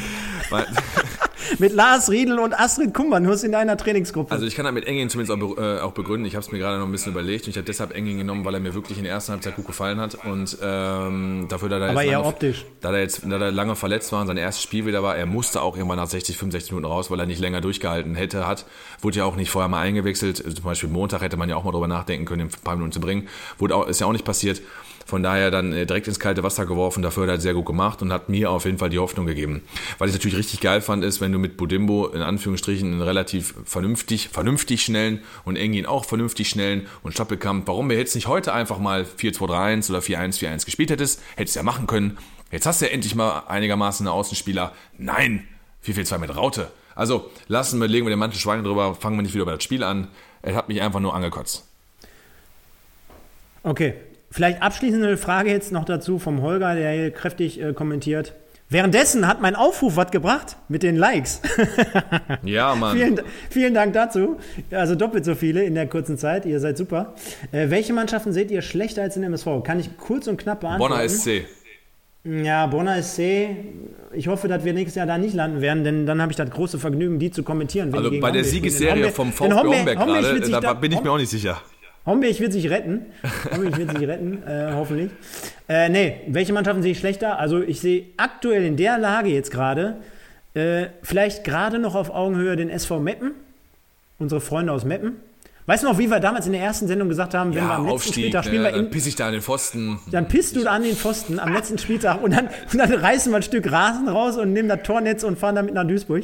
Mit 1.58 1.74
Lars 1.74 2.10
Riedel 2.10 2.40
und 2.40 2.60
Astrid 2.60 2.94
Kummernuss 2.94 3.44
in 3.44 3.56
einer 3.56 3.78
Trainingsgruppe. 3.78 4.32
Also 4.32 4.46
ich 4.46 4.56
kann 4.56 4.66
damit 4.66 4.86
Engin 4.86 5.10
zumindest 5.10 5.42
auch, 5.42 5.58
äh, 5.58 5.80
auch 5.80 5.92
begründen. 5.92 6.26
Ich 6.26 6.36
habe 6.36 6.46
es 6.46 6.52
mir 6.52 6.60
gerade 6.60 6.78
noch 6.78 6.86
ein 6.86 6.92
bisschen 6.92 7.12
überlegt 7.12 7.46
und 7.46 7.52
ich 7.52 7.58
habe 7.58 7.66
deshalb 7.66 7.96
Engin 7.96 8.18
genommen, 8.18 8.46
weil 8.46 8.54
er 8.54 8.60
mir 8.60 8.74
wirklich 8.74 8.98
in 8.98 9.04
der 9.04 9.14
ersten 9.14 9.32
Halbzeit 9.34 9.56
gut 9.56 9.68
gefallen 9.68 10.00
hat 10.00 10.16
und 10.26 10.58
ähm, 10.62 11.48
dafür, 11.50 11.70
dass 11.70 11.82
er 11.82 11.90
Aber 11.90 12.02
jetzt 12.02 12.12
eher 12.12 12.18
lange, 12.18 12.28
optisch. 12.28 12.66
Da 12.82 12.92
er 12.92 13.02
jetzt 13.02 13.22
da 13.26 13.38
er 13.38 13.52
lange 13.52 13.76
verletzt 13.76 14.12
war 14.12 14.22
und 14.22 14.28
sein 14.28 14.38
erstes 14.38 14.64
Spiel 14.64 14.86
wieder 14.86 15.04
war, 15.04 15.16
er 15.16 15.26
musste 15.26 15.62
auch 15.62 15.76
irgendwann 15.76 15.98
nach 15.98 16.08
60, 16.08 16.38
65 16.38 16.72
Minuten 16.72 16.92
raus, 16.92 17.12
weil 17.12 17.20
er 17.20 17.26
nicht 17.26 17.40
länger 17.40 17.62
durchgehalten 17.62 18.16
hätte, 18.16 18.48
hat. 18.48 18.66
Wurde 19.02 19.20
ja 19.20 19.26
auch 19.26 19.36
nicht 19.36 19.50
vorher 19.50 19.70
mal 19.70 19.82
eingewechselt. 19.82 20.38
Zum 20.38 20.64
Beispiel 20.64 20.90
Montag 20.90 21.22
hätte 21.22 21.38
man 21.38 21.50
ja 21.50 21.56
auch 21.56 21.64
mal 21.64 21.72
drüber 21.72 21.88
nachdenken 21.88 22.26
können, 22.26 22.42
ihn 22.42 22.48
ein 22.48 22.64
paar 22.64 22.76
Minuten 22.76 22.92
zu 22.92 23.00
bringen. 23.00 23.28
Wurde 23.58 23.76
auch, 23.76 23.88
ist 23.88 24.00
ja 24.00 24.08
auch 24.08 24.12
nicht 24.12 24.26
passiert. 24.26 24.62
Von 25.10 25.24
daher 25.24 25.50
dann 25.50 25.74
äh, 25.74 25.88
direkt 25.88 26.08
ins 26.08 26.20
kalte 26.20 26.44
Wasser 26.44 26.68
geworfen, 26.68 27.02
dafür 27.02 27.24
hat 27.24 27.30
er 27.32 27.42
sehr 27.42 27.56
gut 27.56 27.66
gemacht 27.66 28.04
und 28.04 28.14
hat 28.14 28.30
mir 28.30 28.52
auf 28.52 28.66
jeden 28.66 28.78
Fall 28.78 28.92
die 28.92 29.00
Hoffnung 29.00 29.26
gegeben. 29.26 29.64
Was 29.98 30.10
ich 30.10 30.14
natürlich 30.14 30.38
richtig 30.38 30.62
geil 30.62 30.82
fand, 30.82 31.04
ist, 31.04 31.20
wenn 31.20 31.32
du 31.32 31.40
mit 31.40 31.58
Budimbo 31.58 32.06
in 32.10 32.22
Anführungsstrichen 32.22 32.92
einen 32.92 33.02
relativ 33.02 33.56
vernünftig, 33.66 34.30
vernünftig 34.30 34.84
schnellen 34.84 35.22
und 35.46 35.56
Engin 35.56 35.88
auch 35.88 36.06
vernünftig 36.06 36.48
schnellen 36.48 36.86
und 37.02 37.14
Stoppelkamp, 37.14 37.68
warum 37.68 37.90
wir 37.90 37.98
jetzt 37.98 38.14
nicht 38.14 38.28
heute 38.28 38.54
einfach 38.54 38.78
mal 38.78 39.04
4-2-3-1 39.18 39.90
oder 39.90 40.00
4-1-4-1 40.00 40.66
gespielt 40.66 40.92
hättest, 40.92 41.24
hättest 41.38 41.56
ja 41.56 41.64
machen 41.64 41.88
können. 41.88 42.20
Jetzt 42.52 42.68
hast 42.68 42.80
du 42.80 42.86
ja 42.86 42.92
endlich 42.92 43.16
mal 43.16 43.46
einigermaßen 43.48 44.06
einen 44.06 44.14
Außenspieler. 44.14 44.74
Nein, 45.00 45.48
4-4-2 45.88 46.20
mit 46.20 46.36
Raute. 46.36 46.72
Also 46.94 47.32
lassen 47.48 47.82
wir, 47.82 47.88
legen 47.88 48.06
wir 48.06 48.12
den 48.12 48.20
Mantel 48.20 48.40
Schwein 48.40 48.64
drüber, 48.64 48.94
fangen 48.94 49.18
wir 49.18 49.24
nicht 49.24 49.34
wieder 49.34 49.42
über 49.42 49.54
das 49.54 49.64
Spiel 49.64 49.84
an. 49.84 50.10
Es 50.44 50.54
hat 50.54 50.70
mich 50.70 50.84
einfach 50.84 51.00
nur 51.00 51.16
angekotzt. 51.16 51.66
Okay, 53.64 53.96
vielleicht 54.32 54.62
abschließende 54.62 55.18
Frage 55.18 55.50
jetzt 55.52 55.72
noch 55.72 55.86
dazu 55.86 56.20
vom 56.20 56.42
Holger, 56.42 56.76
der 56.76 56.92
hier 56.92 57.12
kräftig 57.12 57.62
äh, 57.62 57.74
kommentiert. 57.74 58.34
Währenddessen 58.72 59.28
hat 59.28 59.42
mein 59.42 59.56
Aufruf 59.56 59.96
was 59.96 60.12
gebracht 60.12 60.56
mit 60.68 60.84
den 60.84 60.96
Likes. 60.96 61.42
Ja, 62.44 62.76
Mann. 62.76 62.96
vielen, 62.96 63.20
vielen 63.50 63.74
Dank 63.74 63.94
dazu. 63.94 64.38
Also 64.72 64.94
doppelt 64.96 65.26
so 65.26 65.34
viele 65.36 65.64
in 65.64 65.74
der 65.76 65.88
kurzen 65.88 66.18
Zeit. 66.20 66.46
Ihr 66.46 66.60
seid 66.60 66.78
super. 66.78 67.16
Äh, 67.52 67.70
welche 67.72 67.94
Mannschaften 67.94 68.32
seht 68.32 68.52
ihr 68.52 68.62
schlechter 68.62 69.02
als 69.02 69.16
in 69.16 69.24
der 69.24 69.30
MSV? 69.30 69.64
Kann 69.64 69.80
ich 69.80 69.98
kurz 69.98 70.28
und 70.28 70.38
knapp 70.38 70.60
beantworten. 70.62 70.94
Bonner 70.94 71.10
SC. 71.10 71.46
Ja, 72.24 72.68
Bonner 72.68 73.02
SC. 73.02 73.48
Ich 74.14 74.28
hoffe, 74.28 74.48
dass 74.48 74.64
wir 74.64 74.74
nächstes 74.74 74.96
Jahr 74.96 75.08
da 75.08 75.18
nicht 75.18 75.34
landen 75.34 75.62
werden, 75.62 75.84
denn 75.84 76.06
dann 76.06 76.22
habe 76.22 76.32
ich 76.32 76.36
das 76.36 76.50
große 76.52 76.78
Vergnügen, 76.78 77.18
die 77.18 77.32
zu 77.32 77.42
kommentieren. 77.44 77.94
Also 77.94 78.10
bei 78.12 78.18
der 78.18 78.28
Homberg 78.30 78.46
Siegesserie 78.46 79.10
vom 79.10 79.32
VfB 79.32 79.54
Homberg- 79.54 79.64
Homberg 79.80 80.00
Homberg 80.00 80.26
gerade, 80.26 80.50
da 80.52 80.60
da- 80.60 80.74
bin 80.74 80.92
ich 80.92 81.02
mir 81.02 81.12
auch 81.12 81.18
nicht 81.18 81.30
sicher. 81.30 81.60
Homberg 82.10 82.40
wird 82.40 82.52
sich 82.52 82.70
retten. 82.70 83.06
Homberg 83.52 83.78
wird 83.78 83.92
sich 83.92 84.08
retten, 84.08 84.44
äh, 84.46 84.72
hoffentlich. 84.74 85.12
Äh, 85.68 85.90
nee, 85.90 86.22
welche 86.28 86.52
Mannschaften 86.52 86.82
sehe 86.82 86.92
ich 86.94 87.00
schlechter? 87.00 87.40
Also 87.40 87.62
ich 87.62 87.80
sehe 87.80 88.06
aktuell 88.18 88.66
in 88.66 88.76
der 88.76 88.98
Lage 88.98 89.30
jetzt 89.30 89.52
gerade, 89.52 89.98
äh, 90.56 90.88
vielleicht 91.04 91.44
gerade 91.44 91.80
noch 91.80 91.96
auf 91.96 92.10
Augenhöhe 92.10 92.56
den 92.56 92.70
SV 92.70 93.00
Meppen, 93.00 93.32
unsere 94.18 94.42
Freunde 94.42 94.74
aus 94.74 94.84
Meppen. 94.84 95.18
Weißt 95.68 95.84
du 95.84 95.88
noch, 95.88 96.00
wie 96.00 96.10
wir 96.10 96.20
damals 96.20 96.48
in 96.48 96.54
der 96.54 96.62
ersten 96.64 96.88
Sendung 96.88 97.10
gesagt 97.10 97.36
haben, 97.36 97.54
wenn 97.54 97.62
wir 97.62 97.70
Ja, 97.70 97.76
am 97.76 97.84
letzten 97.84 97.96
Aufstieg, 97.96 98.14
Spieltag 98.16 98.46
spielen 98.46 98.64
ne, 98.64 98.70
wir 98.70 98.76
in, 98.76 98.82
dann 98.86 98.90
piss 98.90 99.06
ich 99.06 99.16
da 99.16 99.28
an 99.28 99.34
den 99.34 99.42
Pfosten. 99.44 100.00
dann 100.12 100.28
pisst 100.28 100.56
du 100.56 100.68
an 100.68 100.82
den 100.82 100.96
Pfosten 100.96 101.38
am 101.40 101.54
letzten 101.54 101.78
Spieltag 101.78 102.24
und 102.24 102.34
dann, 102.36 102.48
und 102.72 102.80
dann 102.80 102.92
reißen 102.92 103.32
wir 103.32 103.38
ein 103.38 103.44
Stück 103.44 103.72
Rasen 103.72 104.10
raus 104.10 104.36
und 104.38 104.52
nehmen 104.52 104.68
das 104.68 104.82
Tornetz 104.82 105.24
und 105.24 105.38
fahren 105.38 105.54
damit 105.56 105.76
nach 105.76 105.86
Duisburg. 105.86 106.24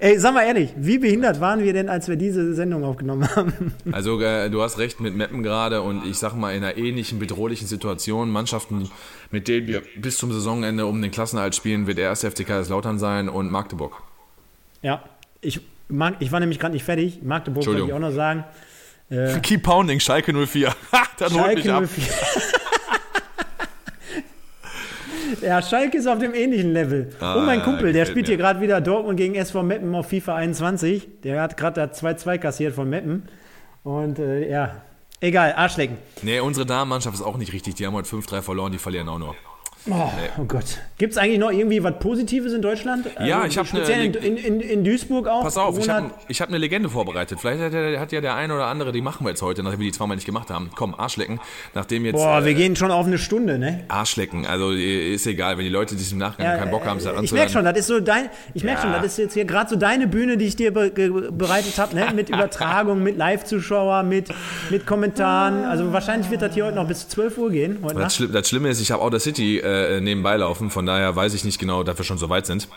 Ey, 0.00 0.18
sag 0.18 0.34
mal 0.34 0.42
ehrlich, 0.42 0.70
wie 0.76 0.98
behindert 0.98 1.40
waren 1.40 1.62
wir 1.62 1.72
denn, 1.72 1.88
als 1.88 2.08
wir 2.08 2.16
diese 2.16 2.54
Sendung 2.54 2.84
aufgenommen 2.84 3.28
haben? 3.34 3.74
Also 3.92 4.20
äh, 4.20 4.50
du 4.50 4.62
hast 4.62 4.78
recht 4.78 5.00
mit 5.00 5.16
Meppen 5.16 5.42
gerade 5.42 5.80
und 5.82 6.04
ich 6.06 6.18
sag 6.18 6.34
mal 6.34 6.54
in 6.54 6.62
einer 6.62 6.76
ähnlichen 6.76 7.18
bedrohlichen 7.18 7.66
Situation. 7.66 8.30
Mannschaften, 8.30 8.90
mit 9.30 9.48
denen 9.48 9.66
wir 9.68 9.82
bis 9.96 10.18
zum 10.18 10.32
Saisonende 10.32 10.86
um 10.86 11.00
den 11.00 11.10
Klassenerhalt 11.10 11.54
spielen, 11.54 11.86
wird 11.86 11.98
erst 11.98 12.26
FC 12.26 12.46
Kaiserslautern 12.46 12.98
sein 12.98 13.28
und 13.28 13.50
Magdeburg. 13.50 14.02
Ja, 14.82 15.02
ich, 15.40 15.60
mag, 15.88 16.16
ich 16.20 16.32
war 16.32 16.40
nämlich 16.40 16.58
gerade 16.58 16.74
nicht 16.74 16.84
fertig. 16.84 17.20
Magdeburg 17.22 17.66
wollte 17.66 17.84
ich 17.84 17.92
auch 17.92 17.98
noch 17.98 18.12
sagen. 18.12 18.44
Äh, 19.10 19.38
Keep 19.42 19.62
pounding, 19.62 20.00
Schalke 20.00 20.32
04. 20.32 20.74
Dann 21.18 21.30
Schalke 21.30 21.40
holt 21.40 21.56
mich 21.56 21.72
ab. 21.72 21.84
04. 21.86 22.55
Ja, 25.42 25.62
Schalke 25.62 25.98
ist 25.98 26.06
auf 26.06 26.18
dem 26.18 26.34
ähnlichen 26.34 26.72
Level. 26.72 27.10
Ah, 27.20 27.34
und 27.34 27.46
mein 27.46 27.62
Kumpel, 27.62 27.92
der 27.92 28.06
spielt 28.06 28.26
hier 28.26 28.36
gerade 28.36 28.60
wieder 28.60 28.80
Dortmund 28.80 29.16
gegen 29.16 29.34
SV 29.34 29.62
Meppen 29.62 29.94
auf 29.94 30.08
FIFA 30.08 30.36
21. 30.36 31.20
Der 31.22 31.40
hat 31.42 31.56
gerade 31.56 31.82
2-2 31.84 32.38
kassiert 32.38 32.74
von 32.74 32.88
Meppen. 32.88 33.28
Und 33.82 34.18
äh, 34.18 34.50
ja, 34.50 34.82
egal, 35.20 35.54
Arschlecken. 35.56 35.98
Nee, 36.22 36.40
unsere 36.40 36.66
Damenmannschaft 36.66 37.16
ist 37.16 37.22
auch 37.22 37.36
nicht 37.36 37.52
richtig. 37.52 37.74
Die 37.76 37.86
haben 37.86 37.94
heute 37.94 38.08
5-3 38.08 38.42
verloren, 38.42 38.72
die 38.72 38.78
verlieren 38.78 39.08
auch 39.08 39.18
nur. 39.18 39.34
Oh, 39.88 40.10
oh, 40.38 40.44
Gott. 40.44 40.64
Gibt 40.98 41.12
es 41.12 41.18
eigentlich 41.18 41.38
noch 41.38 41.52
irgendwie 41.52 41.82
was 41.82 41.98
Positives 42.00 42.52
in 42.52 42.62
Deutschland? 42.62 43.06
Ja, 43.20 43.36
also, 43.36 43.48
ich 43.48 43.58
habe 43.58 43.68
speziell 43.68 44.08
ne, 44.08 44.16
in, 44.18 44.36
in, 44.36 44.60
in, 44.60 44.84
Duisburg 44.84 45.28
auch. 45.28 45.42
Pass 45.42 45.56
auf, 45.56 45.78
ich 45.78 45.88
habe 45.88 46.10
hab 46.28 46.48
eine 46.48 46.58
Legende 46.58 46.88
vorbereitet. 46.88 47.38
Vielleicht 47.38 47.62
hat, 47.62 47.72
der, 47.72 48.00
hat, 48.00 48.10
ja 48.10 48.20
der 48.20 48.34
eine 48.34 48.54
oder 48.54 48.66
andere, 48.66 48.90
die 48.92 49.00
machen 49.00 49.24
wir 49.24 49.30
jetzt 49.30 49.42
heute, 49.42 49.62
nachdem 49.62 49.80
wir 49.80 49.86
die 49.86 49.92
zweimal 49.92 50.16
nicht 50.16 50.24
gemacht 50.24 50.50
haben. 50.50 50.70
Komm, 50.74 50.94
Arschlecken. 50.94 51.38
Nachdem 51.74 52.04
jetzt. 52.04 52.14
Boah, 52.14 52.44
wir 52.44 52.52
äh, 52.52 52.54
gehen 52.54 52.74
schon 52.74 52.90
auf 52.90 53.06
eine 53.06 53.18
Stunde, 53.18 53.58
ne? 53.58 53.84
Arschlecken. 53.88 54.46
Also 54.46 54.72
ist 54.72 55.26
egal, 55.26 55.58
wenn 55.58 55.64
die 55.64 55.70
Leute 55.70 55.96
sich 55.96 56.10
im 56.10 56.18
Nachgang 56.18 56.46
ja, 56.46 56.56
keinen 56.56 56.70
Bock 56.70 56.84
haben, 56.84 56.98
äh, 56.98 57.22
Ich 57.22 57.32
merke 57.32 57.52
schon, 57.52 57.64
das 57.64 57.78
ist 57.78 57.86
so 57.86 58.00
dein. 58.00 58.28
Ich 58.54 58.64
merke 58.64 58.86
ja. 58.86 58.92
schon, 58.92 59.02
das 59.02 59.12
ist 59.12 59.18
jetzt 59.18 59.34
hier 59.34 59.44
gerade 59.44 59.70
so 59.70 59.76
deine 59.76 60.08
Bühne, 60.08 60.36
die 60.36 60.46
ich 60.46 60.56
dir 60.56 60.72
be 60.72 60.90
bereitet 61.30 61.78
habe, 61.78 61.94
ne? 61.94 62.08
Mit 62.14 62.28
Übertragung, 62.30 63.02
mit 63.02 63.16
Live-Zuschauer, 63.16 64.02
mit, 64.02 64.30
mit 64.70 64.84
Kommentaren. 64.84 65.64
Also 65.64 65.92
wahrscheinlich 65.92 66.30
wird 66.30 66.42
das 66.42 66.54
hier 66.54 66.64
heute 66.64 66.76
noch 66.76 66.88
bis 66.88 67.08
12 67.08 67.38
Uhr 67.38 67.50
gehen. 67.50 67.78
Das, 67.94 68.16
Schli 68.16 68.28
das, 68.28 68.48
Schlimme 68.48 68.70
ist, 68.70 68.80
ich 68.80 68.90
habe 68.90 69.02
Outer 69.02 69.20
City 69.20 69.58
äh, 69.58 69.75
nebenbei 70.00 70.36
laufen. 70.36 70.70
Von 70.70 70.86
daher 70.86 71.14
weiß 71.14 71.34
ich 71.34 71.44
nicht 71.44 71.58
genau, 71.58 71.82
dass 71.82 71.96
wir 71.98 72.04
schon 72.04 72.18
so 72.18 72.28
weit 72.28 72.46
sind. 72.46 72.68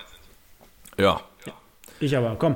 Ja. 0.98 1.22
Ich 2.00 2.16
aber, 2.16 2.36
komm. 2.38 2.56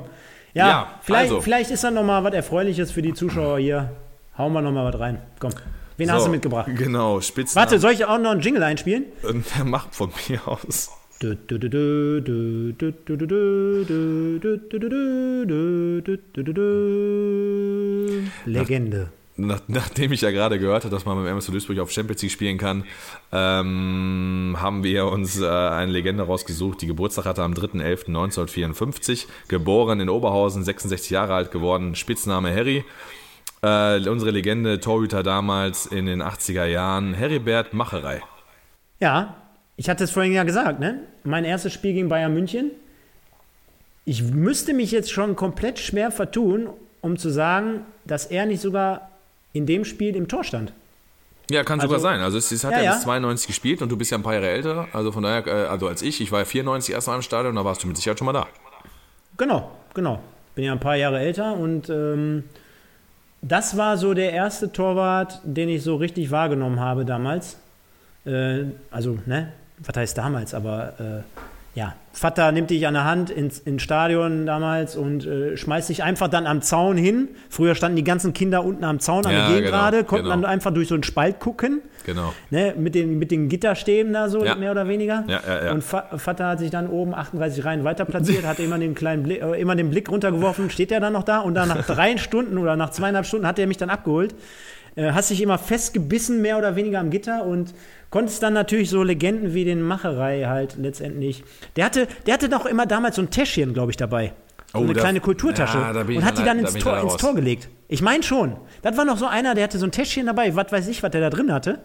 Ja, 0.54 0.68
ja 0.68 1.00
vielleicht, 1.02 1.30
also. 1.30 1.40
vielleicht 1.40 1.70
ist 1.70 1.84
da 1.84 1.90
noch 1.90 2.04
mal 2.04 2.22
was 2.24 2.32
Erfreuliches 2.34 2.90
für 2.90 3.02
die 3.02 3.12
Zuschauer 3.12 3.58
hier. 3.58 3.90
Hauen 4.38 4.52
wir 4.52 4.62
noch 4.62 4.72
mal 4.72 4.84
was 4.92 4.98
rein. 5.00 5.18
Komm. 5.38 5.52
Wen 5.96 6.08
so, 6.08 6.14
hast 6.14 6.26
du 6.26 6.30
mitgebracht? 6.30 6.68
Genau, 6.74 7.20
Spitzen. 7.20 7.56
Warte, 7.56 7.78
soll 7.78 7.92
ich 7.92 8.04
auch 8.04 8.18
noch 8.18 8.32
einen 8.32 8.40
Jingle 8.40 8.62
einspielen? 8.62 9.04
Der 9.56 9.64
macht 9.64 9.94
von 9.94 10.10
mir 10.28 10.40
aus. 10.46 10.90
Legende 18.46 19.08
nach, 19.36 19.60
nachdem 19.66 20.12
ich 20.12 20.20
ja 20.20 20.30
gerade 20.30 20.58
gehört 20.58 20.84
habe, 20.84 20.94
dass 20.94 21.04
man 21.04 21.20
mit 21.22 21.30
MSV 21.30 21.50
Duisburg 21.50 21.78
auf 21.80 21.90
Champions 21.90 22.22
League 22.22 22.32
spielen 22.32 22.58
kann, 22.58 22.84
ähm, 23.32 24.56
haben 24.60 24.84
wir 24.84 25.06
uns 25.06 25.40
äh, 25.40 25.46
eine 25.46 25.90
Legende 25.90 26.24
rausgesucht, 26.24 26.82
die 26.82 26.86
Geburtstag 26.86 27.24
hatte 27.24 27.42
am 27.42 27.54
3.11.1954, 27.54 29.26
geboren 29.48 30.00
in 30.00 30.08
Oberhausen, 30.08 30.62
66 30.62 31.10
Jahre 31.10 31.34
alt 31.34 31.50
geworden, 31.50 31.94
Spitzname 31.94 32.54
Harry. 32.54 32.84
Äh, 33.62 34.08
unsere 34.08 34.30
Legende, 34.30 34.78
Torhüter 34.78 35.22
damals 35.22 35.86
in 35.86 36.06
den 36.06 36.22
80er 36.22 36.66
Jahren, 36.66 37.14
Heribert 37.14 37.72
Macherei. 37.72 38.22
Ja, 39.00 39.36
ich 39.76 39.88
hatte 39.88 40.04
es 40.04 40.10
vorhin 40.10 40.32
ja 40.32 40.44
gesagt, 40.44 40.78
ne? 40.80 41.00
Mein 41.24 41.44
erstes 41.44 41.72
Spiel 41.72 41.94
gegen 41.94 42.08
Bayern 42.08 42.34
München. 42.34 42.70
Ich 44.04 44.22
müsste 44.22 44.74
mich 44.74 44.90
jetzt 44.92 45.10
schon 45.10 45.34
komplett 45.34 45.78
schwer 45.78 46.10
vertun, 46.10 46.68
um 47.00 47.16
zu 47.16 47.30
sagen, 47.30 47.80
dass 48.04 48.26
er 48.26 48.46
nicht 48.46 48.60
sogar 48.60 49.10
in 49.54 49.64
dem 49.64 49.86
Spiel 49.86 50.14
im 50.14 50.28
Tor 50.28 50.44
stand. 50.44 50.72
Ja, 51.50 51.62
kann 51.62 51.80
also, 51.80 51.88
sogar 51.88 52.00
sein. 52.00 52.20
Also 52.20 52.36
es, 52.36 52.52
es 52.52 52.64
hat 52.64 52.72
ja, 52.72 52.82
ja, 52.82 52.92
bis 52.92 53.02
92 53.02 53.46
gespielt 53.46 53.80
und 53.82 53.90
du 53.90 53.96
bist 53.96 54.10
ja 54.10 54.18
ein 54.18 54.22
paar 54.22 54.34
Jahre 54.34 54.48
älter. 54.48 54.88
Also 54.92 55.12
von 55.12 55.22
daher, 55.22 55.46
äh, 55.46 55.66
also 55.68 55.88
als 55.88 56.02
ich, 56.02 56.20
ich 56.20 56.32
war 56.32 56.40
ja 56.40 56.44
94 56.44 56.94
erst 56.94 57.06
mal 57.06 57.16
im 57.16 57.22
Stadion, 57.22 57.50
und 57.50 57.56
da 57.56 57.64
warst 57.64 57.82
du 57.82 57.86
mit 57.86 57.96
Sicherheit 57.96 58.18
schon 58.18 58.26
mal 58.26 58.32
da. 58.32 58.46
Genau, 59.36 59.70
genau. 59.94 60.20
Bin 60.54 60.64
ja 60.64 60.72
ein 60.72 60.80
paar 60.80 60.96
Jahre 60.96 61.18
älter 61.18 61.54
und 61.54 61.88
ähm, 61.88 62.44
das 63.42 63.76
war 63.76 63.98
so 63.98 64.14
der 64.14 64.32
erste 64.32 64.72
Torwart, 64.72 65.40
den 65.44 65.68
ich 65.68 65.82
so 65.82 65.96
richtig 65.96 66.30
wahrgenommen 66.30 66.80
habe 66.80 67.04
damals. 67.04 67.58
Äh, 68.24 68.64
also, 68.90 69.18
ne, 69.26 69.52
was 69.78 69.96
heißt 69.96 70.16
damals, 70.16 70.54
aber 70.54 70.94
äh, 70.98 71.42
ja, 71.74 71.94
Vater 72.12 72.52
nimmt 72.52 72.70
dich 72.70 72.86
an 72.86 72.94
der 72.94 73.04
Hand 73.04 73.30
ins, 73.30 73.58
ins 73.58 73.82
Stadion 73.82 74.46
damals 74.46 74.94
und 74.94 75.26
äh, 75.26 75.56
schmeißt 75.56 75.88
dich 75.88 76.04
einfach 76.04 76.28
dann 76.28 76.46
am 76.46 76.62
Zaun 76.62 76.96
hin. 76.96 77.28
Früher 77.50 77.74
standen 77.74 77.96
die 77.96 78.04
ganzen 78.04 78.32
Kinder 78.32 78.64
unten 78.64 78.84
am 78.84 79.00
Zaun 79.00 79.26
an 79.26 79.32
ja, 79.32 79.48
der 79.48 79.56
Gegengrade, 79.56 79.96
genau, 79.98 80.08
konnten 80.08 80.24
genau. 80.26 80.36
dann 80.36 80.44
einfach 80.44 80.72
durch 80.72 80.86
so 80.86 80.94
einen 80.94 81.02
Spalt 81.02 81.40
gucken. 81.40 81.82
Genau. 82.06 82.32
Ne, 82.50 82.74
mit, 82.76 82.94
den, 82.94 83.18
mit 83.18 83.32
den 83.32 83.48
Gitterstäben 83.48 84.12
da 84.12 84.28
so, 84.28 84.44
ja. 84.44 84.54
mehr 84.54 84.70
oder 84.70 84.86
weniger. 84.86 85.24
Ja, 85.26 85.40
ja, 85.44 85.64
ja. 85.64 85.72
Und 85.72 85.82
Va 85.82 86.16
Vater 86.16 86.46
hat 86.46 86.60
sich 86.60 86.70
dann 86.70 86.86
oben 86.86 87.14
38 87.14 87.64
Reihen 87.64 87.82
weiter 87.82 88.04
platziert, 88.04 88.46
hat 88.46 88.60
immer 88.60 88.78
den 88.78 88.94
kleinen 88.94 89.24
Blick, 89.24 89.42
äh, 89.42 89.60
immer 89.60 89.74
den 89.74 89.90
Blick 89.90 90.08
runtergeworfen, 90.08 90.70
steht 90.70 90.92
er 90.92 91.00
dann 91.00 91.14
noch 91.14 91.24
da 91.24 91.40
und 91.40 91.54
dann 91.54 91.68
nach 91.68 91.84
drei 91.86 92.16
Stunden 92.18 92.58
oder 92.58 92.76
nach 92.76 92.90
zweieinhalb 92.90 93.26
Stunden 93.26 93.46
hat 93.46 93.58
er 93.58 93.66
mich 93.66 93.78
dann 93.78 93.90
abgeholt. 93.90 94.34
Äh, 94.96 95.12
hast 95.12 95.30
dich 95.30 95.42
immer 95.42 95.58
festgebissen, 95.58 96.40
mehr 96.42 96.58
oder 96.58 96.76
weniger 96.76 97.00
am 97.00 97.10
Gitter 97.10 97.44
und 97.44 97.74
konntest 98.10 98.42
dann 98.42 98.52
natürlich 98.52 98.90
so 98.90 99.02
Legenden 99.02 99.54
wie 99.54 99.64
den 99.64 99.82
Macherei 99.82 100.44
halt 100.44 100.76
letztendlich. 100.78 101.42
Der 101.76 101.84
hatte, 101.84 102.06
der 102.26 102.34
hatte 102.34 102.48
doch 102.48 102.66
immer 102.66 102.86
damals 102.86 103.16
so 103.16 103.22
ein 103.22 103.30
Täschchen, 103.30 103.74
glaube 103.74 103.90
ich, 103.90 103.96
dabei. 103.96 104.32
So 104.72 104.80
oh, 104.80 104.82
eine 104.82 104.92
da, 104.92 105.00
kleine 105.00 105.20
Kulturtasche. 105.20 105.78
Ja, 105.78 105.90
und 105.90 106.24
hat 106.24 106.38
die 106.38 106.44
dann 106.44 106.58
ins, 106.58 106.74
Tor, 106.74 107.00
ins 107.00 107.16
Tor 107.16 107.34
gelegt. 107.34 107.68
Ich 107.88 108.02
meine 108.02 108.22
schon. 108.22 108.56
Das 108.82 108.96
war 108.96 109.04
noch 109.04 109.18
so 109.18 109.26
einer, 109.26 109.54
der 109.54 109.64
hatte 109.64 109.78
so 109.78 109.86
ein 109.86 109.92
Täschchen 109.92 110.26
dabei. 110.26 110.54
Was 110.56 110.72
weiß 110.72 110.88
ich, 110.88 111.02
was 111.02 111.10
der 111.10 111.20
da 111.20 111.30
drin 111.30 111.52
hatte. 111.52 111.80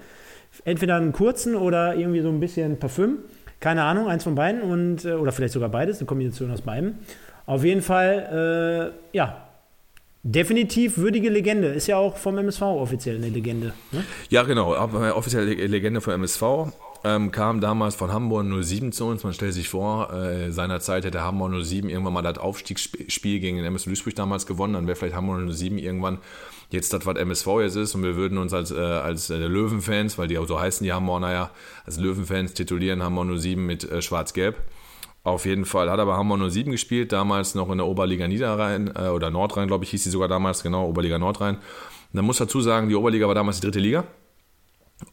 Entweder 0.65 0.95
einen 0.95 1.11
kurzen 1.11 1.55
oder 1.55 1.95
irgendwie 1.95 2.21
so 2.21 2.29
ein 2.29 2.39
bisschen 2.39 2.79
Parfüm. 2.79 3.19
Keine 3.59 3.83
Ahnung, 3.83 4.07
eins 4.07 4.23
von 4.23 4.35
beiden. 4.35 4.61
Und, 4.61 5.05
äh, 5.05 5.13
oder 5.13 5.31
vielleicht 5.31 5.53
sogar 5.53 5.69
beides, 5.69 5.99
eine 5.99 6.07
Kombination 6.07 6.51
aus 6.51 6.61
beiden. 6.61 6.99
Auf 7.45 7.63
jeden 7.63 7.81
Fall, 7.81 8.93
äh, 9.13 9.17
ja, 9.17 9.48
Definitiv 10.23 10.97
würdige 10.97 11.29
Legende. 11.29 11.67
Ist 11.67 11.87
ja 11.87 11.97
auch 11.97 12.17
vom 12.17 12.37
MSV 12.37 12.61
offiziell 12.61 13.15
eine 13.15 13.29
Legende. 13.29 13.73
Ne? 13.91 14.03
Ja, 14.29 14.43
genau. 14.43 14.73
Äh, 14.73 15.11
offizielle 15.11 15.53
Legende 15.53 16.01
vom 16.01 16.13
MSV. 16.13 16.43
Ähm, 17.05 17.31
kam 17.31 17.61
damals 17.61 17.95
von 17.95 18.11
Hamburg 18.11 18.45
07 18.61 18.91
zu 18.91 19.05
uns. 19.05 19.23
Man 19.23 19.33
stellt 19.33 19.53
sich 19.53 19.69
vor, 19.69 20.11
äh, 20.13 20.51
seinerzeit 20.51 21.05
hätte 21.05 21.21
Hamburg 21.21 21.53
07 21.63 21.89
irgendwann 21.89 22.13
mal 22.13 22.21
das 22.21 22.37
Aufstiegsspiel 22.37 23.39
gegen 23.39 23.55
den 23.55 23.65
MSV 23.65 23.85
Duisburg 23.85 24.15
damals 24.15 24.45
gewonnen. 24.45 24.73
Dann 24.73 24.87
wäre 24.87 24.97
vielleicht 24.97 25.15
Hamburg 25.15 25.49
07 25.49 25.77
irgendwann 25.77 26.17
jetzt 26.69 26.91
das, 26.91 27.05
was 27.05 27.17
MSV 27.17 27.47
jetzt 27.61 27.77
ist. 27.77 27.95
Und 27.95 28.03
wir 28.03 28.17
würden 28.17 28.37
uns 28.37 28.53
als, 28.53 28.71
äh, 28.71 28.77
als 28.77 29.29
äh, 29.29 29.37
Löwenfans, 29.37 30.17
weil 30.17 30.27
die 30.27 30.37
auch 30.37 30.47
so 30.47 30.59
heißen, 30.59 30.83
die 30.83 30.91
Hamburger 30.91 31.31
ja, 31.31 31.51
als 31.85 31.97
Löwenfans 31.97 32.53
titulieren, 32.53 33.01
Hamburg 33.01 33.39
07 33.39 33.65
mit 33.65 33.89
äh, 33.89 34.01
Schwarz-Gelb. 34.01 34.57
Auf 35.23 35.45
jeden 35.45 35.65
Fall. 35.65 35.89
Hat 35.89 35.99
aber 35.99 36.17
Hamburg 36.17 36.51
07 36.51 36.71
gespielt, 36.71 37.11
damals 37.11 37.53
noch 37.55 37.69
in 37.69 37.77
der 37.77 37.87
Oberliga 37.87 38.27
Niederrhein 38.27 38.93
äh, 38.95 39.09
oder 39.09 39.29
Nordrhein, 39.29 39.67
glaube 39.67 39.83
ich, 39.83 39.91
hieß 39.91 40.05
sie 40.05 40.09
sogar 40.09 40.27
damals, 40.27 40.63
genau, 40.63 40.87
Oberliga 40.87 41.19
Nordrhein. 41.19 41.57
Man 42.11 42.25
muss 42.25 42.37
dazu 42.37 42.61
sagen, 42.61 42.89
die 42.89 42.95
Oberliga 42.95 43.27
war 43.27 43.35
damals 43.35 43.59
die 43.59 43.67
dritte 43.67 43.79
Liga 43.79 44.05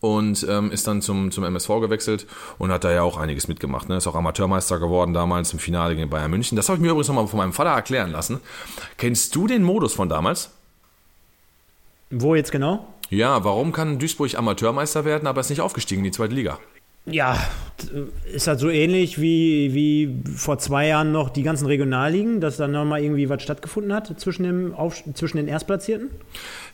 und 0.00 0.46
ähm, 0.48 0.70
ist 0.70 0.86
dann 0.86 1.02
zum, 1.02 1.30
zum 1.30 1.44
MSV 1.44 1.68
gewechselt 1.80 2.26
und 2.58 2.72
hat 2.72 2.84
da 2.84 2.90
ja 2.90 3.02
auch 3.02 3.18
einiges 3.18 3.48
mitgemacht. 3.48 3.88
Ne? 3.88 3.96
Ist 3.96 4.06
auch 4.06 4.14
Amateurmeister 4.14 4.78
geworden 4.78 5.12
damals 5.12 5.52
im 5.52 5.58
Finale 5.58 5.94
gegen 5.94 6.10
Bayern 6.10 6.30
München. 6.30 6.56
Das 6.56 6.68
habe 6.68 6.76
ich 6.76 6.82
mir 6.82 6.90
übrigens 6.90 7.08
nochmal 7.08 7.26
von 7.26 7.38
meinem 7.38 7.52
Vater 7.52 7.70
erklären 7.70 8.12
lassen. 8.12 8.40
Kennst 8.96 9.34
du 9.34 9.46
den 9.46 9.62
Modus 9.62 9.94
von 9.94 10.08
damals? 10.08 10.50
Wo 12.10 12.34
jetzt 12.34 12.52
genau? 12.52 12.86
Ja, 13.10 13.44
warum 13.44 13.72
kann 13.72 13.98
Duisburg 13.98 14.36
Amateurmeister 14.36 15.04
werden, 15.04 15.26
aber 15.26 15.40
ist 15.40 15.50
nicht 15.50 15.60
aufgestiegen 15.60 16.00
in 16.00 16.04
die 16.04 16.10
zweite 16.10 16.34
Liga? 16.34 16.58
Ja, 17.04 17.38
ist 18.32 18.46
halt 18.46 18.58
so 18.58 18.70
ähnlich 18.70 19.20
wie, 19.20 19.74
wie 19.74 20.22
vor 20.34 20.58
zwei 20.58 20.88
Jahren 20.88 21.12
noch 21.12 21.28
die 21.28 21.42
ganzen 21.42 21.66
Regionalligen, 21.66 22.40
dass 22.40 22.56
dann 22.56 22.72
nochmal 22.72 23.02
irgendwie 23.02 23.28
was 23.28 23.42
stattgefunden 23.42 23.92
hat 23.92 24.18
zwischen, 24.18 24.44
dem 24.44 24.74
Auf, 24.74 25.02
zwischen 25.14 25.36
den 25.36 25.48
Erstplatzierten? 25.48 26.10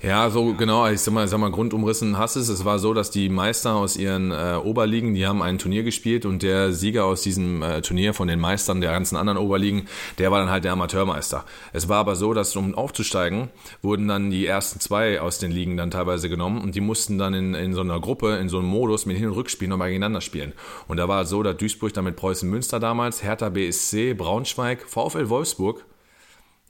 Ja, 0.03 0.31
so 0.31 0.55
genau, 0.55 0.89
ich 0.89 1.01
sag 1.01 1.15
mal, 1.15 1.29
sag 1.29 1.39
mal 1.39 1.51
grundumrissen 1.53 2.19
hast 2.19 2.37
es. 2.37 2.49
Es 2.49 2.65
war 2.65 2.81
so, 2.81 2.93
dass 2.93 3.11
die 3.11 3.29
Meister 3.29 3.77
aus 3.77 3.97
ihren 3.97 4.33
äh, 4.33 4.57
Oberligen, 4.63 5.15
die 5.15 5.27
haben 5.27 5.43
ein 5.43 5.59
Turnier 5.59 5.85
gespielt 5.85 6.27
und 6.27 6.43
der 6.43 6.73
Sieger 6.73 7.05
aus 7.05 7.23
diesem 7.23 7.63
äh, 7.63 7.83
Turnier 7.83 8.13
von 8.13 8.27
den 8.27 8.41
Meistern 8.41 8.81
der 8.81 8.91
ganzen 8.91 9.17
anderen 9.17 9.39
Oberligen, 9.39 9.87
der 10.19 10.33
war 10.33 10.41
dann 10.41 10.51
halt 10.51 10.65
der 10.65 10.73
Amateurmeister. 10.73 11.45
Es 11.73 11.89
war 11.89 11.99
aber 11.99 12.17
so, 12.17 12.35
dass 12.35 12.57
um 12.57 12.75
aufzusteigen, 12.75 13.49
wurden 13.81 14.09
dann 14.09 14.31
die 14.31 14.47
ersten 14.47 14.81
zwei 14.81 15.21
aus 15.21 15.39
den 15.39 15.53
Ligen 15.53 15.77
dann 15.77 15.91
teilweise 15.91 16.29
genommen 16.29 16.61
und 16.61 16.75
die 16.75 16.81
mussten 16.81 17.19
dann 17.19 17.35
in, 17.35 17.55
in 17.55 17.73
so 17.73 17.81
einer 17.81 18.01
Gruppe, 18.01 18.37
in 18.37 18.49
so 18.49 18.59
einem 18.59 18.69
Modus 18.69 19.07
mit 19.07 19.17
Hin- 19.17 19.29
und 19.29 19.35
Rückspiel 19.35 19.69
nochmal 19.69 19.89
gegeneinander 19.89 20.21
spielen. 20.21 20.53
Und 20.89 20.92
da 20.97 21.09
war 21.09 21.23
es 21.23 21.29
so, 21.29 21.43
dass 21.43 21.57
Duisburg 21.57 21.93
dann 21.93 22.05
mit 22.05 22.17
Preußen 22.17 22.49
Münster 22.49 22.81
damals, 22.81 23.23
Hertha 23.23 23.49
BSC, 23.49 24.15
Braunschweig, 24.15 24.83
VfL 24.89 25.29
Wolfsburg 25.29 25.85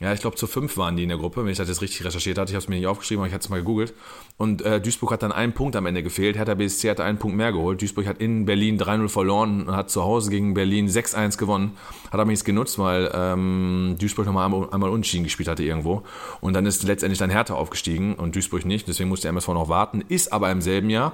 Ja, 0.03 0.13
ich 0.13 0.21
glaube, 0.21 0.35
zu 0.35 0.49
fünf 0.49 0.77
waren 0.79 0.97
die 0.97 1.05
in 1.05 1.11
der 1.11 1.19
Gruppe, 1.19 1.45
wenn 1.45 1.53
ich 1.53 1.59
das 1.59 1.69
jetzt 1.69 1.81
richtig 1.81 2.05
recherchiert 2.05 2.37
hatte. 2.37 2.51
Ich 2.51 2.57
habe 2.57 2.65
es 2.65 2.69
mir 2.69 2.75
nicht 2.75 2.89
aufgeschrieben, 2.89 3.21
aber 3.21 3.29
ich 3.29 3.35
hatte 3.35 3.45
es 3.45 3.49
mal 3.51 3.59
gegoogelt. 3.59 3.95
Und 4.37 4.61
äh, 4.63 4.81
Duisburg 4.81 5.13
hat 5.13 5.23
dann 5.23 5.31
einen 5.31 5.53
Punkt 5.53 5.77
am 5.77 5.87
Ende 5.87 6.03
gefehlt. 6.03 6.37
Hertha 6.37 6.55
BSC 6.55 6.91
hat 6.91 6.99
einen 6.99 7.19
Punkt 7.19 7.37
mehr 7.37 7.53
geholt. 7.53 7.81
Duisburg 7.81 8.09
hat 8.09 8.19
in 8.19 8.45
Berlin 8.45 8.81
3-0 8.81 9.09
verloren 9.09 9.69
und 9.69 9.77
hat 9.77 9.91
zu 9.91 10.03
Hause 10.03 10.31
gegen 10.31 10.55
Berlin 10.55 10.89
6-1 10.89 11.39
gewonnen. 11.39 11.77
Hat 12.07 12.15
aber 12.15 12.25
nichts 12.25 12.45
genutzt, 12.45 12.81
weil 12.81 13.13
ähm, 13.15 13.95
Duisburg 13.97 14.27
nochmal 14.27 14.47
einmal, 14.47 14.69
einmal 14.73 14.91
unentschieden 14.91 15.23
gespielt 15.23 15.49
hatte 15.49 15.63
irgendwo. 15.63 16.03
Und 16.41 16.55
dann 16.55 16.67
ist 16.67 16.83
letztendlich 16.83 17.21
dann 17.21 17.31
Hertha 17.31 17.55
aufgestiegen 17.55 18.17
und 18.17 18.35
Duisburg 18.35 18.65
nicht. 18.65 18.89
Deswegen 18.89 19.09
musste 19.09 19.29
MSV 19.29 19.47
noch 19.51 19.69
warten. 19.69 20.03
Ist 20.09 20.33
aber 20.33 20.51
im 20.51 20.63
selben 20.63 20.91
Jahr 20.91 21.13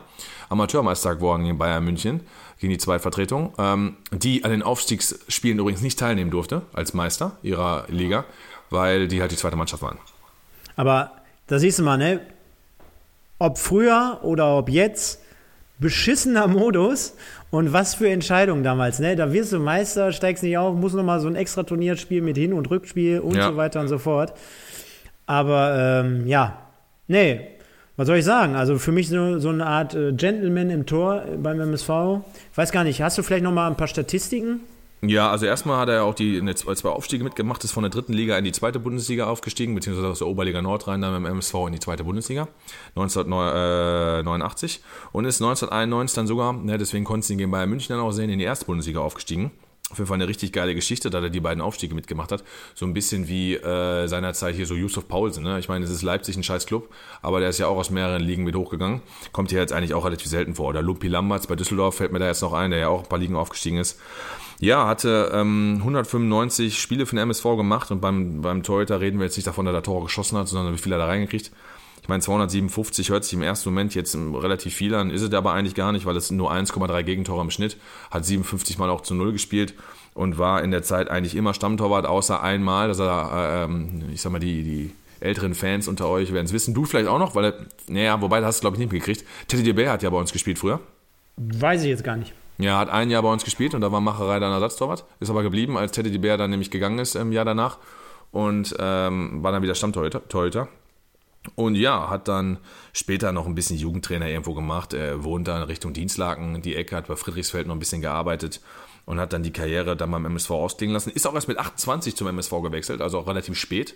Amateurmeister 0.48 1.14
geworden 1.16 1.44
gegen 1.44 1.58
Bayern 1.58 1.84
München, 1.84 2.22
gegen 2.58 2.70
die 2.70 2.78
Zweitvertretung, 2.78 3.52
ähm, 3.58 3.96
die 4.12 4.44
an 4.44 4.50
den 4.50 4.62
Aufstiegsspielen 4.62 5.58
übrigens 5.58 5.82
nicht 5.82 5.98
teilnehmen 5.98 6.30
durfte 6.30 6.62
als 6.72 6.94
Meister 6.94 7.36
ihrer 7.42 7.84
Liga 7.90 8.24
weil 8.70 9.08
die 9.08 9.20
halt 9.20 9.32
die 9.32 9.36
zweite 9.36 9.56
Mannschaft 9.56 9.82
waren. 9.82 9.98
Aber 10.76 11.12
da 11.46 11.58
siehst 11.58 11.78
du 11.78 11.82
mal, 11.82 11.96
ne? 11.96 12.20
Ob 13.38 13.58
früher 13.58 14.20
oder 14.22 14.56
ob 14.56 14.68
jetzt, 14.68 15.22
beschissener 15.78 16.48
Modus 16.48 17.14
und 17.50 17.72
was 17.72 17.94
für 17.94 18.08
Entscheidungen 18.08 18.62
damals, 18.64 18.98
ne? 18.98 19.16
Da 19.16 19.32
wirst 19.32 19.52
du 19.52 19.58
Meister, 19.58 20.12
steigst 20.12 20.42
nicht 20.42 20.58
auf, 20.58 20.74
musst 20.74 20.94
nochmal 20.94 21.20
so 21.20 21.28
ein 21.28 21.36
extra 21.36 21.62
Turnierspiel 21.62 22.20
mit 22.20 22.36
Hin- 22.36 22.52
und 22.52 22.68
Rückspiel 22.70 23.20
und 23.20 23.36
ja. 23.36 23.48
so 23.48 23.56
weiter 23.56 23.80
und 23.80 23.88
so 23.88 23.98
fort. 23.98 24.34
Aber 25.26 26.02
ähm, 26.04 26.26
ja, 26.26 26.58
nee, 27.06 27.48
was 27.96 28.06
soll 28.06 28.18
ich 28.18 28.24
sagen? 28.24 28.54
Also 28.54 28.78
für 28.78 28.92
mich 28.92 29.08
so, 29.08 29.38
so 29.40 29.48
eine 29.48 29.66
Art 29.66 29.94
äh, 29.94 30.12
Gentleman 30.12 30.70
im 30.70 30.86
Tor 30.86 31.24
beim 31.36 31.60
MSV. 31.60 31.90
Ich 32.52 32.56
weiß 32.56 32.72
gar 32.72 32.84
nicht, 32.84 33.02
hast 33.02 33.18
du 33.18 33.22
vielleicht 33.22 33.42
nochmal 33.42 33.68
ein 33.68 33.76
paar 33.76 33.88
Statistiken? 33.88 34.60
Ja, 35.00 35.30
also 35.30 35.46
erstmal 35.46 35.78
hat 35.78 35.88
er 35.88 35.96
ja 35.96 36.02
auch 36.02 36.14
die 36.14 36.40
eine, 36.40 36.56
zwei 36.56 36.88
Aufstiege 36.88 37.22
mitgemacht, 37.22 37.62
ist 37.62 37.70
von 37.70 37.84
der 37.84 37.90
dritten 37.90 38.12
Liga 38.12 38.36
in 38.36 38.44
die 38.44 38.50
zweite 38.50 38.80
Bundesliga 38.80 39.28
aufgestiegen, 39.28 39.74
beziehungsweise 39.76 40.08
aus 40.08 40.18
der 40.18 40.26
Oberliga 40.26 40.60
Nordrhein 40.60 41.00
dann 41.00 41.12
mit 41.12 41.30
dem 41.30 41.34
MSV 41.34 41.54
in 41.66 41.72
die 41.74 41.78
zweite 41.78 42.02
Bundesliga 42.02 42.48
1989 42.96 44.80
und 45.12 45.24
ist 45.24 45.40
1991 45.40 46.16
dann 46.16 46.26
sogar, 46.26 46.52
ne, 46.52 46.78
deswegen 46.78 47.04
konntest 47.04 47.30
du 47.30 47.34
ihn 47.34 47.38
gegen 47.38 47.50
Bayern 47.52 47.70
München 47.70 47.94
dann 47.94 48.04
auch 48.04 48.10
sehen, 48.10 48.28
in 48.28 48.40
die 48.40 48.44
erste 48.44 48.66
Bundesliga 48.66 48.98
aufgestiegen. 48.98 49.52
Auf 49.90 49.96
jeden 49.96 50.08
Fall 50.08 50.16
eine 50.16 50.28
richtig 50.28 50.52
geile 50.52 50.74
Geschichte, 50.74 51.08
da 51.08 51.22
er 51.22 51.30
die 51.30 51.40
beiden 51.40 51.62
Aufstiege 51.62 51.94
mitgemacht 51.94 52.30
hat. 52.30 52.44
So 52.74 52.84
ein 52.84 52.92
bisschen 52.92 53.26
wie 53.26 53.54
äh, 53.54 54.06
seinerzeit 54.06 54.54
hier 54.54 54.66
so 54.66 54.74
Yusuf 54.74 55.08
Paulsen. 55.08 55.44
Ne? 55.44 55.58
Ich 55.60 55.68
meine, 55.70 55.82
es 55.82 55.90
ist 55.90 56.02
Leipzig 56.02 56.36
ein 56.36 56.42
scheiß 56.42 56.66
Club, 56.66 56.92
aber 57.22 57.40
der 57.40 57.48
ist 57.48 57.58
ja 57.58 57.68
auch 57.68 57.78
aus 57.78 57.88
mehreren 57.88 58.20
Ligen 58.20 58.44
mit 58.44 58.54
hochgegangen. 58.54 59.00
Kommt 59.32 59.48
hier 59.48 59.60
jetzt 59.60 59.72
eigentlich 59.72 59.94
auch 59.94 60.04
relativ 60.04 60.28
selten 60.28 60.56
vor. 60.56 60.66
Oder 60.66 60.82
Lumpi 60.82 61.08
Lamberts 61.08 61.46
bei 61.46 61.56
Düsseldorf 61.56 61.94
fällt 61.94 62.12
mir 62.12 62.18
da 62.18 62.26
jetzt 62.26 62.42
noch 62.42 62.52
ein, 62.52 62.70
der 62.70 62.80
ja 62.80 62.88
auch 62.88 63.04
ein 63.04 63.08
paar 63.08 63.18
Ligen 63.18 63.34
aufgestiegen 63.34 63.78
ist. 63.78 63.98
Ja, 64.60 64.86
hatte 64.86 65.30
ähm, 65.32 65.76
195 65.78 66.80
Spiele 66.80 67.06
für 67.06 67.14
den 67.14 67.22
MSV 67.22 67.44
gemacht 67.56 67.90
und 67.90 68.00
beim, 68.00 68.42
beim 68.42 68.62
Torhüter 68.62 69.00
reden 69.00 69.18
wir 69.18 69.26
jetzt 69.26 69.36
nicht 69.36 69.46
davon, 69.46 69.64
dass 69.66 69.74
er 69.74 69.82
Tore 69.82 70.04
geschossen 70.04 70.36
hat, 70.36 70.48
sondern 70.48 70.74
wie 70.74 70.78
viel 70.78 70.92
er 70.92 70.98
da 70.98 71.06
reingekriegt. 71.06 71.52
Ich 72.02 72.08
meine, 72.08 72.22
257 72.22 73.10
hört 73.10 73.24
sich 73.24 73.34
im 73.34 73.42
ersten 73.42 73.68
Moment 73.68 73.94
jetzt 73.94 74.16
relativ 74.16 74.74
viel 74.74 74.94
an, 74.94 75.10
ist 75.10 75.22
es 75.22 75.32
aber 75.32 75.52
eigentlich 75.52 75.74
gar 75.74 75.92
nicht, 75.92 76.06
weil 76.06 76.16
es 76.16 76.30
nur 76.30 76.50
1,3 76.50 77.02
Gegentore 77.02 77.42
im 77.42 77.50
Schnitt, 77.50 77.76
hat 78.10 78.24
57 78.24 78.78
Mal 78.78 78.88
auch 78.90 79.02
zu 79.02 79.14
Null 79.14 79.32
gespielt 79.32 79.74
und 80.14 80.38
war 80.38 80.62
in 80.62 80.70
der 80.70 80.82
Zeit 80.82 81.10
eigentlich 81.10 81.36
immer 81.36 81.54
Stammtorwart, 81.54 82.06
außer 82.06 82.42
einmal, 82.42 82.88
dass 82.88 82.98
er, 82.98 83.66
ähm, 83.68 84.04
ich 84.12 84.22
sag 84.22 84.32
mal, 84.32 84.38
die, 84.38 84.64
die 84.64 84.92
älteren 85.20 85.54
Fans 85.54 85.86
unter 85.86 86.08
euch 86.08 86.32
werden 86.32 86.46
es 86.46 86.52
wissen. 86.52 86.74
Du 86.74 86.84
vielleicht 86.84 87.08
auch 87.08 87.18
noch, 87.18 87.34
weil, 87.34 87.66
naja, 87.88 88.20
wobei, 88.20 88.40
das 88.40 88.48
hast 88.48 88.58
du, 88.58 88.62
glaube 88.62 88.76
ich, 88.76 88.80
nicht 88.80 88.92
mitgekriegt. 88.92 89.24
Teddy 89.46 89.62
DeBay 89.62 89.86
hat 89.86 90.02
ja 90.02 90.10
bei 90.10 90.18
uns 90.18 90.32
gespielt 90.32 90.58
früher. 90.58 90.80
Weiß 91.36 91.82
ich 91.82 91.88
jetzt 91.88 92.04
gar 92.04 92.16
nicht. 92.16 92.32
Ja, 92.58 92.78
hat 92.78 92.90
ein 92.90 93.08
Jahr 93.08 93.22
bei 93.22 93.32
uns 93.32 93.44
gespielt 93.44 93.74
und 93.74 93.80
da 93.80 93.92
war 93.92 94.00
Macherei 94.00 94.40
dann 94.40 94.52
Ersatztorwart. 94.52 95.04
Ist 95.20 95.30
aber 95.30 95.42
geblieben, 95.42 95.76
als 95.78 95.92
Teddy 95.92 96.10
die 96.10 96.18
Bär 96.18 96.36
dann 96.36 96.50
nämlich 96.50 96.70
gegangen 96.70 96.98
ist 96.98 97.14
im 97.14 97.30
Jahr 97.30 97.44
danach 97.44 97.78
und 98.32 98.74
ähm, 98.78 99.42
war 99.42 99.52
dann 99.52 99.62
wieder 99.62 99.76
Stammtorhüter. 99.76 100.68
Und 101.54 101.76
ja, 101.76 102.10
hat 102.10 102.26
dann 102.26 102.58
später 102.92 103.32
noch 103.32 103.46
ein 103.46 103.54
bisschen 103.54 103.76
Jugendtrainer 103.76 104.26
irgendwo 104.26 104.54
gemacht. 104.54 104.92
Er 104.92 105.22
wohnt 105.22 105.46
dann 105.48 105.62
Richtung 105.62 105.92
Dienstlaken, 105.92 106.60
die 106.60 106.74
Ecke, 106.74 106.96
hat 106.96 107.06
bei 107.06 107.16
Friedrichsfeld 107.16 107.68
noch 107.68 107.76
ein 107.76 107.78
bisschen 107.78 108.02
gearbeitet 108.02 108.60
und 109.06 109.20
hat 109.20 109.32
dann 109.32 109.44
die 109.44 109.52
Karriere 109.52 109.96
dann 109.96 110.10
beim 110.10 110.26
MSV 110.26 110.50
ausklingen 110.50 110.92
lassen. 110.92 111.10
Ist 111.10 111.26
auch 111.26 111.34
erst 111.34 111.48
mit 111.48 111.58
28 111.58 112.16
zum 112.16 112.26
MSV 112.26 112.50
gewechselt, 112.62 113.00
also 113.00 113.18
auch 113.18 113.28
relativ 113.28 113.56
spät. 113.56 113.94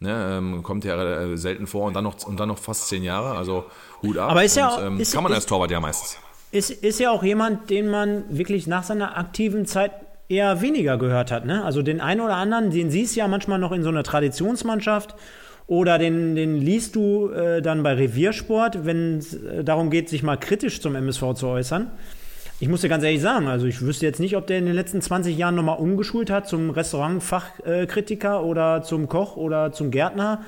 Ne, 0.00 0.38
ähm, 0.38 0.62
kommt 0.64 0.84
ja 0.84 1.00
äh, 1.00 1.36
selten 1.36 1.68
vor 1.68 1.84
und 1.84 1.94
dann 1.94 2.02
noch 2.02 2.24
und 2.24 2.40
dann 2.40 2.48
noch 2.48 2.58
fast 2.58 2.88
zehn 2.88 3.04
Jahre, 3.04 3.36
also 3.36 3.66
Hut 4.02 4.18
ab. 4.18 4.32
Aber 4.32 4.42
ist 4.42 4.56
ja 4.56 4.74
und, 4.74 4.84
ähm, 4.84 5.00
ist, 5.00 5.14
kann 5.14 5.22
man 5.22 5.32
als 5.32 5.46
Torwart 5.46 5.70
ja 5.70 5.78
meistens 5.78 6.18
ist, 6.54 6.70
ist 6.70 7.00
ja 7.00 7.10
auch 7.10 7.24
jemand, 7.24 7.68
den 7.68 7.88
man 7.88 8.24
wirklich 8.28 8.66
nach 8.66 8.84
seiner 8.84 9.18
aktiven 9.18 9.66
Zeit 9.66 9.90
eher 10.28 10.60
weniger 10.60 10.96
gehört 10.96 11.32
hat. 11.32 11.44
Ne? 11.44 11.64
Also 11.64 11.82
den 11.82 12.00
einen 12.00 12.20
oder 12.20 12.36
anderen, 12.36 12.70
den 12.70 12.90
siehst 12.90 13.16
du 13.16 13.20
ja 13.20 13.28
manchmal 13.28 13.58
noch 13.58 13.72
in 13.72 13.82
so 13.82 13.88
einer 13.88 14.04
Traditionsmannschaft 14.04 15.16
oder 15.66 15.98
den, 15.98 16.36
den 16.36 16.56
liest 16.56 16.94
du 16.94 17.30
äh, 17.30 17.60
dann 17.60 17.82
bei 17.82 17.94
Reviersport, 17.94 18.86
wenn 18.86 19.18
es 19.18 19.34
äh, 19.34 19.64
darum 19.64 19.90
geht, 19.90 20.08
sich 20.08 20.22
mal 20.22 20.36
kritisch 20.36 20.80
zum 20.80 20.94
MSV 20.94 21.34
zu 21.34 21.48
äußern. 21.48 21.90
Ich 22.60 22.68
muss 22.68 22.82
dir 22.82 22.88
ganz 22.88 23.02
ehrlich 23.02 23.20
sagen, 23.20 23.48
also 23.48 23.66
ich 23.66 23.80
wüsste 23.80 24.06
jetzt 24.06 24.20
nicht, 24.20 24.36
ob 24.36 24.46
der 24.46 24.58
in 24.58 24.66
den 24.66 24.76
letzten 24.76 25.02
20 25.02 25.36
Jahren 25.36 25.56
nochmal 25.56 25.78
umgeschult 25.78 26.30
hat 26.30 26.46
zum 26.46 26.70
Restaurantfachkritiker 26.70 28.36
äh, 28.36 28.44
oder 28.44 28.82
zum 28.82 29.08
Koch 29.08 29.36
oder 29.36 29.72
zum 29.72 29.90
Gärtner 29.90 30.42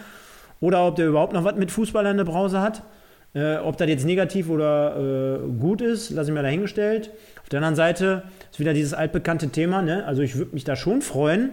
oder 0.61 0.87
ob 0.87 0.95
der 0.95 1.09
überhaupt 1.09 1.33
noch 1.33 1.43
was 1.43 1.57
mit 1.57 1.73
Fußball 1.73 2.07
in 2.07 2.17
der 2.17 2.25
Brause 2.25 2.61
hat. 2.61 2.85
Äh, 3.37 3.59
ob 3.59 3.77
das 3.77 3.87
jetzt 3.89 4.07
negativ 4.07 4.49
oder 4.49 4.97
äh, 4.97 5.61
gut 5.61 5.83
ist, 5.83 6.09
lasse 6.09 6.31
ich 6.31 6.35
mir 6.35 6.43
dahingestellt. 6.43 7.11
Auf 7.43 7.51
der 7.51 7.59
anderen 7.59 7.77
Seite 7.77 8.23
ist 8.51 8.59
wieder 8.59 8.73
dieses 8.73 8.95
altbekannte 8.95 9.51
Thema. 9.51 9.83
Ne? 9.83 10.07
Also 10.07 10.23
ich 10.23 10.37
würde 10.37 10.55
mich 10.55 10.65
da 10.65 10.75
schon 10.75 11.03
freuen, 11.03 11.51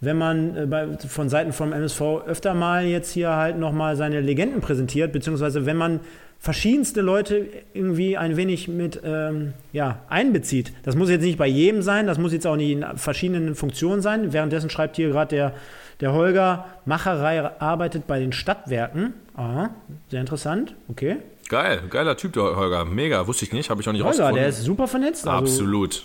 wenn 0.00 0.18
man 0.18 0.56
äh, 0.56 0.66
bei, 0.66 0.88
von 0.98 1.28
Seiten 1.28 1.52
vom 1.52 1.72
MSV 1.72 2.00
öfter 2.26 2.52
mal 2.54 2.84
jetzt 2.84 3.12
hier 3.12 3.36
halt 3.36 3.56
nochmal 3.58 3.94
seine 3.94 4.20
Legenden 4.20 4.60
präsentiert, 4.60 5.12
beziehungsweise 5.12 5.66
wenn 5.66 5.76
man 5.76 6.00
verschiedenste 6.40 7.00
Leute 7.00 7.46
irgendwie 7.74 8.16
ein 8.16 8.36
wenig 8.36 8.66
mit 8.66 9.00
ähm, 9.04 9.52
ja, 9.72 10.00
einbezieht. 10.08 10.72
Das 10.82 10.96
muss 10.96 11.10
jetzt 11.10 11.22
nicht 11.22 11.38
bei 11.38 11.46
jedem 11.46 11.82
sein, 11.82 12.08
das 12.08 12.18
muss 12.18 12.32
jetzt 12.32 12.46
auch 12.46 12.56
nicht 12.56 12.72
in 12.72 12.84
verschiedenen 12.96 13.54
Funktionen 13.54 14.02
sein. 14.02 14.32
Währenddessen 14.32 14.68
schreibt 14.68 14.96
hier 14.96 15.10
gerade 15.10 15.36
der, 15.36 15.52
der 16.00 16.12
Holger, 16.12 16.66
Macherei 16.84 17.42
arbeitet 17.60 18.06
bei 18.06 18.18
den 18.18 18.32
Stadtwerken. 18.32 19.14
Aha, 19.34 19.70
sehr 20.10 20.20
interessant. 20.20 20.74
Okay. 20.88 21.16
Geil, 21.48 21.82
geiler 21.90 22.16
Typ, 22.16 22.32
der 22.34 22.56
Holger. 22.56 22.84
Mega, 22.84 23.26
wusste 23.26 23.44
ich 23.44 23.52
nicht, 23.52 23.70
habe 23.70 23.80
ich 23.80 23.88
auch 23.88 23.92
nicht 23.92 24.02
Holger, 24.02 24.24
rausgefunden. 24.24 24.40
der 24.40 24.48
ist 24.48 24.62
super 24.62 24.86
vernetzt. 24.86 25.26
Also, 25.26 25.38
Absolut. 25.38 26.04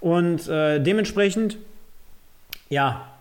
Und 0.00 0.48
äh, 0.48 0.80
dementsprechend, 0.80 1.56
ja, 2.68 3.11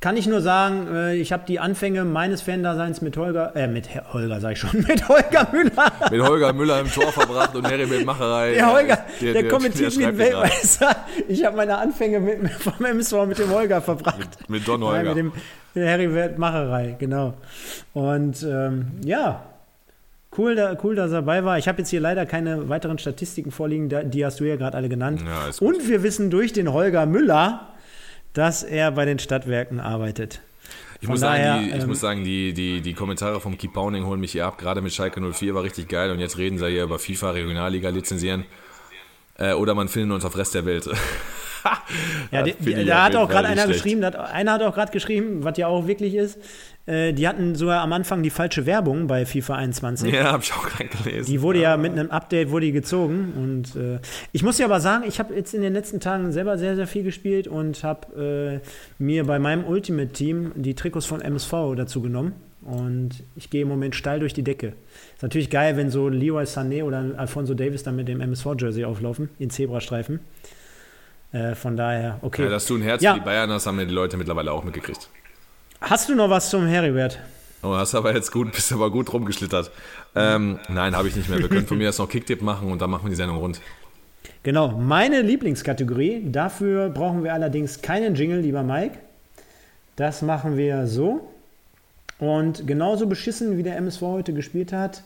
kann 0.00 0.16
ich 0.16 0.26
nur 0.26 0.40
sagen, 0.40 0.88
äh, 0.94 1.14
ich 1.16 1.30
habe 1.30 1.42
die 1.46 1.60
Anfänge 1.60 2.04
meines 2.04 2.40
Fandaseins 2.40 3.02
mit 3.02 3.16
Holger, 3.18 3.54
äh, 3.54 3.68
mit 3.68 3.88
Herr 3.90 4.12
Holger, 4.12 4.40
sag 4.40 4.52
ich 4.52 4.58
schon, 4.58 4.70
mit 4.88 5.08
Holger 5.08 5.48
Müller. 5.52 5.92
mit 6.10 6.22
Holger 6.22 6.52
Müller 6.54 6.80
im 6.80 6.90
Tor 6.90 7.12
verbracht 7.12 7.54
und 7.54 7.66
Harry 7.66 7.86
mit 7.86 8.06
Macherei. 8.06 8.54
Der 8.54 8.72
Holger, 8.72 8.98
der, 9.20 9.32
der, 9.32 9.42
der 9.42 9.50
kommentiert 9.50 9.96
wie 9.98 10.06
ein 10.06 10.16
Weltmeister. 10.16 10.96
Ich 11.28 11.44
habe 11.44 11.56
meine 11.56 11.76
Anfänge 11.76 12.18
mit, 12.18 12.50
vom 12.50 12.84
MSV 12.84 13.26
mit 13.26 13.38
dem 13.38 13.50
Holger 13.50 13.82
verbracht. 13.82 14.18
Mit, 14.18 14.50
mit 14.50 14.68
Don 14.68 14.82
Holger. 14.82 15.02
Ja, 15.02 15.08
mit 15.10 15.16
dem 15.16 15.32
mit 15.74 15.86
Harry 15.86 16.12
Wert 16.12 16.38
Macherei, 16.38 16.96
genau. 16.98 17.34
Und 17.92 18.42
ähm, 18.42 18.86
ja, 19.04 19.44
Cool, 20.36 20.54
da, 20.54 20.76
cool, 20.84 20.94
dass 20.94 21.10
er 21.10 21.22
dabei 21.22 21.44
war. 21.44 21.58
Ich 21.58 21.66
habe 21.66 21.78
jetzt 21.78 21.90
hier 21.90 22.00
leider 22.00 22.24
keine 22.24 22.68
weiteren 22.68 22.98
Statistiken 22.98 23.50
vorliegen, 23.50 24.10
die 24.10 24.24
hast 24.24 24.38
du 24.38 24.44
ja 24.44 24.54
gerade 24.54 24.76
alle 24.76 24.88
genannt. 24.88 25.20
Ja, 25.26 25.50
und 25.58 25.88
wir 25.88 26.04
wissen 26.04 26.30
durch 26.30 26.52
den 26.52 26.72
Holger 26.72 27.04
Müller, 27.04 27.66
dass 28.32 28.62
er 28.62 28.90
bei 28.92 29.04
den 29.04 29.18
Stadtwerken 29.18 29.80
arbeitet. 29.80 30.40
Ich, 31.00 31.08
muss, 31.08 31.20
daher, 31.20 31.54
sagen, 31.54 31.64
die, 31.64 31.70
ich 31.70 31.82
ähm, 31.82 31.88
muss 31.88 32.00
sagen, 32.00 32.24
die, 32.24 32.52
die, 32.52 32.80
die 32.82 32.92
Kommentare 32.92 33.40
vom 33.40 33.56
Keep 33.56 33.72
Pounding 33.72 34.04
holen 34.04 34.20
mich 34.20 34.32
hier 34.32 34.46
ab. 34.46 34.58
Gerade 34.58 34.82
mit 34.82 34.92
Schalke 34.92 35.20
04 35.20 35.54
war 35.54 35.62
richtig 35.62 35.88
geil. 35.88 36.10
Und 36.10 36.20
jetzt 36.20 36.36
reden 36.36 36.58
sie 36.58 36.68
hier 36.68 36.84
über 36.84 36.98
FIFA, 36.98 37.30
Regionalliga 37.30 37.88
lizenzieren. 37.88 38.44
Äh, 39.38 39.54
oder 39.54 39.74
man 39.74 39.88
findet 39.88 40.14
uns 40.14 40.24
auf 40.26 40.36
Rest 40.36 40.54
der 40.54 40.66
Welt. 40.66 40.86
ja, 42.30 42.42
da 42.42 43.04
hat 43.04 43.16
auch 43.16 43.28
gerade 43.28 43.48
einer 43.48 43.66
geschrieben, 43.66 44.04
hat, 44.04 44.16
einer 44.16 44.52
hat 44.52 44.62
auch 44.62 44.74
gerade 44.74 44.92
geschrieben, 44.92 45.42
was 45.42 45.56
ja 45.56 45.66
auch 45.66 45.86
wirklich 45.86 46.14
ist, 46.14 46.38
äh, 46.86 47.12
die 47.12 47.28
hatten 47.28 47.54
sogar 47.54 47.82
am 47.82 47.92
Anfang 47.92 48.22
die 48.22 48.30
falsche 48.30 48.66
Werbung 48.66 49.06
bei 49.06 49.26
FIFA 49.26 49.56
21. 49.56 50.12
Ja, 50.12 50.32
habe 50.32 50.42
ich 50.42 50.52
auch 50.52 50.66
gerade 50.66 50.88
gelesen. 50.88 51.30
Die 51.30 51.42
wurde 51.42 51.60
ja. 51.60 51.72
ja 51.72 51.76
mit 51.76 51.92
einem 51.92 52.10
Update 52.10 52.50
wurde 52.50 52.66
die 52.66 52.72
gezogen 52.72 53.32
und 53.36 53.76
äh, 53.76 54.00
ich 54.32 54.42
muss 54.42 54.58
ja 54.58 54.66
aber 54.66 54.80
sagen, 54.80 55.04
ich 55.06 55.18
habe 55.18 55.34
jetzt 55.34 55.54
in 55.54 55.62
den 55.62 55.72
letzten 55.72 56.00
Tagen 56.00 56.32
selber 56.32 56.58
sehr 56.58 56.76
sehr 56.76 56.86
viel 56.86 57.02
gespielt 57.02 57.48
und 57.48 57.84
habe 57.84 58.60
äh, 58.62 58.66
mir 58.98 59.24
bei 59.24 59.38
meinem 59.38 59.64
Ultimate 59.64 60.12
Team 60.12 60.52
die 60.54 60.74
Trikots 60.74 61.06
von 61.06 61.20
MSV 61.20 61.52
dazu 61.76 62.00
genommen 62.00 62.34
und 62.62 63.22
ich 63.36 63.50
gehe 63.50 63.62
im 63.62 63.68
Moment 63.68 63.94
steil 63.94 64.20
durch 64.20 64.34
die 64.34 64.42
Decke. 64.42 64.74
Ist 65.14 65.22
natürlich 65.22 65.50
geil, 65.50 65.76
wenn 65.76 65.90
so 65.90 66.08
Leroy 66.08 66.44
Sané 66.44 66.84
oder 66.84 67.04
Alfonso 67.16 67.54
Davis 67.54 67.82
dann 67.82 67.96
mit 67.96 68.08
dem 68.08 68.20
MSV 68.20 68.46
Jersey 68.58 68.84
auflaufen 68.84 69.30
in 69.38 69.50
Zebrastreifen. 69.50 70.20
Äh, 71.32 71.54
von 71.54 71.76
daher, 71.76 72.18
okay. 72.22 72.44
Ja, 72.44 72.50
dass 72.50 72.66
du 72.66 72.76
ein 72.76 72.82
Herz 72.82 73.02
ja. 73.02 73.14
für 73.14 73.20
die 73.20 73.24
Bayern 73.24 73.50
hast, 73.50 73.66
haben 73.66 73.78
ja 73.78 73.84
die 73.84 73.94
Leute 73.94 74.16
mittlerweile 74.16 74.52
auch 74.52 74.64
mitgekriegt. 74.64 75.08
Hast 75.80 76.08
du 76.08 76.14
noch 76.14 76.28
was 76.28 76.50
zum 76.50 76.66
Heribert? 76.66 77.18
Oh, 77.62 77.74
hast 77.74 77.94
aber 77.94 78.14
jetzt 78.14 78.30
gut, 78.30 78.52
bist 78.52 78.70
aber 78.72 78.90
gut 78.90 79.12
rumgeschlittert. 79.12 79.70
Ähm, 80.14 80.58
nein, 80.68 80.94
habe 80.94 81.08
ich 81.08 81.16
nicht 81.16 81.28
mehr. 81.28 81.38
Wir 81.38 81.48
können 81.48 81.66
von 81.66 81.78
mir 81.78 81.84
jetzt 81.84 81.98
noch 81.98 82.08
Kicktipp 82.08 82.42
machen 82.42 82.70
und 82.70 82.80
dann 82.80 82.90
machen 82.90 83.04
wir 83.04 83.10
die 83.10 83.16
Sendung 83.16 83.38
rund. 83.38 83.60
Genau, 84.42 84.68
meine 84.68 85.22
Lieblingskategorie. 85.22 86.22
Dafür 86.30 86.90
brauchen 86.90 87.24
wir 87.24 87.32
allerdings 87.32 87.82
keinen 87.82 88.14
Jingle, 88.14 88.40
lieber 88.40 88.62
Mike. 88.62 88.98
Das 89.96 90.22
machen 90.22 90.56
wir 90.56 90.86
so. 90.86 91.28
Und 92.18 92.66
genauso 92.66 93.06
beschissen, 93.06 93.56
wie 93.56 93.62
der 93.62 93.76
MSV 93.76 94.02
heute 94.02 94.32
gespielt 94.34 94.72
hat, 94.72 95.02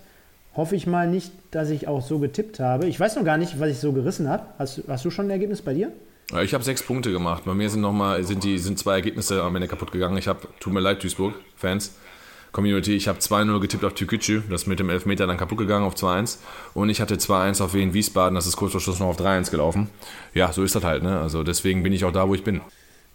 hoffe 0.56 0.76
ich 0.76 0.86
mal 0.86 1.08
nicht, 1.08 1.32
dass 1.52 1.70
ich 1.70 1.86
auch 1.86 2.02
so 2.02 2.18
getippt 2.18 2.60
habe. 2.60 2.86
Ich 2.86 2.98
weiß 2.98 3.16
noch 3.16 3.24
gar 3.24 3.36
nicht, 3.36 3.60
was 3.60 3.70
ich 3.70 3.78
so 3.78 3.92
gerissen 3.92 4.28
habe. 4.28 4.44
Hast, 4.58 4.82
hast 4.88 5.04
du 5.04 5.10
schon 5.10 5.26
ein 5.26 5.30
Ergebnis 5.30 5.62
bei 5.62 5.74
dir? 5.74 5.92
Ich 6.42 6.54
habe 6.54 6.64
sechs 6.64 6.82
Punkte 6.82 7.12
gemacht. 7.12 7.44
Bei 7.44 7.54
mir 7.54 7.68
sind 7.68 7.82
noch 7.82 7.92
mal 7.92 8.22
sind 8.24 8.44
die 8.44 8.58
sind 8.58 8.78
zwei 8.78 8.94
Ergebnisse 8.94 9.42
am 9.42 9.54
Ende 9.54 9.68
kaputt 9.68 9.92
gegangen. 9.92 10.16
Ich 10.16 10.26
habe 10.26 10.48
tut 10.58 10.72
mir 10.72 10.80
leid 10.80 11.02
Duisburg 11.02 11.34
Fans 11.56 11.94
Community. 12.54 12.96
Ich 12.96 13.08
habe 13.08 13.18
2-0 13.18 13.60
getippt 13.60 13.84
auf 13.84 13.94
Türkgücü, 13.94 14.42
das 14.48 14.62
ist 14.62 14.66
mit 14.68 14.78
dem 14.78 14.88
Elfmeter 14.88 15.26
dann 15.26 15.36
kaputt 15.36 15.58
gegangen 15.58 15.84
auf 15.84 15.96
2-1 15.96 16.38
und 16.72 16.88
ich 16.88 17.00
hatte 17.00 17.16
2-1 17.16 17.62
auf 17.62 17.74
Wien 17.74 17.92
Wiesbaden, 17.92 18.36
das 18.36 18.46
ist 18.46 18.56
kurz 18.56 18.70
vor 18.70 18.80
Schluss 18.80 19.00
noch 19.00 19.08
auf 19.08 19.18
3-1 19.18 19.50
gelaufen. 19.50 19.90
Ja, 20.34 20.52
so 20.52 20.62
ist 20.62 20.74
das 20.76 20.84
halt, 20.84 21.02
ne? 21.02 21.18
Also 21.18 21.42
deswegen 21.42 21.82
bin 21.82 21.92
ich 21.92 22.04
auch 22.04 22.12
da, 22.12 22.28
wo 22.28 22.34
ich 22.34 22.44
bin. 22.44 22.60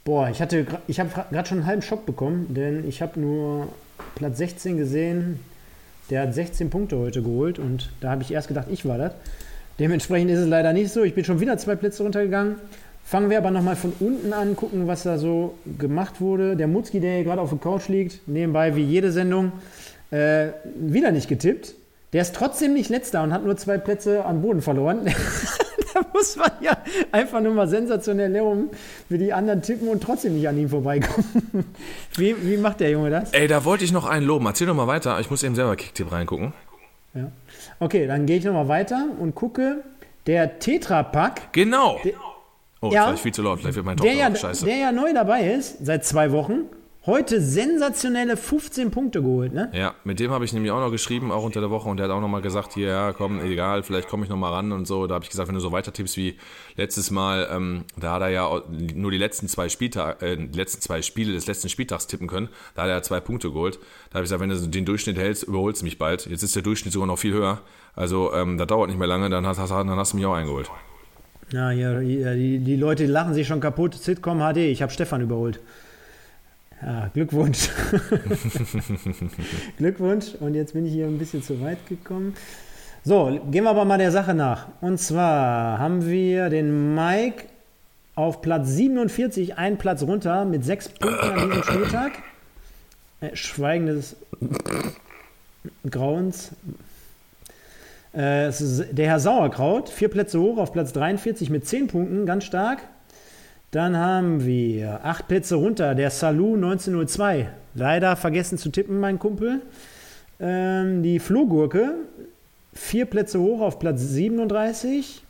Boah, 0.03 0.29
ich 0.29 0.41
hatte 0.41 0.67
ich 0.87 0.99
habe 0.99 1.09
gerade 1.31 1.47
schon 1.47 1.59
einen 1.59 1.67
halben 1.67 1.81
Schock 1.81 2.05
bekommen, 2.05 2.53
denn 2.53 2.87
ich 2.87 3.01
habe 3.01 3.19
nur 3.19 3.69
Platz 4.15 4.37
16 4.37 4.77
gesehen. 4.77 5.39
Der 6.09 6.23
hat 6.23 6.33
16 6.33 6.69
Punkte 6.69 6.97
heute 6.97 7.21
geholt 7.21 7.59
und 7.59 7.91
da 8.01 8.11
habe 8.11 8.23
ich 8.23 8.31
erst 8.31 8.49
gedacht, 8.49 8.67
ich 8.69 8.85
war 8.85 8.97
das. 8.97 9.13
Dementsprechend 9.79 10.31
ist 10.31 10.39
es 10.39 10.47
leider 10.47 10.73
nicht 10.73 10.91
so. 10.91 11.03
Ich 11.03 11.13
bin 11.13 11.23
schon 11.23 11.39
wieder 11.39 11.57
zwei 11.57 11.75
Plätze 11.75 12.03
runtergegangen. 12.03 12.55
Fangen 13.09 13.31
wir 13.31 13.39
aber 13.39 13.49
nochmal 13.49 13.75
von 13.75 13.91
unten 13.99 14.33
an, 14.33 14.55
gucken, 14.55 14.87
was 14.87 15.01
da 15.01 15.17
so 15.17 15.55
gemacht 15.79 16.21
wurde. 16.21 16.55
Der 16.55 16.67
Mutzki, 16.67 16.99
der 16.99 17.15
hier 17.15 17.23
gerade 17.23 17.41
auf 17.41 17.49
der 17.49 17.57
Couch 17.57 17.87
liegt, 17.87 18.27
nebenbei 18.27 18.75
wie 18.75 18.83
jede 18.83 19.11
Sendung, 19.11 19.51
äh, 20.11 20.49
wieder 20.75 21.09
nicht 21.09 21.27
getippt. 21.27 21.73
Der 22.13 22.21
ist 22.21 22.35
trotzdem 22.35 22.75
nicht 22.75 22.91
letzter 22.91 23.23
und 23.23 23.33
hat 23.33 23.43
nur 23.43 23.57
zwei 23.57 23.79
Plätze 23.79 24.25
an 24.25 24.43
Boden 24.43 24.61
verloren. 24.61 25.05
da 25.95 26.01
muss 26.13 26.35
man 26.35 26.51
ja 26.61 26.77
einfach 27.11 27.41
nur 27.41 27.55
mal 27.55 27.67
sensationell 27.67 28.31
lernen, 28.31 28.69
wie 29.09 29.17
die 29.17 29.33
anderen 29.33 29.63
tippen 29.63 29.87
und 29.87 30.03
trotzdem 30.03 30.35
nicht 30.35 30.47
an 30.47 30.59
ihm 30.59 30.69
vorbeikommen. 30.69 31.65
wie, 32.15 32.35
wie 32.43 32.57
macht 32.57 32.79
der 32.79 32.91
Junge 32.91 33.09
das? 33.09 33.33
Ey, 33.33 33.47
da 33.47 33.65
wollte 33.65 33.85
ich 33.85 33.91
noch 33.91 34.05
einen 34.05 34.27
loben. 34.27 34.45
Erzähl 34.45 34.67
doch 34.67 34.75
mal 34.75 34.85
weiter. 34.85 35.19
Ich 35.19 35.31
muss 35.31 35.41
eben 35.41 35.55
selber 35.55 35.75
Kicktipp 35.75 36.11
reingucken. 36.11 36.53
Ja. 37.15 37.31
Okay, 37.79 38.05
dann 38.05 38.27
gehe 38.27 38.37
ich 38.37 38.45
nochmal 38.45 38.67
weiter 38.67 39.07
und 39.17 39.33
gucke. 39.33 39.83
Der 40.27 40.59
Tetra-Pack. 40.59 41.53
Genau. 41.53 41.99
Der, 42.03 42.13
Oh, 42.81 42.91
ja, 42.91 43.07
vielleicht 43.07 43.23
viel 43.23 43.33
zu 43.33 43.41
laut, 43.41 43.59
vielleicht 43.59 43.75
wird 43.75 43.85
mein 43.85 43.97
Tochter 43.97 44.11
der 44.11 44.19
ja, 44.19 44.35
scheiße. 44.35 44.65
Der 44.65 44.77
ja 44.77 44.91
neu 44.91 45.13
dabei 45.13 45.51
ist, 45.51 45.85
seit 45.85 46.05
zwei 46.05 46.31
Wochen. 46.31 46.69
Heute 47.05 47.41
sensationelle 47.41 48.35
15 48.35 48.91
Punkte 48.91 49.21
geholt, 49.21 49.53
ne? 49.53 49.71
Ja, 49.73 49.95
mit 50.03 50.19
dem 50.19 50.31
habe 50.31 50.43
ich 50.43 50.51
nämlich 50.51 50.71
auch 50.71 50.81
noch 50.81 50.91
geschrieben, 50.91 51.31
auch 51.31 51.43
unter 51.43 51.61
der 51.61 51.69
Woche, 51.69 51.87
und 51.87 51.97
der 51.97 52.07
hat 52.07 52.13
auch 52.13 52.19
noch 52.19 52.27
mal 52.27 52.41
gesagt, 52.41 52.73
hier, 52.73 52.89
ja, 52.89 53.13
komm, 53.13 53.39
egal, 53.39 53.83
vielleicht 53.83 54.09
komme 54.09 54.25
ich 54.25 54.29
noch 54.29 54.37
mal 54.37 54.51
ran 54.51 54.73
und 54.73 54.85
so. 54.85 55.07
Da 55.07 55.15
habe 55.15 55.23
ich 55.23 55.29
gesagt, 55.31 55.47
wenn 55.47 55.55
du 55.55 55.61
so 55.61 55.71
weiter 55.71 55.93
tippst 55.93 56.17
wie 56.17 56.37
letztes 56.75 57.09
Mal, 57.09 57.47
ähm, 57.51 57.85
da 57.97 58.13
hat 58.13 58.21
er 58.21 58.29
ja 58.29 58.61
nur 58.93 59.11
die 59.11 59.17
letzten 59.17 59.47
zwei 59.47 59.69
Spieltag, 59.69 60.21
äh, 60.21 60.35
die 60.35 60.57
letzten 60.57 60.81
zwei 60.81 61.01
Spiele 61.01 61.31
des 61.31 61.47
letzten 61.47 61.69
Spieltags 61.69 62.05
tippen 62.05 62.27
können. 62.27 62.49
Da 62.75 62.83
hat 62.83 62.89
er 62.89 63.01
zwei 63.01 63.21
Punkte 63.21 63.49
geholt. 63.49 63.79
Da 64.09 64.15
habe 64.15 64.25
ich 64.25 64.29
gesagt, 64.29 64.41
wenn 64.41 64.49
du 64.49 64.67
den 64.67 64.85
Durchschnitt 64.85 65.17
hältst, 65.17 65.43
überholst 65.43 65.81
du 65.81 65.85
mich 65.85 65.97
bald. 65.97 66.25
Jetzt 66.25 66.43
ist 66.43 66.55
der 66.55 66.63
Durchschnitt 66.63 66.93
sogar 66.93 67.07
noch 67.07 67.17
viel 67.17 67.33
höher. 67.33 67.61
Also, 67.95 68.33
ähm, 68.33 68.57
das 68.57 68.67
dauert 68.67 68.89
nicht 68.89 68.99
mehr 68.99 69.07
lange, 69.07 69.29
dann 69.29 69.47
hast, 69.47 69.57
hast, 69.57 69.71
dann 69.71 69.89
hast 69.89 70.11
du 70.11 70.17
mich 70.17 70.25
auch 70.25 70.35
eingeholt. 70.35 70.69
Ja, 71.51 71.71
ja, 71.71 71.99
die, 71.99 72.59
die 72.59 72.75
Leute 72.75 73.05
lachen 73.05 73.33
sich 73.33 73.47
schon 73.47 73.59
kaputt. 73.59 73.95
Sitcom 73.95 74.39
HD, 74.39 74.57
ich 74.57 74.81
habe 74.81 74.91
Stefan 74.91 75.21
überholt. 75.21 75.59
Ja, 76.81 77.09
Glückwunsch. 77.13 77.69
Glückwunsch. 79.77 80.35
Und 80.39 80.53
jetzt 80.53 80.73
bin 80.73 80.85
ich 80.85 80.93
hier 80.93 81.07
ein 81.07 81.17
bisschen 81.17 81.43
zu 81.43 81.59
weit 81.61 81.85
gekommen. 81.87 82.35
So, 83.03 83.39
gehen 83.49 83.63
wir 83.63 83.71
aber 83.71 83.85
mal 83.85 83.97
der 83.97 84.11
Sache 84.11 84.33
nach. 84.33 84.67
Und 84.81 84.99
zwar 84.99 85.79
haben 85.79 86.05
wir 86.05 86.49
den 86.49 86.95
Mike 86.95 87.45
auf 88.15 88.41
Platz 88.41 88.69
47, 88.69 89.57
einen 89.57 89.77
Platz 89.77 90.03
runter 90.03 90.45
mit 90.45 90.63
sechs 90.63 90.89
Punkten 90.89 91.29
an 91.29 91.49
diesem 91.49 91.63
Spieltag. 91.63 92.11
Äh, 93.21 93.35
Schweigen 93.35 93.87
des 93.87 94.15
Grauens. 95.89 96.51
Äh, 98.13 98.51
der 98.91 99.07
Herr 99.07 99.19
Sauerkraut, 99.19 99.89
vier 99.89 100.09
Plätze 100.09 100.39
hoch 100.39 100.57
auf 100.57 100.73
Platz 100.73 100.93
43 100.93 101.49
mit 101.49 101.67
10 101.67 101.87
Punkten, 101.87 102.25
ganz 102.25 102.43
stark. 102.43 102.79
Dann 103.71 103.95
haben 103.97 104.45
wir 104.45 105.01
acht 105.03 105.27
Plätze 105.27 105.55
runter, 105.55 105.93
der 105.93 106.09
Salou 106.09 106.55
1902. 106.55 107.49
Leider 107.75 108.15
vergessen 108.15 108.57
zu 108.57 108.69
tippen, 108.69 108.99
mein 108.99 109.19
Kumpel. 109.19 109.61
Ähm, 110.39 111.03
die 111.03 111.19
Flohgurke, 111.19 111.93
vier 112.73 113.05
Plätze 113.05 113.39
hoch 113.39 113.61
auf 113.61 113.77
Platz 113.77 114.01
37. 114.01 115.23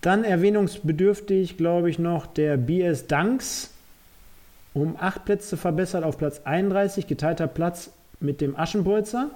Dann 0.00 0.24
erwähnungsbedürftig, 0.24 1.58
glaube 1.58 1.90
ich, 1.90 1.98
noch 1.98 2.26
der 2.26 2.56
BS 2.56 3.06
Danks. 3.06 3.70
Um 4.72 4.96
acht 4.98 5.26
Plätze 5.26 5.58
verbessert 5.58 6.04
auf 6.04 6.16
Platz 6.16 6.40
31, 6.44 7.06
geteilter 7.06 7.46
Platz 7.46 7.90
mit 8.20 8.40
dem 8.40 8.56
Aschenbolzer. 8.56 9.30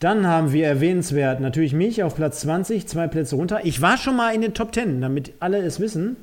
Dann 0.00 0.26
haben 0.28 0.52
wir 0.52 0.66
erwähnenswert 0.66 1.40
natürlich 1.40 1.72
mich 1.72 2.04
auf 2.04 2.14
Platz 2.14 2.40
20, 2.40 2.86
zwei 2.86 3.08
Plätze 3.08 3.34
runter. 3.34 3.60
Ich 3.64 3.82
war 3.82 3.96
schon 3.96 4.16
mal 4.16 4.32
in 4.32 4.42
den 4.42 4.54
Top 4.54 4.72
10, 4.72 5.00
damit 5.00 5.32
alle 5.40 5.58
es 5.58 5.80
wissen. 5.80 6.16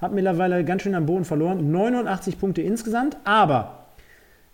Habe 0.00 0.14
mittlerweile 0.14 0.64
ganz 0.64 0.82
schön 0.82 0.94
am 0.94 1.04
Boden 1.04 1.26
verloren. 1.26 1.70
89 1.70 2.38
Punkte 2.38 2.62
insgesamt. 2.62 3.18
Aber 3.24 3.86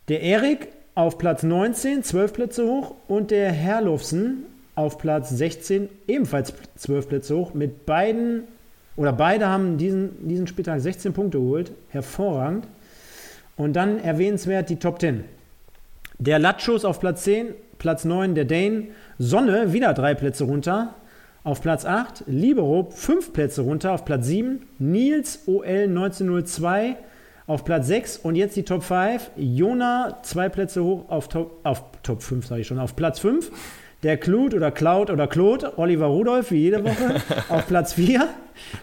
der 0.09 0.21
Erik 0.23 0.69
auf 0.97 1.19
Platz 1.19 1.45
19, 1.45 2.03
12 2.03 2.33
Plätze 2.33 2.67
hoch. 2.67 2.95
Und 3.07 3.31
der 3.31 3.53
Herlufsen 3.53 4.47
auf 4.75 4.99
Platz 4.99 5.31
16, 5.31 5.89
ebenfalls 6.09 6.53
12 6.77 7.09
Plätze 7.09 7.37
hoch. 7.37 7.55
Mit 7.55 7.87
beiden, 7.87 8.43
oder 8.97 9.13
beide 9.13 9.47
haben 9.47 9.79
diesen, 9.79 10.29
diesen 10.29 10.49
Spieltag 10.49 10.81
16 10.81 11.13
Punkte 11.13 11.39
geholt. 11.39 11.71
Hervorragend. 11.91 12.67
Und 13.57 13.75
dann 13.75 14.01
erwähnenswert 14.01 14.71
die 14.71 14.77
Top 14.81 15.01
10. 15.01 15.23
Der 16.19 16.41
Latschos 16.41 16.85
auf 16.85 16.99
Platz 16.99 17.23
10, 17.23 17.55
Platz 17.79 18.05
9 18.05 18.35
der 18.35 18.45
Dane. 18.45 18.89
Sonne 19.19 19.73
wieder 19.73 19.95
drei 19.95 20.15
Plätze 20.15 20.45
runter. 20.45 20.95
Auf 21.45 21.63
Platz 21.63 21.85
8 21.85 22.25
Libero 22.27 22.89
fünf 22.91 23.33
Plätze 23.33 23.63
runter. 23.63 23.93
Auf 23.93 24.05
Platz 24.05 24.27
7 24.27 24.63
Nils 24.79 25.45
OL 25.47 25.65
1902 25.67 26.97
auf 27.47 27.65
Platz 27.65 27.87
6 27.87 28.19
und 28.19 28.35
jetzt 28.35 28.57
die 28.57 28.65
Top 28.65 28.83
5. 28.83 29.31
Jona 29.37 30.19
zwei 30.23 30.49
Plätze 30.49 30.83
hoch 30.83 31.09
auf 31.09 31.29
Top, 31.29 31.61
auf 31.65 31.85
Top 32.03 32.23
5, 32.23 32.47
sage 32.47 32.61
ich 32.63 32.67
schon, 32.67 32.79
auf 32.79 32.97
Platz 32.97 33.21
5. 33.21 33.51
Der 34.03 34.19
Clut 34.19 34.53
oder 34.53 34.71
Cloud 34.71 35.11
oder 35.11 35.27
Claude, 35.27 35.79
Oliver 35.79 36.07
Rudolph, 36.07 36.51
wie 36.51 36.59
jede 36.59 36.85
Woche, 36.85 37.23
auf 37.49 37.67
Platz 37.67 37.95
4. 37.95 38.29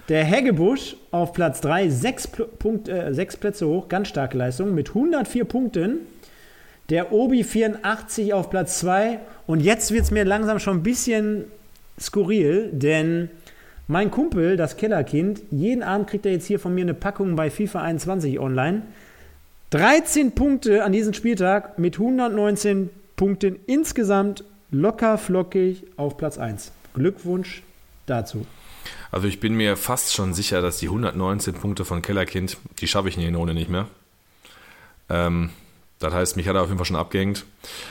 Der 0.10 0.24
Heggebusch 0.24 0.95
auf 1.11 1.34
Platz 1.34 1.61
3, 1.61 1.90
sechs, 1.90 2.28
Punkt, 2.28 2.90
äh, 2.90 3.14
sechs 3.14 3.38
Plätze 3.38 3.68
hoch, 3.68 3.90
ganz 3.90 4.07
starke 4.07 4.38
Leistung, 4.38 4.74
mit 4.74 4.90
104 4.90 5.45
Punkten. 5.45 5.99
Der 6.89 7.11
Obi 7.11 7.43
84 7.43 8.34
auf 8.34 8.49
Platz 8.49 8.80
2. 8.80 9.19
Und 9.47 9.61
jetzt 9.61 9.91
wird 9.91 10.03
es 10.03 10.11
mir 10.11 10.26
langsam 10.26 10.60
schon 10.60 10.77
ein 10.77 10.84
bisschen 10.84 11.45
skurril, 11.99 12.69
denn 12.72 13.30
mein 13.88 14.11
Kumpel, 14.11 14.57
das 14.57 14.77
Kellerkind, 14.77 15.41
jeden 15.51 15.84
Abend 15.84 16.10
kriegt 16.10 16.26
er 16.26 16.31
jetzt 16.31 16.47
hier 16.47 16.60
von 16.60 16.73
mir 16.73 16.81
eine 16.81 16.93
Packung 16.93 17.35
bei 17.35 17.49
FIFA 17.49 17.81
21 17.81 18.39
online. 18.39 18.84
13 19.72 20.34
Punkte 20.34 20.84
an 20.84 20.91
diesem 20.91 21.14
Spieltag 21.14 21.80
mit 21.80 21.95
119 21.95 22.89
Punkten 23.15 23.57
insgesamt 23.65 24.43
locker 24.72 25.18
flockig 25.18 25.84
auf 25.97 26.18
Platz 26.18 26.38
1. 26.38 26.72
Glückwunsch 26.93 27.64
dazu. 28.05 28.45
Also 29.11 29.27
ich 29.27 29.39
bin 29.39 29.55
mir 29.55 29.77
fast 29.77 30.14
schon 30.14 30.34
sicher, 30.34 30.61
dass 30.61 30.77
die 30.77 30.88
119 30.88 31.53
Punkte 31.53 31.85
von 31.85 32.01
Kellerkind, 32.01 32.57
die 32.80 32.88
schaffe 32.88 33.10
ich 33.10 33.18
in 33.18 33.22
der 33.22 33.35
Runde 33.35 33.53
nicht 33.53 33.69
mehr. 33.69 33.88
Ähm, 35.10 35.51
das 36.03 36.13
heißt, 36.13 36.38
mich 36.38 36.47
hat 36.47 36.55
er 36.55 36.61
auf 36.61 36.67
jeden 36.67 36.77
Fall 36.77 36.85
schon 36.85 36.95
abgehängt. 36.95 37.45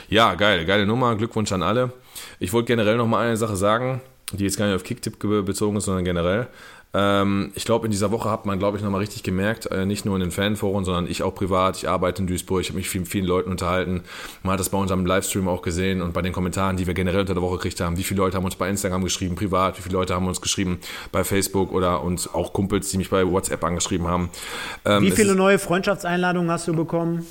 Ja, 0.09 0.35
geil, 0.35 0.65
geile 0.65 0.85
Nummer, 0.85 1.15
Glückwunsch 1.15 1.51
an 1.51 1.63
alle. 1.63 1.91
Ich 2.39 2.53
wollte 2.53 2.67
generell 2.67 2.97
noch 2.97 3.07
mal 3.07 3.25
eine 3.25 3.37
Sache 3.37 3.55
sagen, 3.55 4.01
die 4.31 4.43
jetzt 4.43 4.57
gar 4.57 4.67
nicht 4.67 4.75
auf 4.75 4.83
Kicktipp 4.83 5.19
bezogen 5.19 5.77
ist, 5.77 5.85
sondern 5.85 6.05
generell. 6.05 6.47
Ähm, 6.95 7.51
ich 7.55 7.65
glaube, 7.65 7.87
in 7.87 7.91
dieser 7.91 8.11
Woche 8.11 8.29
hat 8.29 8.45
man, 8.45 8.59
glaube 8.59 8.77
ich, 8.77 8.83
nochmal 8.83 9.01
richtig 9.01 9.23
gemerkt, 9.23 9.65
äh, 9.65 9.85
nicht 9.85 10.05
nur 10.05 10.15
in 10.15 10.21
den 10.21 10.29
Fanforen, 10.29 10.85
sondern 10.85 11.07
ich 11.07 11.23
auch 11.23 11.33
privat. 11.33 11.77
Ich 11.77 11.89
arbeite 11.89 12.21
in 12.21 12.27
Duisburg, 12.27 12.61
ich 12.61 12.69
habe 12.69 12.77
mich 12.77 12.93
mit 12.93 13.07
vielen, 13.07 13.25
Leuten 13.25 13.49
unterhalten. 13.49 14.03
Man 14.43 14.53
hat 14.53 14.59
das 14.59 14.69
bei 14.69 14.77
unserem 14.77 15.05
Livestream 15.05 15.47
auch 15.47 15.63
gesehen 15.63 16.03
und 16.03 16.13
bei 16.13 16.21
den 16.21 16.33
Kommentaren, 16.33 16.77
die 16.77 16.85
wir 16.85 16.93
generell 16.93 17.21
unter 17.21 17.33
der 17.33 17.41
Woche 17.41 17.57
gekriegt 17.57 17.81
haben. 17.81 17.97
Wie 17.97 18.03
viele 18.03 18.19
Leute 18.19 18.37
haben 18.37 18.45
uns 18.45 18.55
bei 18.55 18.69
Instagram 18.69 19.03
geschrieben, 19.03 19.35
privat, 19.35 19.77
wie 19.79 19.81
viele 19.81 19.93
Leute 19.93 20.13
haben 20.13 20.27
uns 20.27 20.39
geschrieben 20.39 20.79
bei 21.11 21.23
Facebook 21.23 21.71
oder 21.71 22.03
uns 22.03 22.31
auch 22.31 22.53
Kumpels, 22.53 22.91
die 22.91 22.97
mich 22.97 23.09
bei 23.09 23.27
WhatsApp 23.27 23.63
angeschrieben 23.63 24.07
haben. 24.07 24.29
Ähm, 24.85 25.01
wie 25.01 25.11
viele 25.11 25.33
neue 25.33 25.57
Freundschaftseinladungen 25.57 26.51
hast 26.51 26.67
du 26.67 26.73
bekommen? 26.73 27.25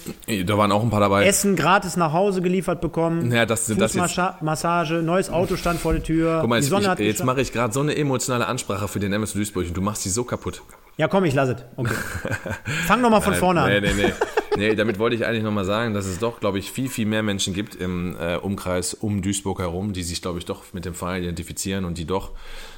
Da 0.44 0.59
waren 0.59 0.72
auch 0.72 0.82
ein 0.82 0.90
paar 0.90 1.01
dabei. 1.01 1.24
Essen 1.24 1.55
gratis 1.55 1.97
nach 1.97 2.12
Hause 2.12 2.43
geliefert 2.43 2.80
bekommen. 2.80 3.30
Ja, 3.30 3.47
das 3.47 3.66
sind 3.66 3.80
das 3.80 3.94
jetzt. 3.94 4.18
Massage, 4.40 4.94
neues 5.02 5.30
Auto 5.30 5.55
stand 5.55 5.78
vor 5.78 5.93
der 5.93 6.02
Tür. 6.02 6.39
Guck 6.40 6.51
mal, 6.51 6.60
jetzt, 6.60 6.98
jetzt 6.98 7.24
mache 7.24 7.43
ich 7.43 7.52
gerade 7.52 7.72
so 7.72 7.80
eine 7.80 7.94
emotionale 7.94 8.47
Ansprache 8.48 8.89
für 8.89 8.98
den 8.98 9.12
MS 9.12 9.34
Duisburg 9.34 9.52
und 9.57 9.77
du 9.77 9.83
machst 9.83 10.03
sie 10.03 10.11
so 10.11 10.24
kaputt. 10.24 10.62
Ja, 10.99 11.09
komm, 11.09 11.24
ich 11.24 11.35
lasse 11.35 11.53
es. 11.53 11.65
Okay. 11.77 11.95
Fang 12.87 13.01
nochmal 13.01 13.23
von 13.23 13.35
vorne 13.35 13.66
nee, 13.66 13.77
an. 13.77 13.83
Nee, 13.83 14.05
nee, 14.05 14.12
nee. 14.57 14.74
damit 14.74 14.99
wollte 14.99 15.16
ich 15.16 15.24
eigentlich 15.24 15.43
nochmal 15.43 15.65
sagen, 15.65 15.95
dass 15.95 16.05
es 16.05 16.19
doch, 16.19 16.39
glaube 16.39 16.59
ich, 16.59 16.70
viel, 16.70 16.91
viel 16.91 17.07
mehr 17.07 17.23
Menschen 17.23 17.55
gibt 17.55 17.74
im 17.74 18.15
äh, 18.20 18.37
Umkreis 18.37 18.93
um 18.93 19.23
Duisburg 19.23 19.61
herum, 19.61 19.95
die 19.95 20.03
sich, 20.03 20.20
glaube 20.20 20.39
ich, 20.39 20.45
doch 20.45 20.65
mit 20.74 20.85
dem 20.85 20.93
Verein 20.93 21.23
identifizieren 21.23 21.87
und 21.87 21.97
die 21.97 22.05
doch 22.05 22.33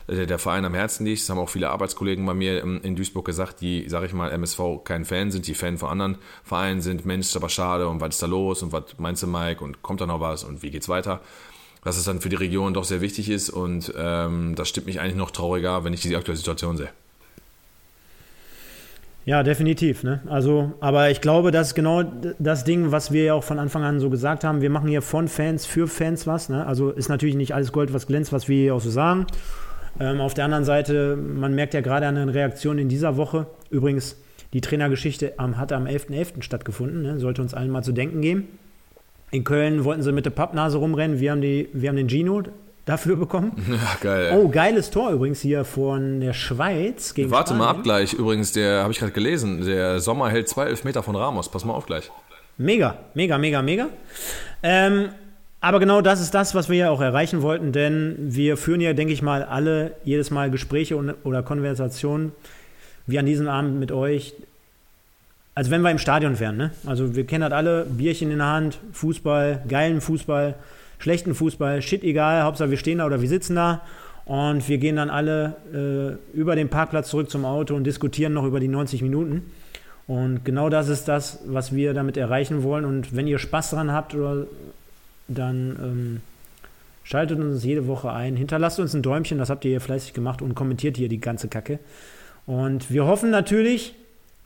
äh, 0.07 0.27
der 0.27 0.39
Verein 0.39 0.65
am 0.65 0.75
Herzen 0.75 1.05
liegt. 1.05 1.23
Das 1.23 1.29
haben 1.29 1.39
auch 1.39 1.49
viele 1.49 1.71
Arbeitskollegen 1.71 2.25
bei 2.25 2.35
mir 2.35 2.63
ähm, 2.63 2.81
in 2.85 2.95
Duisburg 2.95 3.25
gesagt, 3.25 3.61
die, 3.61 3.89
sage 3.89 4.07
ich 4.07 4.13
mal, 4.13 4.31
MSV 4.31 4.61
kein 4.85 5.05
Fan 5.05 5.33
sind, 5.33 5.49
die 5.49 5.55
Fan 5.55 5.77
von 5.77 5.89
anderen 5.89 6.19
Vereinen 6.45 6.83
sind. 6.83 7.05
Mensch, 7.05 7.27
ist 7.27 7.37
aber 7.37 7.49
schade 7.49 7.89
und 7.89 8.01
was 8.01 8.11
ist 8.11 8.23
da 8.23 8.27
los 8.27 8.63
und 8.63 8.73
was 8.73 8.85
meinst 8.99 9.25
du, 9.25 9.27
Mike 9.27 9.63
und 9.63 9.83
kommt 9.83 10.01
da 10.01 10.07
noch 10.07 10.21
was 10.21 10.45
und 10.45 10.63
wie 10.63 10.71
geht's 10.71 10.89
weiter? 10.89 11.21
Dass 11.85 11.97
es 11.97 12.05
dann 12.05 12.21
für 12.21 12.31
die 12.31 12.37
Region 12.37 12.75
doch 12.75 12.85
sehr 12.85 13.01
wichtig 13.01 13.29
ist 13.29 13.51
und 13.51 13.93
ähm, 13.97 14.55
das 14.57 14.69
stimmt 14.69 14.87
mich 14.87 15.01
eigentlich 15.01 15.17
noch 15.17 15.31
trauriger, 15.31 15.85
wenn 15.85 15.93
ich 15.93 16.01
die 16.01 16.17
aktuelle 16.17 16.39
Situation 16.39 16.77
sehe. 16.77 16.89
Ja, 19.27 19.43
definitiv. 19.43 20.03
Ne? 20.03 20.21
Also, 20.27 20.75
aber 20.81 21.11
ich 21.11 21.23
glaube, 21.23 21.51
das 21.51 21.69
ist 21.69 21.75
genau 21.75 22.03
das 22.39 22.65
Ding, 22.65 22.93
was 22.93 23.11
wir 23.11 23.25
ja 23.25 23.35
auch 23.35 23.45
von 23.45 23.59
Anfang 23.59 23.83
an 23.83 23.99
so 23.99 24.11
gesagt 24.11 24.45
haben. 24.45 24.61
Wir 24.61 24.69
machen 24.69 24.89
hier 24.89 25.01
von 25.01 25.29
Fans 25.29 25.65
für 25.65 25.89
Fans 25.89 26.27
was. 26.27 26.51
Ne? 26.51 26.67
Also 26.67 26.91
ist 26.91 27.09
natürlich 27.09 27.35
nicht 27.35 27.55
alles 27.55 27.73
Gold, 27.73 27.95
was 27.95 28.07
glänzt, 28.07 28.33
was 28.33 28.49
wir 28.49 28.57
hier 28.57 28.75
auch 28.75 28.83
so 28.83 28.91
sagen. 28.91 29.27
Ähm, 29.99 30.21
auf 30.21 30.35
der 30.35 30.45
anderen 30.45 30.65
Seite, 30.65 31.17
man 31.17 31.55
merkt 31.55 31.73
ja 31.73 31.81
gerade 31.81 32.07
an 32.07 32.17
den 32.17 32.29
Reaktionen 32.29 32.81
in 32.81 32.89
dieser 32.91 33.17
Woche. 33.17 33.47
Übrigens, 33.71 34.17
die 34.53 34.61
Trainergeschichte 34.61 35.39
am, 35.39 35.57
hat 35.57 35.73
am 35.73 35.87
11.11. 35.87 36.37
.11. 36.37 36.43
stattgefunden. 36.43 37.03
Ne? 37.03 37.19
Sollte 37.19 37.41
uns 37.41 37.55
allen 37.55 37.71
mal 37.71 37.83
zu 37.83 37.93
denken 37.93 38.21
geben. 38.21 38.49
In 39.35 39.43
Köln 39.43 39.83
wollten 39.83 40.01
sie 40.05 40.13
mit 40.13 40.27
der 40.27 40.31
Pappnase 40.31 40.79
rumrennen. 40.79 41.19
Wir 41.19 41.33
haben, 41.33 41.41
die, 41.41 41.69
wir 41.73 41.89
haben 41.89 41.97
den 41.97 42.09
Gino 42.09 42.43
dafür 42.85 43.17
bekommen. 43.17 43.51
Ja, 43.69 43.97
geil. 44.01 44.27
Ey. 44.31 44.39
Oh, 44.39 44.49
geiles 44.49 44.91
Tor 44.91 45.11
übrigens 45.11 45.41
hier 45.41 45.65
von 45.65 46.21
der 46.21 46.33
Schweiz 46.35 47.15
gegen 47.15 47.33
Warte 47.33 47.53
mal 47.53 47.65
Spanien. 47.65 47.79
ab 47.79 47.83
gleich. 47.83 48.13
Übrigens, 48.13 48.53
der 48.53 48.83
habe 48.85 48.93
ich 48.93 49.01
gerade 49.01 49.11
gelesen. 49.11 49.67
Der 49.67 49.99
Sommer 49.99 50.31
hält 50.31 50.49
zwei 50.49 50.67
Elfmeter 50.67 51.03
von 51.03 51.17
Ramos. 51.17 51.49
Pass 51.49 51.65
mal 51.65 51.73
auf 51.73 51.87
gleich. 51.87 52.13
Mega, 52.59 52.97
mega, 53.15 53.37
mega, 53.37 53.61
mega. 53.61 53.89
Ähm, 54.63 55.09
aber 55.61 55.81
genau 55.81 56.01
das 56.01 56.21
ist 56.21 56.33
das, 56.33 56.55
was 56.55 56.69
wir 56.69 56.77
ja 56.77 56.91
auch 56.91 57.01
erreichen 57.01 57.43
wollten, 57.43 57.73
denn 57.73 58.15
wir 58.21 58.57
führen 58.57 58.81
ja, 58.81 58.93
denke 58.93 59.13
ich 59.13 59.21
mal, 59.21 59.43
alle 59.43 59.97
jedes 60.05 60.31
Mal 60.31 60.49
Gespräche 60.53 60.97
und, 60.97 61.13
oder 61.25 61.43
Konversationen, 61.43 62.31
wie 63.09 63.19
an 63.19 63.27
diesem 63.27 63.49
Abend 63.49 63.81
mit 63.81 63.91
euch, 63.91 64.35
als 65.55 65.71
wenn 65.71 65.83
wir 65.83 65.91
im 65.91 65.99
Stadion 65.99 66.39
wären. 66.41 66.57
Ne? 66.57 66.71
Also 66.87 67.15
wir 67.15 67.25
kennen 67.27 67.45
halt 67.45 67.53
alle, 67.53 67.85
Bierchen 67.85 68.31
in 68.31 68.39
der 68.39 68.49
Hand, 68.49 68.79
Fußball, 68.93 69.63
geilen 69.69 70.01
Fußball, 70.01 70.55
schlechten 70.99 71.35
Fußball, 71.35 71.83
shit 71.83 72.03
egal, 72.03 72.43
Hauptsache 72.43 72.71
wir 72.71 72.79
stehen 72.79 72.99
da 72.99 73.07
oder 73.07 73.21
wir 73.21 73.29
sitzen 73.29 73.57
da 73.57 73.83
und 74.25 74.69
wir 74.69 74.79
gehen 74.79 74.97
dann 74.97 75.11
alle 75.11 75.57
äh, 75.73 76.37
über 76.37 76.57
den 76.57 76.69
Parkplatz 76.69 77.11
zurück 77.11 77.31
zum 77.31 77.45
Auto 77.45 77.75
und 77.75 77.85
diskutieren 77.85 78.33
noch 78.33 78.45
über 78.45 78.59
die 78.59 78.69
90 78.69 79.03
Minuten. 79.03 79.43
Und 80.07 80.45
genau 80.45 80.69
das 80.69 80.89
ist 80.89 81.09
das, 81.09 81.41
was 81.47 81.75
wir 81.75 81.95
damit 81.95 82.17
erreichen 82.17 82.63
wollen. 82.63 82.85
Und 82.85 83.17
wenn 83.17 83.27
ihr 83.27 83.39
Spaß 83.39 83.71
dran 83.71 83.93
habt, 83.93 84.15
oder, 84.15 84.47
dann 85.29 85.77
ähm, 85.83 86.21
schaltet 87.05 87.39
uns 87.39 87.65
jede 87.65 87.87
Woche 87.87 88.13
ein. 88.13 88.37
Hinterlasst 88.37 88.81
uns 88.81 88.95
ein 88.95 89.03
Däumchen, 89.03 89.39
das 89.39 89.51
habt 89.51 89.65
ihr 89.65 89.71
hier 89.71 89.81
fleißig 89.81 90.13
gemacht 90.13 90.43
und 90.43 90.55
kommentiert 90.55 90.97
hier 90.97 91.09
die 91.09 91.21
ganze 91.21 91.49
Kacke. 91.49 91.79
Und 92.47 92.91
wir 92.91 93.07
hoffen 93.07 93.31
natürlich, 93.31 93.95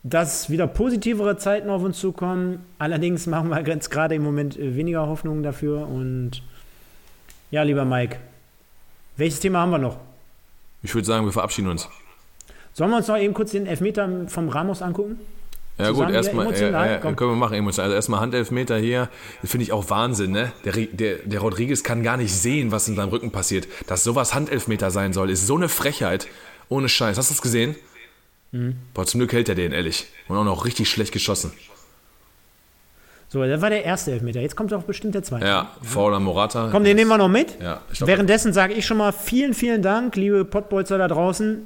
dass 0.03 0.49
wieder 0.49 0.67
positivere 0.67 1.37
Zeiten 1.37 1.69
auf 1.69 1.83
uns 1.83 1.99
zukommen. 1.99 2.65
Allerdings 2.77 3.27
machen 3.27 3.49
wir 3.49 3.61
jetzt 3.61 3.89
gerade 3.89 4.15
im 4.15 4.23
Moment 4.23 4.57
äh, 4.57 4.75
weniger 4.75 5.07
Hoffnungen 5.07 5.43
dafür. 5.43 5.87
Und 5.87 6.41
ja, 7.51 7.63
lieber 7.63 7.85
Mike, 7.85 8.17
welches 9.17 9.39
Thema 9.39 9.59
haben 9.59 9.71
wir 9.71 9.77
noch? 9.77 9.97
Ich 10.81 10.95
würde 10.95 11.05
sagen, 11.05 11.25
wir 11.25 11.33
verabschieden 11.33 11.67
uns. 11.67 11.89
Sollen 12.73 12.91
wir 12.91 12.97
uns 12.97 13.07
noch 13.07 13.17
eben 13.17 13.33
kurz 13.33 13.51
den 13.51 13.65
Elfmeter 13.65 14.07
vom 14.27 14.47
Ramos 14.47 14.81
angucken? 14.81 15.19
Ja 15.77 15.87
Zusammen 15.87 16.07
gut, 16.07 16.15
erstmal 16.15 16.45
emotional? 16.45 16.87
äh, 16.87 16.95
äh, 16.95 16.99
Komm. 17.01 17.15
können 17.15 17.31
wir 17.31 17.35
machen 17.35 17.53
emotional. 17.55 17.85
Also 17.85 17.95
erstmal 17.95 18.19
Handelfmeter 18.19 18.77
hier, 18.77 19.09
finde 19.43 19.63
ich 19.63 19.71
auch 19.71 19.89
Wahnsinn, 19.89 20.31
ne? 20.31 20.51
Der, 20.65 20.73
der, 20.73 21.15
der 21.23 21.39
Rodriguez 21.39 21.83
kann 21.83 22.03
gar 22.03 22.17
nicht 22.17 22.33
sehen, 22.33 22.71
was 22.71 22.87
in 22.87 22.95
seinem 22.95 23.09
Rücken 23.09 23.31
passiert. 23.31 23.67
Dass 23.87 24.03
sowas 24.03 24.33
Handelfmeter 24.33 24.91
sein 24.91 25.13
soll, 25.13 25.29
ist 25.29 25.47
so 25.47 25.55
eine 25.55 25.69
Frechheit. 25.69 26.27
Ohne 26.67 26.87
Scheiß. 26.87 27.17
Hast 27.17 27.29
du 27.29 27.33
das 27.33 27.41
gesehen? 27.41 27.75
Mhm. 28.51 28.75
Boah, 28.93 29.05
zum 29.05 29.19
Glück 29.19 29.33
hält 29.33 29.49
er 29.49 29.55
den, 29.55 29.71
ehrlich. 29.71 30.07
Und 30.27 30.37
auch 30.37 30.43
noch 30.43 30.65
richtig 30.65 30.89
schlecht 30.89 31.11
geschossen. 31.11 31.51
So, 33.31 33.43
das 33.45 33.61
war 33.61 33.69
der 33.69 33.83
erste 33.85 34.11
Elfmeter. 34.11 34.39
Jetzt 34.41 34.55
kommt 34.55 34.71
doch 34.71 34.81
bestimmt 34.83 35.13
der 35.13 35.21
zweite. 35.21 35.45
Ja, 35.45 35.71
Foul 35.83 36.15
an 36.15 36.23
Morata. 36.23 36.69
Komm, 36.71 36.83
den 36.83 36.95
nehmen 36.95 37.09
wir 37.11 37.17
noch 37.19 37.29
mit. 37.29 37.61
Ja, 37.61 37.81
glaub- 37.93 38.07
Währenddessen 38.07 38.53
sage 38.53 38.73
ich 38.73 38.87
schon 38.87 38.97
mal 38.97 39.11
vielen, 39.11 39.53
vielen 39.53 39.83
Dank, 39.83 40.15
liebe 40.15 40.43
Pottbolzer 40.45 40.97
da 40.97 41.07
draußen. 41.07 41.61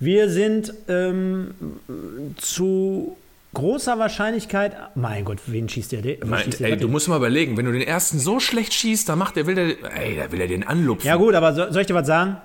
Wir 0.00 0.28
sind 0.28 0.74
ähm, 0.88 1.54
zu 2.36 3.16
großer 3.54 3.98
Wahrscheinlichkeit. 3.98 4.74
Mein 4.96 5.24
Gott, 5.24 5.38
wen 5.46 5.68
schießt 5.68 5.92
der? 5.92 6.02
Wen 6.02 6.36
schießt 6.38 6.60
der 6.60 6.70
ey, 6.70 6.76
du 6.78 6.88
musst 6.88 7.06
mal 7.06 7.16
überlegen, 7.18 7.56
wenn 7.56 7.66
du 7.66 7.72
den 7.72 7.82
ersten 7.82 8.18
so 8.18 8.40
schlecht 8.40 8.74
schießt, 8.74 9.08
dann 9.08 9.18
macht 9.20 9.36
der, 9.36 9.46
will 9.46 9.54
der, 9.54 9.66
ey, 9.96 10.16
da 10.16 10.32
will 10.32 10.40
er 10.40 10.48
den 10.48 10.66
anlupfen. 10.66 11.06
ja, 11.06 11.14
gut, 11.16 11.34
aber 11.34 11.52
so, 11.54 11.70
soll 11.70 11.82
ich 11.82 11.86
dir 11.86 11.94
was 11.94 12.06
sagen? 12.08 12.38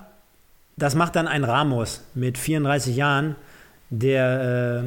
Das 0.78 0.96
macht 0.96 1.16
dann 1.16 1.28
ein 1.28 1.44
Ramos 1.44 2.04
mit 2.16 2.38
34 2.38 2.96
Jahren, 2.96 3.36
der 3.90 4.84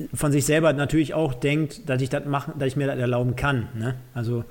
äh, 0.00 0.06
von 0.16 0.32
sich 0.32 0.44
selber 0.46 0.72
natürlich 0.72 1.14
auch 1.14 1.34
denkt, 1.34 1.88
dass 1.88 2.00
ich 2.02 2.08
das 2.08 2.24
machen, 2.24 2.54
dass 2.58 2.68
ich 2.68 2.76
mir 2.76 2.86
das 2.86 2.98
erlauben 2.98 3.36
kann. 3.36 3.68
Ne? 3.74 3.94
Also 4.14 4.44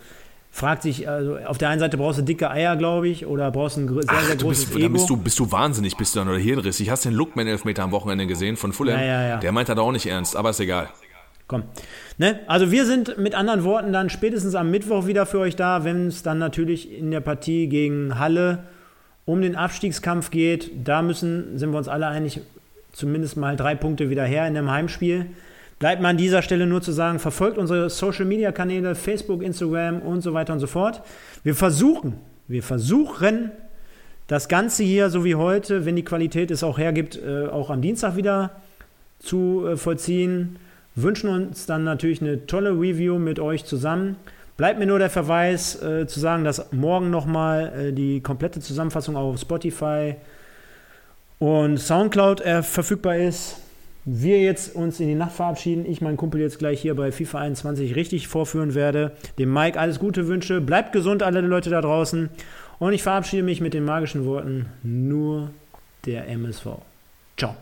fragt 0.51 0.83
sich, 0.83 1.07
also 1.09 1.37
auf 1.37 1.57
der 1.57 1.69
einen 1.69 1.79
Seite 1.79 1.97
brauchst 1.97 2.19
du 2.19 2.23
dicke 2.23 2.49
Eier, 2.49 2.75
glaube 2.77 3.07
ich, 3.09 3.25
oder 3.25 3.51
brauchst 3.51 3.77
ein 3.77 3.87
gr- 3.87 4.01
sehr, 4.03 4.11
Ach, 4.13 4.23
sehr 4.23 4.35
du 4.35 4.45
großes 4.45 4.65
bist, 4.67 4.77
Ego. 4.79 4.93
bist 4.93 5.09
du, 5.09 5.17
bist 5.17 5.39
du 5.39 5.51
wahnsinnig, 5.51 5.97
bist 5.97 6.15
du 6.15 6.19
dann 6.19 6.29
oder 6.29 6.37
hirnrissig. 6.37 6.89
Hast 6.89 7.05
den 7.05 7.13
Lookman-Elfmeter 7.13 7.83
am 7.83 7.91
Wochenende 7.91 8.25
gesehen 8.27 8.55
von 8.55 8.71
Fulham? 8.71 8.97
Ja, 8.99 9.05
ja, 9.05 9.27
ja. 9.29 9.37
Der 9.37 9.51
meint 9.51 9.67
das 9.69 9.77
auch 9.77 9.91
nicht 9.91 10.05
ernst, 10.05 10.35
aber 10.35 10.51
ist 10.51 10.59
egal. 10.59 10.89
Komm. 11.47 11.63
Ne? 12.17 12.39
Also 12.47 12.71
wir 12.71 12.85
sind 12.85 13.17
mit 13.19 13.35
anderen 13.35 13.63
Worten 13.65 13.93
dann 13.93 14.09
spätestens 14.09 14.55
am 14.55 14.71
Mittwoch 14.71 15.05
wieder 15.05 15.25
für 15.27 15.39
euch 15.39 15.55
da, 15.55 15.83
wenn 15.83 16.07
es 16.07 16.23
dann 16.23 16.39
natürlich 16.39 16.91
in 16.91 17.11
der 17.11 17.19
Partie 17.19 17.67
gegen 17.67 18.17
Halle 18.17 18.63
um 19.25 19.41
den 19.41 19.55
Abstiegskampf 19.55 20.31
geht. 20.31 20.71
Da 20.83 21.01
müssen, 21.01 21.57
sind 21.57 21.71
wir 21.71 21.77
uns 21.77 21.87
alle 21.87 22.07
einig, 22.07 22.41
zumindest 22.93 23.37
mal 23.37 23.55
drei 23.55 23.75
Punkte 23.75 24.09
wieder 24.09 24.23
her 24.23 24.47
in 24.47 24.55
einem 24.55 24.71
Heimspiel. 24.71 25.27
Bleibt 25.79 26.01
mir 26.01 26.07
an 26.07 26.17
dieser 26.17 26.41
Stelle 26.41 26.67
nur 26.67 26.81
zu 26.81 26.91
sagen, 26.93 27.19
verfolgt 27.19 27.57
unsere 27.57 27.89
Social-Media-Kanäle, 27.89 28.95
Facebook, 28.95 29.43
Instagram 29.43 30.01
und 30.01 30.21
so 30.21 30.33
weiter 30.33 30.53
und 30.53 30.59
so 30.59 30.67
fort. 30.67 31.01
Wir 31.43 31.53
versuchen, 31.53 32.13
wir 32.47 32.63
versuchen, 32.63 33.51
das 34.27 34.47
Ganze 34.47 34.83
hier, 34.83 35.09
so 35.09 35.23
wie 35.23 35.35
heute, 35.35 35.85
wenn 35.85 35.95
die 35.95 36.03
Qualität 36.03 36.49
es 36.49 36.63
auch 36.63 36.77
hergibt, 36.77 37.19
äh, 37.21 37.47
auch 37.47 37.69
am 37.69 37.81
Dienstag 37.81 38.15
wieder 38.15 38.51
zu 39.19 39.65
äh, 39.67 39.77
vollziehen. 39.77 40.57
Wünschen 40.95 41.29
uns 41.29 41.65
dann 41.65 41.83
natürlich 41.83 42.21
eine 42.21 42.45
tolle 42.45 42.71
Review 42.71 43.19
mit 43.19 43.39
euch 43.39 43.65
zusammen. 43.65 44.15
Bleibt 44.57 44.79
mir 44.79 44.85
nur 44.85 44.99
der 44.99 45.09
Verweis 45.09 45.81
äh, 45.81 46.07
zu 46.07 46.19
sagen, 46.19 46.45
dass 46.45 46.71
morgen 46.71 47.09
nochmal 47.09 47.73
äh, 47.89 47.91
die 47.91 48.21
komplette 48.21 48.61
Zusammenfassung 48.61 49.17
auf 49.17 49.39
Spotify 49.39 50.15
und 51.39 51.77
Soundcloud 51.77 52.41
äh, 52.41 52.63
verfügbar 52.63 53.17
ist. 53.17 53.57
Wir 54.05 54.39
jetzt 54.41 54.75
uns 54.75 54.99
in 54.99 55.07
die 55.07 55.15
Nacht 55.15 55.33
verabschieden. 55.33 55.85
Ich 55.85 55.99
meinen 55.99 56.15
Kumpel 56.15 56.39
jetzt 56.39 56.59
gleich 56.59 56.79
hier 56.79 56.95
bei 56.95 57.11
FIFA 57.11 57.39
21 57.39 57.95
richtig 57.95 58.27
vorführen 58.27 58.75
werde. 58.75 59.11
Dem 59.39 59.51
Mike 59.51 59.79
alles 59.79 59.99
Gute 59.99 60.27
wünsche. 60.27 60.61
Bleibt 60.61 60.93
gesund, 60.93 61.23
alle 61.23 61.41
Leute 61.41 61.71
da 61.71 61.81
draußen. 61.81 62.29
Und 62.77 62.93
ich 62.93 63.03
verabschiede 63.03 63.43
mich 63.43 63.61
mit 63.61 63.73
den 63.73 63.83
magischen 63.83 64.25
Worten 64.25 64.67
nur 64.83 65.49
der 66.05 66.27
MSV. 66.29 66.67
Ciao. 67.35 67.55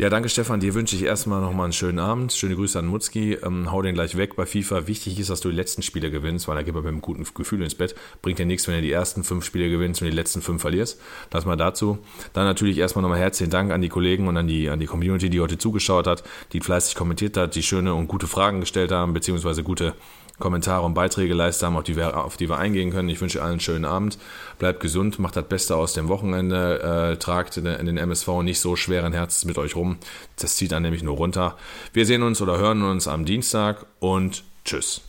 Ja, 0.00 0.08
danke 0.10 0.28
Stefan. 0.28 0.60
Dir 0.60 0.74
wünsche 0.74 0.94
ich 0.94 1.02
erstmal 1.02 1.40
nochmal 1.40 1.64
einen 1.64 1.72
schönen 1.72 1.98
Abend. 1.98 2.32
Schöne 2.32 2.54
Grüße 2.54 2.78
an 2.78 2.86
Mutzki. 2.86 3.32
Ähm, 3.42 3.72
hau 3.72 3.82
den 3.82 3.94
gleich 3.94 4.16
weg 4.16 4.36
bei 4.36 4.46
FIFA. 4.46 4.86
Wichtig 4.86 5.18
ist, 5.18 5.28
dass 5.28 5.40
du 5.40 5.50
die 5.50 5.56
letzten 5.56 5.82
Spiele 5.82 6.12
gewinnst, 6.12 6.46
weil 6.46 6.54
da 6.54 6.62
geht 6.62 6.72
man 6.72 6.84
mit 6.84 6.92
einem 6.92 7.00
guten 7.00 7.26
Gefühl 7.34 7.62
ins 7.62 7.74
Bett. 7.74 7.96
Bringt 8.22 8.38
dir 8.38 8.46
nichts, 8.46 8.68
wenn 8.68 8.76
du 8.76 8.82
die 8.82 8.92
ersten 8.92 9.24
fünf 9.24 9.44
Spiele 9.44 9.68
gewinnst 9.68 10.00
und 10.00 10.04
die 10.08 10.14
letzten 10.14 10.40
fünf 10.40 10.62
verlierst. 10.62 11.00
Das 11.30 11.46
mal 11.46 11.56
dazu. 11.56 11.98
Dann 12.32 12.44
natürlich 12.44 12.78
erstmal 12.78 13.02
nochmal 13.02 13.18
herzlichen 13.18 13.50
Dank 13.50 13.72
an 13.72 13.82
die 13.82 13.88
Kollegen 13.88 14.28
und 14.28 14.36
an 14.36 14.46
die, 14.46 14.70
an 14.70 14.78
die 14.78 14.86
Community, 14.86 15.30
die 15.30 15.40
heute 15.40 15.58
zugeschaut 15.58 16.06
hat, 16.06 16.22
die 16.52 16.60
fleißig 16.60 16.94
kommentiert 16.94 17.36
hat, 17.36 17.56
die 17.56 17.64
schöne 17.64 17.92
und 17.92 18.06
gute 18.06 18.28
Fragen 18.28 18.60
gestellt 18.60 18.92
haben, 18.92 19.14
beziehungsweise 19.14 19.64
gute 19.64 19.94
Kommentare 20.38 20.84
und 20.84 20.94
Beiträge 20.94 21.28
geleistet 21.28 21.66
haben, 21.66 21.76
auf 21.76 21.84
die, 21.84 21.96
wir, 21.96 22.16
auf 22.16 22.36
die 22.36 22.48
wir 22.48 22.58
eingehen 22.58 22.90
können. 22.90 23.08
Ich 23.08 23.20
wünsche 23.20 23.42
allen 23.42 23.52
einen 23.52 23.60
schönen 23.60 23.84
Abend. 23.84 24.18
Bleibt 24.58 24.80
gesund, 24.80 25.18
macht 25.18 25.36
das 25.36 25.44
Beste 25.44 25.76
aus 25.76 25.92
dem 25.92 26.08
Wochenende, 26.08 27.12
äh, 27.12 27.16
tragt 27.16 27.56
in, 27.56 27.66
in 27.66 27.86
den 27.86 27.96
MSV 27.96 28.42
nicht 28.42 28.60
so 28.60 28.76
schweren 28.76 29.12
Herzens 29.12 29.44
mit 29.44 29.58
euch 29.58 29.76
rum. 29.76 29.98
Das 30.36 30.56
zieht 30.56 30.72
dann 30.72 30.82
nämlich 30.82 31.02
nur 31.02 31.16
runter. 31.16 31.56
Wir 31.92 32.06
sehen 32.06 32.22
uns 32.22 32.40
oder 32.40 32.58
hören 32.58 32.82
uns 32.82 33.08
am 33.08 33.24
Dienstag 33.24 33.86
und 34.00 34.44
tschüss. 34.64 35.02